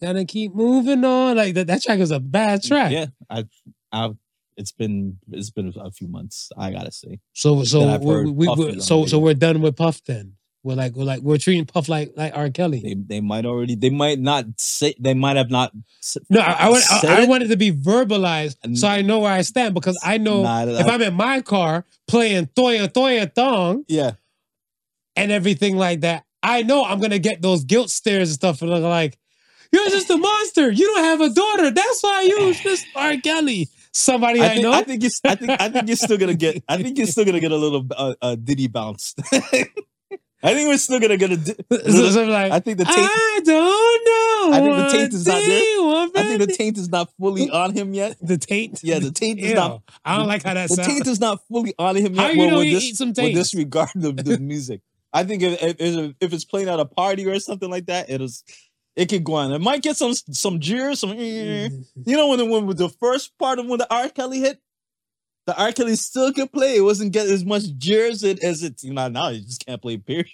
gotta 0.00 0.24
keep 0.24 0.54
moving 0.54 1.04
on. 1.04 1.36
Like 1.36 1.54
that, 1.54 1.66
that 1.66 1.82
track 1.82 1.98
is 1.98 2.12
a 2.12 2.20
bad 2.20 2.62
track. 2.62 2.92
yeah. 2.92 3.06
I 3.28 3.44
I've 3.90 4.16
it's 4.56 4.70
been 4.70 5.18
it's 5.32 5.50
been 5.50 5.72
a 5.76 5.90
few 5.90 6.06
months. 6.06 6.52
I 6.56 6.70
gotta 6.70 6.92
say. 6.92 7.18
So 7.32 7.64
so 7.64 7.80
we, 7.98 8.30
we, 8.30 8.46
we- 8.58 8.80
so 8.82 9.04
so 9.06 9.18
we're 9.18 9.34
done 9.34 9.60
with 9.62 9.74
Puff 9.76 10.00
then. 10.04 10.34
We're 10.64 10.74
like 10.74 10.94
we're 10.94 11.04
like 11.04 11.22
we're 11.22 11.38
treating 11.38 11.66
Puff 11.66 11.88
like 11.88 12.12
like 12.16 12.36
R. 12.36 12.48
Kelly. 12.50 12.80
They 12.80 12.94
they 12.94 13.20
might 13.20 13.44
already 13.44 13.74
they 13.74 13.90
might 13.90 14.20
not 14.20 14.44
say 14.58 14.94
they 15.00 15.14
might 15.14 15.36
have 15.36 15.50
not 15.50 15.72
no, 16.30 16.40
I, 16.40 16.52
I 16.52 16.68
want 16.70 16.82
said 16.84 17.10
I, 17.10 17.18
I 17.18 17.22
it. 17.22 17.28
want 17.28 17.42
it 17.42 17.48
to 17.48 17.56
be 17.56 17.72
verbalized 17.72 18.76
so 18.76 18.86
I 18.86 19.02
know 19.02 19.18
where 19.20 19.32
I 19.32 19.42
stand 19.42 19.74
because 19.74 19.98
I 20.04 20.18
know 20.18 20.42
if 20.42 20.86
I- 20.86 20.94
I'm 20.94 21.02
in 21.02 21.14
my 21.14 21.40
car 21.40 21.84
playing 22.06 22.46
Thoya 22.54 22.86
Thoya 22.92 23.34
Thong 23.34 23.84
yeah 23.88 24.12
and 25.16 25.32
everything 25.32 25.76
like 25.76 26.00
that, 26.02 26.24
I 26.42 26.62
know 26.62 26.84
I'm 26.84 27.00
gonna 27.00 27.18
get 27.18 27.42
those 27.42 27.64
guilt 27.64 27.90
stares 27.90 28.28
and 28.30 28.34
stuff 28.34 28.62
and 28.62 28.70
look 28.70 28.82
like 28.84 29.18
you're 29.72 29.88
just 29.88 30.10
a 30.10 30.16
monster. 30.16 30.70
You 30.70 30.86
don't 30.86 31.04
have 31.04 31.20
a 31.22 31.30
daughter. 31.30 31.70
That's 31.70 32.02
why 32.02 32.22
you 32.22 32.54
just 32.54 32.86
R. 32.94 33.16
Kelly. 33.16 33.68
Somebody 33.92 34.40
I, 34.40 34.44
I 34.44 34.48
think 34.50 34.62
know. 34.62 34.72
I 34.72 34.82
think 34.84 35.02
you 35.02 35.10
I 35.24 35.34
think 35.34 35.50
I 35.60 35.68
think 35.70 35.86
you're 35.88 35.96
still 35.96 36.18
gonna 36.18 36.34
get 36.34 36.62
I 36.68 36.80
think 36.80 36.98
you're 36.98 37.06
still 37.06 37.24
gonna 37.24 37.40
get 37.40 37.52
a 37.52 37.56
little 37.56 37.86
uh, 37.96 38.14
uh 38.22 38.36
Diddy 38.36 38.68
bounce. 38.68 39.14
I 40.44 40.54
think 40.54 40.68
we're 40.68 40.76
still 40.78 40.98
gonna 41.00 41.16
get 41.16 41.30
a. 41.32 41.36
di- 41.36 41.54
so, 42.10 42.24
like, 42.24 42.50
I 42.52 42.58
think 42.60 42.78
the 42.78 42.84
taint. 42.84 42.98
I 42.98 43.40
don't 43.44 44.04
know. 44.06 44.56
I 44.56 44.60
think 44.60 44.76
the 44.76 44.98
taint 44.98 45.14
is 45.14 45.26
not 45.26 45.40
there. 45.40 46.22
I 46.24 46.26
think 46.26 46.40
the 46.40 46.54
taint 46.56 46.78
is 46.78 46.88
not 46.88 47.10
fully 47.18 47.48
on 47.50 47.72
him 47.74 47.94
yet. 47.94 48.16
The 48.20 48.38
taint. 48.38 48.80
Yeah, 48.82 48.98
the 48.98 49.12
taint 49.12 49.38
is 49.38 49.50
Ew. 49.50 49.54
not. 49.54 49.82
I 50.04 50.16
don't 50.16 50.26
like 50.26 50.42
how 50.42 50.54
that 50.54 50.68
The 50.68 50.74
sounds. 50.76 50.88
taint 50.88 51.06
is 51.06 51.20
not 51.20 51.40
fully 51.48 51.74
on 51.78 51.96
him 51.96 52.14
yet. 52.14 52.22
How 52.22 52.28
you 52.30 52.50
know 52.50 52.58
with 52.58 52.70
this, 52.72 52.84
eat 52.84 52.96
some 52.96 53.08
with 53.08 53.16
taint? 53.16 53.34
disregard 53.34 53.90
the, 53.94 54.12
the 54.12 54.38
music. 54.38 54.80
I 55.12 55.24
think 55.24 55.42
if, 55.42 55.60
if 55.78 56.14
if 56.20 56.32
it's 56.32 56.44
playing 56.44 56.68
at 56.68 56.80
a 56.80 56.86
party 56.86 57.26
or 57.26 57.38
something 57.38 57.70
like 57.70 57.86
that, 57.86 58.10
it 58.10 58.20
is. 58.20 58.42
It 58.94 59.08
could 59.08 59.24
go 59.24 59.34
on. 59.34 59.52
It 59.52 59.60
might 59.60 59.82
get 59.82 59.96
some 59.96 60.12
some 60.14 60.60
jeers, 60.60 61.00
some. 61.00 61.12
eh. 61.12 61.14
eh, 61.14 61.16
eh. 61.16 61.68
Mm-hmm. 61.68 62.10
You 62.10 62.16
know 62.16 62.28
when 62.28 62.38
the 62.38 62.44
when 62.44 62.66
the 62.76 62.88
first 62.90 63.32
part 63.38 63.58
of 63.58 63.66
when 63.66 63.78
the 63.78 63.86
R. 63.94 64.08
Kelly 64.10 64.40
hit, 64.40 64.60
the 65.46 65.56
R. 65.60 65.72
Kelly 65.72 65.96
still 65.96 66.32
could 66.32 66.52
play. 66.52 66.76
It 66.76 66.82
wasn't 66.82 67.12
getting 67.12 67.32
as 67.32 67.44
much 67.44 67.64
jeers 67.78 68.22
it- 68.22 68.42
as 68.44 68.62
it. 68.62 68.82
You 68.82 68.92
know 68.94 69.08
now 69.08 69.28
you 69.28 69.40
just 69.40 69.64
can't 69.66 69.80
play. 69.82 69.96
Period. 69.96 70.26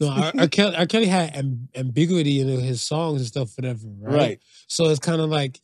No, 0.00 0.08
R. 0.08 0.32
R. 0.38 0.48
Kelly, 0.48 0.76
R. 0.76 0.86
Kelly 0.86 1.06
had 1.06 1.34
am- 1.36 1.68
ambiguity 1.74 2.40
in 2.40 2.48
his 2.48 2.82
songs 2.82 3.20
and 3.20 3.28
stuff, 3.28 3.50
whatever. 3.56 3.86
Right. 3.98 4.14
Right. 4.16 4.40
So 4.68 4.86
it's 4.86 4.98
kind 5.00 5.20
of 5.20 5.30
like 5.30 5.60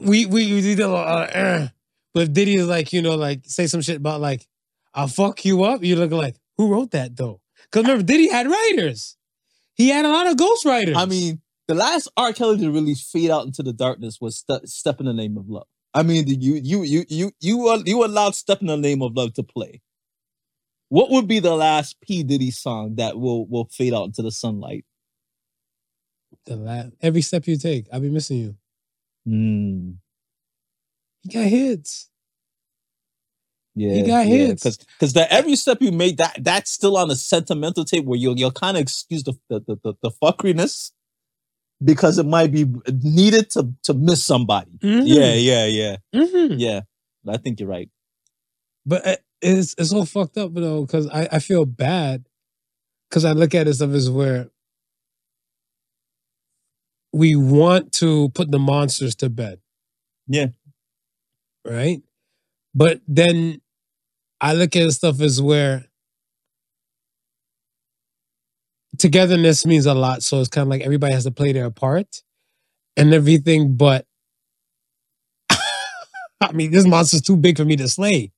we 0.00 0.26
we 0.26 0.52
we 0.52 0.60
did 0.60 0.80
a 0.80 0.88
lot. 0.88 1.30
Of, 1.30 1.36
uh, 1.62 1.68
but 2.12 2.32
Diddy 2.32 2.56
is 2.56 2.66
like 2.66 2.92
you 2.92 3.02
know 3.02 3.14
like 3.16 3.40
say 3.44 3.66
some 3.66 3.80
shit 3.82 3.96
about 3.96 4.20
like 4.20 4.46
I'll 4.94 5.08
fuck 5.08 5.44
you 5.44 5.62
up, 5.64 5.82
you 5.84 5.96
look 5.96 6.10
like 6.12 6.36
who 6.56 6.70
wrote 6.72 6.90
that 6.92 7.16
though? 7.16 7.40
Because 7.70 7.84
remember 7.84 8.02
Diddy 8.04 8.28
had 8.28 8.46
writers. 8.48 9.16
He 9.74 9.88
had 9.88 10.04
a 10.04 10.08
lot 10.08 10.26
of 10.26 10.36
ghostwriters. 10.36 10.96
I 10.96 11.06
mean, 11.06 11.40
the 11.68 11.74
last 11.74 12.08
R. 12.16 12.32
Kelly 12.32 12.58
to 12.58 12.70
really 12.70 12.94
fade 12.94 13.30
out 13.30 13.46
into 13.46 13.62
the 13.62 13.72
darkness 13.72 14.18
was 14.20 14.36
Ste- 14.38 14.66
"Step 14.68 15.00
in 15.00 15.06
the 15.06 15.14
Name 15.14 15.36
of 15.38 15.48
Love." 15.48 15.66
I 15.92 16.02
mean, 16.02 16.26
you 16.28 16.54
you 16.54 16.82
you 16.82 17.04
you 17.08 17.32
you 17.40 17.68
al- 17.70 17.88
you 17.88 18.04
allowed 18.04 18.34
"Step 18.34 18.60
in 18.60 18.68
the 18.68 18.76
Name 18.76 19.02
of 19.02 19.16
Love" 19.16 19.34
to 19.34 19.42
play. 19.42 19.82
What 20.88 21.10
would 21.10 21.28
be 21.28 21.40
the 21.40 21.54
last 21.54 22.00
P 22.00 22.22
Diddy 22.22 22.50
song 22.50 22.96
that 22.96 23.18
will 23.18 23.46
will 23.46 23.66
fade 23.66 23.94
out 23.94 24.06
into 24.06 24.22
the 24.22 24.30
sunlight? 24.30 24.84
the 26.46 26.56
last, 26.56 26.92
every 27.00 27.22
step 27.22 27.46
you 27.46 27.56
take, 27.56 27.86
I'll 27.92 28.00
be 28.00 28.10
missing 28.10 28.38
you. 28.38 28.56
Hmm. 29.26 29.90
He 31.22 31.32
got 31.32 31.46
hits. 31.46 32.08
Yeah, 33.74 33.92
he 33.92 34.02
got 34.02 34.26
hits. 34.26 34.62
because 34.62 34.78
because 34.78 35.12
the 35.12 35.32
every 35.32 35.54
step 35.56 35.78
you 35.80 35.92
made 35.92 36.18
that 36.18 36.38
that's 36.40 36.70
still 36.70 36.96
on 36.96 37.10
a 37.10 37.16
sentimental 37.16 37.84
tape 37.84 38.04
where 38.04 38.18
you'll 38.18 38.38
you'll 38.38 38.50
kind 38.50 38.76
of 38.76 38.82
excuse 38.82 39.22
the 39.22 39.34
the, 39.48 39.60
the 39.60 39.76
the 39.82 39.94
the 40.02 40.10
fuckeriness 40.10 40.90
because 41.82 42.18
it 42.18 42.26
might 42.26 42.52
be 42.52 42.66
needed 43.02 43.50
to 43.50 43.72
to 43.84 43.94
miss 43.94 44.24
somebody. 44.24 44.72
Mhm. 44.82 45.02
Yeah, 45.06 45.34
yeah, 45.34 45.66
yeah, 45.66 45.96
Mhm. 46.14 46.56
yeah. 46.58 46.80
I 47.28 47.36
think 47.38 47.60
you're 47.60 47.68
right. 47.68 47.90
But 48.86 49.22
it's 49.42 49.74
it's 49.78 49.92
all 49.92 50.06
fucked 50.06 50.38
up 50.38 50.54
though, 50.54 50.82
because 50.84 51.06
I, 51.08 51.28
I 51.32 51.38
feel 51.38 51.64
bad 51.66 52.26
because 53.08 53.24
I 53.24 53.32
look 53.32 53.54
at 53.54 53.68
it 53.68 53.74
stuff 53.74 53.90
as 53.92 54.10
where 54.10 54.50
we 57.12 57.34
want 57.36 57.92
to 57.94 58.28
put 58.30 58.50
the 58.50 58.58
monsters 58.58 59.14
to 59.16 59.28
bed. 59.30 59.60
Yeah. 60.28 60.48
Right? 61.64 62.02
But 62.74 63.00
then 63.08 63.60
I 64.40 64.54
look 64.54 64.76
at 64.76 64.90
stuff 64.92 65.20
as 65.20 65.42
where 65.42 65.86
togetherness 69.00 69.66
means 69.66 69.86
a 69.86 69.94
lot. 69.94 70.22
So 70.22 70.40
it's 70.40 70.48
kind 70.48 70.66
of 70.66 70.68
like 70.68 70.82
everybody 70.82 71.14
has 71.14 71.24
to 71.24 71.30
play 71.30 71.52
their 71.52 71.70
part 71.70 72.22
and 72.96 73.12
everything. 73.12 73.76
But 73.76 74.06
I 76.40 76.52
mean, 76.52 76.70
this 76.70 76.86
monster's 76.86 77.22
too 77.22 77.36
big 77.36 77.56
for 77.56 77.64
me 77.64 77.76
to 77.76 77.88
slay. 77.88 78.32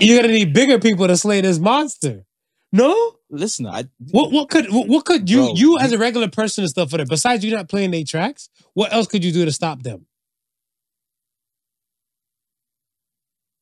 You're 0.00 0.20
gonna 0.20 0.32
need 0.32 0.52
bigger 0.52 0.78
people 0.78 1.06
to 1.06 1.16
slay 1.16 1.40
this 1.40 1.58
monster. 1.58 2.24
No? 2.72 3.12
Listen, 3.30 3.66
I 3.66 3.84
What 4.10 4.30
what 4.32 4.50
could 4.50 4.70
what, 4.70 4.86
what 4.86 5.04
could 5.04 5.28
you 5.28 5.46
Bro, 5.46 5.54
you 5.56 5.78
as 5.78 5.92
a 5.92 5.98
regular 5.98 6.28
person 6.28 6.62
and 6.62 6.70
stuff 6.70 6.90
for 6.90 6.98
that? 6.98 7.08
Besides 7.08 7.44
you 7.44 7.50
not 7.50 7.68
playing 7.68 7.90
their 7.90 8.04
tracks, 8.04 8.48
what 8.74 8.92
else 8.92 9.06
could 9.06 9.24
you 9.24 9.32
do 9.32 9.44
to 9.44 9.52
stop 9.52 9.82
them? 9.82 10.06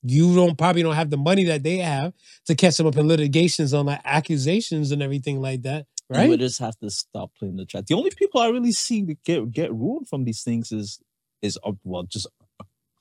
You 0.03 0.35
don't 0.35 0.55
probably 0.55 0.83
don't 0.83 0.93
have 0.93 1.09
the 1.09 1.17
money 1.17 1.45
that 1.45 1.63
they 1.63 1.77
have 1.77 2.13
to 2.45 2.53
catch 2.53 2.77
them 2.77 2.85
up 2.85 2.95
in 2.95 3.07
litigations 3.07 3.73
on 3.73 3.87
like 3.87 4.01
accusations 4.05 4.91
and 4.91 5.01
everything 5.01 5.41
like 5.41 5.63
that, 5.63 5.87
You 6.13 6.29
would 6.29 6.39
just 6.39 6.59
have 6.59 6.77
to 6.79 6.89
stop 6.89 7.31
playing 7.37 7.55
the 7.55 7.65
track. 7.65 7.87
The 7.87 7.95
only 7.95 8.11
people 8.11 8.39
I 8.39 8.49
really 8.49 8.71
see 8.71 9.01
that 9.03 9.23
get 9.23 9.51
get 9.51 9.73
ruined 9.73 10.07
from 10.07 10.23
these 10.23 10.43
things 10.43 10.71
is 10.71 10.99
is 11.41 11.57
uh, 11.63 11.71
well 11.83 12.03
just 12.03 12.27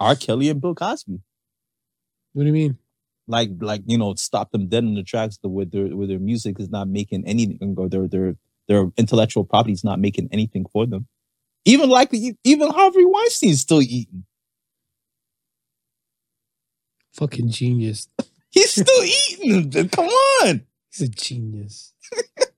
R. 0.00 0.16
Kelly 0.16 0.48
and 0.48 0.60
Bill 0.60 0.74
Cosby. 0.74 1.20
What 2.32 2.42
do 2.42 2.46
you 2.46 2.52
mean? 2.52 2.78
Like 3.28 3.50
like 3.60 3.82
you 3.86 3.98
know 3.98 4.14
stop 4.14 4.52
them 4.52 4.68
dead 4.68 4.84
in 4.84 4.94
the 4.94 5.02
tracks 5.02 5.38
the 5.42 5.48
with 5.48 5.70
their 5.70 5.94
with 5.94 6.08
their 6.08 6.18
music 6.18 6.58
is 6.58 6.70
not 6.70 6.88
making 6.88 7.26
anything 7.26 7.74
or 7.76 7.88
their 7.88 8.08
their 8.08 8.36
their 8.68 8.90
intellectual 8.96 9.44
property 9.44 9.72
is 9.72 9.84
not 9.84 10.00
making 10.00 10.28
anything 10.32 10.64
for 10.72 10.86
them. 10.86 11.06
Even 11.66 11.90
like 11.90 12.10
even 12.12 12.70
Harvey 12.70 13.04
Weinstein's 13.04 13.60
still 13.60 13.82
eating. 13.82 14.24
Fucking 17.12 17.50
genius. 17.50 18.08
He's 18.50 18.72
still 18.72 19.04
eating. 19.04 19.88
Come 19.88 20.06
on. 20.06 20.66
He's 20.90 21.02
a 21.02 21.08
genius. 21.08 21.92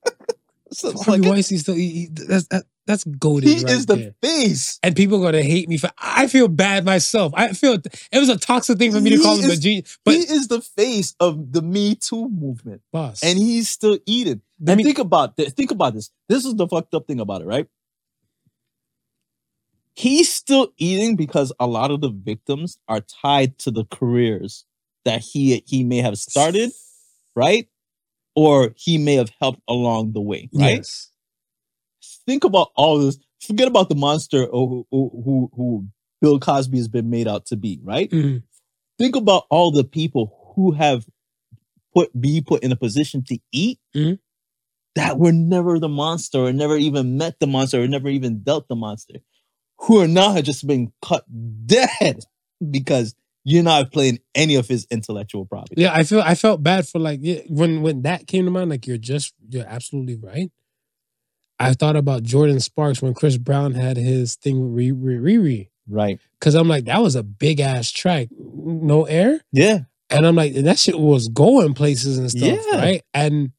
So 0.76 0.92
Harvey 0.92 1.22
like, 1.22 1.30
Weinstein 1.30 1.58
still 1.58 1.74
he, 1.74 1.90
he- 1.90 2.08
that's 2.12 2.46
that, 2.48 2.64
that's 2.86 3.04
goaded. 3.04 3.48
he 3.48 3.64
right 3.64 3.72
is 3.72 3.86
the 3.86 3.96
there. 3.96 4.14
face. 4.22 4.78
and 4.82 4.94
people 4.94 5.18
are 5.24 5.32
gonna 5.32 5.42
hate 5.42 5.68
me 5.68 5.78
for. 5.78 5.88
I 5.98 6.26
feel 6.26 6.48
bad 6.48 6.84
myself. 6.84 7.32
I 7.34 7.52
feel 7.54 7.74
it 7.74 8.18
was 8.18 8.28
a 8.28 8.36
toxic 8.38 8.78
thing 8.78 8.92
for 8.92 9.00
me 9.00 9.10
to 9.10 9.16
He 9.16 9.22
call 9.22 9.38
him 9.38 9.50
a 9.50 9.56
genius, 9.56 9.98
but 10.04 10.14
he 10.14 10.20
is 10.20 10.48
the 10.48 10.60
face 10.60 11.14
of 11.18 11.52
the 11.52 11.62
Me 11.62 11.94
Too 11.94 12.28
movement. 12.28 12.82
boss, 12.92 13.22
and 13.22 13.38
he's 13.38 13.70
still 13.70 13.98
eating. 14.06 14.42
Let 14.60 14.72
And 14.72 14.78
me- 14.78 14.84
think 14.84 14.98
about 14.98 15.36
this. 15.36 15.52
Think 15.54 15.70
about 15.70 15.94
this. 15.94 16.10
This 16.28 16.44
is 16.44 16.54
the 16.54 16.68
fucked 16.68 16.92
up 16.94 17.06
thing 17.06 17.20
about 17.20 17.40
it, 17.42 17.46
right? 17.46 17.66
He's 19.94 20.30
still 20.32 20.68
eating 20.76 21.16
because 21.16 21.52
a 21.58 21.66
lot 21.66 21.90
of 21.90 22.02
the 22.02 22.10
victims 22.10 22.78
are 22.86 23.00
tied 23.00 23.58
to 23.60 23.70
the 23.70 23.84
careers 23.86 24.66
that 25.06 25.20
he 25.22 25.62
he 25.66 25.84
may 25.84 25.98
have 25.98 26.18
started, 26.18 26.70
right? 27.34 27.66
Or 28.36 28.72
he 28.76 28.98
may 28.98 29.14
have 29.14 29.30
helped 29.40 29.62
along 29.66 30.12
the 30.12 30.20
way, 30.20 30.48
right? 30.52 30.76
Yes. 30.76 31.10
Think 32.26 32.44
about 32.44 32.68
all 32.76 32.98
this. 32.98 33.18
Forget 33.40 33.66
about 33.68 33.88
the 33.88 33.94
monster 33.94 34.46
who, 34.46 34.86
who, 34.90 35.50
who, 35.54 35.86
Bill 36.20 36.38
Cosby 36.38 36.76
has 36.78 36.88
been 36.88 37.08
made 37.10 37.26
out 37.28 37.46
to 37.46 37.56
be, 37.56 37.80
right? 37.82 38.10
Mhm. 38.10 38.42
think 38.98 39.14
about 39.16 39.44
all 39.50 39.70
the 39.70 39.84
people 39.84 40.52
who 40.54 40.72
have 40.72 41.06
put 41.94 42.08
be 42.18 42.40
put 42.40 42.62
in 42.62 42.72
a 42.72 42.76
position 42.76 43.22
to 43.24 43.38
eat 43.52 43.78
Mhm. 43.94 44.18
that 44.94 45.18
were 45.18 45.32
never 45.32 45.78
the 45.78 45.88
monster 45.88 46.38
or 46.46 46.52
never 46.52 46.76
even 46.76 47.16
met 47.18 47.38
the 47.38 47.46
monster 47.46 47.82
or 47.82 47.86
never 47.88 48.08
even 48.08 48.40
dealt 48.42 48.68
the 48.68 48.74
monster 48.76 49.16
who 49.80 49.98
are 50.00 50.08
now 50.08 50.32
have 50.32 50.44
just 50.44 50.66
been 50.66 50.92
cut 51.02 51.24
dead 51.66 52.24
because 52.70 53.14
you're 53.48 53.62
not 53.62 53.92
playing 53.92 54.18
any 54.34 54.56
of 54.56 54.66
his 54.66 54.88
intellectual 54.90 55.44
property 55.46 55.80
Yeah, 55.80 55.94
I 55.94 56.02
feel 56.02 56.20
I 56.20 56.34
felt 56.34 56.62
bad 56.64 56.88
for 56.88 56.98
like 56.98 57.20
yeah, 57.22 57.40
when 57.48 57.80
when 57.80 58.02
that 58.02 58.26
came 58.26 58.44
to 58.44 58.50
mind. 58.50 58.70
Like 58.70 58.86
you're 58.88 58.98
just 58.98 59.34
you're 59.48 59.64
absolutely 59.66 60.16
right. 60.16 60.50
I 61.58 61.72
thought 61.72 61.96
about 61.96 62.22
Jordin 62.24 62.60
Sparks 62.60 63.00
when 63.00 63.14
Chris 63.14 63.38
Brown 63.38 63.74
had 63.74 63.96
his 63.96 64.34
thing 64.36 64.74
with 64.74 64.84
Riri, 65.02 65.68
right 65.88 66.18
because 66.38 66.54
I'm 66.54 66.68
like 66.68 66.84
that 66.86 67.00
was 67.00 67.14
a 67.16 67.22
big 67.22 67.60
ass 67.60 67.90
track, 67.90 68.28
no 68.38 69.04
air, 69.04 69.40
yeah 69.52 69.80
and 70.10 70.26
I'm 70.26 70.34
like 70.36 70.54
that 70.54 70.78
shit 70.78 70.98
was 70.98 71.28
going 71.28 71.74
places 71.74 72.18
and 72.18 72.30
stuff, 72.30 72.58
Yeah. 72.72 72.76
right? 72.78 73.02
And 73.14 73.52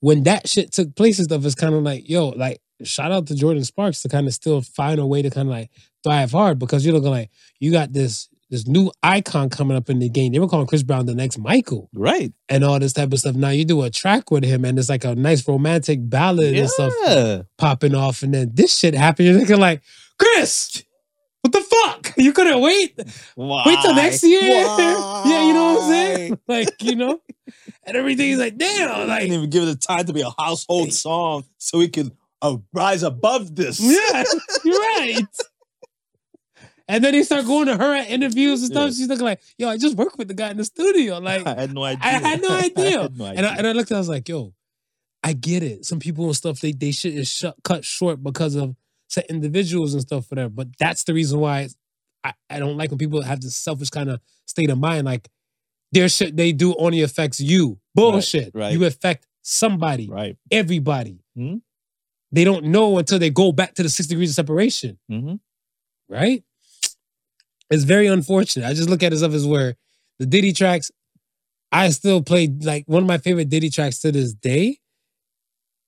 when 0.00 0.22
that 0.24 0.48
shit 0.48 0.72
took 0.72 0.94
place 0.94 1.18
and 1.18 1.24
stuff, 1.24 1.44
it's 1.44 1.54
kind 1.54 1.74
of 1.74 1.82
like 1.82 2.08
yo, 2.08 2.28
like 2.28 2.60
shout 2.84 3.10
out 3.12 3.26
to 3.28 3.34
Jordin 3.34 3.64
Sparks 3.64 4.02
to 4.02 4.08
kind 4.08 4.26
of 4.26 4.34
still 4.34 4.60
find 4.60 4.98
a 5.00 5.06
way 5.06 5.22
to 5.22 5.30
kind 5.30 5.48
of 5.48 5.52
like 5.54 5.70
thrive 6.04 6.30
hard 6.32 6.58
because 6.58 6.84
you're 6.84 6.94
looking 6.94 7.10
like 7.10 7.30
you 7.60 7.72
got 7.72 7.92
this 7.92 8.28
this 8.50 8.66
new 8.66 8.92
icon 9.02 9.50
coming 9.50 9.76
up 9.76 9.90
in 9.90 9.98
the 9.98 10.08
game. 10.08 10.32
They 10.32 10.38
were 10.38 10.48
calling 10.48 10.66
Chris 10.66 10.82
Brown 10.82 11.06
the 11.06 11.14
next 11.14 11.38
Michael 11.38 11.88
right 11.92 12.32
and 12.48 12.64
all 12.64 12.78
this 12.78 12.92
type 12.92 13.12
of 13.12 13.18
stuff. 13.18 13.34
Now 13.34 13.50
you 13.50 13.64
do 13.64 13.82
a 13.82 13.90
track 13.90 14.30
with 14.30 14.44
him 14.44 14.64
and 14.64 14.78
it's 14.78 14.88
like 14.88 15.04
a 15.04 15.14
nice 15.14 15.46
romantic 15.46 15.98
ballad 16.08 16.54
and 16.54 16.70
stuff 16.70 16.92
popping 17.58 17.94
off, 17.94 18.22
and 18.22 18.32
then 18.34 18.50
this 18.54 18.76
shit 18.76 18.94
happened. 18.94 19.28
You're 19.28 19.38
thinking 19.38 19.58
like, 19.58 19.82
Chris, 20.18 20.84
what 21.42 21.52
the 21.52 21.60
fuck? 21.60 22.14
You 22.26 22.32
couldn't 22.32 22.60
wait? 22.60 22.94
Wait 23.36 23.78
till 23.82 23.94
next 23.94 24.24
year? 24.24 24.40
yeah, 24.42 25.46
you 25.46 25.52
know 25.52 25.74
what 25.74 25.82
I'm 25.82 25.90
saying? 25.90 26.38
Like, 26.48 26.82
you 26.82 26.96
know? 26.96 27.20
And 27.84 27.96
everything's 27.96 28.38
like, 28.38 28.56
damn, 28.56 28.90
I 28.90 29.04
like, 29.04 29.20
didn't 29.20 29.36
even 29.36 29.50
give 29.50 29.62
it 29.62 29.66
the 29.66 29.76
time 29.76 30.06
to 30.06 30.12
be 30.12 30.22
a 30.22 30.30
household 30.38 30.92
song 30.92 31.44
so 31.58 31.78
we 31.78 31.88
could 31.88 32.10
uh, 32.42 32.56
rise 32.72 33.02
above 33.02 33.54
this 33.54 33.80
yeah, 33.80 34.24
you're 34.64 34.78
right. 34.78 35.24
And 36.88 37.02
then 37.02 37.12
they 37.12 37.22
start 37.24 37.46
going 37.46 37.66
to 37.66 37.76
her 37.76 37.96
at 37.96 38.08
interviews 38.10 38.62
and 38.62 38.70
stuff. 38.70 38.90
Yeah. 38.90 38.94
She's 38.96 39.08
looking 39.08 39.24
like, 39.24 39.40
yo, 39.58 39.68
I 39.68 39.76
just 39.76 39.96
worked 39.96 40.18
with 40.18 40.28
the 40.28 40.34
guy 40.34 40.50
in 40.50 40.56
the 40.56 40.64
studio. 40.64 41.18
Like, 41.20 41.44
I 41.46 41.54
had 41.54 41.74
no 41.74 41.82
idea. 41.82 42.00
I 42.04 42.08
had 42.10 42.40
no 42.42 42.48
idea. 42.56 43.00
had 43.02 43.18
no 43.18 43.24
And 43.26 43.44
I, 43.44 43.56
and 43.56 43.66
I 43.66 43.72
looked 43.72 43.90
at 43.90 43.96
I 43.96 43.98
was 43.98 44.08
like, 44.08 44.28
yo, 44.28 44.54
I 45.24 45.32
get 45.32 45.62
it. 45.64 45.84
Some 45.84 45.98
people 45.98 46.26
and 46.26 46.36
stuff, 46.36 46.60
they 46.60 46.70
they 46.72 46.92
shit 46.92 47.14
is 47.14 47.28
shut, 47.28 47.56
cut 47.64 47.84
short 47.84 48.22
because 48.22 48.54
of 48.54 48.76
certain 49.08 49.36
individuals 49.36 49.94
and 49.94 50.02
stuff, 50.02 50.30
whatever. 50.30 50.50
But 50.50 50.68
that's 50.78 51.02
the 51.04 51.14
reason 51.14 51.40
why 51.40 51.68
I, 52.22 52.32
I 52.48 52.58
don't 52.60 52.76
like 52.76 52.90
when 52.90 52.98
people 52.98 53.20
have 53.22 53.40
this 53.40 53.56
selfish 53.56 53.90
kind 53.90 54.08
of 54.10 54.20
state 54.46 54.70
of 54.70 54.78
mind. 54.78 55.04
Like 55.06 55.28
their 55.90 56.08
shit 56.08 56.36
they 56.36 56.52
do 56.52 56.74
only 56.76 57.02
affects 57.02 57.40
you. 57.40 57.78
Bullshit. 57.94 58.52
right. 58.54 58.72
You 58.72 58.84
affect 58.84 59.26
somebody, 59.42 60.08
right. 60.08 60.36
everybody. 60.52 61.18
Mhm. 61.36 61.62
They 62.32 62.44
don't 62.44 62.66
know 62.66 62.98
until 62.98 63.18
they 63.18 63.30
go 63.30 63.50
back 63.52 63.74
to 63.74 63.82
the 63.82 63.88
six 63.88 64.06
degrees 64.08 64.30
of 64.30 64.34
separation, 64.36 64.98
hmm 65.08 65.34
right? 66.08 66.44
It's 67.70 67.84
very 67.84 68.06
unfortunate. 68.06 68.66
I 68.66 68.74
just 68.74 68.88
look 68.88 69.02
at 69.02 69.12
it 69.12 69.18
stuff 69.18 69.32
as 69.32 69.46
where 69.46 69.76
the 70.18 70.26
Diddy 70.26 70.52
tracks, 70.52 70.90
I 71.72 71.90
still 71.90 72.22
play 72.22 72.46
like 72.62 72.84
one 72.86 73.02
of 73.02 73.08
my 73.08 73.18
favorite 73.18 73.48
Diddy 73.48 73.70
tracks 73.70 73.98
to 74.00 74.12
this 74.12 74.32
day 74.32 74.78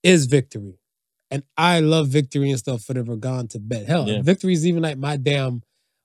is 0.03 0.27
Victory. 0.27 0.79
And 1.31 1.43
I 1.57 1.81
love 1.81 2.09
Victory 2.09 2.51
and 2.51 2.59
stuff 2.59 2.83
forever 2.83 3.17
gone 3.17 3.49
to 3.49 3.59
bed. 3.59 3.87
Hell, 3.87 4.09
Yeah. 4.09 4.23
Victory 4.23 4.55
is 4.55 4.67
even 4.67 4.83
like 4.83 4.99
my 4.99 5.17
damn 5.17 5.63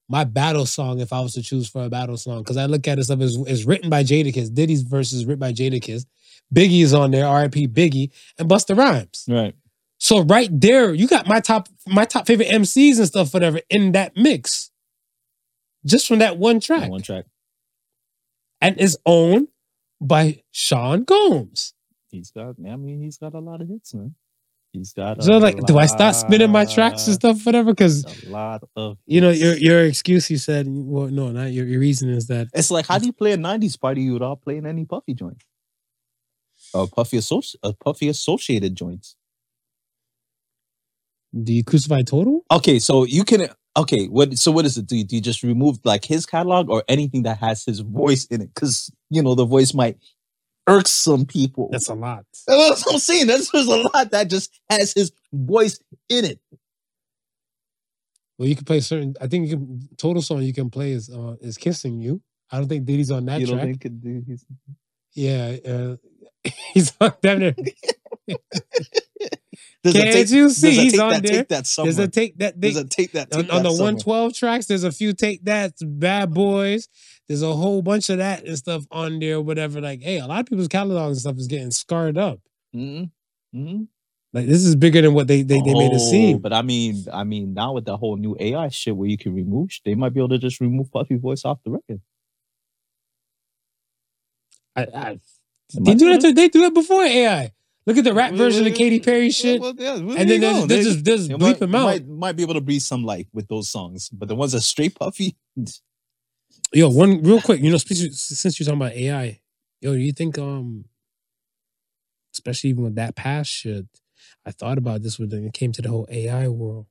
my 0.10 0.26
battle 0.26 0.66
song 0.66 1.00
if 1.00 1.14
I 1.14 1.22
was 1.22 1.34
to 1.34 1.42
choose 1.42 1.68
for 1.68 1.84
a 1.86 1.90
battle 1.90 2.18
song. 2.18 2.40
Because 2.40 2.58
I 2.58 2.66
look 2.66 2.88
at 2.88 3.00
it 3.00 3.06
stuff 3.06 3.22
as 3.22 3.36
it's 3.48 3.64
written 3.66 3.90
by 3.90 4.04
Jadakiss. 4.04 4.54
Diddy's 4.54 4.82
verse 4.82 5.14
is 5.14 5.26
written 5.26 5.40
by 5.40 5.54
Jadakiss. 5.54 6.06
Biggie 6.54 6.84
is 6.84 6.94
on 6.94 7.12
there, 7.12 7.26
R.I.P. 7.26 7.70
Biggie, 7.70 8.12
and 8.38 8.50
Busta 8.50 8.78
Rhymes. 8.78 9.26
Right. 9.28 9.56
So 10.00 10.20
right 10.20 10.50
there, 10.52 10.94
you 10.94 11.08
got 11.08 11.26
my 11.28 11.40
top 11.40 11.70
my 11.88 12.04
top 12.04 12.28
favorite 12.28 12.50
MCs 12.50 12.98
and 12.98 13.08
stuff, 13.08 13.34
whatever, 13.34 13.62
in 13.70 13.94
that 13.94 14.16
mix. 14.18 14.70
Just 15.86 16.08
from 16.08 16.20
that 16.20 16.38
one 16.38 16.60
track. 16.60 16.90
One 16.90 17.02
track. 17.02 17.26
And 18.62 18.80
is 18.80 18.98
owned 19.06 19.50
by 20.00 20.42
Sean 20.52 21.06
Combs. 21.06 21.74
He's 22.10 22.32
got. 22.32 22.56
I 22.66 22.76
mean, 22.76 23.02
he's 23.02 23.18
got 23.18 23.34
a 23.34 23.40
lot 23.40 23.62
of 23.62 23.68
hits, 23.68 23.94
man. 23.94 24.16
He's 24.72 24.94
got. 24.94 25.22
So 25.24 25.34
a 25.34 25.40
like, 25.40 25.58
do 25.66 25.78
I 25.78 25.86
start 25.86 26.16
spinning 26.16 26.52
my 26.52 26.66
tracks 26.66 27.06
and 27.08 27.16
stuff, 27.16 27.46
whatever? 27.46 27.74
Because 27.74 28.06
A 28.26 28.30
lot 28.30 28.64
of. 28.76 28.98
you 29.06 29.22
know, 29.22 29.30
your 29.30 29.56
your 29.58 29.84
excuse 29.86 30.32
you 30.32 30.38
said, 30.38 30.66
well, 30.68 31.08
no, 31.08 31.30
not 31.32 31.52
your, 31.52 31.66
your 31.66 31.80
reason 31.80 32.10
is 32.10 32.28
that 32.28 32.48
It's 32.54 32.72
like 32.72 32.88
how 32.88 32.98
do 32.98 33.06
you 33.06 33.14
play 33.14 33.34
a 33.34 33.38
'90s 33.38 33.80
party 33.80 34.10
without 34.10 34.42
playing 34.42 34.66
any 34.66 34.86
Puffy 34.86 35.14
joint? 35.14 35.44
Or 36.74 36.88
Puffy 36.88 37.18
associ- 37.18 37.56
uh, 37.62 37.74
Puffy 37.84 38.08
associated 38.08 38.76
joints. 38.76 39.16
do 41.44 41.54
you 41.54 41.64
crucify 41.64 42.02
total? 42.04 42.44
Okay, 42.52 42.80
so 42.80 43.04
you 43.06 43.24
can. 43.24 43.48
Okay, 43.76 44.06
what? 44.06 44.38
So 44.38 44.52
what 44.52 44.66
is 44.66 44.78
it? 44.78 44.86
Do 44.86 44.96
you, 44.96 45.04
do 45.04 45.16
you 45.16 45.22
just 45.22 45.42
remove 45.42 45.80
like 45.84 46.06
his 46.06 46.26
catalog 46.26 46.70
or 46.70 46.84
anything 46.88 47.24
that 47.24 47.40
has 47.40 47.66
his 47.66 47.80
voice 47.80 48.26
in 48.26 48.42
it? 48.42 48.54
Because 48.54 48.92
you 49.10 49.24
know 49.24 49.34
the 49.34 49.46
voice 49.46 49.74
might 49.74 49.98
irk 50.68 50.88
some 50.88 51.26
people. 51.26 51.70
That's 51.72 51.90
a 51.90 51.96
lot. 51.96 52.26
That's 52.48 52.86
what 52.86 52.94
I'm 52.94 53.00
saying. 53.00 53.28
That's 53.28 53.52
there's 53.52 53.68
a 53.68 53.78
lot 53.94 54.12
that 54.12 54.30
just 54.30 54.60
has 54.70 54.94
his 54.94 55.12
voice 55.32 55.80
in 56.08 56.26
it. 56.26 56.40
Well, 58.38 58.48
you 58.48 58.56
can 58.56 58.66
play 58.66 58.80
certain. 58.80 59.16
I 59.20 59.28
think 59.28 59.50
you 59.50 59.58
can 59.58 59.90
total 59.98 60.22
song 60.22 60.44
you 60.44 60.54
can 60.54 60.70
play 60.70 60.92
is 60.92 61.10
uh, 61.10 61.36
is 61.42 61.58
kissing 61.58 62.00
you. 62.00 62.22
I 62.52 62.58
don't 62.58 62.68
think 62.68 62.86
Diddy's 62.86 63.10
on 63.10 63.26
that 63.26 63.40
you 63.40 63.48
don't 63.48 63.58
track. 63.58 63.80
think 63.82 63.86
it, 63.86 64.42
Yeah, 65.16 65.56
uh, 65.68 65.96
he's 66.74 66.94
on 67.02 67.14
there. 67.22 67.56
There's 69.84 69.96
Can't 69.96 70.14
tape- 70.14 70.30
you 70.30 70.50
see 70.50 70.80
a 70.80 70.82
he's 70.84 71.00
on 71.00 71.10
that, 71.12 71.24
there? 71.24 71.32
Take 71.40 71.48
that 71.50 71.68
somewhere. 71.68 71.94
There's 71.94 72.08
a 72.08 72.10
take 72.12 72.38
that 72.38 72.60
they, 72.60 72.72
There's 72.72 72.86
a 72.86 72.88
take 72.88 73.12
that 73.12 73.34
on, 73.36 73.42
take 73.44 73.52
on 73.54 73.64
that 73.64 73.70
the 73.70 73.76
somewhere. 73.76 73.94
112 73.94 74.34
tracks. 74.34 74.66
There's 74.68 74.86
a 74.86 74.92
few 74.94 75.12
take 75.14 75.44
that 75.44 75.74
bad 75.82 76.34
boys. 76.34 76.88
There's 77.28 77.42
a 77.42 77.54
whole 77.54 77.82
bunch 77.82 78.10
of 78.10 78.18
that 78.20 78.46
and 78.46 78.58
stuff 78.58 78.86
on 78.92 79.20
there, 79.20 79.42
whatever. 79.42 79.82
Like, 79.82 80.02
hey, 80.02 80.20
a 80.20 80.26
lot 80.26 80.40
of 80.40 80.46
people's 80.46 80.70
catalogs 80.70 81.18
and 81.18 81.20
stuff 81.22 81.38
is 81.38 81.48
getting 81.48 81.72
scarred 81.72 82.18
up. 82.18 82.40
Mhm. 82.74 83.12
Mhm. 83.54 83.88
Like 84.32 84.48
this 84.48 84.64
is 84.66 84.76
bigger 84.78 85.02
than 85.02 85.14
what 85.14 85.28
they 85.28 85.42
they, 85.42 85.60
they 85.62 85.74
made 85.74 85.92
it 85.92 85.96
Oh, 86.02 86.10
seem. 86.12 86.40
But 86.40 86.54
I 86.54 86.62
mean, 86.62 87.04
I 87.12 87.24
mean, 87.26 87.54
now 87.54 87.74
with 87.74 87.84
the 87.86 87.98
whole 87.98 88.16
new 88.16 88.38
AI 88.40 88.70
shit 88.70 88.96
where 88.96 89.08
you 89.10 89.18
can 89.18 89.34
remove, 89.36 89.70
they 89.86 89.96
might 89.96 90.14
be 90.14 90.22
able 90.22 90.30
to 90.30 90.38
just 90.40 90.62
remove 90.62 90.92
Puffy 90.92 91.16
voice 91.18 91.44
off 91.46 91.60
the 91.66 91.72
record. 91.72 92.00
I, 94.76 94.82
I, 94.84 95.20
They 95.74 95.94
do 95.96 96.10
that. 96.12 96.22
To, 96.22 96.32
they 96.32 96.48
do 96.50 96.62
that 96.62 96.74
before 96.74 97.04
AI. 97.04 97.52
Look 97.86 97.98
at 97.98 98.06
the 98.06 98.14
rap 98.14 98.34
version 98.34 98.66
of 98.66 98.74
Katy 98.76 99.02
Perry 99.02 99.30
shit, 99.30 99.60
well, 99.60 99.74
yeah, 99.78 99.98
well, 100.00 100.18
and 100.18 100.30
then 100.30 100.42
you 100.42 100.48
they 100.48 100.54
go. 100.54 100.66
they 100.66 100.78
They- 100.78 100.84
just 100.84 101.04
they 101.04 101.18
just 101.18 101.30
bleep 101.32 101.40
might, 101.40 101.60
them 101.60 101.76
out. 101.76 101.84
Might, 101.86 102.08
might 102.08 102.36
be 102.38 102.44
able 102.44 102.54
to 102.54 102.62
breathe 102.62 102.82
some 102.82 103.04
life 103.04 103.28
with 103.34 103.48
those 103.50 103.70
songs, 103.70 104.10
but 104.10 104.30
the 104.30 104.36
ones 104.36 104.54
that 104.54 104.62
straight 104.62 104.96
Puffy, 104.96 105.36
Yo, 106.74 106.90
one 106.90 107.22
real 107.22 107.42
quick. 107.42 107.62
You 107.62 107.72
know, 107.72 107.78
since 107.78 108.20
since 108.22 108.60
you're 108.60 108.66
talking 108.66 108.82
about 108.82 108.94
AI, 108.94 109.40
yo, 109.82 109.94
do 109.94 110.00
you 110.00 110.12
think 110.12 110.38
um, 110.40 110.86
especially 112.34 112.72
even 112.72 112.84
with 112.84 112.96
that 112.96 113.16
past 113.16 113.52
shit, 113.52 113.86
I 114.46 114.52
thought 114.52 114.78
about 114.78 115.04
this 115.04 115.20
when 115.20 115.32
it 115.32 115.54
came 115.54 115.72
to 115.74 115.82
the 115.82 115.90
whole 115.90 116.08
AI 116.10 116.48
world. 116.48 116.88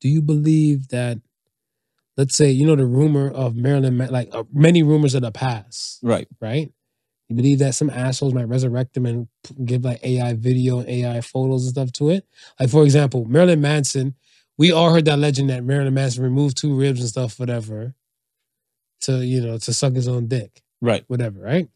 Do 0.00 0.08
you 0.08 0.22
believe 0.22 0.88
that? 0.88 1.18
Let's 2.16 2.36
say 2.36 2.50
you 2.50 2.66
know 2.66 2.76
the 2.76 2.84
rumor 2.86 3.30
of 3.30 3.56
Marilyn, 3.56 3.96
like 3.96 4.28
uh, 4.32 4.44
many 4.52 4.82
rumors 4.82 5.14
of 5.14 5.22
the 5.22 5.32
past, 5.32 6.00
right? 6.02 6.28
right? 6.40 6.70
You 7.30 7.36
believe 7.36 7.60
that 7.60 7.76
some 7.76 7.90
assholes 7.90 8.34
might 8.34 8.48
resurrect 8.48 8.94
them 8.94 9.06
and 9.06 9.28
give 9.64 9.84
like 9.84 10.04
AI 10.04 10.34
video, 10.34 10.84
AI 10.84 11.20
photos 11.20 11.62
and 11.64 11.70
stuff 11.70 11.92
to 11.92 12.10
it? 12.10 12.26
Like 12.58 12.70
for 12.70 12.82
example, 12.82 13.24
Marilyn 13.24 13.60
Manson. 13.60 14.16
We 14.58 14.72
all 14.72 14.92
heard 14.92 15.06
that 15.06 15.18
legend 15.18 15.48
that 15.48 15.64
Marilyn 15.64 15.94
Manson 15.94 16.22
removed 16.24 16.58
two 16.58 16.74
ribs 16.74 17.00
and 17.00 17.08
stuff, 17.08 17.38
whatever, 17.38 17.94
to 19.02 19.24
you 19.24 19.40
know 19.40 19.58
to 19.58 19.72
suck 19.72 19.94
his 19.94 20.08
own 20.08 20.26
dick, 20.26 20.60
Right. 20.82 21.04
whatever, 21.06 21.40
right? 21.40 21.68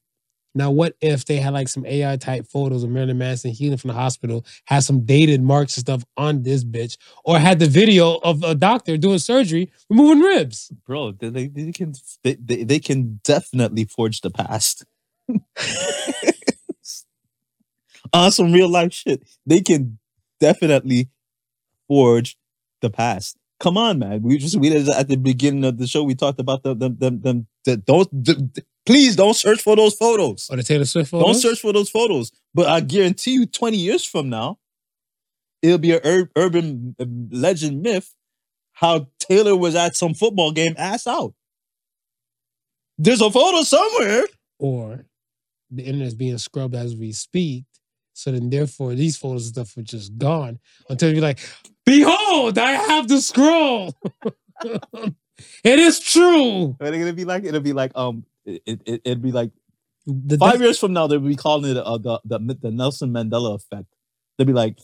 Now, 0.57 0.71
what 0.71 0.97
if 1.01 1.25
they 1.25 1.37
had 1.37 1.53
like 1.55 1.69
some 1.69 1.87
AI 1.87 2.17
type 2.17 2.47
photos 2.47 2.85
of 2.85 2.91
Marilyn 2.91 3.19
Manson 3.19 3.53
healing 3.53 3.79
from 3.79 3.89
the 3.89 3.95
hospital, 3.95 4.45
had 4.67 4.81
some 4.81 5.05
dated 5.05 5.43
marks 5.43 5.77
and 5.77 5.83
stuff 5.83 6.05
on 6.17 6.43
this 6.43 6.65
bitch, 6.65 6.97
or 7.25 7.39
had 7.39 7.59
the 7.59 7.67
video 7.67 8.17
of 8.17 8.43
a 8.45 8.55
doctor 8.55 8.97
doing 8.97 9.19
surgery 9.19 9.71
removing 9.89 10.21
ribs? 10.23 10.71
Bro, 10.87 11.13
they, 11.13 11.29
they, 11.31 11.47
they 11.49 11.73
can 11.73 11.95
they, 12.23 12.35
they, 12.35 12.65
they 12.65 12.79
can 12.81 13.21
definitely 13.25 13.85
forge 13.85 14.21
the 14.21 14.31
past. 14.31 14.85
On 18.13 18.31
some 18.31 18.53
real 18.53 18.69
life 18.69 18.93
shit. 18.93 19.23
They 19.47 19.61
can 19.61 19.99
definitely 20.41 21.09
forge 21.89 22.37
the 22.81 22.91
past. 22.91 23.37
Come 23.61 23.77
on, 23.79 23.99
man. 23.99 24.23
We 24.23 24.39
just 24.39 24.57
we 24.57 24.71
at 24.91 25.09
the 25.09 25.17
beginning 25.17 25.65
of 25.65 25.79
the 25.79 25.87
show. 25.87 26.03
We 26.05 26.15
talked 26.15 26.39
about 26.39 26.63
the 26.63 26.75
them 26.75 26.97
them 26.99 27.21
them. 27.21 27.47
the- 27.65 27.77
don't 27.79 28.11
the, 28.25 28.63
please 28.85 29.17
don't 29.17 29.35
search 29.35 29.63
for 29.63 29.75
those 29.75 29.95
photos. 29.95 30.49
Or 30.51 30.57
the 30.57 30.63
Taylor 30.63 30.85
Swift 30.85 31.11
photos? 31.11 31.27
Don't 31.27 31.41
search 31.41 31.61
for 31.61 31.73
those 31.73 31.89
photos. 31.89 32.31
But 32.53 32.67
I 32.69 32.81
guarantee 32.81 33.33
you, 33.33 33.47
twenty 33.47 33.79
years 33.79 34.05
from 34.05 34.29
now, 34.29 34.59
it'll 35.63 35.79
be 35.79 35.93
an 35.93 36.01
ur- 36.05 36.31
urban 36.37 36.95
uh, 37.01 37.07
legend 37.31 37.81
myth 37.83 38.15
how 38.73 39.07
Taylor 39.19 39.57
was 39.57 39.75
at 39.77 39.97
some 39.97 40.15
football 40.15 40.51
game, 40.53 40.75
ass 40.77 41.07
out. 41.07 41.33
There's 42.99 43.21
a 43.21 43.31
photo 43.31 43.63
somewhere. 43.63 44.25
or 44.59 45.07
the 45.75 45.83
internet's 45.83 46.15
being 46.15 46.39
scrubbed 46.39 46.75
as 46.75 46.97
we 46.97 47.13
speak. 47.13 47.65
So 48.15 48.31
then, 48.31 48.49
therefore, 48.49 48.95
these 48.95 49.17
photos 49.17 49.47
and 49.47 49.55
stuff 49.55 49.77
are 49.77 49.83
just 49.83 50.17
gone 50.17 50.61
until 50.89 51.13
you're 51.13 51.23
like, 51.23 51.41
behold, 51.85 52.59
I 52.59 52.73
have 52.73 53.09
the 53.09 53.21
scroll. 53.21 53.95
it 55.65 55.79
is 55.79 56.01
true. 56.01 56.77
And 56.81 56.95
it'll 56.95 57.13
be 57.13 57.25
like 57.25 57.45
it'll 57.45 57.61
be 57.61 57.73
like 57.73 57.93
um 57.95 58.25
it, 58.45 58.63
it 58.67 59.03
it'd 59.05 59.23
be 59.23 59.33
like 59.33 59.51
The, 60.07 60.39
five 60.39 60.61
years 60.61 60.79
from 60.79 60.93
now 60.93 61.07
they'll 61.07 61.19
be 61.19 61.37
calling 61.37 61.71
it 61.73 61.77
uh, 61.77 61.99
the, 61.99 62.21
the 62.25 62.59
the 62.61 62.71
Nelson 62.71 63.11
Mandela 63.11 63.55
effect. 63.55 63.87
They'll 64.37 64.47
be 64.47 64.53
like, 64.53 64.79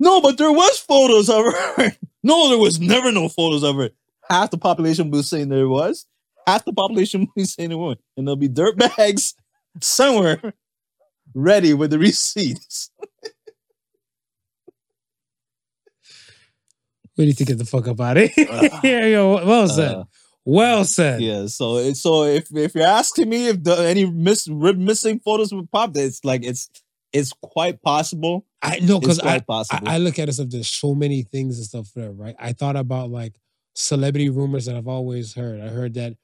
no, 0.00 0.20
but 0.20 0.38
there 0.38 0.52
was 0.52 0.78
photos 0.78 1.28
of 1.28 1.44
her. 1.44 1.92
no, 2.22 2.48
there 2.48 2.58
was 2.58 2.80
never 2.80 3.12
no 3.12 3.28
photos 3.28 3.62
of 3.62 3.76
her. 3.76 3.90
Half 4.28 4.50
the 4.50 4.58
population 4.58 5.10
will 5.10 5.20
be 5.20 5.22
saying 5.22 5.48
there 5.48 5.68
was. 5.68 6.06
Half 6.46 6.64
the 6.64 6.72
population 6.72 7.20
will 7.36 7.42
be 7.42 7.44
saying 7.44 7.70
there 7.70 7.78
weren't, 7.78 8.00
and 8.16 8.26
there'll 8.26 8.36
be 8.36 8.48
dirt 8.48 8.76
bags 8.76 9.34
somewhere 9.84 10.54
ready 11.34 11.74
with 11.74 11.90
the 11.90 11.98
receipts. 11.98 12.90
we 17.16 17.26
need 17.26 17.36
to 17.36 17.44
get 17.44 17.58
the 17.58 17.64
fuck 17.64 17.88
up 17.88 18.00
out 18.00 18.16
of 18.16 18.30
here. 18.30 19.08
Yo, 19.08 19.44
well 19.44 19.68
said. 19.68 19.94
Uh, 19.94 20.04
well 20.44 20.84
said. 20.84 21.20
yeah, 21.20 21.46
so 21.46 21.92
so 21.92 22.24
if 22.24 22.54
if 22.56 22.74
you're 22.74 22.86
asking 22.86 23.28
me 23.28 23.48
if 23.48 23.62
the 23.62 23.74
any 23.76 24.06
miss 24.06 24.48
rib 24.48 24.78
missing 24.78 25.18
photos 25.18 25.52
would 25.52 25.70
pop, 25.70 25.94
it's 25.96 26.24
like 26.24 26.42
it's 26.44 26.70
it's 27.12 27.32
quite 27.42 27.82
possible. 27.82 28.46
I 28.62 28.78
know 28.80 29.00
because 29.00 29.20
I, 29.20 29.36
I 29.36 29.40
possible. 29.40 29.88
I 29.88 29.98
look 29.98 30.18
at 30.18 30.24
it 30.24 30.30
as 30.30 30.40
if 30.40 30.50
there's 30.50 30.68
so 30.68 30.94
many 30.94 31.22
things 31.22 31.58
and 31.58 31.66
stuff 31.66 31.92
there, 31.94 32.12
right? 32.12 32.36
I 32.38 32.52
thought 32.52 32.76
about 32.76 33.10
like 33.10 33.34
celebrity 33.74 34.30
rumors 34.30 34.66
that 34.66 34.76
I've 34.76 34.88
always 34.88 35.34
heard. 35.34 35.60
I 35.60 35.68
heard 35.68 35.94
that 35.94 36.16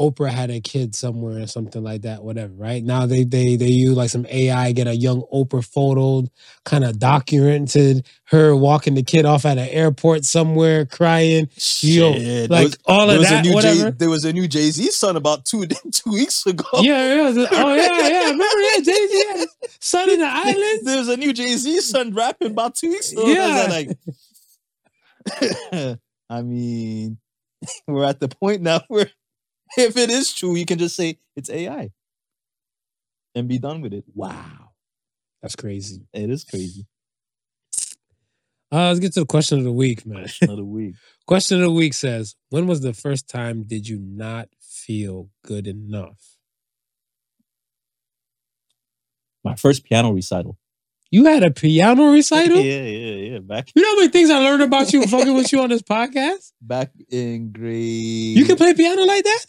Oprah 0.00 0.30
had 0.30 0.50
a 0.50 0.60
kid 0.60 0.94
somewhere 0.94 1.42
or 1.42 1.46
something 1.46 1.82
like 1.82 2.02
that, 2.02 2.22
whatever, 2.22 2.52
right? 2.52 2.84
Now 2.84 3.06
they 3.06 3.24
they 3.24 3.56
they 3.56 3.68
use 3.68 3.96
like 3.96 4.10
some 4.10 4.26
AI, 4.28 4.72
get 4.72 4.86
a 4.86 4.94
young 4.94 5.22
Oprah 5.32 5.64
photo, 5.66 6.28
kind 6.66 6.84
of 6.84 6.98
documented 6.98 8.06
her 8.24 8.54
walking 8.54 8.94
the 8.94 9.02
kid 9.02 9.24
off 9.24 9.46
at 9.46 9.56
an 9.56 9.68
airport 9.68 10.26
somewhere 10.26 10.84
crying. 10.84 11.48
Yo, 11.80 12.12
Shit, 12.12 12.50
Like 12.50 12.64
was- 12.64 12.78
all 12.84 13.08
of 13.08 13.22
that, 13.22 13.46
whatever. 13.46 13.90
Jay, 13.90 13.96
there 13.96 14.10
was 14.10 14.24
a 14.26 14.32
new 14.34 14.46
Jay 14.46 14.70
Z 14.70 14.90
son 14.90 15.16
about 15.16 15.46
two 15.46 15.64
two 15.92 16.10
weeks 16.10 16.44
ago. 16.46 16.66
Yeah, 16.74 17.14
yeah. 17.24 17.30
the- 17.30 17.48
Oh 17.52 17.74
yeah, 17.74 18.08
yeah. 18.08 18.24
Remember 18.24 18.42
that 18.44 18.82
Jay 18.84 18.92
Z 18.92 19.46
son 19.80 20.10
in 20.10 20.20
the 20.20 20.26
islands? 20.30 20.84
there 20.84 20.98
was 20.98 21.08
a 21.08 21.16
new 21.16 21.32
Jay 21.32 21.56
Z 21.56 21.80
son 21.80 22.12
rapping 22.14 22.50
about 22.50 22.74
two 22.74 22.90
weeks 22.90 23.12
ago. 23.12 23.26
Yeah. 23.26 23.66
Was 23.66 23.86
like, 25.72 25.98
I 26.28 26.42
mean, 26.42 27.18
we're 27.86 28.04
at 28.04 28.20
the 28.20 28.28
point 28.28 28.60
now 28.62 28.80
where 28.88 29.10
if 29.76 29.96
it 29.96 30.10
is 30.10 30.32
true, 30.32 30.54
you 30.56 30.66
can 30.66 30.78
just 30.78 30.96
say 30.96 31.18
it's 31.34 31.50
AI 31.50 31.90
and 33.34 33.48
be 33.48 33.58
done 33.58 33.80
with 33.80 33.92
it. 33.92 34.04
Wow, 34.14 34.70
that's 35.42 35.56
crazy. 35.56 36.06
It 36.12 36.30
is 36.30 36.44
crazy. 36.44 36.86
Uh, 38.72 38.88
let's 38.88 38.98
get 38.98 39.12
to 39.12 39.20
the 39.20 39.26
question 39.26 39.58
of 39.58 39.64
the 39.64 39.72
week, 39.72 40.04
man. 40.04 40.26
Another 40.42 40.64
week. 40.64 40.94
Question 41.26 41.58
of 41.58 41.64
the 41.64 41.70
week 41.72 41.94
says, 41.94 42.34
"When 42.50 42.66
was 42.66 42.80
the 42.80 42.92
first 42.92 43.28
time 43.28 43.62
did 43.64 43.88
you 43.88 43.98
not 44.00 44.48
feel 44.60 45.28
good 45.44 45.66
enough?" 45.66 46.36
My 49.44 49.54
first 49.54 49.84
piano 49.84 50.12
recital. 50.12 50.58
You 51.10 51.24
had 51.26 51.44
a 51.44 51.50
piano 51.52 52.10
recital. 52.12 52.58
Yeah, 52.62 52.82
yeah, 52.82 53.32
yeah. 53.32 53.38
Back 53.38 53.70
You 53.74 53.82
know 53.82 53.90
how 53.90 53.96
many 53.96 54.08
things 54.08 54.30
I 54.30 54.38
learned 54.38 54.62
about 54.62 54.92
you 54.92 55.06
fucking 55.06 55.34
with 55.34 55.52
you 55.52 55.60
on 55.60 55.68
this 55.70 55.82
podcast? 55.82 56.52
back 56.60 56.90
in 57.10 57.52
grade. 57.52 58.36
You 58.36 58.44
can 58.44 58.56
play 58.56 58.74
piano 58.74 59.02
like 59.02 59.22
that? 59.22 59.46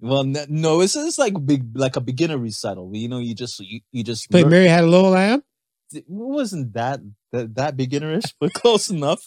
Well, 0.00 0.24
no, 0.24 0.80
it's 0.82 0.94
it's 0.96 1.18
like 1.18 1.34
big, 1.46 1.76
like 1.76 1.96
a 1.96 2.00
beginner 2.00 2.38
recital. 2.38 2.90
You 2.94 3.08
know, 3.08 3.18
you 3.18 3.34
just 3.34 3.58
you, 3.60 3.80
you 3.92 4.04
just 4.04 4.30
Play 4.30 4.44
Mary 4.44 4.68
Had 4.68 4.84
a 4.84 4.86
Little 4.86 5.10
Lamb? 5.10 5.42
it 5.92 6.04
wasn't 6.08 6.72
that 6.74 7.00
that, 7.32 7.54
that 7.54 7.76
beginnerish, 7.76 8.32
but 8.40 8.52
close 8.52 8.90
enough. 8.90 9.26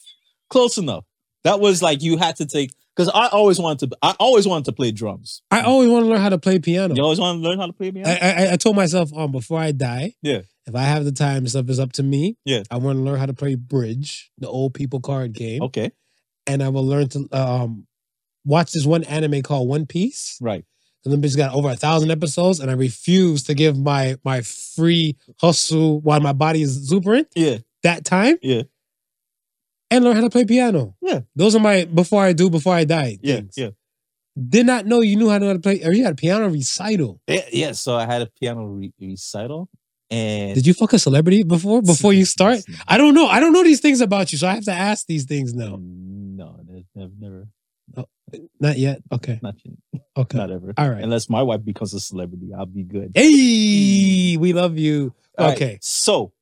Close 0.50 0.78
enough. 0.78 1.06
That 1.44 1.60
was 1.60 1.82
like 1.82 2.02
you 2.04 2.18
had 2.18 2.36
to 2.38 2.46
take 2.46 2.72
because 2.96 3.10
I 3.14 3.28
always 3.28 3.60
wanted 3.60 3.90
to. 3.92 3.98
I 4.02 4.16
always 4.20 4.46
wanted 4.48 4.66
to 4.66 4.74
play 4.74 4.92
drums. 4.92 5.42
I 5.50 5.62
always 5.62 5.90
want 5.90 6.06
to 6.06 6.10
learn 6.10 6.20
how 6.22 6.30
to 6.30 6.38
play 6.38 6.60
piano. 6.60 6.94
You 6.96 7.02
always 7.04 7.20
want 7.20 7.42
to 7.42 7.48
learn 7.50 7.58
how 7.60 7.68
to 7.68 7.74
play 7.74 7.92
piano. 7.92 8.10
I, 8.10 8.16
I 8.50 8.54
I 8.54 8.56
told 8.58 8.76
myself 8.76 9.12
um 9.16 9.32
before 9.32 9.60
I 9.60 9.72
die, 9.72 10.16
Yeah. 10.22 10.42
if 10.68 10.76
I 10.76 10.82
have 10.84 11.06
the 11.06 11.12
time 11.14 11.48
stuff 11.48 11.70
is 11.70 11.80
up 11.80 11.94
to 11.94 12.04
me. 12.04 12.38
Yeah. 12.46 12.64
I 12.70 12.78
want 12.78 12.98
to 12.98 13.02
learn 13.04 13.18
how 13.20 13.26
to 13.26 13.34
play 13.34 13.56
bridge, 13.56 14.30
the 14.38 14.50
old 14.50 14.74
people 14.74 15.00
card 15.00 15.32
game, 15.34 15.64
okay, 15.64 15.92
and 16.46 16.62
I 16.62 16.70
will 16.70 16.86
learn 16.86 17.08
to 17.10 17.28
um 17.32 17.88
watch 18.46 18.72
this 18.72 18.86
one 18.86 19.04
anime 19.06 19.42
called 19.42 19.68
One 19.68 19.86
Piece. 19.86 20.38
right. 20.42 20.66
And 21.06 21.14
then 21.14 21.22
bitch 21.22 21.38
got 21.38 21.54
over 21.56 21.70
a 21.70 21.78
thousand 21.78 22.12
episodes, 22.12 22.60
and 22.60 22.70
I 22.70 22.74
refuse 22.74 23.44
to 23.44 23.54
give 23.54 23.78
my 23.78 24.18
my 24.26 24.42
free 24.42 25.16
hustle 25.40 26.02
while 26.02 26.20
my 26.20 26.34
body 26.34 26.62
is 26.62 26.76
exuberant 26.76 27.28
Yeah, 27.36 27.60
that 27.84 28.04
time. 28.04 28.38
Yeah. 28.42 28.64
And 29.92 30.04
learn 30.04 30.16
how 30.18 30.22
to 30.24 30.30
play 30.30 30.44
piano. 30.46 30.96
Yeah. 31.02 31.22
Those 31.36 31.56
are 31.56 31.60
my 31.62 31.86
before 31.86 32.22
I 32.24 32.34
do, 32.34 32.50
before 32.50 32.76
I 32.76 32.84
die. 32.84 33.18
yeah, 33.22 33.36
things. 33.38 33.54
yeah. 33.58 33.70
Did 34.38 34.66
not 34.66 34.86
know 34.86 35.00
you 35.02 35.16
knew 35.16 35.30
how 35.30 35.40
to 35.40 35.58
play, 35.60 35.82
or 35.84 35.94
you 35.94 36.04
had 36.04 36.14
a 36.14 36.16
piano 36.16 36.50
recital. 36.50 37.22
Yeah, 37.28 37.46
yeah. 37.52 37.72
So 37.72 37.96
I 37.96 38.06
had 38.06 38.22
a 38.22 38.28
piano 38.40 38.66
re- 38.66 38.94
recital, 39.00 39.70
and 40.12 40.54
Did 40.54 40.68
you 40.68 40.74
fuck 40.74 40.92
a 40.94 41.00
celebrity 41.00 41.44
before? 41.44 41.82
Before 41.82 42.12
you 42.14 42.26
start? 42.26 42.60
I 42.88 42.98
don't 42.98 43.14
know. 43.16 43.26
I 43.28 43.40
don't 43.40 43.54
know 43.54 43.64
these 43.64 43.80
things 43.80 44.02
about 44.02 44.32
you, 44.34 44.38
so 44.38 44.48
I 44.50 44.54
have 44.54 44.66
to 44.66 44.72
ask 44.74 45.08
these 45.08 45.24
things 45.26 45.54
now. 45.54 45.80
No, 45.82 46.60
never, 46.96 47.12
never, 47.20 47.48
Not 48.60 48.78
yet. 48.78 49.02
Okay. 49.12 49.40
not, 49.42 49.56
yet. 49.64 50.02
Okay. 50.18 50.38
not 50.38 50.52
ever. 50.52 50.74
All 50.78 50.90
right. 50.90 51.04
Unless 51.04 51.30
my 51.30 51.42
wife 51.42 51.64
becomes 51.64 51.94
a 51.94 52.00
celebrity, 52.00 52.52
I'll 52.58 52.66
be 52.66 52.84
good. 52.84 53.12
Hey, 53.16 54.38
we 54.38 54.54
love 54.54 54.78
you. 54.78 55.14
All 55.38 55.48
right, 55.48 55.56
Okay. 55.56 55.80
So 55.82 56.34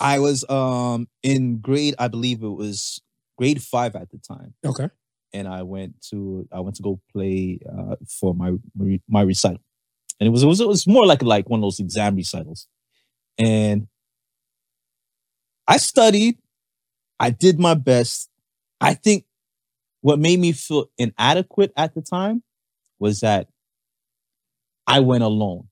I 0.00 0.18
was 0.18 0.48
um 0.48 1.08
in 1.22 1.58
grade, 1.58 1.94
I 1.98 2.08
believe 2.08 2.42
it 2.42 2.48
was 2.48 3.00
grade 3.36 3.62
five 3.62 3.96
at 3.96 4.10
the 4.10 4.18
time. 4.18 4.54
Okay. 4.64 4.88
And 5.32 5.48
I 5.48 5.62
went 5.62 6.00
to 6.10 6.46
I 6.52 6.60
went 6.60 6.76
to 6.76 6.82
go 6.82 7.00
play 7.12 7.58
uh 7.70 7.96
for 8.08 8.34
my 8.34 8.52
my- 8.76 9.00
my 9.08 9.22
recital. 9.22 9.60
And 10.20 10.26
it 10.26 10.30
was 10.30 10.42
it 10.42 10.46
was 10.46 10.60
it 10.60 10.68
was 10.68 10.86
more 10.86 11.06
like 11.06 11.22
like 11.22 11.48
one 11.48 11.60
of 11.60 11.62
those 11.62 11.80
exam 11.80 12.16
recitals. 12.16 12.66
And 13.38 13.88
I 15.66 15.76
studied. 15.76 16.38
I 17.20 17.30
did 17.30 17.58
my 17.58 17.74
best. 17.74 18.30
I 18.80 18.94
think 18.94 19.24
what 20.00 20.18
made 20.18 20.38
me 20.38 20.52
feel 20.52 20.86
inadequate 20.98 21.72
at 21.76 21.94
the 21.94 22.02
time 22.02 22.42
was 22.98 23.20
that 23.20 23.48
I 24.86 25.00
went 25.00 25.24
alone. 25.24 25.68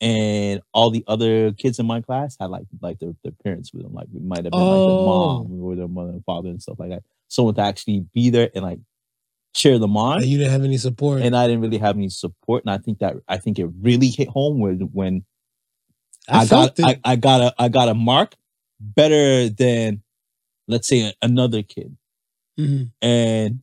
And 0.00 0.60
all 0.72 0.90
the 0.90 1.04
other 1.06 1.52
kids 1.52 1.78
in 1.78 1.86
my 1.86 2.00
class 2.00 2.36
had 2.38 2.50
like 2.50 2.64
like 2.82 2.98
their, 2.98 3.14
their 3.22 3.32
parents 3.44 3.72
with 3.72 3.84
them. 3.84 3.94
Like 3.94 4.08
it 4.14 4.22
might 4.22 4.44
have 4.44 4.50
been 4.52 4.60
like 4.60 4.78
their 4.78 4.98
Oh. 4.98 5.44
mom 5.46 5.62
or 5.62 5.76
their 5.76 5.88
mother 5.88 6.10
and 6.10 6.24
father 6.24 6.48
and 6.50 6.60
stuff 6.60 6.78
like 6.78 6.90
that. 6.90 7.04
Someone 7.28 7.54
to 7.54 7.62
actually 7.62 8.04
be 8.12 8.28
there 8.30 8.50
and 8.54 8.64
like 8.64 8.80
cheer 9.54 9.78
them 9.78 9.96
on 9.96 10.18
And 10.18 10.26
you 10.26 10.36
didn't 10.38 10.52
have 10.52 10.64
any 10.64 10.76
support. 10.78 11.22
and 11.22 11.34
I 11.36 11.46
didn't 11.46 11.62
really 11.62 11.78
have 11.78 11.96
any 11.96 12.08
support. 12.10 12.64
And 12.64 12.70
I 12.74 12.78
think 12.78 12.98
that 12.98 13.16
I 13.28 13.38
think 13.38 13.58
it 13.58 13.66
really 13.80 14.08
hit 14.08 14.28
home 14.28 14.58
when 14.58 14.80
when 14.92 15.24
I, 16.28 16.40
I, 16.40 16.46
got. 16.46 16.80
I, 16.82 17.00
I 17.04 17.16
got 17.16 17.40
a 17.40 17.54
I 17.58 17.68
got 17.68 17.88
a 17.88 17.94
mark 17.94 18.34
better 18.80 19.48
than 19.48 20.02
let's 20.68 20.88
say 20.88 21.14
another 21.22 21.62
kid. 21.62 21.96
Mhm. 22.58 22.90
And 23.02 23.60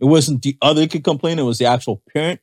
it 0.00 0.04
wasn't 0.04 0.42
the 0.42 0.56
other 0.62 0.86
kid 0.86 1.04
complaining, 1.04 1.40
it 1.44 1.48
was 1.48 1.58
the 1.58 1.66
actual 1.66 2.02
parent 2.12 2.40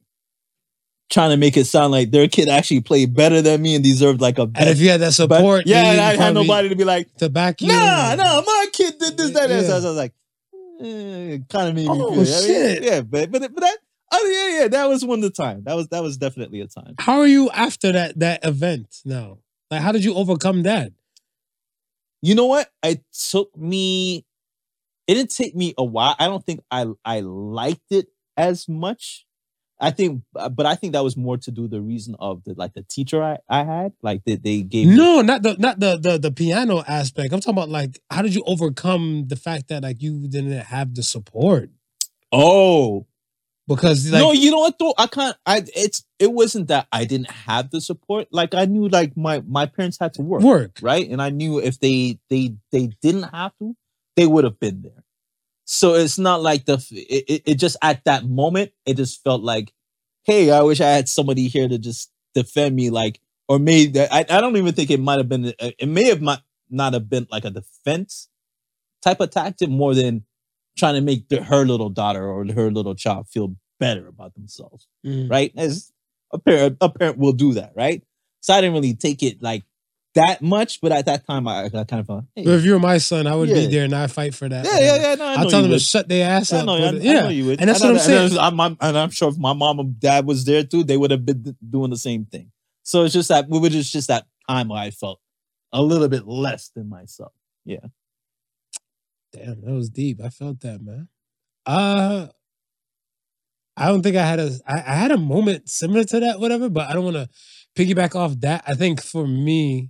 trying 1.10 1.30
to 1.30 1.38
make 1.38 1.56
it 1.56 1.66
sound 1.66 1.92
like 1.92 2.10
their 2.12 2.28
kid 2.28 2.50
actually 2.50 2.82
played 2.82 3.14
better 3.14 3.40
than 3.42 3.62
me 3.62 3.76
and 3.76 3.84
deserved 3.84 4.20
like 4.22 4.40
a 4.40 4.44
And 4.56 4.70
if 4.70 4.80
you 4.80 4.90
had 4.90 5.02
that 5.02 5.16
but- 5.18 5.38
support, 5.38 5.68
yeah, 5.68 5.92
and 5.92 6.02
I 6.02 6.16
had 6.16 6.34
nobody 6.34 6.70
to 6.70 6.76
be 6.76 6.84
like, 6.84 7.14
to 7.18 7.30
back 7.30 7.62
you. 7.62 7.68
nah, 7.68 8.16
nah, 8.16 8.42
my 8.42 8.66
kid 8.74 8.96
did 9.00 9.16
this, 9.18 9.32
that, 9.32 9.52
and 9.52 9.62
Yeah. 9.62 9.68
so 9.68 9.74
I 9.88 9.90
was 9.92 9.96
like, 9.98 10.14
eh, 10.82 11.38
kind 11.50 11.70
of 11.70 11.76
made 11.76 11.84
me 11.84 11.88
Oh, 11.90 11.96
feel. 11.96 12.14
I 12.14 12.16
mean, 12.16 12.26
shit. 12.26 12.84
yeah, 12.84 13.02
but 13.02 13.32
but 13.32 13.42
but 13.42 13.62
that, 13.62 13.78
oh 14.14 14.26
yeah, 14.52 14.62
yeah, 14.62 14.68
that 14.68 14.90
was 14.90 15.06
one 15.06 15.20
of 15.20 15.24
the 15.24 15.30
time. 15.30 15.64
That 15.66 15.76
was 15.76 15.88
that 15.90 16.02
was 16.04 16.18
definitely 16.18 16.62
a 16.62 16.68
time. 16.68 16.96
How 17.00 17.20
are 17.20 17.28
you 17.28 17.50
after 17.52 17.92
that 17.92 18.18
that 18.20 18.44
event 18.44 19.02
now? 19.06 19.38
Like, 19.72 19.82
how 19.82 19.92
did 19.92 20.04
you 20.04 20.16
overcome 20.16 20.64
that? 20.64 20.92
You 22.24 22.34
know 22.36 22.46
what? 22.48 22.72
It 22.84 23.04
took 23.30 23.56
me. 23.56 24.26
It 25.08 25.16
didn't 25.16 25.36
take 25.36 25.56
me 25.56 25.74
a 25.78 25.84
while. 25.84 26.16
I 26.20 26.28
don't 26.28 26.46
think 26.46 26.62
I 26.72 26.86
I 27.04 27.22
liked 27.22 27.92
it 27.92 28.08
as 28.38 28.68
much. 28.68 29.26
I 29.80 29.92
think, 29.92 30.24
uh, 30.38 30.48
but 30.48 30.66
I 30.66 30.76
think 30.76 30.94
that 30.94 31.04
was 31.04 31.18
more 31.18 31.38
to 31.38 31.52
do 31.52 31.68
the 31.68 31.82
reason 31.82 32.16
of 32.18 32.44
the 32.46 32.54
like 32.54 32.74
the 32.74 32.84
teacher 32.84 33.22
I, 33.22 33.40
I 33.50 33.64
had. 33.66 33.92
Like 34.02 34.24
they, 34.26 34.36
they 34.36 34.62
gave 34.62 34.88
me 34.88 34.96
No, 34.96 35.22
not 35.22 35.44
the 35.44 35.58
not 35.60 35.80
the, 35.80 35.98
the 35.98 36.18
the 36.18 36.32
piano 36.32 36.84
aspect. 36.88 37.34
I'm 37.34 37.42
talking 37.42 37.56
about 37.56 37.70
like 37.70 38.00
how 38.10 38.22
did 38.22 38.34
you 38.34 38.44
overcome 38.48 39.26
the 39.28 39.36
fact 39.36 39.68
that 39.68 39.84
like 39.84 40.02
you 40.02 40.28
didn't 40.28 40.58
have 40.58 40.96
the 40.96 41.04
support 41.04 41.70
oh 42.32 43.06
because 43.68 44.12
like 44.12 44.22
no, 44.22 44.32
you 44.32 44.52
know 44.52 44.60
what 44.60 44.78
though? 44.78 44.94
I 44.98 45.08
can't. 45.08 45.36
I 45.46 45.64
it's 45.76 46.06
it 46.20 46.32
wasn't 46.32 46.68
that 46.68 46.88
I 46.92 47.06
didn't 47.06 47.32
have 47.32 47.72
the 47.72 47.82
support. 47.82 48.28
Like 48.32 48.54
I 48.54 48.66
knew 48.66 48.88
like 48.88 49.18
my 49.18 49.42
my 49.48 49.66
parents 49.66 49.98
had 50.00 50.14
to 50.16 50.22
work, 50.22 50.42
work. 50.42 50.80
right, 50.82 51.10
and 51.10 51.22
I 51.22 51.32
knew 51.32 51.60
if 51.60 51.80
they 51.80 52.20
they 52.30 52.56
they 52.72 52.92
didn't 53.02 53.24
have 53.24 53.54
to, 53.60 53.76
they 54.16 54.26
would 54.28 54.44
have 54.44 54.60
been 54.60 54.82
there. 54.82 55.04
So 55.66 55.96
it's 55.96 56.18
not 56.20 56.42
like 56.42 56.66
the 56.66 56.74
it, 56.92 57.42
it, 57.46 57.56
just 57.56 57.78
at 57.82 58.04
that 58.06 58.26
moment 58.26 58.72
it 58.86 58.98
just 58.98 59.24
felt 59.24 59.42
like, 59.42 59.74
hey, 60.24 60.52
I 60.52 60.62
wish 60.62 60.80
I 60.82 60.90
had 60.90 61.10
somebody 61.10 61.48
here 61.48 61.68
to 61.68 61.78
just 61.78 62.12
defend 62.34 62.76
me, 62.76 62.90
like 62.90 63.20
or 63.48 63.60
maybe 63.60 64.00
I 64.00 64.20
I 64.30 64.42
don't 64.42 64.58
even 64.58 64.74
think 64.74 64.92
it 64.92 65.00
might 65.00 65.18
have 65.18 65.30
been 65.30 65.54
it 65.60 65.88
may 65.90 66.06
have 66.06 66.22
not 66.22 66.42
not 66.70 66.94
have 66.94 67.10
been 67.10 67.28
like 67.32 67.46
a 67.46 67.50
defense 67.52 68.28
type 69.02 69.20
of 69.20 69.30
tactic 69.32 69.70
more 69.70 69.94
than 69.96 70.24
trying 70.78 70.96
to 70.96 71.02
make 71.02 71.30
the, 71.30 71.42
her 71.44 71.66
little 71.66 71.90
daughter 71.90 72.28
or 72.28 72.46
her 72.54 72.72
little 72.72 72.96
child 72.96 73.28
feel 73.30 73.56
better 73.80 74.08
about 74.08 74.34
themselves, 74.34 74.88
Mm. 75.06 75.30
right? 75.30 75.52
As 75.56 75.92
a 76.34 76.40
parent, 76.40 76.78
a 76.82 76.90
parent 76.90 77.18
will 77.18 77.34
do 77.34 77.54
that, 77.54 77.72
right? 77.76 78.04
So 78.42 78.54
I 78.54 78.62
didn't 78.62 78.74
really 78.74 78.96
take 78.96 79.24
it 79.24 79.42
like 79.42 79.64
that 80.16 80.42
much, 80.42 80.82
but 80.82 80.92
at 80.92 81.06
that 81.06 81.26
time 81.28 81.48
I, 81.48 81.66
I 81.66 81.70
kind 81.70 82.00
of 82.00 82.08
felt, 82.08 82.26
hey, 82.36 82.44
if 82.44 82.64
you 82.66 82.74
were 82.74 82.80
my 82.80 82.98
son, 82.98 83.28
I 83.28 83.36
would 83.36 83.50
be 83.50 83.68
there 83.68 83.84
and 83.86 83.94
I 83.94 84.08
fight 84.08 84.34
for 84.34 84.48
that. 84.50 84.66
yeah, 84.66 84.80
yeah, 84.80 84.96
yeah. 85.10 85.16
No, 85.16 85.26
I 85.26 85.34
I'll 85.36 85.50
tell 85.50 85.62
them 85.62 85.72
to 85.72 85.80
shut 85.80 86.08
their 86.08 86.30
ass 86.30 86.52
up. 86.54 86.66
know, 86.66 86.74
I, 86.76 86.88
I 86.88 86.92
yeah, 86.92 87.30
you 87.30 87.46
would. 87.46 87.60
and 87.60 87.70
that's 87.70 87.82
what 87.82 87.90
I'm 87.90 87.96
that- 87.96 88.10
and 88.10 88.32
saying. 88.32 88.40
I'm, 88.42 88.60
I'm, 88.60 88.78
and 88.82 88.98
I'm 88.98 89.10
sure 89.12 89.30
if 89.30 89.38
my 89.38 89.54
mom 89.54 89.80
and 89.80 90.00
dad 90.00 90.26
was 90.26 90.46
there 90.46 90.64
too, 90.64 90.84
they 90.84 90.98
would 90.98 91.12
have 91.12 91.26
been 91.26 91.56
doing 91.70 91.90
the 91.92 91.98
same 91.98 92.26
thing. 92.26 92.52
So 92.84 93.04
it's 93.04 93.14
just 93.14 93.30
that 93.30 93.48
we 93.50 93.60
were 93.60 93.70
just 93.70 93.92
just 93.92 94.08
that 94.10 94.26
time 94.50 94.70
where 94.70 94.80
I 94.80 94.92
felt 94.92 95.20
a 95.74 95.82
little 95.82 96.08
bit 96.08 96.26
less 96.28 96.70
than 96.70 96.88
myself. 96.88 97.34
Yeah. 97.66 97.80
Damn, 99.34 99.62
that 99.62 99.74
was 99.74 99.90
deep. 99.90 100.22
I 100.24 100.30
felt 100.30 100.62
that, 100.62 100.82
man. 100.82 101.08
Uh 101.66 102.28
I 103.78 103.88
don't 103.90 104.02
think 104.04 104.16
I 104.16 104.26
had 104.26 104.40
a 104.40 104.52
I, 104.68 104.76
I 104.76 104.96
had 104.96 105.12
a 105.12 105.18
moment 105.18 105.70
similar 105.70 106.04
to 106.06 106.20
that, 106.22 106.40
whatever, 106.40 106.70
but 106.70 106.90
I 106.90 106.94
don't 106.94 107.04
want 107.04 107.18
to 107.18 107.30
piggyback 107.76 108.16
off 108.16 108.40
that. 108.42 108.64
I 108.66 108.76
think 108.76 109.02
for 109.02 109.28
me, 109.28 109.90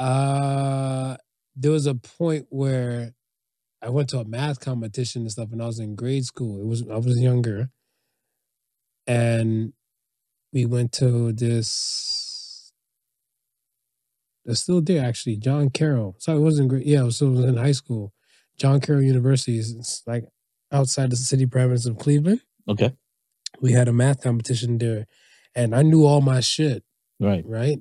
uh 0.00 1.16
there 1.54 1.70
was 1.70 1.86
a 1.86 1.94
point 1.94 2.46
where 2.48 3.12
I 3.82 3.90
went 3.90 4.08
to 4.10 4.18
a 4.18 4.24
math 4.24 4.60
competition 4.60 5.22
and 5.22 5.30
stuff 5.30 5.52
and 5.52 5.62
I 5.62 5.66
was 5.66 5.78
in 5.78 5.94
grade 5.94 6.24
school. 6.24 6.60
It 6.60 6.66
was 6.66 6.82
I 6.90 6.96
was 6.96 7.20
younger. 7.20 7.70
And 9.06 9.72
we 10.52 10.64
went 10.64 10.92
to 10.92 11.32
this 11.32 12.72
it's 14.46 14.60
still 14.60 14.80
there 14.80 15.04
actually. 15.04 15.36
John 15.36 15.70
Carroll. 15.70 16.16
So 16.18 16.34
it 16.34 16.40
wasn't 16.40 16.68
great. 16.68 16.86
Yeah, 16.86 17.02
it 17.02 17.04
was, 17.04 17.18
so 17.18 17.26
it 17.26 17.30
was 17.30 17.44
in 17.44 17.56
high 17.56 17.72
school. 17.72 18.12
John 18.58 18.80
Carroll 18.80 19.02
University 19.02 19.58
is 19.58 20.02
like 20.06 20.24
outside 20.72 21.10
the 21.10 21.16
city 21.16 21.46
premise 21.46 21.86
of 21.86 21.98
Cleveland. 21.98 22.40
Okay. 22.68 22.92
We 23.60 23.72
had 23.72 23.88
a 23.88 23.92
math 23.92 24.22
competition 24.22 24.78
there, 24.78 25.06
and 25.54 25.74
I 25.74 25.82
knew 25.82 26.04
all 26.06 26.20
my 26.20 26.40
shit. 26.40 26.84
Right. 27.18 27.44
Right. 27.46 27.80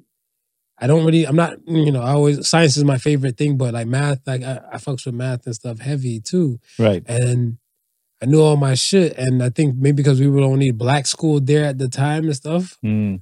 I 0.81 0.87
don't 0.87 1.05
really. 1.05 1.25
I'm 1.25 1.35
not. 1.35 1.57
You 1.67 1.91
know. 1.91 2.01
I 2.01 2.11
always 2.11 2.47
science 2.47 2.77
is 2.77 2.83
my 2.83 2.97
favorite 2.97 3.37
thing, 3.37 3.57
but 3.57 3.73
like 3.73 3.87
math, 3.87 4.25
like 4.25 4.43
I, 4.43 4.61
I 4.71 4.77
fucks 4.77 5.05
with 5.05 5.15
math 5.15 5.45
and 5.45 5.55
stuff 5.55 5.79
heavy 5.79 6.19
too. 6.19 6.59
Right. 6.77 7.03
And 7.07 7.57
I 8.21 8.25
knew 8.25 8.41
all 8.41 8.57
my 8.57 8.75
shit, 8.75 9.17
and 9.17 9.41
I 9.43 9.49
think 9.49 9.75
maybe 9.75 9.97
because 9.97 10.19
we 10.19 10.27
were 10.27 10.41
the 10.41 10.47
only 10.47 10.71
black 10.71 11.05
school 11.07 11.39
there 11.39 11.65
at 11.65 11.77
the 11.77 11.87
time 11.89 12.25
and 12.25 12.35
stuff, 12.35 12.77
Mm, 12.83 13.21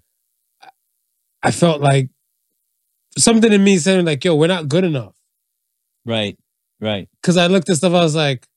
I 1.43 1.51
felt 1.51 1.81
like 1.81 2.09
something 3.17 3.51
in 3.51 3.63
me 3.63 3.77
saying 3.77 4.05
like, 4.05 4.23
"Yo, 4.23 4.35
we're 4.35 4.47
not 4.47 4.67
good 4.67 4.83
enough." 4.83 5.15
right. 6.05 6.37
Right. 6.79 7.09
because 7.21 7.37
I 7.37 7.47
looked 7.47 7.69
at 7.71 7.77
stuff, 7.77 7.93
I 7.93 8.03
was 8.03 8.15
like, 8.15 8.47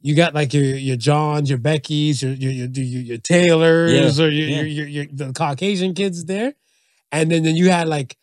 you 0.00 0.16
got 0.16 0.34
like 0.34 0.52
your 0.52 0.64
your 0.64 0.96
Johns, 0.96 1.48
your 1.48 1.58
Beckys, 1.60 2.20
your 2.20 2.32
your 2.32 2.50
your, 2.50 2.68
your, 2.68 3.02
your 3.02 3.18
Taylors, 3.18 4.18
or 4.18 4.28
your, 4.28 4.48
yeah. 4.48 4.56
your, 4.62 4.66
your 4.66 4.86
your 4.88 5.06
the 5.12 5.32
Caucasian 5.32 5.94
kids 5.94 6.24
there, 6.24 6.54
and 7.12 7.30
then 7.30 7.42
then 7.42 7.56
you 7.56 7.70
had 7.70 7.88
like 7.88 8.16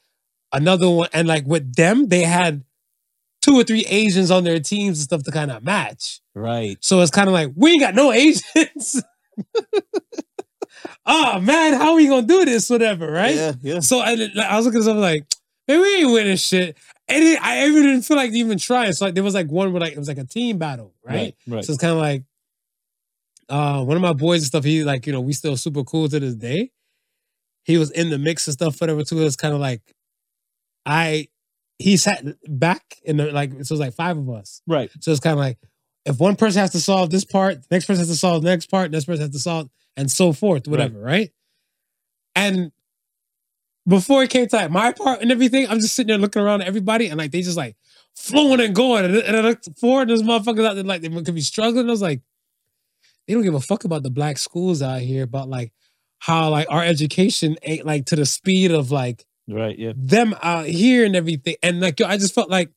another 0.51 0.89
one, 0.89 1.09
and 1.13 1.27
like 1.27 1.45
with 1.45 1.75
them, 1.75 2.07
they 2.07 2.21
had 2.21 2.63
two 3.45 3.59
or 3.59 3.63
three 3.63 3.85
Asians 3.87 4.31
on 4.31 4.43
their 4.43 4.59
teams 4.59 4.97
and 4.97 5.03
stuff 5.03 5.23
to 5.23 5.31
kind 5.31 5.51
of 5.51 5.63
match. 5.63 6.19
Right. 6.33 6.77
So 6.81 7.01
it's 7.01 7.11
kind 7.11 7.27
of 7.27 7.33
like 7.33 7.51
we 7.55 7.71
ain't 7.71 7.81
got 7.81 7.95
no 7.95 8.11
Asians. 8.13 9.03
oh 11.05 11.39
man, 11.39 11.73
how 11.73 11.91
are 11.91 11.95
we 11.95 12.07
gonna 12.07 12.25
do 12.25 12.43
this? 12.45 12.69
Whatever, 12.69 13.11
right? 13.11 13.35
Yeah. 13.35 13.53
Yeah. 13.61 13.79
So 13.81 13.99
I, 13.99 14.15
I 14.41 14.57
was 14.57 14.65
looking 14.65 14.79
at 14.79 14.85
something 14.85 15.01
like, 15.01 15.25
man, 15.67 15.79
we 15.79 15.95
ain't 15.97 16.11
winning 16.11 16.37
shit. 16.37 16.77
And 17.07 17.23
it, 17.23 17.39
I 17.43 17.67
even 17.67 17.83
didn't 17.83 18.01
feel 18.01 18.17
like 18.17 18.31
even 18.31 18.57
trying. 18.57 18.93
So 18.93 19.05
like 19.05 19.13
there 19.13 19.23
was 19.23 19.35
like 19.35 19.51
one 19.51 19.71
where 19.71 19.81
like 19.81 19.93
it 19.93 19.99
was 19.99 20.07
like 20.07 20.17
a 20.17 20.25
team 20.25 20.57
battle, 20.57 20.93
right? 21.03 21.35
Right. 21.47 21.63
So 21.63 21.73
it's 21.73 21.81
kind 21.81 21.93
of 21.93 21.99
like 21.99 22.23
uh 23.47 23.83
one 23.83 23.95
of 23.95 24.01
my 24.01 24.13
boys 24.13 24.41
and 24.41 24.47
stuff, 24.47 24.63
he 24.63 24.83
like, 24.83 25.05
you 25.05 25.13
know, 25.13 25.21
we 25.21 25.33
still 25.33 25.55
super 25.55 25.83
cool 25.83 26.09
to 26.09 26.19
this 26.19 26.33
day. 26.33 26.71
He 27.65 27.77
was 27.77 27.91
in 27.91 28.09
the 28.09 28.17
mix 28.17 28.47
and 28.47 28.53
stuff, 28.53 28.79
whatever 28.79 29.03
too. 29.03 29.21
It's 29.25 29.35
kind 29.35 29.53
of 29.53 29.59
like 29.59 29.81
I 30.85 31.27
he 31.77 31.97
sat 31.97 32.23
back 32.47 32.97
in 33.03 33.17
the 33.17 33.31
like 33.31 33.51
so 33.51 33.57
it 33.57 33.71
was 33.71 33.79
like 33.79 33.93
five 33.93 34.17
of 34.17 34.29
us. 34.29 34.61
Right. 34.65 34.89
So 35.01 35.11
it's 35.11 35.19
kind 35.19 35.33
of 35.33 35.39
like 35.39 35.57
if 36.05 36.19
one 36.19 36.35
person 36.35 36.61
has 36.61 36.71
to 36.71 36.79
solve 36.79 37.09
this 37.09 37.25
part, 37.25 37.55
the 37.55 37.67
next 37.71 37.85
person 37.85 38.01
has 38.01 38.09
to 38.09 38.15
solve 38.15 38.43
the 38.43 38.49
next 38.49 38.67
part, 38.67 38.91
next 38.91 39.05
person 39.05 39.23
has 39.23 39.31
to 39.31 39.39
solve, 39.39 39.69
and 39.97 40.09
so 40.09 40.31
forth, 40.31 40.67
whatever, 40.67 40.99
right? 40.99 41.31
And 42.35 42.71
before 43.87 44.23
it 44.23 44.29
came 44.29 44.47
to 44.47 44.55
like 44.55 44.71
my 44.71 44.91
part 44.91 45.21
and 45.21 45.31
everything, 45.31 45.67
I'm 45.67 45.79
just 45.79 45.95
sitting 45.95 46.09
there 46.09 46.17
looking 46.17 46.41
around 46.41 46.61
at 46.61 46.67
everybody, 46.67 47.07
and 47.07 47.17
like 47.17 47.31
they 47.31 47.41
just 47.41 47.57
like 47.57 47.75
flowing 48.15 48.61
and 48.61 48.75
going, 48.75 49.05
and, 49.05 49.15
and 49.15 49.35
I 49.35 49.41
looked 49.41 49.67
forward, 49.79 50.09
and 50.09 50.11
those 50.11 50.23
motherfuckers 50.23 50.65
out 50.65 50.75
there 50.75 50.83
like 50.83 51.01
they 51.01 51.09
could 51.09 51.35
be 51.35 51.41
struggling. 51.41 51.87
I 51.87 51.91
was 51.91 52.01
like, 52.01 52.21
they 53.27 53.33
don't 53.33 53.43
give 53.43 53.55
a 53.55 53.59
fuck 53.59 53.83
about 53.83 54.03
the 54.03 54.11
black 54.11 54.37
schools 54.37 54.81
out 54.83 55.01
here, 55.01 55.23
about 55.23 55.49
like 55.49 55.73
how 56.25 56.49
like 56.49 56.65
our 56.71 56.83
education 56.83 57.55
ain't 57.61 57.85
like 57.85 58.05
to 58.05 58.15
the 58.15 58.25
speed 58.25 58.71
of 58.71 58.89
like 58.89 59.23
Right. 59.47 59.77
Yeah. 59.77 59.93
them 59.95 60.33
out 60.41 60.65
here 60.65 61.05
and 61.05 61.15
everything. 61.15 61.55
And 61.61 61.79
like, 61.79 61.99
yo, 61.99 62.07
I 62.07 62.17
just 62.17 62.33
felt 62.33 62.49
like, 62.49 62.71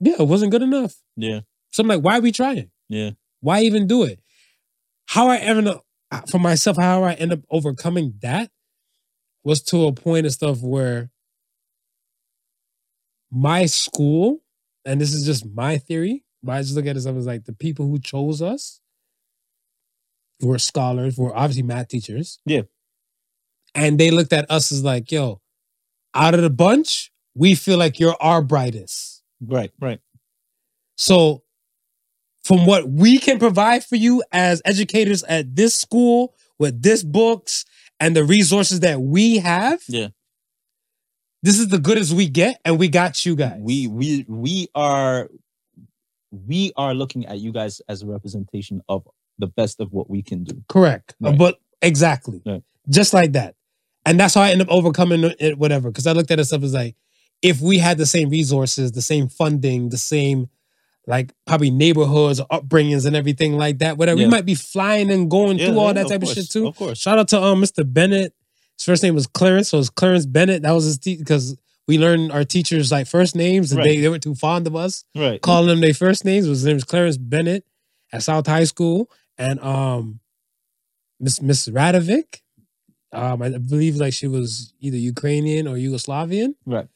yeah, 0.00 0.14
it 0.18 0.26
wasn't 0.26 0.52
good 0.52 0.62
enough. 0.62 0.94
Yeah. 1.18 1.40
So 1.72 1.82
I'm 1.82 1.88
like, 1.88 2.00
why 2.00 2.16
are 2.16 2.22
we 2.22 2.32
trying? 2.32 2.70
Yeah. 2.88 3.10
Why 3.40 3.60
even 3.60 3.86
do 3.86 4.04
it? 4.04 4.20
How 5.04 5.28
I 5.28 5.36
ever 5.36 5.68
up, 5.68 5.84
for 6.30 6.38
myself, 6.38 6.78
how 6.78 7.02
I 7.02 7.12
end 7.12 7.34
up 7.34 7.40
overcoming 7.50 8.14
that 8.22 8.50
was 9.44 9.62
to 9.64 9.84
a 9.84 9.92
point 9.92 10.24
of 10.24 10.32
stuff 10.32 10.62
where 10.62 11.10
my 13.30 13.66
school, 13.66 14.38
and 14.86 14.98
this 14.98 15.12
is 15.12 15.26
just 15.26 15.44
my 15.54 15.76
theory, 15.76 16.24
but 16.42 16.52
I 16.52 16.62
just 16.62 16.74
look 16.74 16.86
at 16.86 16.96
it 16.96 17.04
as 17.06 17.26
like 17.26 17.44
the 17.44 17.52
people 17.52 17.86
who 17.86 17.98
chose 17.98 18.40
us 18.40 18.80
were 20.40 20.58
scholars, 20.58 21.16
were 21.16 21.34
obviously 21.36 21.62
math 21.62 21.88
teachers. 21.88 22.38
Yeah. 22.44 22.62
And 23.74 23.98
they 23.98 24.10
looked 24.10 24.32
at 24.32 24.50
us 24.50 24.72
as 24.72 24.82
like, 24.84 25.10
yo, 25.12 25.40
out 26.14 26.34
of 26.34 26.42
the 26.42 26.50
bunch, 26.50 27.12
we 27.34 27.54
feel 27.54 27.78
like 27.78 28.00
you're 28.00 28.16
our 28.20 28.42
brightest. 28.42 29.22
Right, 29.40 29.70
right. 29.80 30.00
So, 30.96 31.42
from 32.44 32.64
what 32.64 32.88
we 32.88 33.18
can 33.18 33.38
provide 33.38 33.84
for 33.84 33.96
you 33.96 34.22
as 34.32 34.62
educators 34.64 35.24
at 35.24 35.56
this 35.56 35.74
school 35.74 36.34
with 36.58 36.80
this 36.82 37.02
books 37.02 37.64
and 38.00 38.14
the 38.16 38.24
resources 38.24 38.80
that 38.80 39.00
we 39.00 39.38
have, 39.38 39.82
Yeah. 39.88 40.08
this 41.42 41.58
is 41.58 41.68
the 41.68 41.78
goodest 41.78 42.12
we 42.12 42.28
get, 42.28 42.60
and 42.64 42.78
we 42.78 42.88
got 42.88 43.26
you 43.26 43.36
guys. 43.36 43.58
We 43.60 43.88
we 43.88 44.24
we 44.28 44.68
are 44.74 45.28
we 46.30 46.72
are 46.76 46.94
looking 46.94 47.26
at 47.26 47.38
you 47.40 47.52
guys 47.52 47.80
as 47.88 48.02
a 48.02 48.06
representation 48.06 48.80
of 48.88 49.06
the 49.38 49.46
best 49.46 49.80
of 49.80 49.92
what 49.92 50.08
we 50.10 50.22
can 50.22 50.44
do. 50.44 50.62
correct, 50.68 51.14
Right. 51.20 51.36
but 51.38 51.58
exactly, 51.82 52.40
Right. 52.46 52.62
just 52.88 53.12
like 53.14 53.32
that, 53.32 53.54
and 54.04 54.18
that's 54.18 54.34
how 54.34 54.42
I 54.42 54.50
end 54.50 54.62
up 54.62 54.68
overcoming 54.70 55.32
it. 55.38 55.58
Whatever, 55.58 55.90
because 55.90 56.06
I 56.06 56.12
looked 56.12 56.30
at 56.30 56.38
it 56.40 56.44
stuff 56.46 56.62
as 56.62 56.74
like, 56.74 56.96
if 57.42 57.60
we 57.60 57.78
had 57.78 57.98
the 57.98 58.06
same 58.06 58.28
resources, 58.30 58.92
the 58.92 59.02
same 59.02 59.28
funding, 59.28 59.90
the 59.90 59.98
same 59.98 60.48
like 61.08 61.32
probably 61.46 61.70
neighborhoods 61.70 62.40
or 62.40 62.46
upbringings 62.48 63.06
and 63.06 63.14
everything 63.14 63.56
like 63.56 63.78
that, 63.78 63.96
whatever, 63.96 64.18
Yeah. 64.18 64.26
we 64.26 64.30
might 64.30 64.44
be 64.46 64.56
flying 64.56 65.08
and 65.10 65.30
going 65.30 65.56
through 65.58 65.78
all 65.78 65.94
that 65.94 66.08
type 66.08 66.22
of, 66.22 66.28
course, 66.28 66.34
shit 66.34 66.50
too. 66.50 66.66
Of 66.66 66.76
course. 66.76 66.98
Shout 66.98 67.18
out 67.18 67.28
to 67.28 67.40
um 67.42 67.62
Mr. 67.62 67.84
Bennett. 67.90 68.32
His 68.76 68.84
first 68.84 69.02
name 69.04 69.14
was 69.14 69.26
Clarence, 69.28 69.68
so 69.68 69.78
it's 69.78 69.88
Clarence 69.88 70.26
Bennett. 70.26 70.62
That 70.62 70.72
was 70.72 70.84
his 70.84 70.98
because 70.98 71.56
we 71.86 71.98
learned 71.98 72.32
our 72.32 72.42
teachers 72.42 72.90
like 72.90 73.06
first 73.06 73.36
names 73.36 73.70
and 73.70 73.80
they, 73.84 73.90
Right. 73.90 74.00
they 74.00 74.08
weren't 74.08 74.22
too 74.24 74.34
fond 74.34 74.66
of 74.66 74.74
us 74.74 75.04
Right. 75.14 75.40
calling 75.40 75.68
them 75.68 75.80
their 75.80 75.94
first 75.94 76.24
names. 76.24 76.46
His 76.46 76.64
name 76.64 76.74
was 76.74 76.82
Clarence 76.84 77.16
Bennett 77.18 77.64
at 78.12 78.24
South 78.24 78.48
High 78.48 78.64
School, 78.64 79.08
and 79.38 79.60
um 79.60 80.20
Miss 81.20 81.40
Miss 81.40 81.68
Radovic. 81.68 82.40
Um, 83.12 83.40
I 83.40 83.50
believe 83.56 83.96
like 83.96 84.12
she 84.12 84.26
was 84.26 84.74
either 84.80 84.96
Ukrainian 84.96 85.66
or 85.68 85.76
Yugoslavian, 85.76 86.54
Right. 86.66 86.88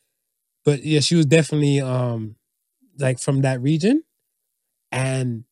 but 0.64 0.84
yeah, 0.84 1.00
she 1.00 1.14
was 1.14 1.26
definitely 1.26 1.80
um 1.80 2.36
like 2.98 3.18
from 3.18 3.40
that 3.42 3.60
region, 3.62 4.02
and 4.92 5.44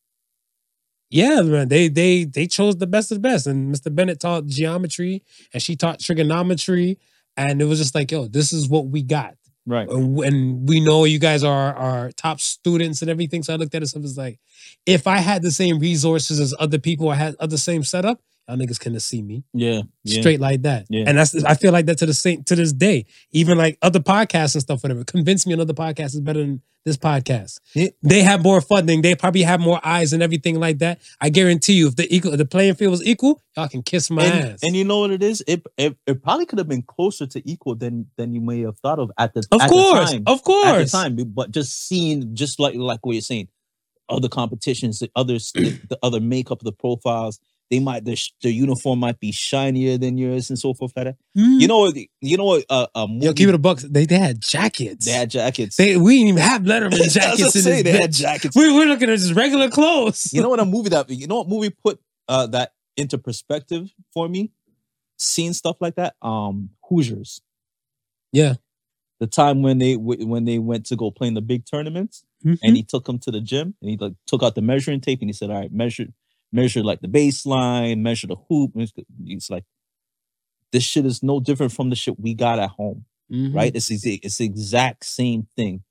yeah, 1.09 1.41
man, 1.41 1.69
they 1.69 1.87
they 1.87 2.23
they 2.25 2.45
chose 2.45 2.77
the 2.77 2.85
best 2.87 3.11
of 3.11 3.15
the 3.15 3.21
best. 3.27 3.47
And 3.47 3.73
Mr. 3.73 3.93
Bennett 3.93 4.19
taught 4.19 4.45
geometry, 4.45 5.23
and 5.53 5.61
she 5.63 5.75
taught 5.75 5.99
trigonometry, 5.99 6.99
and 7.35 7.61
it 7.61 7.65
was 7.65 7.79
just 7.79 7.95
like, 7.95 8.11
yo, 8.11 8.27
this 8.27 8.53
is 8.53 8.67
what 8.69 8.87
we 8.87 9.01
got 9.01 9.35
Right. 9.65 9.87
and 9.89 10.17
and 10.19 10.69
we 10.69 10.79
know 10.79 11.05
you 11.05 11.17
guys 11.19 11.43
are 11.43 11.73
are 11.75 12.11
top 12.11 12.39
students 12.39 13.01
and 13.01 13.09
everything. 13.09 13.41
So 13.43 13.53
I 13.53 13.57
looked 13.57 13.73
at 13.73 13.81
it 13.81 13.87
stuff 13.87 14.03
as 14.03 14.17
like, 14.17 14.39
if 14.85 15.07
I 15.07 15.17
had 15.17 15.41
the 15.41 15.51
same 15.51 15.79
resources 15.79 16.39
as 16.39 16.53
other 16.59 16.79
people, 16.79 17.09
I 17.09 17.15
had 17.15 17.35
other 17.39 17.57
same 17.57 17.83
setup, 17.83 18.21
y'all 18.47 18.57
niggas 18.57 18.79
couldn't 18.79 18.99
see 19.01 19.21
me 19.21 19.43
Yeah. 19.53 19.81
yeah. 20.03 20.19
straight 20.21 20.39
like 20.39 20.63
that. 20.63 20.85
Yeah. 20.89 21.03
And 21.07 21.17
that's 21.17 21.35
I 21.43 21.53
feel 21.55 21.71
like 21.71 21.85
that 21.87 21.97
to 21.99 22.05
the 22.05 22.13
same 22.13 22.43
to 22.45 22.55
this 22.55 22.73
day. 22.73 23.05
Even 23.31 23.57
like 23.57 23.77
other 23.81 23.99
podcasts 23.99 24.55
and 24.55 24.61
stuff, 24.61 24.83
whatever. 24.83 25.03
Convince 25.03 25.45
me 25.45 25.53
another 25.53 25.73
podcast 25.73 26.15
is 26.15 26.21
better 26.21 26.39
than 26.39 26.61
this 26.85 26.95
podcast. 26.97 27.59
Yeah. 27.75 27.89
They 28.01 28.21
have 28.23 28.41
more 28.41 28.61
funding. 28.61 29.01
They 29.01 29.13
probably 29.13 29.41
have 29.43 29.59
more 29.59 29.79
eyes 29.83 30.13
and 30.13 30.23
everything 30.23 30.59
like 30.59 30.79
that. 30.79 30.99
I 31.19 31.29
guarantee 31.29 31.73
you, 31.73 31.89
if 31.89 31.97
the 31.97 32.07
equal, 32.13 32.31
if 32.31 32.37
the 32.37 32.45
playing 32.45 32.75
field 32.75 32.91
was 32.91 33.05
equal, 33.05 33.43
y'all 33.57 33.67
can 33.67 33.83
kiss 33.83 34.09
my 34.09 34.23
and, 34.23 34.49
ass. 34.53 34.59
and 34.63 34.75
you 34.75 34.85
know 34.85 35.01
what 35.01 35.11
it 35.11 35.21
is? 35.21 35.43
It, 35.45 35.67
it 35.77 35.97
it 36.07 36.23
probably 36.23 36.45
could 36.45 36.57
have 36.57 36.69
been 36.69 36.81
closer 36.83 37.27
to 37.27 37.47
equal 37.47 37.75
than 37.75 38.07
than 38.15 38.31
you 38.33 38.39
may 38.39 38.61
have 38.61 38.79
thought 38.79 38.97
of 38.97 39.11
at 39.17 39.33
the 39.33 39.45
of 39.51 39.61
at 39.61 39.69
course, 39.69 40.09
the 40.11 40.15
time. 40.19 40.23
of 40.25 40.37
at 40.37 40.37
the 40.37 40.43
course. 40.45 40.91
time. 40.91 41.15
But 41.35 41.51
just 41.51 41.87
seeing, 41.87 42.33
just 42.33 42.59
like 42.61 42.75
like 42.75 43.05
what 43.05 43.11
you're 43.11 43.21
saying, 43.21 43.49
other 44.09 44.29
competitions, 44.29 44.99
the 44.99 45.11
others, 45.15 45.51
the, 45.53 45.79
the 45.89 45.99
other 46.03 46.19
makeup 46.19 46.59
of 46.59 46.65
the 46.65 46.71
profiles, 46.71 47.39
they 47.69 47.79
might 47.79 48.03
the, 48.03 48.15
sh- 48.15 48.33
the 48.41 48.51
uniform 48.51 48.99
might 48.99 49.19
be 49.19 49.31
shinier 49.31 49.97
than 49.97 50.17
yours 50.17 50.49
and 50.49 50.57
so 50.57 50.73
forth. 50.73 50.91
Like 50.95 51.05
that. 51.05 51.15
Mm. 51.37 51.61
You 51.61 51.67
know 51.67 51.79
what? 51.79 51.95
You 52.21 52.37
know 52.37 52.45
what? 52.45 52.65
Uh, 52.69 52.87
a 52.95 53.07
movie, 53.07 53.25
Yo, 53.27 53.33
keep 53.33 53.49
it 53.49 53.55
a 53.55 53.59
buck. 53.59 53.79
They 53.79 54.05
they 54.05 54.17
had 54.17 54.41
jackets. 54.41 55.05
They 55.05 55.11
had 55.11 55.29
jackets. 55.29 55.77
They, 55.77 55.95
we 55.95 56.17
didn't 56.17 56.29
even 56.29 56.41
have 56.41 56.63
Letterman 56.63 57.09
jackets 57.11 57.55
in 57.55 57.63
this 57.63 57.83
They 57.83 57.91
had 57.91 58.11
jackets. 58.11 58.55
We 58.55 58.73
we're 58.73 58.87
looking 58.87 59.09
at 59.09 59.19
just 59.19 59.35
regular 59.35 59.69
clothes. 59.69 60.33
You 60.33 60.41
know 60.41 60.49
what? 60.49 60.59
A 60.59 60.65
movie 60.65 60.89
that 60.89 61.09
you 61.09 61.27
know 61.27 61.37
what 61.39 61.47
movie 61.47 61.69
put 61.69 61.99
uh 62.27 62.47
that 62.47 62.73
into 62.97 63.17
perspective 63.17 63.93
for 64.13 64.27
me. 64.27 64.51
Seeing 65.17 65.53
stuff 65.53 65.77
like 65.79 65.95
that. 65.95 66.15
Um, 66.21 66.69
Hoosiers. 66.89 67.41
Yeah. 68.31 68.55
The 69.19 69.27
time 69.27 69.61
when 69.61 69.77
they 69.77 69.95
when 69.95 70.45
they 70.45 70.59
went 70.59 70.85
to 70.87 70.95
go 70.95 71.11
play 71.11 71.27
in 71.27 71.33
the 71.33 71.41
big 71.41 71.65
tournaments. 71.65 72.23
Mhm. 72.45 72.57
and 72.63 72.77
he 72.77 72.83
took 72.83 73.07
him 73.07 73.19
to 73.19 73.31
the 73.31 73.41
gym 73.41 73.75
and 73.81 73.89
he 73.91 73.97
like 73.97 74.13
took 74.27 74.43
out 74.43 74.55
the 74.55 74.61
measuring 74.61 75.01
tape 75.01 75.19
and 75.21 75.29
he 75.29 75.33
said, 75.33 75.49
"All 75.49 75.59
right, 75.59 75.71
measure, 75.71 76.07
measure 76.51 76.83
like 76.83 77.01
the 77.01 77.07
baseline, 77.07 77.99
measure 77.99 78.27
the 78.27 78.35
hoop." 78.49 78.71
And 78.75 78.83
it's- 78.83 79.05
It's 79.27 79.49
like 79.49 79.65
this 80.71 80.83
shit 80.83 81.05
is 81.05 81.23
no 81.23 81.39
different 81.39 81.71
from 81.71 81.89
the 81.89 81.95
shit 81.95 82.19
we 82.19 82.33
got 82.33 82.59
at 82.59 82.69
home, 82.71 83.05
Mhm. 83.31 83.53
right? 83.55 83.75
It's 83.75 83.89
it's 83.91 84.37
the 84.37 84.45
exact 84.45 85.05
same 85.05 85.47
thing. 85.55 85.83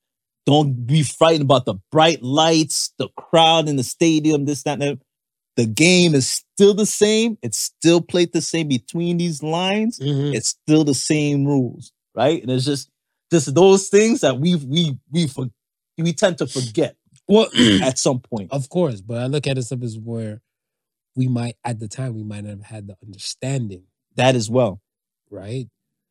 Don't 0.47 0.87
be 0.87 1.03
frightened 1.03 1.43
about 1.45 1.67
the 1.67 1.75
bright 1.93 2.23
lights, 2.23 2.93
the 2.99 3.09
crowd 3.17 3.69
in 3.69 3.77
the 3.77 3.83
stadium, 3.85 4.45
this, 4.47 4.63
that, 4.63 4.75
and 4.81 4.83
that. 4.83 4.99
The 5.57 5.67
game 5.67 6.15
is 6.15 6.29
still 6.29 6.73
the 6.73 6.87
same. 6.87 7.37
It's 7.43 7.59
still 7.59 8.01
played 8.01 8.33
the 8.33 8.41
same 8.41 8.69
between 8.69 9.17
these 9.19 9.43
lines. 9.43 9.99
Mhm. 9.99 10.35
It's 10.35 10.49
still 10.51 10.85
the 10.85 10.95
same 10.95 11.45
rules, 11.47 11.93
right? 12.15 12.41
And 12.41 12.51
it's 12.51 12.65
just 12.65 12.89
just 13.33 13.55
those 13.55 13.89
things 13.89 14.21
that 14.23 14.39
we 14.41 14.55
we 14.55 14.97
we 15.11 15.27
for, 15.27 15.51
we 15.99 16.13
tend 16.13 16.39
to 16.39 16.47
forget 16.47 16.97
Well, 17.27 17.51
at 17.83 17.99
some 17.99 18.21
point. 18.21 18.49
of 18.53 18.69
course, 18.69 19.01
but 19.01 19.19
I 19.19 19.27
look 19.27 19.47
at 19.47 19.59
it 19.59 19.63
stuff 19.65 19.83
as 19.83 19.99
where 19.99 20.41
we 21.17 21.29
might 21.29 21.57
at 21.65 21.81
the 21.81 21.89
time 21.89 22.15
we 22.15 22.23
might 22.23 22.45
not 22.45 22.51
have 22.51 22.63
had 22.65 22.87
the 22.89 22.97
understanding, 23.05 23.85
That 24.17 24.35
as 24.37 24.49
well. 24.51 24.81
right? 25.31 25.69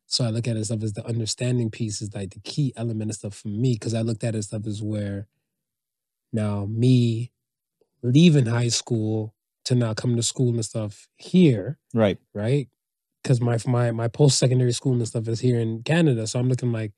So 0.07 0.26
I 0.26 0.30
look 0.30 0.47
at 0.47 0.57
it 0.57 0.65
stuff 0.65 0.84
as 0.84 0.93
the 0.93 1.05
understanding 1.05 1.69
piece 1.69 2.01
is 2.01 2.14
like 2.15 2.31
the 2.34 2.39
key 2.41 2.73
element 2.77 3.11
of 3.11 3.18
stuff 3.18 3.35
for 3.35 3.49
me 3.49 3.73
because 3.73 3.93
I 3.93 4.01
looked 4.01 4.23
at 4.23 4.35
it 4.35 4.43
stuff 4.43 4.65
as 4.68 4.81
where 4.81 5.27
now 6.34 6.65
me 6.65 7.31
leaving 8.03 8.45
high 8.45 8.69
school 8.69 9.34
to 9.65 9.76
now 9.76 9.93
come 9.93 10.15
to 10.15 10.23
school 10.23 10.49
and 10.53 10.65
stuff 10.65 11.07
here 11.18 11.80
Right. 11.93 12.18
right? 12.34 12.69
Because 13.23 13.41
my 13.41 13.57
my 13.65 13.91
my 13.91 14.07
post 14.07 14.38
secondary 14.39 14.72
school 14.73 14.93
and 14.93 15.07
stuff 15.07 15.27
is 15.27 15.39
here 15.41 15.59
in 15.59 15.84
Canada, 15.84 16.27
so 16.27 16.39
I'm 16.39 16.49
looking 16.49 16.72
like 16.72 16.93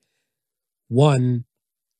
one, 0.89 1.45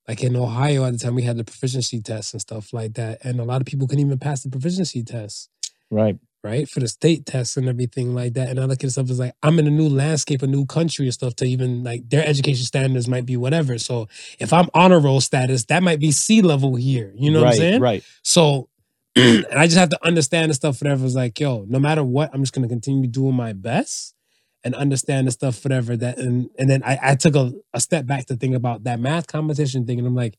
like 0.10 0.24
in 0.24 0.36
Ohio 0.36 0.86
at 0.86 0.94
the 0.94 0.98
time 0.98 1.14
we 1.14 1.22
had 1.22 1.38
the 1.38 1.44
proficiency 1.44 2.02
tests 2.02 2.34
and 2.34 2.42
stuff 2.42 2.74
like 2.74 2.96
that, 2.96 3.20
and 3.24 3.40
a 3.40 3.44
lot 3.44 3.62
of 3.62 3.68
people 3.68 3.88
couldn't 3.88 4.04
even 4.04 4.18
pass 4.18 4.42
the 4.42 4.50
proficiency 4.50 5.04
tests, 5.04 5.50
Right. 5.92 6.18
right, 6.44 6.68
for 6.68 6.80
the 6.80 6.88
state 6.88 7.28
tests 7.28 7.58
and 7.58 7.70
everything 7.70 8.16
like 8.16 8.34
that. 8.34 8.50
And 8.50 8.60
I 8.60 8.66
look 8.66 8.84
at 8.84 8.90
stuff 8.90 9.12
as 9.12 9.20
like 9.20 9.36
I'm 9.44 9.60
in 9.60 9.68
a 9.68 9.70
new 9.70 9.88
landscape, 9.88 10.42
a 10.42 10.48
new 10.48 10.66
country 10.66 11.06
and 11.06 11.14
stuff. 11.14 11.36
To 11.36 11.46
even 11.46 11.84
like 11.84 12.10
their 12.10 12.26
education 12.28 12.66
standards 12.66 13.08
might 13.08 13.28
be 13.28 13.38
whatever. 13.38 13.78
So 13.78 14.08
if 14.40 14.52
I'm 14.52 14.68
honor 14.74 15.00
roll 15.00 15.22
status, 15.22 15.66
that 15.66 15.84
might 15.84 16.00
be 16.00 16.12
sea 16.12 16.42
level 16.42 16.76
here. 16.76 17.14
You 17.16 17.30
know 17.30 17.42
right, 17.44 17.46
what 17.46 17.54
I'm 17.54 17.58
saying? 17.60 17.82
Right. 17.82 18.04
So, 18.24 18.68
and 19.16 19.46
I 19.56 19.68
just 19.68 19.78
have 19.78 19.90
to 19.90 20.00
understand 20.04 20.50
the 20.50 20.56
stuff, 20.56 20.82
whatever. 20.82 21.06
It's 21.06 21.14
like, 21.14 21.40
yo, 21.40 21.66
no 21.70 21.78
matter 21.78 22.04
what, 22.04 22.32
I'm 22.34 22.42
just 22.42 22.54
gonna 22.54 22.68
continue 22.68 23.08
doing 23.08 23.36
my 23.36 23.54
best 23.54 24.16
and 24.64 24.76
understand 24.76 25.28
the 25.28 25.32
stuff, 25.32 25.64
whatever. 25.64 25.96
That 25.98 26.18
and 26.18 26.50
and 26.58 26.70
then 26.70 26.84
I, 26.84 27.00
I 27.02 27.16
took 27.16 27.36
a, 27.36 27.54
a 27.74 27.80
step 27.80 28.06
back 28.06 28.26
to 28.28 28.36
think 28.36 28.56
about 28.56 28.84
that 28.84 29.00
math 29.00 29.28
competition 29.28 29.86
thing, 29.86 30.00
and 30.00 30.08
I'm 30.08 30.16
like, 30.16 30.38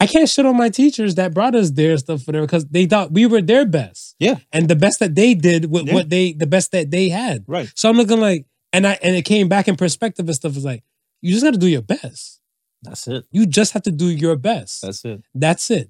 I 0.00 0.06
can't 0.08 0.28
shit 0.28 0.44
on 0.46 0.56
my 0.56 0.68
teachers 0.68 1.14
that 1.14 1.32
brought 1.32 1.54
us 1.54 1.70
there, 1.70 1.96
stuff, 1.96 2.26
whatever, 2.26 2.46
because 2.46 2.66
they 2.66 2.86
thought 2.86 3.12
we 3.12 3.24
were 3.26 3.40
their 3.40 3.64
best. 3.64 4.16
Yeah. 4.18 4.36
And 4.52 4.68
the 4.68 4.74
best 4.74 4.98
that 4.98 5.14
they 5.14 5.34
did 5.34 5.70
with 5.70 5.86
Yeah. 5.86 5.94
what 5.94 6.10
they 6.10 6.32
the 6.32 6.46
best 6.46 6.72
that 6.72 6.90
they 6.90 7.08
had. 7.08 7.44
Right. 7.46 7.70
So 7.76 7.88
I'm 7.88 7.96
looking 7.96 8.18
like, 8.20 8.46
and 8.72 8.86
I 8.86 8.98
and 9.02 9.14
it 9.14 9.22
came 9.24 9.48
back 9.48 9.68
in 9.68 9.76
perspective 9.76 10.26
and 10.26 10.34
stuff. 10.34 10.56
Is 10.56 10.64
like, 10.64 10.82
you 11.20 11.30
just 11.32 11.44
got 11.44 11.52
to 11.52 11.58
do 11.58 11.68
your 11.68 11.82
best. 11.82 12.40
That's 12.82 13.06
it. 13.06 13.26
You 13.30 13.46
just 13.46 13.74
have 13.74 13.82
to 13.82 13.92
do 13.92 14.06
your 14.06 14.34
best. 14.34 14.82
That's 14.82 15.04
it. 15.04 15.22
That's 15.34 15.70
it. 15.70 15.88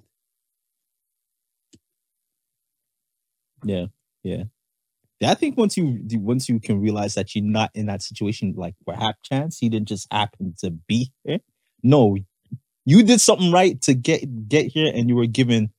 Yeah. 3.65 3.87
Yeah. 4.23 4.45
I 5.31 5.35
think 5.35 5.57
once 5.57 5.77
you 5.77 6.01
once 6.15 6.49
you 6.49 6.59
can 6.61 6.81
realize 6.81 7.15
that 7.15 7.35
you're 7.35 7.45
not 7.45 7.71
in 7.75 7.87
that 7.87 8.03
situation, 8.03 8.55
like 8.57 8.75
perhaps 8.87 9.19
chance, 9.23 9.59
he 9.59 9.69
didn't 9.69 9.89
just 9.89 10.07
happen 10.13 10.55
to 10.61 10.71
be 10.71 11.13
here. 11.25 11.39
No, 11.83 12.17
you 12.85 13.03
did 13.03 13.21
something 13.21 13.53
right 13.53 13.81
to 13.83 13.95
get 13.95 14.49
get 14.49 14.67
here, 14.67 14.91
and 14.95 15.09
you 15.09 15.17
were 15.17 15.27
given 15.27 15.71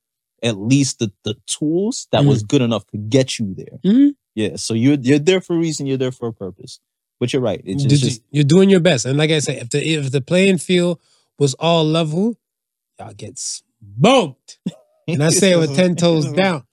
at 0.42 0.58
least 0.58 1.00
the, 1.00 1.12
the 1.24 1.36
tools 1.48 2.08
that 2.12 2.24
was 2.26 2.44
good 2.44 2.62
enough 2.62 2.86
to 2.88 2.98
get 2.98 3.40
you 3.40 3.54
there. 3.56 3.80
Mhm. 3.84 4.16
Yeah, 4.36 4.56
so 4.56 4.74
you're 4.74 4.98
you're 5.00 5.20
there 5.20 5.42
for 5.42 5.56
a 5.56 5.60
reason. 5.60 5.86
You're 5.88 5.98
there 5.98 6.12
for 6.12 6.28
a 6.30 6.34
purpose. 6.34 6.80
But 7.20 7.32
you're 7.32 7.42
right. 7.42 7.62
It's 7.64 7.84
just, 7.84 8.04
you- 8.04 8.10
just 8.10 8.22
you're 8.32 8.44
doing 8.44 8.70
your 8.70 8.80
best. 8.82 9.06
And 9.06 9.18
like 9.18 9.30
I 9.32 9.40
said, 9.40 9.62
if 9.62 9.70
the 9.70 9.80
if 9.88 10.12
the 10.12 10.20
playing 10.22 10.58
field 10.58 11.00
was 11.40 11.54
all 11.56 11.86
level, 11.86 12.38
y'all 13.00 13.14
get 13.14 13.40
smoked. 13.40 14.60
And 15.08 15.24
I 15.24 15.30
say 15.30 15.52
it 15.52 15.58
with 15.60 15.76
10 15.76 15.96
toes 15.96 16.26
down. 16.36 16.64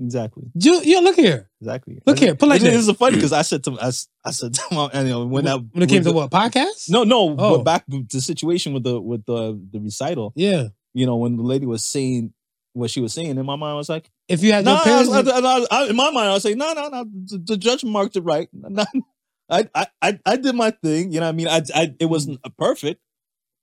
Exactly. 0.00 0.44
You, 0.54 0.80
yo, 0.82 1.00
look 1.00 1.16
here. 1.16 1.50
Exactly. 1.60 2.00
Look 2.06 2.18
here, 2.18 2.34
put 2.34 2.48
like 2.48 2.60
this. 2.62 2.72
This 2.72 2.88
is 2.88 2.96
funny 2.96 3.16
because 3.16 3.32
I 3.32 3.42
said 3.42 3.62
to 3.64 3.76
I 3.80 4.30
said 4.30 4.54
to 4.54 4.62
my, 4.72 4.88
you 4.94 5.08
know, 5.08 5.26
when 5.26 5.46
I 5.46 5.56
when 5.56 5.82
it 5.82 5.88
came 5.88 6.02
to 6.04 6.12
what 6.12 6.30
podcast? 6.30 6.88
No, 6.88 7.04
no, 7.04 7.36
Oh. 7.38 7.58
but 7.58 7.64
back 7.64 7.84
the 7.88 8.20
situation 8.20 8.72
with 8.72 8.84
the 8.84 9.00
with 9.00 9.24
the 9.26 9.60
the 9.70 9.80
recital. 9.80 10.32
Yeah. 10.34 10.68
You 10.94 11.06
know, 11.06 11.16
when 11.16 11.36
the 11.36 11.42
lady 11.42 11.66
was 11.66 11.84
saying 11.84 12.32
what 12.72 12.90
she 12.90 13.00
was 13.02 13.12
saying, 13.12 13.28
in 13.36 13.36
my 13.44 13.56
mind 13.56 13.72
I 13.72 13.76
was 13.76 13.88
like, 13.90 14.10
If 14.28 14.42
you 14.42 14.52
had 14.52 14.64
no, 14.64 14.76
no 14.76 14.80
I 14.82 14.98
was- 15.00 15.28
I- 15.28 15.38
I- 15.38 15.66
I- 15.84 15.88
in 15.90 15.96
my 15.96 16.10
mind 16.10 16.28
I 16.28 16.32
was 16.32 16.42
saying, 16.42 16.56
no, 16.56 16.72
no, 16.72 16.88
no, 16.88 17.04
the, 17.44 17.56
judge 17.58 17.84
marked 17.84 18.16
it 18.16 18.22
right. 18.22 18.48
I, 19.50 19.68
I 19.74 19.86
I 20.00 20.18
I 20.24 20.36
did 20.36 20.54
my 20.54 20.70
thing. 20.70 21.12
You 21.12 21.20
know, 21.20 21.26
what 21.26 21.32
I 21.32 21.32
mean, 21.32 21.48
I 21.48 21.60
I 21.74 21.94
it 22.00 22.06
wasn't 22.06 22.40
perfect, 22.56 23.02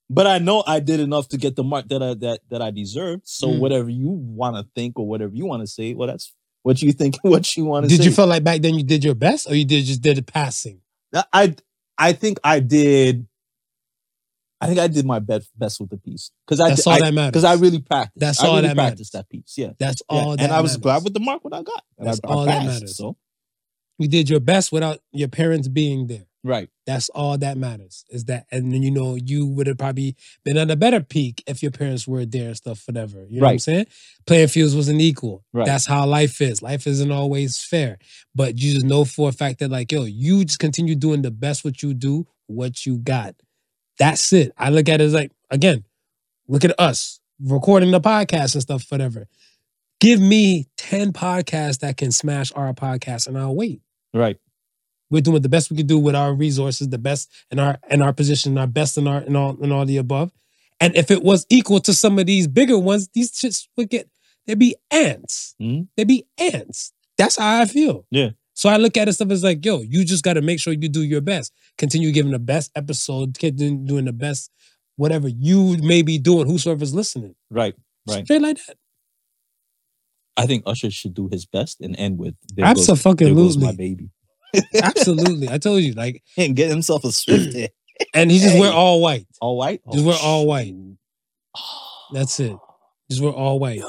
but 0.09 0.25
I 0.27 0.37
know 0.39 0.63
I 0.65 0.79
did 0.79 0.99
enough 0.99 1.27
to 1.29 1.37
get 1.37 1.55
the 1.55 1.63
mark 1.63 1.87
that 1.89 2.01
I 2.01 2.13
that 2.15 2.39
that 2.49 2.61
I 2.61 2.71
deserved. 2.71 3.23
So 3.25 3.47
Mm. 3.47 3.59
whatever 3.59 3.89
you 3.89 4.09
want 4.09 4.55
to 4.57 4.67
think 4.75 4.97
or 4.99 5.07
whatever 5.07 5.33
you 5.35 5.45
want 5.45 5.61
to 5.61 5.67
say, 5.67 5.93
well, 5.93 6.07
that's 6.07 6.33
what 6.63 6.81
you 6.81 6.91
think. 6.91 7.17
What 7.23 7.55
you 7.55 7.65
want 7.65 7.85
to 7.85 7.89
say. 7.89 7.97
Did 7.97 8.03
say. 8.03 8.09
you 8.09 8.15
feel 8.15 8.27
like 8.27 8.43
back 8.43 8.61
then 8.61 8.75
you 8.75 8.83
did 8.83 9.03
your 9.03 9.15
best, 9.15 9.49
or 9.49 9.55
you 9.55 9.65
did 9.65 9.85
just 9.85 10.01
did 10.01 10.17
it 10.17 10.25
passing? 10.27 10.81
I 11.33 11.55
I 11.97 12.13
think 12.13 12.39
I 12.43 12.59
did. 12.59 13.27
I 14.61 14.67
think 14.67 14.77
I 14.79 14.87
did 14.87 15.05
my 15.05 15.19
best 15.19 15.49
best 15.57 15.79
with 15.79 15.89
the 15.89 15.97
piece 15.97 16.31
because 16.45 16.59
I 16.59 16.69
That's 16.69 16.85
all 16.85 16.99
that 16.99 17.13
matters. 17.13 17.31
because 17.31 17.43
I 17.45 17.53
really 17.53 17.79
practiced. 17.79 18.19
That's 18.19 18.43
I 18.43 18.47
all 18.47 18.55
really 18.55 18.67
that 18.67 18.75
practiced 18.75 19.13
matters. 19.13 19.25
that 19.25 19.29
piece. 19.29 19.53
Yeah, 19.57 19.71
That's 19.79 20.01
yeah. 20.11 20.17
all. 20.17 20.31
and 20.31 20.39
that 20.41 20.51
I 20.51 20.59
was 20.59 20.71
matters. 20.73 20.81
glad 20.83 21.03
with 21.05 21.13
the 21.13 21.21
mark 21.21 21.43
what 21.45 21.53
I 21.53 21.61
got. 21.63 21.81
And 21.97 22.07
That's 22.07 22.19
I, 22.25 22.27
I 22.27 22.31
all 22.33 22.45
that 22.45 22.65
matters. 22.65 22.97
So 22.97 23.15
you 23.97 24.07
did 24.09 24.29
your 24.29 24.41
best 24.41 24.71
without 24.73 24.99
your 25.13 25.29
parents 25.29 25.67
being 25.69 26.07
there. 26.07 26.25
Right, 26.43 26.69
That's 26.85 27.09
all 27.09 27.37
that 27.37 27.57
matters. 27.57 28.05
Is 28.09 28.25
that, 28.25 28.45
and 28.51 28.71
then 28.71 28.83
you 28.83 28.91
know 28.91 29.15
you 29.15 29.45
would 29.47 29.67
have 29.67 29.77
probably 29.77 30.15
been 30.43 30.57
at 30.57 30.71
a 30.71 30.75
better 30.75 31.01
peak 31.01 31.43
if 31.47 31.61
your 31.61 31.71
parents 31.71 32.07
were 32.07 32.25
there 32.25 32.47
and 32.47 32.57
stuff, 32.57 32.83
whatever. 32.87 33.25
You 33.29 33.41
know 33.41 33.47
what 33.47 33.53
I'm 33.53 33.59
saying? 33.59 33.87
Playing 34.25 34.47
fields 34.47 34.75
wasn't 34.75 35.01
equal. 35.01 35.43
Right. 35.53 35.65
That's 35.65 35.85
how 35.85 36.05
life 36.05 36.41
is. 36.41 36.61
Life 36.61 36.87
isn't 36.87 37.11
always 37.11 37.61
fair, 37.61 37.97
but 38.33 38.57
you 38.57 38.73
just 38.73 38.85
know 38.85 39.05
for 39.05 39.29
a 39.29 39.33
fact 39.33 39.59
that 39.59 39.71
like 39.71 39.91
yo, 39.91 40.03
you 40.05 40.45
just 40.45 40.59
continue 40.59 40.95
doing 40.95 41.21
the 41.21 41.31
best 41.31 41.63
what 41.63 41.81
you 41.83 41.93
do, 41.93 42.27
what 42.47 42.85
you 42.85 42.97
got. 42.97 43.35
That's 43.97 44.31
it. 44.33 44.51
I 44.57 44.69
look 44.69 44.89
at 44.89 45.01
it 45.01 45.05
as 45.05 45.13
like 45.13 45.31
again, 45.49 45.83
look 46.47 46.63
at 46.63 46.79
us 46.79 47.19
recording 47.41 47.91
the 47.91 48.01
podcast 48.01 48.53
and 48.53 48.61
stuff, 48.61 48.85
whatever. 48.89 49.27
Give 49.99 50.21
me 50.21 50.67
ten 50.77 51.11
podcasts 51.11 51.79
that 51.79 51.97
can 51.97 52.11
smash 52.11 52.51
our 52.53 52.73
podcast, 52.73 53.27
and 53.27 53.37
I'll 53.37 53.55
wait 53.55 53.81
right, 54.13 54.37
we're 55.09 55.21
doing 55.21 55.41
the 55.41 55.49
best 55.49 55.71
we 55.71 55.77
can 55.77 55.87
do 55.87 55.97
with 55.97 56.15
our 56.15 56.33
resources, 56.33 56.89
the 56.89 56.97
best 56.97 57.29
in 57.51 57.59
our 57.59 57.77
in 57.89 58.01
our 58.01 58.13
position, 58.13 58.57
our 58.57 58.67
best 58.67 58.97
in 58.97 59.07
our 59.07 59.21
in 59.21 59.35
all 59.35 59.57
in 59.61 59.71
all 59.71 59.85
the 59.85 59.97
above. 59.97 60.31
And 60.79 60.95
if 60.95 61.11
it 61.11 61.23
was 61.23 61.45
equal 61.49 61.79
to 61.81 61.93
some 61.93 62.19
of 62.19 62.25
these 62.25 62.47
bigger 62.47 62.77
ones, 62.77 63.09
these 63.13 63.31
shits 63.31 63.67
would 63.75 63.89
get 63.89 64.09
they'd 64.45 64.59
be 64.59 64.75
ants. 64.91 65.55
Mhm. 65.61 65.87
They'd 65.97 66.07
be 66.07 66.25
ants. 66.37 66.93
That's 67.17 67.37
how 67.37 67.61
I 67.61 67.65
feel. 67.65 68.05
Yeah. 68.11 68.29
So 68.53 68.69
I 68.69 68.77
look 68.77 68.97
at 68.97 69.07
it 69.07 69.13
stuff 69.13 69.31
as 69.31 69.43
like, 69.43 69.63
yo, 69.63 69.81
you 69.81 70.03
just 70.03 70.23
got 70.23 70.33
to 70.33 70.41
make 70.41 70.59
sure 70.59 70.73
you 70.73 70.89
do 70.89 71.03
your 71.03 71.21
best. 71.21 71.53
Continue 71.77 72.11
giving 72.11 72.31
the 72.31 72.39
best 72.39 72.71
episode, 72.75 73.37
continue 73.39 73.85
doing 73.85 74.05
the 74.05 74.13
best, 74.13 74.51
whatever 74.97 75.29
you 75.29 75.77
may 75.77 76.01
be 76.01 76.17
doing. 76.17 76.45
Whosoever's 76.47 76.93
listening, 76.93 77.35
right, 77.49 77.73
right. 78.07 78.25
straight 78.25 78.41
like 78.41 78.57
that. 78.67 78.77
I 80.35 80.45
think 80.45 80.63
Usher 80.65 80.89
should 80.91 81.13
do 81.13 81.27
his 81.31 81.45
best 81.45 81.81
and 81.81 81.97
end 81.97 82.17
with 82.17 82.35
Absolutely. 82.57 83.25
there 83.25 83.35
goes 83.35 83.57
my 83.57 83.73
baby 83.73 84.09
Absolutely, 84.81 85.49
I 85.49 85.57
told 85.57 85.81
you. 85.83 85.93
Like, 85.93 86.23
and 86.37 86.55
get 86.55 86.69
himself 86.69 87.03
a 87.03 87.11
Swift 87.11 87.53
hit. 87.53 87.73
and 88.13 88.31
he 88.31 88.39
just 88.39 88.57
wear 88.57 88.71
all 88.71 89.01
white. 89.01 89.27
all 89.41 89.57
white. 89.57 89.81
Just 89.91 90.05
wear 90.05 90.17
all 90.21 90.45
white. 90.47 90.73
Oh, 91.57 91.61
That's 92.13 92.39
it. 92.39 92.55
Just 93.09 93.21
wear 93.23 93.31
all 93.31 93.57
white. 93.57 93.81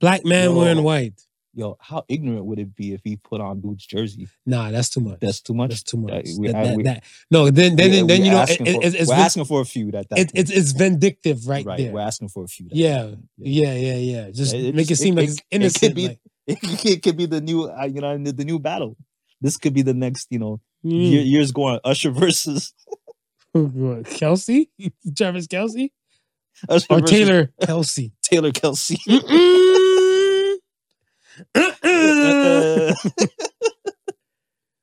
Black 0.00 0.24
man 0.24 0.50
Yo. 0.50 0.56
wearing 0.58 0.82
white. 0.84 1.20
yo, 1.52 1.76
how 1.80 2.04
ignorant 2.08 2.44
would 2.44 2.60
it 2.60 2.76
be 2.76 2.92
if 2.92 3.00
he 3.02 3.16
put 3.16 3.40
on 3.40 3.60
dude's 3.60 3.84
jersey? 3.84 4.28
Nah, 4.44 4.70
that's 4.70 4.88
too 4.88 5.00
much. 5.00 5.18
That's 5.20 5.40
too 5.40 5.52
much. 5.54 5.70
That's 5.70 5.82
too 5.82 5.96
much. 5.96 6.12
Uh, 6.12 6.22
we- 6.38 6.46
That- 6.52 6.64
that- 6.64 6.76
we- 6.76 6.82
that- 6.84 7.02
No, 7.28 7.50
then 7.50 7.74
then 7.74 7.90
We- 7.90 7.96
then, 7.96 8.06
then 8.06 8.24
you 8.24 8.30
know 8.30 8.36
it, 8.38 8.42
asking 8.50 8.66
it- 8.68 8.74
for, 8.74 8.84
it's 8.84 8.94
it's, 8.94 9.08
we're 9.08 9.16
asking 9.16 9.44
for 9.46 9.60
a 9.62 9.64
feud 9.64 9.94
at 9.96 10.08
that. 10.10 10.18
it, 10.20 10.30
it's 10.34 10.50
it's 10.52 10.72
vindictive 10.72 11.48
right, 11.48 11.64
right. 11.66 11.78
there. 11.78 11.92
We're 11.92 12.00
asking 12.06 12.28
for 12.28 12.44
a 12.44 12.46
feud. 12.46 12.70
at 12.70 12.76
Yeah, 12.78 13.14
yeah, 13.38 13.74
yeah, 13.74 13.96
yeah. 13.96 14.30
Just 14.30 14.54
make 14.54 14.88
it 14.90 14.96
seem 14.96 15.16
like 15.16 15.28
it- 15.28 15.30
it's 15.30 15.40
it 15.40 15.44
could 15.50 15.56
innocent. 15.60 15.94
be- 15.96 16.08
like, 16.08 16.20
It, 16.84 17.02
could 17.02 17.16
be 17.16 17.26
the 17.26 17.40
new, 17.40 17.64
uh, 17.64 17.86
you 17.92 18.00
know, 18.00 18.16
the 18.18 18.44
new 18.44 18.60
battle. 18.60 18.96
This 19.40 19.56
could 19.56 19.74
be 19.74 19.82
the 19.82 19.94
next, 19.94 20.28
you 20.30 20.38
know, 20.38 20.60
mm. 20.84 21.10
year, 21.10 21.22
years 21.22 21.52
going. 21.52 21.80
Usher 21.84 22.10
versus 22.10 22.72
Kelce, 23.54 24.68
Travis 25.16 25.46
Kelce, 25.46 25.90
Usher 26.68 26.86
or 26.90 27.00
Taylor 27.00 27.50
Kelce. 27.60 28.12
Taylor 28.22 28.50
Kelce. 28.50 28.96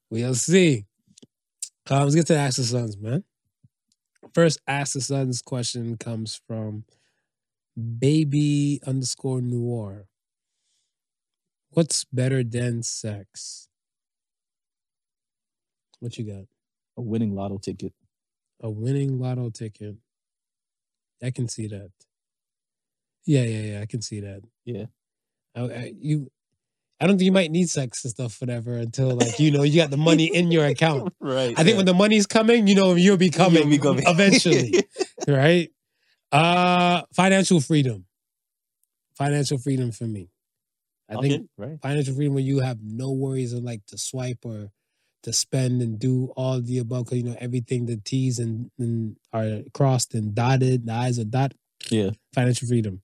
We'll 0.10 0.36
see. 0.36 0.86
Uh, 1.90 2.04
let's 2.04 2.14
get 2.16 2.28
to 2.28 2.38
Ask 2.38 2.58
the 2.58 2.64
Sons, 2.64 2.98
man. 2.98 3.24
First 4.34 4.60
Ask 4.68 4.94
the 4.94 5.02
Sons 5.02 5.42
question 5.42 5.98
comes 5.98 6.40
from 6.48 6.86
Babi 7.76 8.80
underscore 8.86 9.42
noir. 9.42 10.06
What's 11.72 12.06
better 12.06 12.44
than 12.44 12.84
sex? 12.84 13.68
What 16.04 16.18
you 16.18 16.26
got? 16.26 16.46
a 16.98 17.02
winning 17.02 17.36
lotto 17.36 17.58
ticket. 17.58 17.94
A 18.62 18.70
winning 18.70 19.20
lotto 19.20 19.50
ticket. 19.50 19.96
I 21.22 21.32
can 21.32 21.48
see 21.48 21.68
that. 21.68 21.92
Yeah, 23.26 23.44
yeah, 23.44 23.74
yeah. 23.74 23.82
I 23.82 23.86
can 23.86 24.02
see 24.02 24.20
that. 24.22 24.42
Yeah. 24.66 24.86
I, 25.56 25.62
I, 25.62 25.94
you, 25.98 26.30
I 27.00 27.08
don't 27.08 27.18
think 27.18 27.26
you 27.26 27.32
might 27.32 27.52
need 27.52 27.70
sex 27.70 28.04
and 28.04 28.12
stuff, 28.12 28.40
whatever, 28.42 28.76
until 28.76 29.16
like 29.16 29.40
you 29.40 29.52
know 29.52 29.64
you 29.64 29.82
got 29.82 29.90
the 29.90 29.98
money 29.98 30.26
in 30.26 30.52
your 30.52 30.66
account. 30.66 31.14
Right. 31.20 31.58
I 31.58 31.64
think 31.64 31.78
when 31.78 31.86
the 31.86 31.94
money's 31.94 32.28
coming, 32.28 32.68
you 32.68 32.76
know 32.76 32.96
you'll 32.96 33.18
be 33.18 33.30
coming, 33.30 33.70
be 33.70 33.78
coming. 33.78 34.04
eventually, 34.08 34.74
right? 35.28 35.70
Uh 36.32 37.04
financial 37.14 37.62
freedom. 37.62 38.06
Financial 39.18 39.58
freedom 39.58 39.92
for 39.92 40.06
me. 40.06 40.30
I 41.10 41.16
okay, 41.16 41.30
think 41.30 41.50
right. 41.58 41.80
financial 41.82 42.16
freedom 42.16 42.34
when 42.34 42.46
you 42.46 42.60
have 42.60 42.80
no 42.82 43.12
worries 43.12 43.54
of 43.54 43.64
like 43.64 43.86
to 43.88 43.98
swipe 43.98 44.40
or 44.44 44.72
to 45.24 45.34
spend 45.34 45.82
and 45.82 45.98
do 46.00 46.32
all 46.36 46.62
the 46.62 46.78
above 46.78 47.06
because 47.06 47.18
you 47.18 47.24
know 47.24 47.36
everything 47.40 47.86
the 47.86 47.98
T's 47.98 48.40
and, 48.40 48.70
and 48.78 49.16
are 49.32 49.62
crossed 49.74 50.14
and 50.14 50.36
dotted, 50.36 50.86
the 50.86 50.94
I's 50.94 51.20
are 51.20 51.24
dotted. 51.26 51.58
Yeah. 51.90 52.12
Financial 52.34 52.68
freedom. 52.68 53.02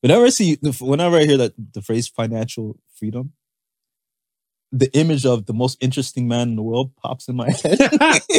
Whenever 0.00 0.26
I 0.26 0.30
see, 0.30 0.58
whenever 0.80 1.16
I 1.16 1.24
hear 1.24 1.38
that 1.38 1.54
the 1.72 1.80
phrase 1.82 2.08
financial 2.08 2.76
freedom, 2.94 3.32
the 4.70 4.90
image 4.96 5.24
of 5.24 5.46
the 5.46 5.54
most 5.54 5.78
interesting 5.82 6.28
man 6.28 6.48
in 6.50 6.56
the 6.56 6.62
world 6.62 6.94
pops 6.96 7.28
in 7.28 7.36
my 7.36 7.50
head. 7.62 7.78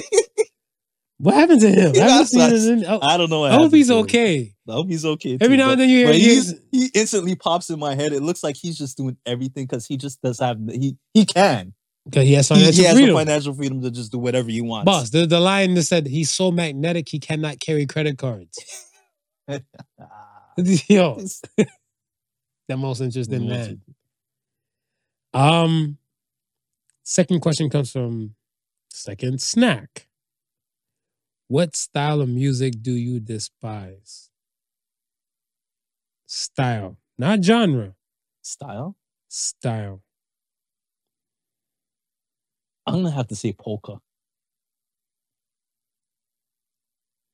What 1.17 1.33
happened 1.35 1.61
to 1.61 1.69
him? 1.69 1.91
I, 1.95 1.99
haven't 1.99 2.17
That's 2.17 2.29
seen 2.31 2.39
not- 2.41 2.51
his 2.51 2.67
in- 2.67 2.85
oh, 2.85 2.99
I 3.01 3.15
don't 3.17 3.29
know. 3.29 3.45
I 3.45 3.51
hope 3.53 3.71
he's 3.73 3.89
okay. 3.89 4.53
I 4.67 4.71
hope 4.73 4.87
he's 4.89 5.05
okay. 5.05 5.37
Every 5.39 5.55
too, 5.55 5.63
now 5.63 5.71
and 5.71 5.79
then 5.79 5.87
you 5.89 5.99
hear 6.05 6.13
he's, 6.13 6.53
he 6.71 6.89
instantly 6.93 7.35
pops 7.35 7.69
in 7.69 7.79
my 7.79 7.95
head. 7.95 8.11
It 8.11 8.21
looks 8.21 8.43
like 8.43 8.57
he's 8.57 8.77
just 8.77 8.97
doing 8.97 9.15
everything 9.25 9.65
because 9.65 9.85
he 9.85 9.95
just 9.95 10.21
does 10.21 10.39
have 10.39 10.59
he 10.69 10.97
he 11.13 11.25
can. 11.25 11.73
Because 12.05 12.23
he 12.25 12.33
has 12.33 12.47
He, 12.49 12.55
financial 12.55 12.81
he 12.81 12.83
has 12.87 12.95
freedom. 12.95 13.15
the 13.15 13.19
financial 13.21 13.53
freedom 13.53 13.81
to 13.81 13.91
just 13.91 14.11
do 14.11 14.19
whatever 14.19 14.49
he 14.49 14.61
wants. 14.61 14.85
Boss, 14.85 15.09
the, 15.09 15.25
the 15.25 15.39
line 15.39 15.73
that 15.73 15.83
said 15.83 16.07
he's 16.07 16.31
so 16.31 16.51
magnetic 16.51 17.09
he 17.09 17.19
cannot 17.19 17.59
carry 17.59 17.85
credit 17.85 18.17
cards. 18.17 18.57
Yo, 20.87 21.17
the 22.67 22.77
most 22.77 23.01
interesting 23.01 23.47
man. 23.47 23.81
Um, 25.33 25.97
second 27.03 27.41
question 27.41 27.69
comes 27.69 27.91
from 27.91 28.35
second 28.89 29.41
snack. 29.41 30.07
What 31.47 31.75
style 31.75 32.21
of 32.21 32.29
music 32.29 32.81
do 32.81 32.93
you 32.93 33.19
despise? 33.19 34.29
Style, 36.25 36.97
not 37.17 37.43
genre. 37.43 37.95
style. 38.41 38.95
Style. 39.27 40.01
I'm 42.87 42.95
gonna 42.95 43.11
have 43.11 43.27
to 43.29 43.35
say 43.35 43.53
polka. 43.53 43.97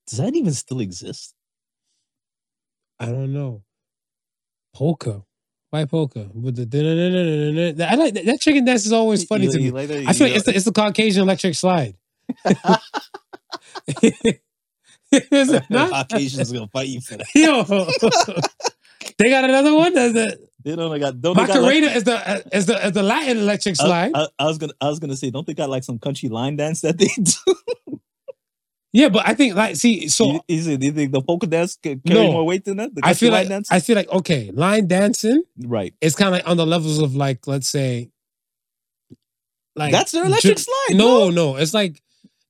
Does 0.08 0.18
that 0.20 0.36
even 0.36 0.54
still 0.54 0.80
exist? 0.80 1.34
I 3.00 3.06
don't 3.08 3.34
know. 3.34 3.64
Polka. 4.74 5.24
Why 5.70 5.86
polka? 5.86 6.30
With 6.34 6.56
the. 6.58 7.88
I 7.90 7.96
like 7.96 8.14
that, 8.16 8.26
that 8.26 8.40
chicken 8.42 8.66
dance 8.66 8.86
is 8.86 8.92
always 8.94 9.24
funny 9.24 9.46
You- 9.46 9.52
to 9.52 9.58
me. 9.58 9.64
you 9.66 9.72
like 9.72 9.88
that? 9.88 10.06
I 10.08 10.14
feel 10.14 10.28
like 10.28 10.36
it's 10.36 10.46
the, 10.46 10.56
it's 10.56 10.66
the 10.66 10.72
Caucasian 10.74 11.24
electric 11.24 11.56
slide. 11.56 11.96
Is 15.14 15.52
it 15.52 15.64
not? 15.70 15.90
Caucasians 16.10 16.52
gonna 16.52 16.68
fight 16.68 16.88
you 16.88 17.02
for 17.02 17.18
that. 17.18 17.28
Yo, 17.36 17.64
they 19.18 19.30
got 19.30 19.44
another 19.44 19.74
one. 19.74 19.94
That's 19.94 20.14
the 20.14 20.48
They 20.64 20.76
don't 20.76 21.00
got 21.00 21.20
don't 21.22 21.36
got 21.36 21.50
like, 21.62 21.76
is 21.84 22.04
the 22.04 22.44
is 22.54 22.66
the 22.66 22.86
is 22.88 22.92
the 22.94 23.04
Latin 23.04 23.38
electric 23.38 23.76
slide. 23.76 24.12
I, 24.14 24.28
I 24.40 24.46
was 24.46 24.58
gonna 24.58 24.74
I 24.82 24.88
was 24.90 25.00
gonna 25.00 25.16
say, 25.16 25.30
don't 25.30 25.46
they 25.48 25.54
got 25.54 25.70
like 25.70 25.84
some 25.84 26.00
country 26.00 26.30
line 26.30 26.56
dance 26.56 26.82
that 26.82 26.98
they 26.98 27.08
do? 27.22 28.00
yeah, 28.94 29.10
but 29.10 29.28
I 29.28 29.34
think 29.34 29.56
like 29.56 29.76
see, 29.76 30.08
so 30.10 30.42
you, 30.48 30.62
say- 30.62 30.78
do 30.78 30.86
you 30.86 30.92
think 30.92 31.12
the 31.12 31.22
polka 31.22 31.48
dance 31.48 31.78
ca- 31.82 31.96
carry 32.06 32.20
No. 32.26 32.32
more 32.32 32.46
weight 32.46 32.66
than 32.66 32.78
that? 32.78 32.94
The 32.94 33.02
I 33.04 33.14
feel 33.14 33.32
like? 33.32 33.50
I 33.72 33.80
feel 33.80 33.96
like 33.96 34.10
okay, 34.10 34.52
line 34.54 34.88
dancing 34.88 35.44
right. 35.58 35.94
It's 36.02 36.16
kind 36.16 36.28
of 36.28 36.34
like 36.34 36.48
on 36.50 36.58
the 36.58 36.66
levels 36.66 37.00
of 37.00 37.16
like 37.16 37.48
let's 37.48 37.68
say, 37.68 38.12
like 39.76 39.92
That's 39.92 40.12
their 40.12 40.26
electric 40.26 40.58
Ja- 40.58 40.64
slide. 40.64 40.98
No, 40.98 41.30
no, 41.30 41.56
it's 41.56 41.74
like 41.74 42.02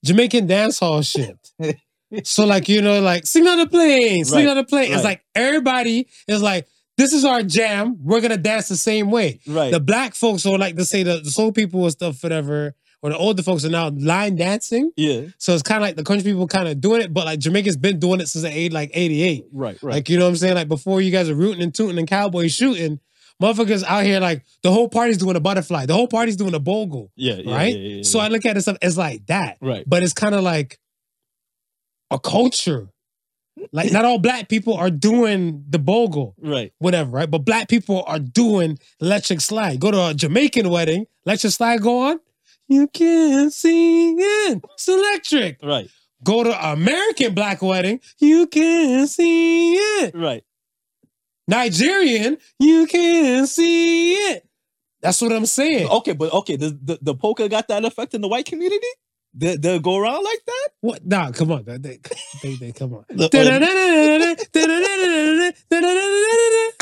Jamaican 0.04 0.48
dance 0.48 0.80
hall 0.80 1.02
shit. 1.04 1.38
so 2.24 2.46
like 2.46 2.68
you 2.68 2.82
know, 2.82 3.00
like 3.02 3.26
sing 3.28 3.48
on 3.48 3.60
the 3.60 3.68
plane, 3.68 4.26
sing 4.26 4.40
Right, 4.40 4.48
on 4.48 4.58
the 4.58 4.64
plane. 4.64 4.92
It's 4.94 5.04
like 5.04 5.24
everybody 5.36 6.08
is 6.28 6.42
like, 6.42 6.68
this 6.98 7.14
is 7.14 7.26
our 7.26 7.42
jam. 7.44 7.98
We're 8.02 8.22
gonna 8.22 8.38
dance 8.38 8.68
the 8.68 8.78
same 8.78 9.10
way. 9.12 9.40
right. 9.48 9.72
The 9.72 9.80
black 9.80 10.14
folks 10.16 10.46
or 10.46 10.58
like 10.58 10.76
to 10.76 10.86
say 10.86 11.04
the, 11.04 11.20
the 11.22 11.32
soul 11.32 11.52
people 11.52 11.82
and 11.84 11.92
stuff, 11.92 12.22
whatever, 12.22 12.76
or 13.02 13.10
the 13.10 13.18
older 13.18 13.42
folks 13.42 13.66
are 13.66 13.70
now 13.70 13.90
line 13.90 14.36
dancing. 14.36 14.92
Yeah. 14.96 15.22
So 15.40 15.54
it's 15.54 15.64
kind 15.64 15.78
of 15.78 15.82
like 15.82 15.96
the 15.96 16.04
country 16.04 16.32
people 16.32 16.48
kind 16.48 16.68
of 16.68 16.80
doing 16.80 17.02
it, 17.02 17.12
but 17.14 17.26
like 17.26 17.40
Jamaica's 17.40 17.78
been 17.78 18.00
doing 18.00 18.20
it 18.22 18.28
since 18.28 18.44
the 18.44 18.50
age 18.56 18.72
like 18.74 18.92
88. 18.94 19.46
Right. 19.52 19.82
Right. 19.82 19.94
Like, 19.96 20.10
you 20.10 20.20
know 20.20 20.26
what 20.26 20.30
I'm 20.32 20.36
saying? 20.36 20.56
Like 20.56 20.68
before 20.68 21.02
you 21.02 21.12
guys 21.12 21.28
are 21.30 21.34
rooting 21.36 21.64
and 21.64 21.74
tooting 21.74 21.98
and 21.98 22.08
cowboy 22.08 22.48
shooting, 22.50 23.00
motherfuckers 23.42 23.84
out 23.84 24.04
here 24.04 24.20
like 24.20 24.46
the 24.62 24.72
whole 24.72 24.88
party's 24.88 25.18
doing 25.18 25.36
a 25.36 25.40
butterfly. 25.40 25.88
The 25.88 25.96
whole 25.96 26.08
party's 26.08 26.36
doing 26.36 26.54
a 26.54 26.60
bogle. 26.60 27.12
yeah. 27.16 27.36
yeah, 27.44 27.56
right? 27.56 27.74
Yeah, 27.76 27.96
yeah, 27.96 28.04
So 28.04 28.20
I 28.20 28.28
look 28.28 28.46
at 28.46 28.56
it 28.58 28.62
stuff 28.62 28.78
as 28.84 28.98
like 29.00 29.26
that. 29.28 29.58
Right. 29.62 29.84
But 29.88 30.04
it's 30.04 30.14
kind 30.14 30.36
of 30.36 30.44
like 30.44 30.78
a 32.12 32.20
culture. 32.20 32.90
Like 33.72 33.92
not 33.92 34.06
all 34.06 34.18
black 34.18 34.48
people 34.50 34.76
are 34.76 34.90
doing 34.90 35.64
the 35.70 35.78
bogle, 35.80 36.36
Right. 36.42 36.72
whatever, 36.80 37.12
right? 37.12 37.30
But 37.30 37.40
black 37.40 37.68
people 37.68 38.04
are 38.08 38.20
doing 38.20 38.80
electric 39.02 39.42
slide. 39.42 39.80
Go 39.80 39.92
to 39.92 40.08
a 40.08 40.14
Jamaican 40.14 40.70
wedding, 40.70 41.06
electric 41.26 41.54
slide 41.54 41.82
go 41.82 42.10
on. 42.10 42.20
You 42.68 42.88
can't 42.88 43.52
sing 43.52 44.16
it. 44.20 44.64
It's 44.74 44.88
electric. 44.88 45.60
Right. 45.62 45.90
Go 46.24 46.44
to 46.44 46.72
American 46.72 47.34
black 47.34 47.62
wedding, 47.62 48.00
you 48.20 48.48
can't 48.48 49.10
see 49.10 49.74
it. 49.76 50.16
Right. 50.16 50.44
Nigerian, 51.48 52.38
you 52.60 52.86
can't 52.88 53.50
see 53.50 54.14
it. 54.14 54.48
That's 55.02 55.22
what 55.22 55.32
I'm 55.34 55.46
saying. 55.48 55.90
Okay, 55.90 56.14
but 56.14 56.32
okay, 56.32 56.56
the, 56.56 56.78
the 56.82 57.00
the 57.02 57.16
polka 57.16 57.50
got 57.50 57.68
that 57.70 57.84
effect 57.84 58.14
in 58.14 58.22
the 58.22 58.28
white 58.28 58.46
community. 58.46 58.88
They 59.34 59.56
they 59.56 59.80
go 59.80 59.98
around 59.98 60.24
like 60.24 60.42
that. 60.46 60.70
What? 60.82 61.06
Nah, 61.06 61.32
come 61.32 61.52
on. 61.52 61.64
They, 61.64 61.78
they, 61.78 62.00
they, 62.44 62.56
they- 62.56 62.72
come 62.72 62.94
on. 62.94 63.06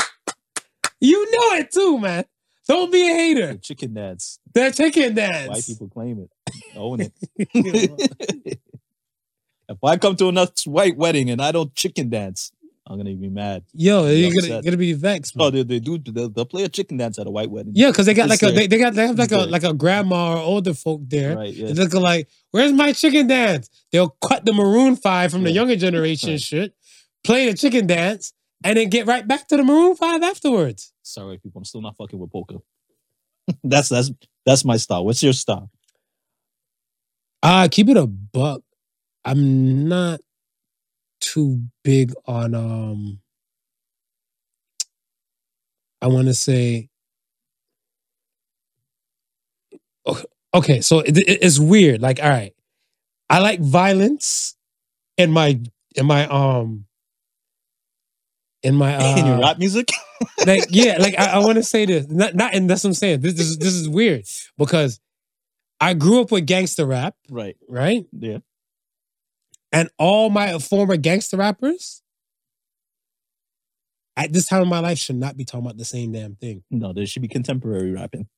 You 1.02 1.24
know 1.30 1.56
it 1.56 1.72
too, 1.72 1.98
man. 1.98 2.24
Don't 2.68 2.92
be 2.92 3.02
a 3.02 3.08
the 3.08 3.14
hater. 3.14 3.56
chicken 3.56 3.94
dance. 3.94 4.38
That 4.54 4.74
chicken 4.74 5.14
dance. 5.14 5.48
White 5.48 5.64
people 5.66 5.88
claim 5.88 6.20
it, 6.20 6.30
own 6.76 7.00
it. 7.00 7.12
if 9.68 9.78
I 9.82 9.96
come 9.96 10.14
to 10.16 10.28
another 10.28 10.52
white 10.66 10.96
wedding 10.96 11.30
and 11.30 11.40
I 11.40 11.52
don't 11.52 11.74
chicken 11.74 12.10
dance, 12.10 12.52
I'm 12.86 12.96
gonna 12.96 13.14
be 13.14 13.28
mad. 13.28 13.64
Yo, 13.72 14.06
you're 14.06 14.32
gonna, 14.40 14.62
gonna 14.62 14.76
be 14.76 14.94
vexed. 14.94 15.34
Oh, 15.38 15.50
they, 15.50 15.62
they 15.62 15.78
do. 15.78 15.98
They'll, 15.98 16.28
they'll 16.28 16.44
play 16.44 16.64
a 16.64 16.68
chicken 16.68 16.96
dance 16.96 17.18
at 17.18 17.26
a 17.26 17.30
white 17.30 17.50
wedding. 17.50 17.72
Yeah, 17.76 17.90
because 17.90 18.06
they 18.06 18.14
got 18.14 18.28
like 18.28 18.42
It's 18.42 18.50
a 18.50 18.54
they, 18.54 18.66
they 18.66 18.78
got 18.78 18.94
they 18.94 19.06
have 19.06 19.18
like 19.18 19.32
a 19.32 19.38
like 19.38 19.64
a 19.64 19.74
grandma 19.74 20.34
or 20.34 20.38
older 20.38 20.74
folk 20.74 21.02
there. 21.06 21.36
Right. 21.36 21.52
Yeah. 21.52 21.68
It's 21.68 21.78
looking 21.78 22.00
like, 22.00 22.28
where's 22.50 22.72
my 22.72 22.92
chicken 22.92 23.26
dance? 23.26 23.68
They'll 23.92 24.16
cut 24.26 24.44
the 24.44 24.52
maroon 24.52 24.96
five 24.96 25.30
from 25.30 25.44
the 25.44 25.52
younger 25.52 25.76
generation 25.76 26.30
Right. 26.30 26.40
shit, 26.40 26.74
play 27.22 27.50
the 27.50 27.56
chicken 27.56 27.86
dance, 27.86 28.32
and 28.64 28.76
then 28.76 28.88
get 28.88 29.06
right 29.06 29.26
back 29.26 29.46
to 29.48 29.56
the 29.56 29.62
maroon 29.62 29.94
five 29.94 30.22
afterwards. 30.22 30.92
Sorry, 31.02 31.38
people. 31.38 31.60
I'm 31.60 31.64
still 31.64 31.82
not 31.82 31.96
fucking 31.96 32.18
with 32.18 32.32
polka. 32.32 32.56
that's 33.64 33.88
that's 33.90 34.10
that's 34.46 34.64
my 34.64 34.78
style. 34.78 35.04
What's 35.04 35.22
your 35.22 35.32
style? 35.32 35.70
Uh 37.42 37.68
keep 37.70 37.88
it 37.88 37.96
a 37.96 38.06
buck. 38.06 38.62
I'm 39.24 39.88
not 39.88 40.20
too 41.20 41.62
big 41.84 42.12
on 42.26 42.54
um 42.54 43.20
I 46.02 46.08
want 46.08 46.28
to 46.28 46.34
say 46.34 46.88
okay, 50.54 50.80
so 50.80 51.00
it, 51.00 51.16
it- 51.18 51.38
it's 51.42 51.58
weird 51.58 52.00
like 52.00 52.22
all 52.22 52.28
right 52.28 52.54
I 53.28 53.38
like 53.40 53.60
violence 53.60 54.56
in 55.16 55.30
my 55.30 55.60
in 55.96 56.06
my 56.06 56.26
um 56.28 56.86
in 58.62 58.74
my 58.74 58.96
uh, 58.96 59.02
in 59.16 59.26
your 59.26 59.38
rap 59.38 59.58
music? 59.58 59.90
like 60.46 60.66
yeah, 60.70 60.96
like 60.98 61.18
I, 61.18 61.26
I 61.32 61.38
want 61.38 61.56
to 61.56 61.62
say 61.62 61.86
this, 61.86 62.08
not 62.08 62.34
not, 62.34 62.54
and 62.54 62.68
that's 62.68 62.84
what 62.84 62.90
I'm 62.90 62.94
saying. 62.94 63.20
This, 63.20 63.38
is 63.38 63.58
this 63.58 63.74
is 63.74 63.88
weird 63.88 64.24
because 64.58 65.00
I 65.80 65.94
grew 65.94 66.20
up 66.20 66.30
with 66.32 66.46
gangster 66.46 66.86
rap, 66.86 67.14
right. 67.30 67.56
right? 67.68 68.04
Yeah. 68.12 68.38
And 69.72 69.88
all 69.98 70.30
my 70.30 70.58
former 70.58 70.96
gangster 70.96 71.36
rappers 71.36 72.02
at 74.16 74.32
this 74.32 74.46
time 74.46 74.62
of 74.62 74.68
my 74.68 74.80
life 74.80 74.98
should 74.98 75.16
not 75.16 75.36
be 75.36 75.44
talking 75.44 75.64
about 75.64 75.76
the 75.78 75.84
same 75.84 76.12
damn 76.12 76.34
thing. 76.34 76.64
No, 76.70 76.92
there 76.92 77.06
should 77.06 77.22
be 77.22 77.28
contemporary 77.28 77.92
rapping. 77.92 78.28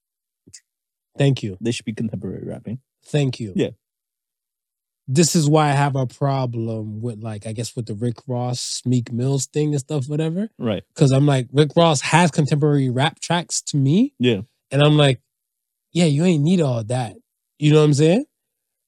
Thank 1.19 1.43
you, 1.43 1.59
They 1.61 1.73
should 1.73 1.85
be 1.85 1.93
contemporary 1.93 2.47
rapping. 2.47 2.81
thank 3.05 3.39
you. 3.41 3.53
Yeah. 3.57 3.71
This 5.09 5.35
is 5.35 5.49
why 5.49 5.69
I 5.69 5.73
have 5.73 5.97
a 5.97 6.07
problem 6.07 7.03
with 7.03 7.23
like 7.23 7.47
I 7.47 7.53
guess 7.53 7.75
with 7.75 7.87
the 7.87 7.95
Rick 7.95 8.17
Ross, 8.27 8.83
Meek 8.87 9.13
Mills 9.13 9.47
thing 9.47 9.73
and 9.73 9.81
stuff, 9.81 10.09
whatever. 10.09 10.49
Right. 10.59 10.85
Because 10.95 11.11
I'm 11.11 11.27
like 11.27 11.49
Rick 11.53 11.73
Ross 11.77 12.01
has 12.03 12.31
contemporary 12.31 12.89
rap 12.89 13.19
tracks 13.21 13.61
to 13.63 13.77
me. 13.77 14.15
Yeah. 14.19 14.43
And 14.71 14.81
I'm 14.83 14.97
like, 14.97 15.21
yeah, 15.93 16.05
you 16.07 16.25
ain't 16.25 16.43
need 16.45 16.61
all 16.61 16.83
that. 16.85 17.17
You 17.59 17.73
know 17.73 17.81
what 17.81 17.85
I'm 17.87 17.95
saying? 17.95 18.25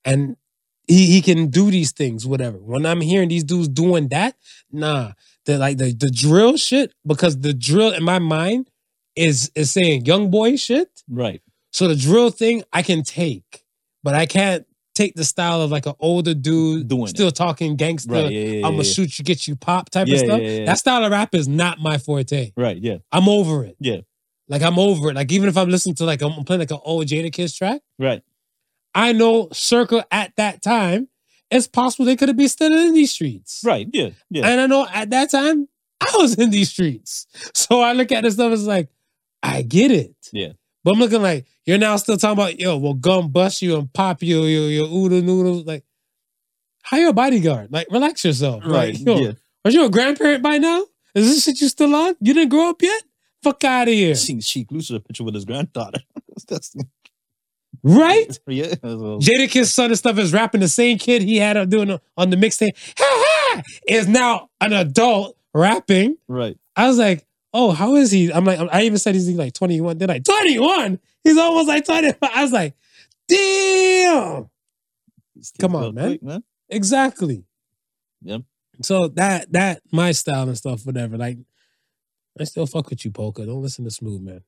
And 0.04 0.36
he, 0.86 1.06
he 1.06 1.22
can 1.22 1.48
do 1.48 1.70
these 1.70 1.92
things, 1.92 2.26
whatever. 2.26 2.58
When 2.58 2.84
I'm 2.86 3.00
hearing 3.00 3.28
these 3.28 3.44
dudes 3.44 3.68
doing 3.68 4.08
that, 4.08 4.36
nah. 4.70 5.12
The 5.46 5.58
like 5.58 5.76
the 5.76 5.92
the 5.92 6.10
drill 6.10 6.56
shit, 6.56 6.92
because 7.06 7.38
the 7.40 7.52
drill 7.52 7.92
in 7.92 8.02
my 8.02 8.18
mind 8.18 8.70
is 9.14 9.50
is 9.54 9.70
saying 9.70 10.06
young 10.06 10.30
boy 10.30 10.56
shit. 10.56 11.02
Right. 11.08 11.42
So 11.70 11.88
the 11.88 11.96
drill 11.96 12.30
thing 12.30 12.62
I 12.72 12.82
can 12.82 13.02
take, 13.02 13.64
but 14.02 14.14
I 14.14 14.26
can't 14.26 14.66
take 14.94 15.14
the 15.16 15.24
style 15.24 15.60
of 15.60 15.70
like 15.70 15.86
an 15.86 15.94
older 15.98 16.34
dude 16.34 16.88
Doing 16.88 17.04
it. 17.04 17.08
still 17.08 17.30
talking 17.30 17.76
gangster. 17.76 18.12
Right. 18.12 18.30
Yeah. 18.30 18.40
yeah, 18.40 18.66
I'm 18.66 18.72
gonna 18.74 18.84
yeah. 18.84 18.92
shoot 18.92 19.18
you, 19.18 19.24
get 19.24 19.46
you 19.48 19.56
pop 19.56 19.90
type 19.90 20.08
of 20.08 20.18
stuff. 20.18 20.40
That 20.40 20.78
style 20.78 21.04
of 21.04 21.10
rap 21.10 21.34
is 21.34 21.48
not 21.48 21.78
my 21.80 21.98
forte. 21.98 22.52
Right. 22.56 22.76
Yeah. 22.76 22.98
I'm 23.10 23.28
over 23.28 23.64
it. 23.64 23.76
Yeah. 23.80 23.98
Like 24.48 24.62
I'm 24.62 24.78
over 24.78 25.10
it. 25.10 25.14
Like 25.14 25.32
even 25.32 25.48
if 25.48 25.56
I'm 25.56 25.68
listening 25.68 25.96
to 25.96 26.04
like 26.04 26.22
I'm 26.22 26.44
playing 26.44 26.60
like 26.60 26.70
an 26.70 26.78
old 26.84 27.06
Jadakiss 27.06 27.56
track, 27.56 27.82
Right. 27.98 28.22
I 28.94 29.12
know 29.12 29.48
circa 29.52 30.06
at 30.10 30.36
that 30.36 30.62
time, 30.62 31.08
it's 31.50 31.66
possible 31.66 32.04
they 32.04 32.16
could 32.16 32.28
have 32.28 32.36
been 32.36 32.48
still 32.48 32.72
in 32.72 32.94
these 32.94 33.12
streets. 33.12 33.62
Right. 33.64 33.88
Yeah. 33.92 34.10
Yeah. 34.30 34.46
And 34.46 34.60
I 34.60 34.66
know 34.66 34.86
at 34.92 35.10
that 35.10 35.30
time 35.30 35.68
I 36.00 36.12
was 36.16 36.34
in 36.34 36.50
these 36.50 36.70
streets. 36.70 37.26
So 37.54 37.80
I 37.80 37.92
look 37.92 38.12
at 38.12 38.24
this 38.24 38.34
stuff 38.34 38.52
as 38.52 38.66
like, 38.66 38.88
I 39.42 39.62
get 39.62 39.90
it. 39.90 40.14
Yeah. 40.32 40.52
But 40.82 40.92
I'm 40.92 40.98
looking 40.98 41.22
like, 41.22 41.46
you're 41.64 41.78
now 41.78 41.96
still 41.96 42.16
talking 42.16 42.38
about, 42.38 42.60
yo, 42.60 42.76
well, 42.76 42.94
gun 42.94 43.28
bust 43.28 43.62
you 43.62 43.76
and 43.78 43.92
pop 43.92 44.22
you, 44.22 44.44
your, 44.44 44.68
your 44.68 44.86
oodle 44.86 45.22
noodles. 45.22 45.64
Like, 45.64 45.84
how 46.82 46.98
you 46.98 47.08
a 47.08 47.12
bodyguard? 47.12 47.72
Like, 47.72 47.88
relax 47.90 48.24
yourself. 48.24 48.64
Right. 48.66 48.94
Like, 48.94 49.06
yo, 49.06 49.16
yeah. 49.16 49.32
are 49.64 49.70
you 49.70 49.84
a 49.86 49.90
grandparent 49.90 50.42
by 50.42 50.58
now? 50.58 50.84
Is 51.14 51.26
this 51.26 51.44
shit 51.44 51.60
you 51.60 51.68
still 51.68 51.94
on? 51.94 52.16
You 52.20 52.34
didn't 52.34 52.50
grow 52.50 52.70
up 52.70 52.82
yet? 52.82 53.02
Fuck 53.42 53.64
out 53.64 53.88
of 53.88 53.94
here. 53.94 54.14
Seen 54.14 54.40
Sheik 54.40 54.70
Lucifer 54.70 54.98
picture 54.98 55.24
with 55.24 55.34
his 55.34 55.44
granddaughter. 55.44 56.00
That's 56.48 56.74
Right? 57.84 58.38
yeah. 58.48 58.74
Jadakiss 58.74 59.70
son 59.70 59.90
and 59.90 59.98
stuff 59.98 60.18
is 60.18 60.32
rapping 60.32 60.62
the 60.62 60.68
same 60.68 60.98
kid 60.98 61.22
he 61.22 61.36
had 61.36 61.56
on 61.56 61.68
doing 61.68 62.00
on 62.16 62.30
the 62.30 62.36
mixtape. 62.36 62.72
Ha 62.98 63.04
ha! 63.04 63.62
Is 63.86 64.08
now 64.08 64.48
an 64.60 64.72
adult 64.72 65.36
rapping. 65.52 66.16
Right. 66.26 66.56
I 66.74 66.88
was 66.88 66.98
like, 66.98 67.26
oh, 67.52 67.72
how 67.72 67.94
is 67.94 68.10
he? 68.10 68.32
I'm 68.32 68.44
like, 68.44 68.58
I 68.72 68.82
even 68.82 68.98
said 68.98 69.14
he's 69.14 69.28
like 69.30 69.52
21. 69.52 69.98
They're 69.98 70.08
like, 70.08 70.24
21? 70.24 70.98
He's 71.22 71.36
almost 71.36 71.68
like 71.68 71.84
25. 71.84 72.18
I 72.34 72.42
was 72.42 72.52
like, 72.52 72.74
damn. 73.28 74.50
Come 75.60 75.76
on, 75.76 75.94
man. 75.94 76.08
quick, 76.08 76.22
man. 76.22 76.42
Exactly. 76.70 77.44
Yep. 78.22 78.42
So 78.82 79.08
that 79.08 79.52
that 79.52 79.82
my 79.92 80.12
style 80.12 80.48
and 80.48 80.56
stuff, 80.56 80.84
whatever. 80.84 81.16
Like, 81.18 81.38
I 82.40 82.44
still 82.44 82.66
fuck 82.66 82.88
with 82.90 83.04
you, 83.04 83.10
Polka. 83.10 83.44
Don't 83.44 83.62
listen 83.62 83.84
to 83.84 83.90
Smooth, 83.90 84.22
man. 84.22 84.42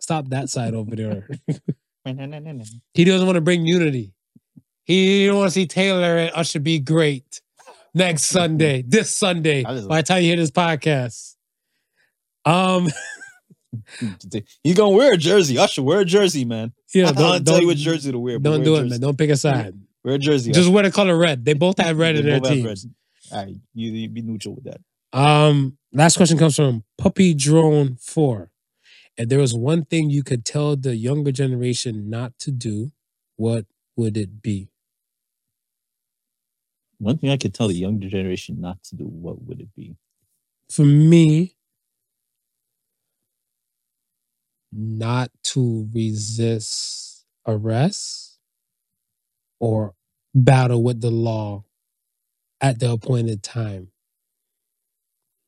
Stop 0.00 0.28
that 0.30 0.48
side 0.48 0.74
over 0.74 0.96
there. 0.96 1.28
he 2.94 3.04
doesn't 3.04 3.26
want 3.26 3.36
to 3.36 3.40
bring 3.40 3.66
unity. 3.66 4.12
He 4.84 5.26
don't 5.26 5.38
want 5.38 5.48
to 5.48 5.54
see 5.54 5.66
Taylor 5.66 6.18
and 6.18 6.30
Usher 6.34 6.60
be 6.60 6.78
great 6.78 7.40
next 7.94 8.24
Sunday, 8.24 8.82
this 8.86 9.14
Sunday, 9.16 9.62
by 9.62 9.74
the 9.74 10.02
time 10.02 10.22
you 10.22 10.28
hear 10.28 10.36
this 10.36 10.50
podcast. 10.50 11.36
Um, 12.44 12.88
He's 14.62 14.76
gonna 14.76 14.94
wear 14.94 15.14
a 15.14 15.16
jersey. 15.16 15.58
Usher, 15.58 15.82
wear 15.82 16.00
a 16.00 16.04
jersey, 16.04 16.44
man. 16.44 16.72
yeah, 16.94 17.06
I'll 17.06 17.14
don't, 17.14 17.44
tell 17.44 17.60
you 17.60 17.68
what 17.68 17.76
jersey 17.76 18.12
to 18.12 18.18
wear. 18.18 18.38
don't 18.38 18.56
wear 18.56 18.64
do 18.64 18.76
it, 18.76 18.88
man. 18.88 19.00
Don't 19.00 19.18
pick 19.18 19.30
a 19.30 19.36
side. 19.36 19.74
Wear 20.04 20.14
a 20.14 20.18
jersey. 20.18 20.52
Just 20.52 20.70
wear 20.70 20.82
the 20.82 20.90
color 20.90 21.16
red. 21.16 21.44
They 21.44 21.54
both 21.54 21.78
have 21.78 21.98
red 21.98 22.16
in 22.16 22.26
their 22.26 22.40
teams. 22.40 22.86
All 23.32 23.38
right, 23.38 23.54
you, 23.74 23.90
you 23.90 24.08
be 24.08 24.22
neutral 24.22 24.54
with 24.54 24.64
that. 24.64 24.80
Um, 25.18 25.78
last 25.92 26.16
question 26.16 26.38
comes 26.38 26.56
from 26.56 26.84
Puppy 26.98 27.34
Drone 27.34 27.96
Four. 27.96 28.50
If 29.16 29.28
there 29.28 29.38
was 29.38 29.54
one 29.54 29.84
thing 29.84 30.10
you 30.10 30.24
could 30.24 30.44
tell 30.44 30.76
the 30.76 30.96
younger 30.96 31.30
generation 31.30 32.10
not 32.10 32.38
to 32.40 32.50
do, 32.50 32.90
what 33.36 33.66
would 33.96 34.16
it 34.16 34.42
be? 34.42 34.70
One 36.98 37.18
thing 37.18 37.30
I 37.30 37.36
could 37.36 37.54
tell 37.54 37.68
the 37.68 37.74
younger 37.74 38.08
generation 38.08 38.60
not 38.60 38.82
to 38.84 38.96
do, 38.96 39.04
what 39.04 39.42
would 39.42 39.60
it 39.60 39.74
be? 39.74 39.96
For 40.70 40.84
me, 40.84 41.56
not 44.72 45.30
to 45.44 45.88
resist 45.92 47.24
arrest 47.46 48.38
or 49.60 49.94
battle 50.34 50.82
with 50.82 51.00
the 51.00 51.10
law 51.10 51.64
at 52.60 52.80
the 52.80 52.90
appointed 52.90 53.42
time. 53.42 53.88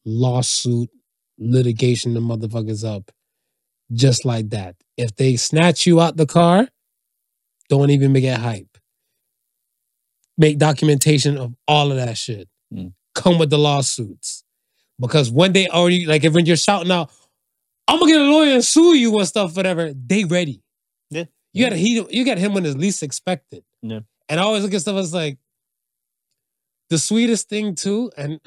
Lawsuit, 0.05 0.91
litigation, 1.39 2.15
the 2.15 2.21
motherfuckers 2.21 2.85
up 2.85 3.11
just 3.93 4.25
like 4.25 4.51
that. 4.51 4.77
If 4.97 5.17
they 5.17 5.37
snatch 5.37 5.87
you 5.87 6.01
out 6.01 6.17
the 6.17 6.27
car, 6.27 6.69
Don't 7.69 7.91
even 7.91 8.13
make 8.13 8.25
it 8.25 8.39
hype. 8.39 8.79
Make 10.39 10.59
documentation 10.59 11.37
of 11.39 11.55
all 11.67 11.91
of 11.91 11.97
that 11.99 12.17
shit. 12.19 12.49
Mm. 12.73 12.93
Come 13.15 13.39
with 13.39 13.51
the 13.51 13.59
lawsuits. 13.59 14.45
Because 15.01 15.31
when 15.31 15.53
they 15.53 15.69
already, 15.69 16.07
like, 16.07 16.25
if 16.25 16.35
when 16.35 16.47
you're 16.47 16.57
shouting 16.57 16.93
out, 16.93 17.11
I'm 17.89 17.99
gonna 17.99 18.13
get 18.13 18.21
a 18.21 18.25
lawyer 18.25 18.55
and 18.55 18.65
sue 18.65 18.95
you 18.95 19.17
and 19.19 19.29
stuff, 19.29 19.57
whatever, 19.57 19.93
they 19.95 20.25
ready. 20.25 20.63
Yeah. 21.11 21.25
You 21.53 21.65
gotta 21.67 21.77
he 21.77 22.07
you 22.11 22.25
got 22.25 22.39
him 22.39 22.55
when 22.55 22.67
it's 22.67 22.77
least 22.77 23.03
expected. 23.03 23.65
Yeah. 23.83 24.01
And 24.29 24.41
I 24.41 24.45
always 24.45 24.63
look 24.65 24.75
at 24.75 24.83
stuff 24.83 24.97
as 24.97 25.15
like 25.15 25.39
the 26.91 26.99
sweetest 26.99 27.49
thing 27.49 27.75
too, 27.75 28.11
and 28.17 28.41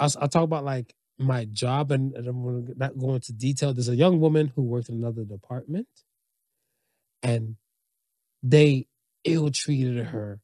I'll, 0.00 0.12
I'll 0.20 0.28
talk 0.28 0.44
about 0.44 0.64
like 0.64 0.94
my 1.18 1.44
job, 1.46 1.90
and, 1.92 2.14
and 2.14 2.26
I'm 2.28 2.74
not 2.76 2.98
go 2.98 3.14
into 3.14 3.32
detail. 3.32 3.72
There's 3.72 3.88
a 3.88 3.96
young 3.96 4.20
woman 4.20 4.52
who 4.54 4.62
worked 4.62 4.88
in 4.88 4.96
another 4.96 5.24
department, 5.24 5.88
and 7.22 7.56
they 8.42 8.86
ill 9.24 9.50
treated 9.50 10.06
her 10.06 10.40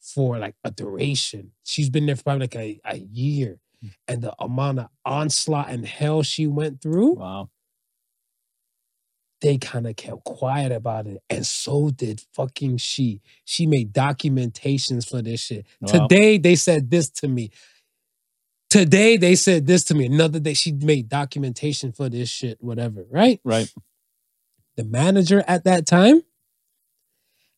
for 0.00 0.38
like 0.38 0.54
a 0.64 0.70
duration. 0.70 1.52
She's 1.64 1.90
been 1.90 2.06
there 2.06 2.16
for 2.16 2.24
probably 2.24 2.40
like 2.44 2.56
a, 2.56 2.80
a 2.84 2.96
year, 2.98 3.60
hmm. 3.80 3.88
and 4.06 4.22
the 4.22 4.34
amount 4.40 4.80
of 4.80 4.88
onslaught 5.04 5.70
and 5.70 5.86
hell 5.86 6.22
she 6.22 6.46
went 6.46 6.80
through 6.82 7.14
Wow. 7.14 7.50
they 9.40 9.56
kind 9.58 9.86
of 9.86 9.96
kept 9.96 10.24
quiet 10.24 10.72
about 10.72 11.06
it. 11.06 11.22
And 11.30 11.46
so 11.46 11.90
did 11.90 12.22
fucking 12.34 12.78
she. 12.78 13.20
She 13.44 13.66
made 13.66 13.92
documentations 13.92 15.08
for 15.08 15.22
this 15.22 15.40
shit. 15.40 15.66
Wow. 15.80 16.08
Today 16.08 16.38
they 16.38 16.56
said 16.56 16.90
this 16.90 17.08
to 17.10 17.28
me. 17.28 17.50
Today 18.70 19.16
they 19.16 19.34
said 19.34 19.66
this 19.66 19.84
to 19.84 19.94
me. 19.94 20.06
Another 20.06 20.38
day 20.40 20.54
she 20.54 20.72
made 20.72 21.08
documentation 21.08 21.92
for 21.92 22.08
this 22.08 22.28
shit, 22.28 22.58
whatever, 22.60 23.06
right? 23.10 23.40
Right. 23.44 23.72
The 24.76 24.84
manager 24.84 25.42
at 25.48 25.64
that 25.64 25.86
time 25.86 26.22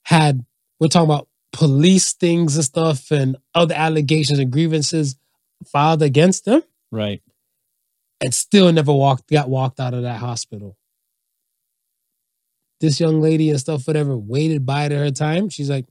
had, 0.05 0.45
we're 0.79 0.89
talking 0.89 1.11
about 1.11 1.29
police 1.53 2.13
things 2.13 2.57
and 2.57 2.65
stuff 2.65 3.11
and 3.11 3.37
other 3.55 3.75
allegations 3.75 4.39
and 4.39 4.53
grievances 4.53 5.17
filed 5.67 6.01
against 6.01 6.45
them 6.45 6.63
Right. 6.93 7.23
and 8.21 8.33
still 8.33 8.73
never 8.73 8.93
walked 8.93 9.29
got 9.29 9.51
walked 9.51 9.81
out 9.81 9.95
of 9.95 10.03
that 10.03 10.21
hospital. 10.21 10.77
This 12.81 12.99
young 13.01 13.21
lady 13.21 13.51
and 13.51 13.61
stuff, 13.61 13.87
whatever, 13.87 14.17
waited 14.17 14.65
by 14.65 14.89
to 14.89 14.97
her 14.97 15.11
time. 15.11 15.51
She's 15.51 15.69
like, 15.69 15.87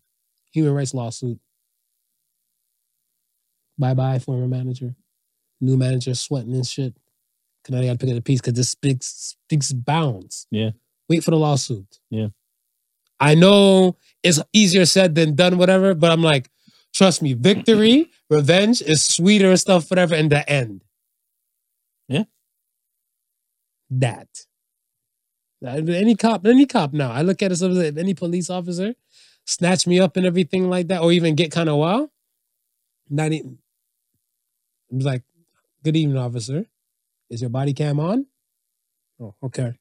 human 0.51 0.73
rights 0.73 0.93
lawsuit. 0.93 1.39
Bye 3.77 3.93
bye, 3.93 4.17
former 4.19 4.47
manager. 4.47 4.95
New 5.61 5.77
manager 5.77 6.15
sweating 6.15 6.53
and 6.53 6.65
shit. 6.65 6.95
Cause 7.63 7.73
now 7.73 7.81
they 7.81 7.87
gotta 7.87 7.97
pick 7.97 8.09
up 8.09 8.15
the 8.15 8.21
piece 8.21 8.39
because 8.39 8.53
this 8.53 8.69
speaks 8.69 9.35
speaks 9.45 9.73
bounds. 9.73 10.47
Yeah. 10.49 10.71
Wait 11.09 11.23
for 11.23 11.31
the 11.31 11.37
lawsuit. 11.37 11.99
Yeah. 12.09 12.27
I 13.19 13.35
know 13.35 13.97
it's 14.23 14.39
easier 14.53 14.85
said 14.85 15.15
than 15.15 15.35
done, 15.35 15.57
whatever, 15.57 15.93
but 15.93 16.11
I'm 16.11 16.23
like, 16.23 16.49
trust 16.93 17.21
me, 17.21 17.33
victory, 17.33 18.09
revenge 18.29 18.81
is 18.81 19.03
sweeter 19.03 19.49
and 19.49 19.59
stuff, 19.59 19.89
whatever, 19.89 20.15
in 20.15 20.29
the 20.29 20.49
end. 20.49 20.83
Yeah. 22.07 22.23
That. 23.89 24.45
Any 25.61 26.15
cop, 26.15 26.45
any 26.45 26.65
cop 26.65 26.93
now. 26.93 27.11
I 27.11 27.21
look 27.21 27.41
at 27.41 27.51
it 27.51 27.61
as 27.61 27.61
if 27.61 27.97
any 27.97 28.13
police 28.13 28.49
officer 28.49 28.95
snatch 29.45 29.85
me 29.85 29.99
up 29.99 30.15
and 30.15 30.25
everything 30.25 30.69
like 30.69 30.87
that, 30.87 31.01
or 31.01 31.11
even 31.11 31.35
get 31.35 31.51
kind 31.51 31.67
of 31.67 31.75
wild. 31.75 32.09
Not 33.09 33.33
even. 33.33 33.57
I'm 34.91 34.99
like, 34.99 35.23
good 35.83 35.95
evening, 35.95 36.17
officer. 36.17 36.65
Is 37.29 37.41
your 37.41 37.49
body 37.49 37.73
cam 37.73 37.99
on? 37.99 38.25
Oh, 39.19 39.35
okay. 39.43 39.73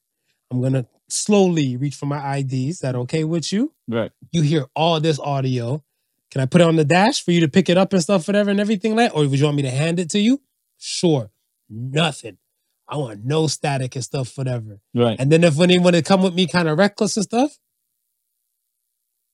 I'm 0.50 0.62
gonna 0.62 0.86
slowly 1.08 1.76
reach 1.76 1.94
for 1.94 2.06
my 2.06 2.38
IDs. 2.38 2.52
Is 2.52 2.78
that 2.80 2.94
okay 2.94 3.24
with 3.24 3.52
you? 3.52 3.72
Right. 3.86 4.10
You 4.32 4.42
hear 4.42 4.66
all 4.74 5.00
this 5.00 5.18
audio. 5.18 5.82
Can 6.30 6.42
I 6.42 6.46
put 6.46 6.60
it 6.60 6.66
on 6.66 6.76
the 6.76 6.84
dash 6.84 7.24
for 7.24 7.32
you 7.32 7.40
to 7.40 7.48
pick 7.48 7.68
it 7.68 7.78
up 7.78 7.92
and 7.92 8.02
stuff, 8.02 8.26
whatever, 8.26 8.50
and 8.50 8.60
everything 8.60 8.94
like? 8.94 9.14
Or 9.14 9.26
would 9.26 9.38
you 9.38 9.44
want 9.44 9.56
me 9.56 9.62
to 9.62 9.70
hand 9.70 9.98
it 9.98 10.10
to 10.10 10.18
you? 10.18 10.42
Sure. 10.78 11.30
Nothing. 11.70 12.38
I 12.86 12.96
want 12.96 13.24
no 13.24 13.46
static 13.46 13.94
and 13.94 14.04
stuff, 14.04 14.36
whatever. 14.36 14.80
Right. 14.94 15.18
And 15.18 15.30
then 15.30 15.44
if 15.44 15.56
when 15.56 15.68
they 15.68 15.78
want 15.78 15.96
to 15.96 16.02
come 16.02 16.22
with 16.22 16.34
me 16.34 16.46
kind 16.46 16.68
of 16.68 16.78
reckless 16.78 17.16
and 17.16 17.24
stuff, 17.24 17.58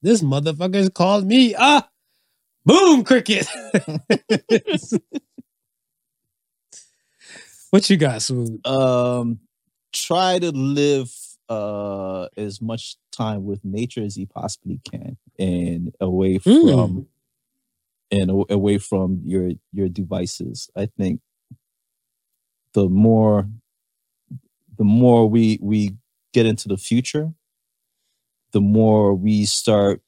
this 0.03 0.23
motherfucker's 0.23 0.91
called 0.91 1.27
me 1.27 1.55
ah 1.57 1.89
boom 2.65 3.05
cricket. 3.05 3.49
what 7.75 7.91
you 7.91 7.97
got, 7.97 8.23
Swoop? 8.23 8.65
um 8.67 9.41
try 9.93 10.39
to 10.39 10.51
live 10.53 11.11
uh 11.49 12.27
as 12.37 12.63
much 12.63 12.97
time 13.13 13.45
with 13.45 13.65
nature 13.65 14.03
as 14.03 14.15
he 14.17 14.27
possibly 14.27 14.81
can 14.91 15.17
and 15.39 15.95
away 16.01 16.39
from 16.39 16.53
Mm. 16.53 17.07
and 18.11 18.31
away 18.51 18.79
from 18.79 19.21
your 19.25 19.51
your 19.73 19.89
devices 19.89 20.71
i 20.77 20.87
think 20.99 21.21
the 22.73 22.89
more 22.89 23.49
the 24.79 24.85
more 24.85 25.29
we 25.29 25.59
we 25.63 25.95
get 26.33 26.47
into 26.47 26.69
the 26.69 26.77
future 26.77 27.33
the 28.53 28.61
more 28.61 29.15
we 29.15 29.45
start 29.45 30.01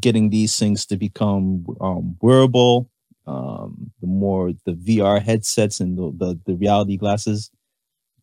getting 0.00 0.30
these 0.30 0.58
things 0.58 0.86
to 0.86 0.96
become 0.96 1.64
um, 1.80 2.16
wearable 2.20 2.89
um, 3.30 3.92
the 4.00 4.06
more 4.08 4.52
the 4.66 4.72
vr 4.72 5.22
headsets 5.22 5.80
and 5.80 5.96
the, 5.98 6.12
the 6.22 6.40
the 6.46 6.54
reality 6.56 6.96
glasses 6.96 7.50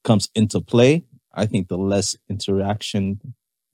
comes 0.04 0.30
into 0.36 0.62
play, 0.62 1.04
I 1.34 1.46
think 1.46 1.68
the 1.68 1.78
less 1.78 2.16
interaction 2.30 3.20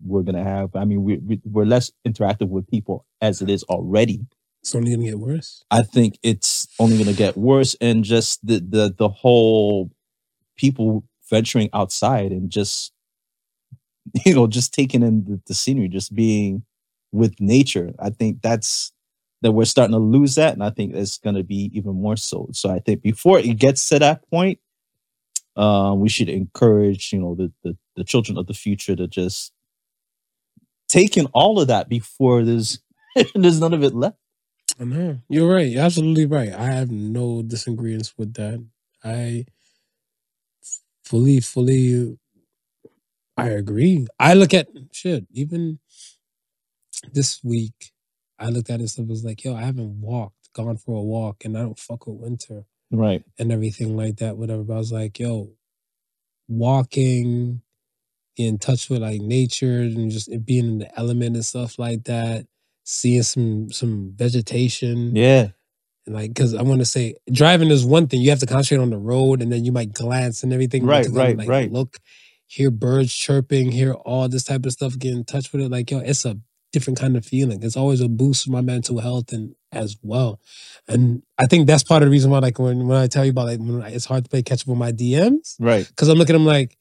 we're 0.05 0.23
gonna 0.23 0.43
have. 0.43 0.75
I 0.75 0.85
mean, 0.85 1.03
we, 1.03 1.17
we 1.17 1.41
we're 1.45 1.65
less 1.65 1.91
interactive 2.07 2.49
with 2.49 2.67
people 2.69 3.05
as 3.21 3.41
it 3.41 3.49
is 3.49 3.63
already. 3.63 4.25
It's 4.61 4.75
only 4.75 4.91
gonna 4.91 5.05
get 5.05 5.19
worse. 5.19 5.63
I 5.71 5.83
think 5.83 6.17
it's 6.23 6.67
only 6.79 6.97
gonna 6.97 7.13
get 7.13 7.37
worse, 7.37 7.75
and 7.81 8.03
just 8.03 8.45
the 8.45 8.59
the 8.59 8.93
the 8.97 9.09
whole 9.09 9.91
people 10.57 11.05
venturing 11.29 11.69
outside 11.73 12.31
and 12.31 12.49
just 12.49 12.93
you 14.25 14.35
know 14.35 14.47
just 14.47 14.73
taking 14.73 15.03
in 15.03 15.25
the, 15.25 15.41
the 15.47 15.53
scenery, 15.53 15.87
just 15.87 16.15
being 16.15 16.63
with 17.11 17.35
nature. 17.39 17.93
I 17.99 18.09
think 18.09 18.41
that's 18.41 18.92
that 19.43 19.53
we're 19.53 19.65
starting 19.65 19.93
to 19.93 19.99
lose 19.99 20.35
that, 20.35 20.55
and 20.55 20.63
I 20.63 20.71
think 20.71 20.95
it's 20.95 21.19
gonna 21.19 21.43
be 21.43 21.71
even 21.75 21.95
more 21.95 22.17
so. 22.17 22.49
So 22.53 22.71
I 22.71 22.79
think 22.79 23.03
before 23.03 23.39
it 23.39 23.59
gets 23.59 23.87
to 23.89 23.99
that 23.99 24.29
point, 24.31 24.59
uh, 25.55 25.93
we 25.97 26.09
should 26.09 26.29
encourage 26.29 27.13
you 27.13 27.19
know 27.19 27.35
the, 27.35 27.53
the 27.63 27.77
the 27.97 28.05
children 28.05 28.37
of 28.39 28.47
the 28.47 28.55
future 28.55 28.95
to 28.95 29.07
just 29.07 29.53
take 30.89 31.17
in 31.17 31.27
all 31.27 31.59
of 31.59 31.67
that 31.69 31.89
before 31.89 32.43
there's 32.43 32.79
there's 33.35 33.61
none 33.61 33.73
of 33.73 33.83
it 33.83 33.95
left. 33.95 34.17
I 34.79 34.85
know. 34.85 35.19
You're 35.29 35.53
right. 35.53 35.67
You're 35.67 35.83
absolutely 35.83 36.25
right. 36.25 36.53
I 36.53 36.65
have 36.65 36.91
no 36.91 37.43
disagreements 37.43 38.13
with 38.17 38.33
that. 38.35 38.65
I 39.03 39.45
fully, 41.05 41.41
fully 41.41 42.17
I 43.37 43.49
agree. 43.49 44.07
I 44.19 44.33
look 44.35 44.53
at 44.53 44.69
shit, 44.91 45.25
even 45.31 45.79
this 47.11 47.43
week, 47.43 47.92
I 48.39 48.49
looked 48.49 48.69
at 48.69 48.81
it 48.81 48.97
and 48.97 49.07
was 49.07 49.23
like, 49.23 49.43
yo, 49.43 49.55
I 49.55 49.61
haven't 49.61 50.01
walked, 50.01 50.51
gone 50.53 50.77
for 50.77 50.95
a 50.95 51.01
walk, 51.01 51.45
and 51.45 51.57
I 51.57 51.61
don't 51.61 51.79
fuck 51.79 52.07
with 52.07 52.17
winter 52.17 52.65
Right. 52.91 53.23
and 53.39 53.51
everything 53.51 53.95
like 53.97 54.17
that, 54.17 54.37
whatever. 54.37 54.63
But 54.63 54.75
I 54.75 54.77
was 54.77 54.91
like, 54.91 55.19
yo, 55.19 55.51
walking 56.47 57.61
in 58.37 58.57
touch 58.57 58.89
with 58.89 59.01
like 59.01 59.21
nature 59.21 59.79
and 59.81 60.09
just 60.11 60.29
it 60.29 60.45
being 60.45 60.65
in 60.65 60.77
the 60.79 60.99
element 60.99 61.35
and 61.35 61.45
stuff 61.45 61.77
like 61.77 62.05
that, 62.05 62.47
seeing 62.83 63.23
some 63.23 63.71
some 63.71 64.11
vegetation. 64.15 65.15
Yeah. 65.15 65.49
And 66.05 66.15
like, 66.15 66.35
cause 66.35 66.53
I 66.53 66.63
want 66.63 66.79
to 66.81 66.85
say 66.85 67.15
driving 67.31 67.69
is 67.69 67.85
one 67.85 68.07
thing. 68.07 68.21
You 68.21 68.29
have 68.31 68.39
to 68.39 68.45
concentrate 68.45 68.83
on 68.83 68.89
the 68.89 68.97
road 68.97 69.41
and 69.41 69.51
then 69.51 69.63
you 69.63 69.71
might 69.71 69.93
glance 69.93 70.43
and 70.43 70.51
everything. 70.51 70.85
Right, 70.85 71.07
right, 71.09 71.37
like, 71.37 71.47
right. 71.47 71.71
Look, 71.71 71.97
hear 72.45 72.71
birds 72.71 73.13
chirping, 73.13 73.71
hear 73.71 73.93
all 73.93 74.27
this 74.27 74.43
type 74.43 74.65
of 74.65 74.73
stuff, 74.73 74.97
get 74.99 75.13
in 75.13 75.23
touch 75.23 75.51
with 75.53 75.61
it. 75.61 75.71
Like, 75.71 75.89
yo, 75.91 75.99
it's 75.99 76.25
a 76.25 76.37
different 76.73 76.99
kind 76.99 77.15
of 77.15 77.25
feeling. 77.25 77.63
It's 77.63 77.77
always 77.77 78.01
a 78.01 78.09
boost 78.09 78.43
for 78.45 78.51
my 78.51 78.61
mental 78.61 78.99
health 78.99 79.31
and 79.31 79.55
as 79.71 79.95
well. 80.01 80.41
And 80.87 81.23
I 81.37 81.45
think 81.45 81.67
that's 81.67 81.83
part 81.83 82.03
of 82.03 82.07
the 82.07 82.11
reason 82.11 82.29
why, 82.31 82.39
like, 82.39 82.59
when, 82.59 82.87
when 82.87 82.97
I 82.97 83.07
tell 83.07 83.23
you 83.23 83.31
about 83.31 83.45
like 83.47 83.59
when 83.59 83.81
I- 83.81 83.89
it's 83.91 84.05
hard 84.05 84.25
to 84.25 84.29
play 84.29 84.41
catch 84.43 84.63
up 84.63 84.67
with 84.67 84.77
my 84.77 84.91
DMs, 84.91 85.55
Right. 85.59 85.87
because 85.87 86.09
I'm 86.09 86.17
looking 86.17 86.35
at 86.35 86.39
them 86.39 86.45
like, 86.45 86.77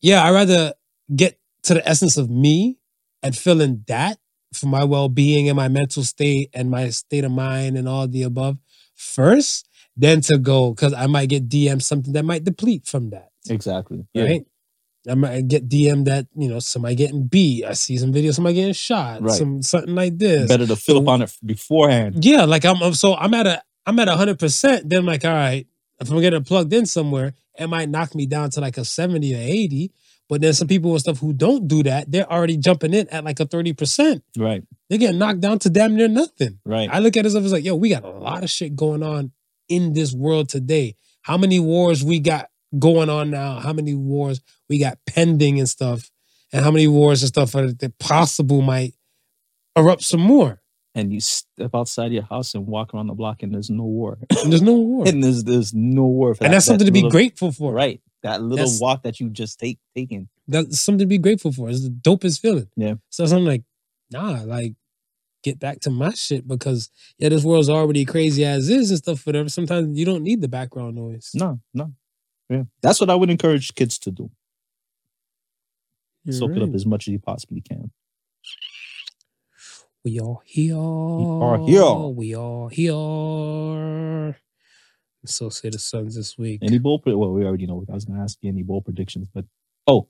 yeah, 0.00 0.24
I'd 0.24 0.32
rather 0.34 0.72
get 1.14 1.38
to 1.64 1.74
the 1.74 1.88
essence 1.88 2.16
of 2.16 2.28
me 2.30 2.78
and 3.22 3.36
feeling 3.36 3.84
that 3.86 4.18
for 4.54 4.66
my 4.66 4.82
well 4.84 5.08
being 5.08 5.48
and 5.48 5.56
my 5.56 5.68
mental 5.68 6.02
state 6.04 6.50
and 6.54 6.70
my 6.70 6.88
state 6.90 7.24
of 7.24 7.30
mind 7.32 7.76
and 7.76 7.88
all 7.88 8.08
the 8.08 8.22
above 8.22 8.56
first, 8.94 9.68
than 9.96 10.20
to 10.22 10.38
go 10.38 10.70
because 10.72 10.92
I 10.94 11.06
might 11.06 11.28
get 11.28 11.48
DM 11.48 11.82
something 11.82 12.12
that 12.12 12.24
might 12.24 12.44
deplete 12.44 12.86
from 12.86 13.10
that. 13.10 13.30
Exactly. 13.50 14.06
Right. 14.14 14.46
I 15.08 15.14
might 15.14 15.48
get 15.48 15.68
DM 15.68 16.04
that, 16.04 16.26
you 16.36 16.48
know, 16.48 16.58
somebody 16.58 16.94
getting 16.94 17.26
beat. 17.26 17.64
I 17.64 17.72
see 17.72 17.96
some 17.96 18.12
videos, 18.12 18.34
somebody 18.34 18.56
getting 18.56 18.72
shot, 18.74 19.22
Right. 19.22 19.32
some 19.32 19.62
something 19.62 19.94
like 19.94 20.18
this. 20.18 20.48
Better 20.48 20.66
to 20.66 20.76
fill 20.76 20.98
up 20.98 21.08
on 21.08 21.22
it 21.22 21.32
beforehand. 21.44 22.24
Yeah, 22.24 22.44
like 22.44 22.64
I'm, 22.64 22.82
I'm 22.82 22.94
so 22.94 23.14
I'm 23.14 23.32
at 23.34 23.46
a 23.46 23.62
I'm 23.86 23.98
at 23.98 24.08
hundred 24.08 24.38
percent. 24.38 24.88
Then 24.88 25.00
I'm 25.00 25.06
like, 25.06 25.24
all 25.24 25.32
right, 25.32 25.66
if 26.00 26.10
I'm 26.10 26.20
getting 26.20 26.44
plugged 26.44 26.72
in 26.72 26.86
somewhere, 26.86 27.34
it 27.58 27.66
might 27.68 27.88
knock 27.88 28.14
me 28.14 28.26
down 28.26 28.50
to 28.50 28.60
like 28.60 28.76
a 28.78 28.84
70 28.84 29.34
or 29.34 29.38
80. 29.38 29.92
But 30.28 30.42
then 30.42 30.52
some 30.52 30.68
people 30.68 30.90
and 30.90 31.00
stuff 31.00 31.18
who 31.18 31.32
don't 31.32 31.66
do 31.66 31.82
that, 31.84 32.12
they're 32.12 32.30
already 32.30 32.58
jumping 32.58 32.92
in 32.92 33.08
at 33.08 33.24
like 33.24 33.40
a 33.40 33.46
30%. 33.46 34.20
Right. 34.36 34.62
They're 34.88 34.98
getting 34.98 35.18
knocked 35.18 35.40
down 35.40 35.58
to 35.60 35.70
damn 35.70 35.96
near 35.96 36.06
nothing. 36.08 36.58
Right. 36.66 36.88
I 36.92 36.98
look 36.98 37.16
at 37.16 37.24
it 37.24 37.34
as 37.34 37.52
like, 37.52 37.64
yo, 37.64 37.74
we 37.76 37.88
got 37.88 38.04
a 38.04 38.10
lot 38.10 38.44
of 38.44 38.50
shit 38.50 38.76
going 38.76 39.02
on 39.02 39.32
in 39.70 39.94
this 39.94 40.12
world 40.12 40.50
today. 40.50 40.96
How 41.22 41.38
many 41.38 41.58
wars 41.58 42.04
we 42.04 42.20
got 42.20 42.50
going 42.78 43.08
on 43.08 43.30
now? 43.30 43.60
How 43.60 43.72
many 43.72 43.94
wars 43.94 44.40
we 44.68 44.78
got 44.78 44.98
pending 45.06 45.58
and 45.58 45.68
stuff? 45.68 46.10
And 46.52 46.64
how 46.64 46.70
many 46.70 46.86
wars 46.86 47.22
and 47.22 47.28
stuff 47.28 47.54
are 47.54 47.70
that 47.72 47.98
possible 47.98 48.62
might 48.62 48.94
erupt 49.76 50.02
some 50.02 50.20
more? 50.20 50.60
and 50.94 51.12
you 51.12 51.20
step 51.20 51.70
outside 51.74 52.10
your 52.10 52.24
house 52.24 52.54
and 52.54 52.66
walk 52.66 52.92
around 52.92 53.06
the 53.06 53.14
block 53.14 53.42
and 53.44 53.54
there's 53.54 53.70
no 53.70 53.84
war. 53.84 54.18
And 54.42 54.50
there's 54.50 54.62
no 54.62 54.72
war. 54.90 55.06
and 55.06 55.22
there's 55.22 55.44
there's 55.44 55.72
no 55.72 56.02
war 56.04 56.30
and 56.30 56.38
that- 56.40 56.50
that's 56.50 56.66
something 56.66 56.78
that 56.80 56.86
to 56.86 56.92
be 56.92 57.00
little- 57.02 57.10
grateful 57.12 57.52
for. 57.52 57.72
Right. 57.72 58.00
That 58.24 58.42
little 58.42 58.56
That's- 58.56 58.80
walk 58.80 59.04
that 59.04 59.20
you 59.20 59.28
just 59.30 59.60
take 59.60 59.78
taking. 59.94 60.28
That's 60.48 60.80
something 60.80 61.00
to 61.00 61.06
be 61.06 61.18
grateful 61.18 61.52
for. 61.52 61.68
It's 61.70 61.84
the 61.84 61.90
dopest 61.90 62.40
feeling. 62.40 62.68
Yeah. 62.74 62.94
So 63.10 63.24
I'm 63.24 63.44
like, 63.44 63.62
nah, 64.10 64.42
like 64.44 64.74
get 65.44 65.60
back 65.60 65.78
to 65.80 65.90
my 65.90 66.10
shit 66.14 66.48
because 66.48 66.90
yeah, 67.18 67.28
this 67.28 67.44
world's 67.44 67.68
already 67.70 68.04
crazy 68.04 68.44
as 68.44 68.68
is 68.68 68.90
and 68.90 68.98
stuff, 68.98 69.24
whatever. 69.24 69.48
Sometimes 69.50 69.96
you 69.96 70.04
don't 70.04 70.24
need 70.24 70.40
the 70.40 70.48
background 70.48 70.96
noise. 70.96 71.30
No, 71.32 71.60
no. 71.74 71.92
Yeah. 72.48 72.62
That's 72.82 73.00
what 73.00 73.10
I 73.10 73.14
would 73.14 73.30
encourage 73.30 73.74
kids 73.74 73.98
to 74.00 74.10
do. 74.10 74.30
You're 76.24 76.34
Soak 76.34 76.56
it 76.56 76.62
up 76.62 76.74
as 76.74 76.86
much 76.86 77.08
as 77.08 77.12
you 77.12 77.18
possibly 77.18 77.60
can. 77.60 77.90
We 80.04 80.20
are 80.20 80.36
here. 80.44 80.76
We 80.76 81.24
are 81.42 81.58
here. 81.66 81.94
We 82.08 82.34
are 82.34 82.68
here. 82.70 84.36
So 85.26 85.48
say 85.50 85.70
the 85.70 85.78
Sons 85.78 86.14
this 86.16 86.38
week. 86.38 86.60
Any 86.62 86.78
bowl 86.78 86.98
pre- 87.00 87.14
well, 87.14 87.32
we 87.32 87.44
already 87.44 87.66
know. 87.66 87.84
I 87.90 87.92
was 87.94 88.04
gonna 88.04 88.22
ask 88.22 88.38
you 88.40 88.48
any 88.50 88.62
bowl 88.62 88.80
predictions, 88.80 89.28
but 89.32 89.44
oh 89.86 90.08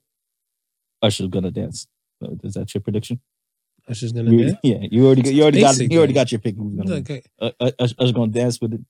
Usher's 1.03 1.29
gonna 1.29 1.51
dance. 1.51 1.87
Uh, 2.23 2.31
Is 2.45 2.55
that 2.55 2.73
your 2.75 2.83
prediction? 2.83 3.21
Usher's 3.89 4.13
gonna 4.13 4.31
dance. 4.37 4.59
Yeah, 4.63 4.79
you 4.91 5.07
already 5.07 5.23
got 5.23 5.33
you 5.35 5.43
already 5.43 5.61
got 5.61 5.79
you 5.79 5.99
already 5.99 6.13
got 6.13 6.31
your 6.31 6.41
pick. 6.41 6.57
Who's 6.57 6.77
gonna. 6.77 6.97
Okay. 6.97 7.23
uh, 7.41 7.51
uh, 7.59 7.71
Usher's 7.79 8.13
gonna 8.13 8.31
dance 8.31 8.61
with 8.61 8.75
it. 8.75 8.81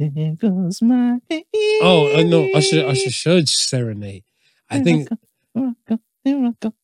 Goes 0.00 0.80
my 0.80 1.18
Oh, 1.82 2.12
uh, 2.14 2.22
no, 2.22 2.48
Usher 2.54 2.86
Usher 2.86 3.10
should 3.10 3.48
serenade. 3.48 4.24
I 4.70 4.80
think 4.80 5.08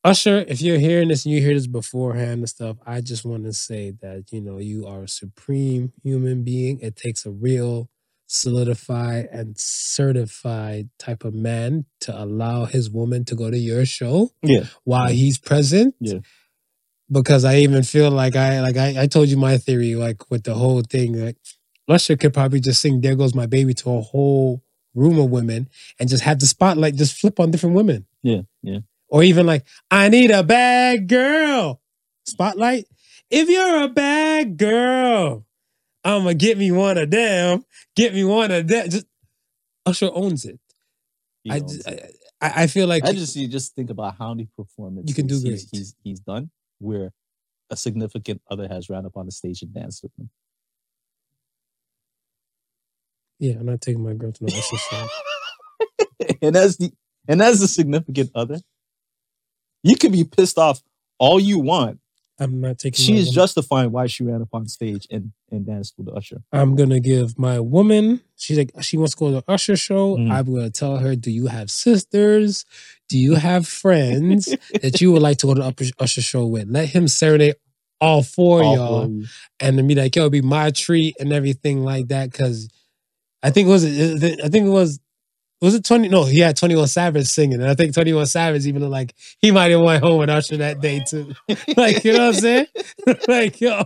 Usher, 0.03 0.45
if 0.49 0.61
you're 0.61 0.79
hearing 0.79 1.09
this 1.09 1.25
and 1.25 1.35
you 1.35 1.41
hear 1.41 1.55
this 1.55 1.67
beforehand 1.67 2.41
and 2.41 2.49
stuff, 2.49 2.77
I 2.87 3.01
just 3.01 3.25
want 3.25 3.45
to 3.45 3.53
say 3.53 3.93
that 4.03 4.25
you 4.33 4.41
know 4.41 4.59
you 4.59 4.87
are 4.87 5.03
a 5.05 5.09
supreme 5.09 5.93
human 6.03 6.43
being. 6.43 6.81
It 6.81 6.97
takes 6.97 7.25
a 7.27 7.31
real 7.31 7.89
solidified 8.27 9.29
and 9.31 9.57
certified 9.59 10.89
type 10.99 11.25
of 11.25 11.35
man 11.35 11.85
to 12.01 12.19
allow 12.21 12.65
his 12.65 12.91
woman 12.91 13.25
to 13.27 13.35
go 13.37 13.51
to 13.51 13.59
your 13.59 13.85
show 13.85 14.31
Yeah. 14.43 14.65
while 14.85 15.09
he's 15.09 15.39
present. 15.39 15.95
Yeah. 16.01 16.21
Because 17.13 17.45
I 17.45 17.57
even 17.59 17.83
feel 17.83 18.11
like 18.11 18.35
I 18.35 18.61
like 18.61 18.77
I, 18.77 19.03
I 19.03 19.07
told 19.07 19.29
you 19.29 19.37
my 19.37 19.59
theory, 19.59 19.95
like 19.95 20.31
with 20.31 20.45
the 20.45 20.55
whole 20.55 20.81
thing, 20.83 21.23
like 21.23 21.37
Usher 21.89 22.17
could 22.17 22.33
probably 22.35 22.61
just 22.61 22.81
sing 22.81 23.01
There 23.01 23.15
Goes 23.17 23.35
My 23.35 23.47
Baby 23.47 23.75
to 23.75 23.91
a 23.91 24.01
whole 24.01 24.63
room 24.95 25.19
of 25.19 25.31
women 25.31 25.69
and 25.99 26.09
just 26.09 26.23
have 26.25 26.39
the 26.39 26.47
spotlight 26.47 26.95
just 26.95 27.19
flip 27.19 27.39
on 27.41 27.51
different 27.51 27.75
women. 27.77 28.07
Yeah, 28.23 28.43
yeah. 28.63 28.79
Or 29.09 29.23
even 29.23 29.47
like, 29.47 29.67
I 29.91 30.09
need 30.09 30.31
a 30.31 30.43
bad 30.43 31.09
girl. 31.09 31.81
Spotlight. 32.27 32.87
If 33.31 33.49
you're 33.49 33.83
a 33.85 33.89
bad 33.89 34.57
girl, 34.57 35.45
I'ma 36.05 36.33
get 36.33 36.57
me 36.59 36.71
one 36.73 36.97
of 36.99 37.11
them. 37.11 37.65
Get 37.97 38.15
me 38.15 38.25
one 38.25 38.51
of 38.51 38.67
them. 38.67 38.89
Just 38.91 39.07
Usher 39.87 40.11
owns 40.13 40.45
it. 40.45 40.59
He 41.43 41.51
I, 41.51 41.59
owns 41.61 41.77
just- 41.77 41.89
it. 41.89 42.17
I 42.41 42.63
I 42.63 42.67
feel 42.67 42.87
like 42.87 43.05
I 43.05 43.13
just 43.13 43.37
you 43.37 43.47
just 43.49 43.75
think 43.75 43.91
about 43.91 44.17
how 44.19 44.31
many 44.35 44.49
performances 44.57 45.09
You 45.09 45.15
can 45.15 45.27
do 45.27 45.39
he's, 45.41 45.69
he's 45.71 45.95
he's 46.03 46.21
done 46.21 46.51
where 46.79 47.13
a 47.71 47.77
significant 47.77 48.43
other 48.51 48.69
has 48.69 48.91
ran 48.91 49.07
up 49.07 49.17
on 49.17 49.27
the 49.27 49.33
stage 49.33 49.63
and 49.63 49.73
danced 49.73 50.03
with 50.03 50.13
him. 50.19 50.31
Yeah, 53.45 53.59
I'm 53.59 53.67
not 53.67 53.81
taking 53.81 54.03
my 54.03 54.15
girl 54.15 54.33
to 54.33 54.45
no 54.45 54.49
Usher 54.57 54.77
show. 54.77 55.07
and 56.43 56.57
as 56.57 56.77
the 56.77 56.93
and 57.29 57.41
as 57.43 57.61
a 57.63 57.69
significant 57.69 58.31
other, 58.35 58.59
you 59.83 59.97
can 59.97 60.13
be 60.13 60.25
pissed 60.25 60.59
off 60.59 60.83
all 61.19 61.39
you 61.41 61.59
want. 61.59 62.01
I'm 62.41 62.61
not 62.61 62.79
taking. 62.79 63.01
my 63.01 63.07
She's 63.07 63.27
woman. 63.27 63.35
justifying 63.35 63.93
why 63.93 64.07
she 64.09 64.25
ran 64.25 64.43
up 64.43 64.49
on 64.53 64.67
stage 64.67 65.07
and 65.11 65.33
and 65.53 65.65
danced 65.65 65.95
with 65.97 66.07
the 66.07 66.13
Usher. 66.13 66.43
I'm 66.53 66.75
gonna 66.75 66.99
give 67.01 67.39
my 67.39 67.61
woman. 67.61 68.21
She's 68.37 68.59
like 68.59 68.73
she 68.81 68.97
wants 68.97 69.15
to 69.15 69.19
go 69.21 69.27
to 69.29 69.35
the 69.37 69.45
Usher 69.53 69.77
show. 69.77 70.17
Mm. 70.17 70.31
I'm 70.33 70.47
gonna 70.53 70.71
tell 70.71 70.97
her, 70.97 71.15
do 71.15 71.31
you 71.31 71.47
have 71.47 71.71
sisters? 71.71 72.65
Do 73.09 73.19
you 73.19 73.35
have 73.37 73.69
friends 73.69 74.47
that 74.83 75.01
you 75.01 75.13
would 75.13 75.23
like 75.23 75.39
to 75.39 75.47
go 75.47 75.55
to 75.55 75.61
the 75.61 75.93
Usher 76.01 76.23
show 76.23 76.47
with? 76.47 76.69
Let 76.69 76.89
him 76.89 77.07
serenade 77.07 77.55
all 78.01 78.23
four 78.25 78.65
All 78.65 78.75
y'all. 78.77 79.05
for 79.05 79.11
you. 79.11 79.27
and 79.61 79.77
to 79.79 79.83
be 79.85 79.95
like, 79.95 80.17
yo, 80.17 80.23
it'd 80.23 80.33
be 80.33 80.43
my 80.43 80.71
treat 80.73 81.15
and 81.21 81.33
everything 81.33 81.85
like 81.85 82.09
that. 82.09 82.33
Cause 82.33 82.69
I 83.45 83.51
think 83.51 83.69
it 83.69 83.71
was, 83.71 83.85
I 83.85 84.49
think 84.49 84.67
it 84.67 84.71
was, 84.71 84.99
was 85.61 85.75
it 85.75 85.85
20? 85.85 86.09
No, 86.09 86.25
he 86.25 86.41
had 86.41 86.57
21 86.57 86.89
Savage 86.89 87.27
singing. 87.27 87.61
And 87.61 87.71
I 87.71 87.75
think 87.75 87.95
21 87.95 88.27
Savage 88.27 88.67
even 88.67 88.81
looked 88.81 88.93
like 88.93 89.15
he 89.41 89.51
might 89.51 89.71
have 89.71 89.81
went 89.83 90.03
home 90.03 90.19
with 90.19 90.31
Usher 90.31 90.57
that 90.57 90.81
day 90.81 91.05
too. 91.07 91.33
like, 91.77 92.05
you 92.05 92.15
know 92.15 92.27
what 92.27 92.35
I'm 92.37 92.41
saying? 92.41 92.67
like, 93.29 93.61
yo. 93.61 93.85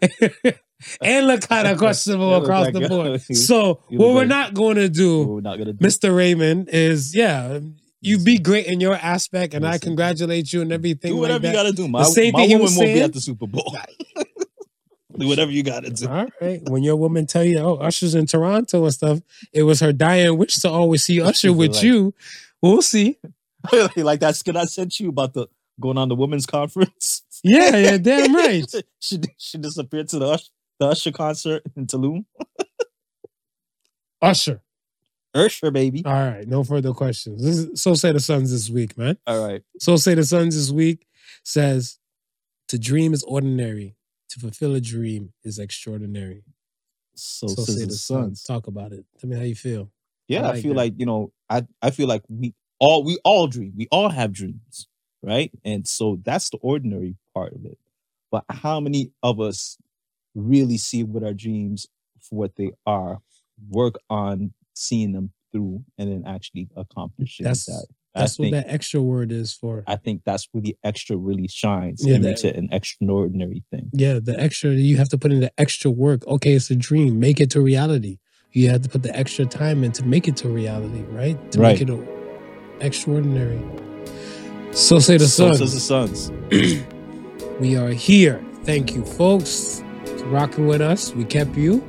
and 1.02 1.26
look 1.26 1.42
kind 1.48 1.68
of 1.68 1.78
questionable 1.78 2.34
across 2.36 2.66
like- 2.66 2.74
the 2.74 2.88
board. 2.88 3.20
So, 3.20 3.80
what 3.90 4.14
we're 4.14 4.20
like- 4.20 4.28
not 4.28 4.54
going 4.54 4.76
to 4.76 4.88
do, 4.88 5.24
we're 5.26 5.40
not 5.40 5.58
gonna 5.58 5.72
do. 5.72 5.84
Mr. 5.84 6.14
Raymond, 6.16 6.68
is 6.68 7.14
yeah, 7.14 7.58
you 8.00 8.18
be 8.18 8.38
great 8.38 8.66
in 8.66 8.80
your 8.80 8.94
aspect, 8.94 9.54
and 9.54 9.66
I 9.66 9.78
congratulate 9.78 10.52
you 10.52 10.62
and 10.62 10.72
everything. 10.72 11.12
do 11.12 11.16
whatever 11.18 11.44
like 11.44 11.52
you 11.52 11.58
gotta 11.58 11.72
do. 11.72 11.88
My, 11.88 12.02
same 12.04 12.32
my 12.32 12.40
thing 12.40 12.48
he 12.48 12.54
woman 12.56 12.64
was 12.64 12.76
won't 12.76 12.86
be 12.86 12.92
saying. 12.94 13.04
at 13.04 13.12
the 13.12 13.20
Super 13.20 13.46
Bowl. 13.46 13.76
Do 15.18 15.28
whatever 15.28 15.50
you 15.50 15.62
gotta 15.62 15.90
do. 15.90 16.08
All 16.08 16.26
right. 16.40 16.60
When 16.68 16.82
your 16.82 16.96
woman 16.96 17.26
tell 17.26 17.44
you, 17.44 17.58
oh, 17.58 17.74
Usher's 17.76 18.14
in 18.14 18.26
Toronto 18.26 18.84
and 18.84 18.94
stuff, 18.94 19.20
it 19.52 19.62
was 19.64 19.80
her 19.80 19.92
dying 19.92 20.38
wish 20.38 20.56
to 20.60 20.70
always 20.70 21.04
see 21.04 21.20
Usher 21.20 21.52
with 21.52 21.74
Like- 21.74 21.82
you. 21.82 22.14
We'll 22.62 22.82
see. 22.82 23.18
like 23.96 24.20
that 24.20 24.36
skit 24.36 24.56
I 24.56 24.64
sent 24.64 24.98
you 25.00 25.08
about 25.10 25.34
the 25.34 25.48
going 25.80 25.98
on 25.98 26.08
the 26.08 26.14
women's 26.14 26.46
conference. 26.46 27.22
Yeah, 27.44 27.76
yeah, 27.76 27.96
damn 27.98 28.32
right. 28.36 28.72
she 29.00 29.18
she 29.36 29.58
disappeared 29.58 30.08
to 30.10 30.20
the 30.20 30.26
Usher, 30.26 30.50
the 30.78 30.86
Usher 30.86 31.10
concert 31.10 31.64
in 31.74 31.86
Tulum. 31.88 32.24
Usher. 34.20 34.60
Usher, 35.34 35.70
baby. 35.72 36.04
All 36.04 36.12
right. 36.12 36.46
No 36.46 36.62
further 36.62 36.92
questions. 36.92 37.42
This 37.42 37.58
is, 37.58 37.82
so 37.82 37.94
say 37.94 38.12
the 38.12 38.20
Sons 38.20 38.52
this 38.52 38.70
week, 38.70 38.96
man. 38.96 39.18
All 39.26 39.44
right. 39.44 39.62
So 39.80 39.96
say 39.96 40.14
the 40.14 40.24
Sons 40.24 40.54
this 40.54 40.70
week 40.70 41.06
says, 41.42 41.98
to 42.68 42.78
dream 42.78 43.12
is 43.12 43.24
ordinary. 43.24 43.96
To 44.32 44.40
fulfill 44.40 44.74
a 44.74 44.80
dream 44.80 45.32
is 45.44 45.58
extraordinary. 45.58 46.42
So, 47.14 47.46
So 47.48 47.62
say 47.64 47.84
the 47.84 47.92
sons. 47.92 48.42
Talk 48.42 48.66
about 48.66 48.92
it. 48.92 49.04
Tell 49.18 49.28
me 49.28 49.36
how 49.36 49.42
you 49.42 49.54
feel. 49.54 49.90
Yeah, 50.28 50.46
I 50.46 50.52
I, 50.52 50.62
feel 50.62 50.70
that. 50.72 50.76
like 50.78 50.94
you 50.96 51.04
know, 51.06 51.32
I 51.50 51.66
I 51.82 51.90
feel 51.90 52.08
like 52.08 52.22
we 52.28 52.54
all 52.78 53.04
we 53.04 53.18
all 53.24 53.46
dream. 53.46 53.74
We 53.76 53.88
all 53.92 54.08
have 54.08 54.32
dreams, 54.32 54.88
right? 55.22 55.50
And 55.64 55.86
so 55.86 56.18
that's 56.24 56.48
the 56.50 56.56
ordinary 56.62 57.16
part 57.34 57.52
of 57.52 57.64
it. 57.66 57.78
But 58.30 58.44
how 58.48 58.80
many 58.80 59.12
of 59.22 59.38
us 59.40 59.76
really 60.34 60.78
see 60.78 61.04
what 61.04 61.22
our 61.22 61.34
dreams 61.34 61.86
for 62.20 62.36
what 62.38 62.56
they 62.56 62.70
are, 62.86 63.18
work 63.68 63.96
on 64.08 64.54
seeing 64.74 65.12
them 65.12 65.32
through, 65.52 65.84
and 65.98 66.10
then 66.10 66.24
actually 66.26 66.68
accomplishing 66.76 67.44
That's- 67.44 67.66
that? 67.66 67.86
That's 68.14 68.36
think 68.36 68.54
what 68.54 68.64
that 68.66 68.72
extra 68.72 69.00
word 69.02 69.32
is 69.32 69.52
for. 69.54 69.84
I 69.86 69.96
think 69.96 70.22
that's 70.24 70.46
where 70.52 70.60
the 70.62 70.76
extra 70.84 71.16
really 71.16 71.48
shines 71.48 72.04
Yeah, 72.06 72.16
and 72.16 72.24
makes 72.24 72.44
it 72.44 72.56
an 72.56 72.68
extraordinary 72.72 73.62
thing. 73.70 73.90
Yeah, 73.92 74.18
the 74.22 74.38
extra 74.38 74.70
you 74.72 74.96
have 74.98 75.08
to 75.10 75.18
put 75.18 75.32
in 75.32 75.40
the 75.40 75.52
extra 75.58 75.90
work. 75.90 76.26
Okay, 76.26 76.52
it's 76.52 76.70
a 76.70 76.76
dream. 76.76 77.18
Make 77.18 77.40
it 77.40 77.50
to 77.52 77.60
reality. 77.60 78.18
You 78.52 78.68
have 78.68 78.82
to 78.82 78.88
put 78.90 79.02
the 79.02 79.16
extra 79.16 79.46
time 79.46 79.82
in 79.82 79.92
to 79.92 80.04
make 80.04 80.28
it 80.28 80.36
to 80.38 80.48
reality, 80.48 81.02
right? 81.08 81.38
To 81.52 81.60
Right. 81.60 81.80
make 81.80 81.88
it 81.88 82.08
extraordinary. 82.80 83.60
So 84.72 84.98
say 84.98 85.16
the 85.16 85.26
so 85.26 85.54
Sons. 85.54 85.58
says 85.58 85.72
the 85.74 85.80
Sons. 85.80 86.30
we 87.60 87.76
are 87.76 87.90
here. 87.90 88.44
Thank 88.64 88.94
you, 88.94 89.04
folks, 89.04 89.82
for 90.04 90.26
rocking 90.26 90.66
with 90.66 90.80
us. 90.80 91.14
We 91.14 91.24
kept 91.24 91.56
you. 91.56 91.82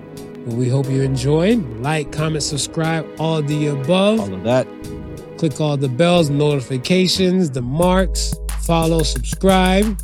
Well, 0.45 0.55
we 0.57 0.67
hope 0.69 0.89
you 0.89 1.01
enjoyed. 1.01 1.63
Like, 1.79 2.11
comment, 2.11 2.43
subscribe, 2.43 3.05
all 3.19 3.41
the 3.41 3.67
above. 3.67 4.19
All 4.19 4.33
of 4.33 4.43
that. 4.43 4.67
Click 5.43 5.59
all 5.59 5.75
the 5.75 5.89
bells, 5.89 6.29
notifications, 6.29 7.51
the 7.51 7.61
marks, 7.61 8.33
follow, 8.61 9.03
subscribe. 9.03 9.99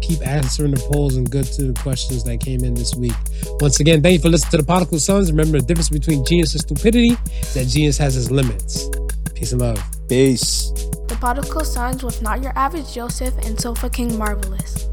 Keep 0.00 0.24
answering 0.24 0.70
the 0.70 0.88
polls 0.92 1.16
and 1.16 1.28
good 1.28 1.44
to 1.46 1.72
the 1.72 1.80
questions 1.80 2.22
that 2.22 2.38
came 2.38 2.62
in 2.62 2.74
this 2.74 2.94
week. 2.94 3.16
Once 3.58 3.80
again, 3.80 4.00
thank 4.00 4.12
you 4.12 4.20
for 4.20 4.28
listening 4.28 4.52
to 4.52 4.56
the 4.58 4.62
Prodigal 4.62 5.00
Sons. 5.00 5.32
Remember 5.32 5.58
the 5.58 5.66
difference 5.66 5.88
between 5.88 6.24
genius 6.24 6.52
and 6.52 6.60
stupidity 6.60 7.16
is 7.40 7.54
that 7.54 7.66
genius 7.66 7.98
has 7.98 8.16
its 8.16 8.30
limits. 8.30 8.88
Peace 9.34 9.50
and 9.50 9.60
love. 9.60 9.82
Peace. 10.08 10.70
The 11.08 11.16
Prodigal 11.18 11.64
Sons 11.64 12.04
with 12.04 12.22
Not 12.22 12.40
Your 12.40 12.56
Average 12.56 12.94
Joseph 12.94 13.36
and 13.38 13.60
Sofa 13.60 13.90
King 13.90 14.16
Marvelous. 14.16 14.89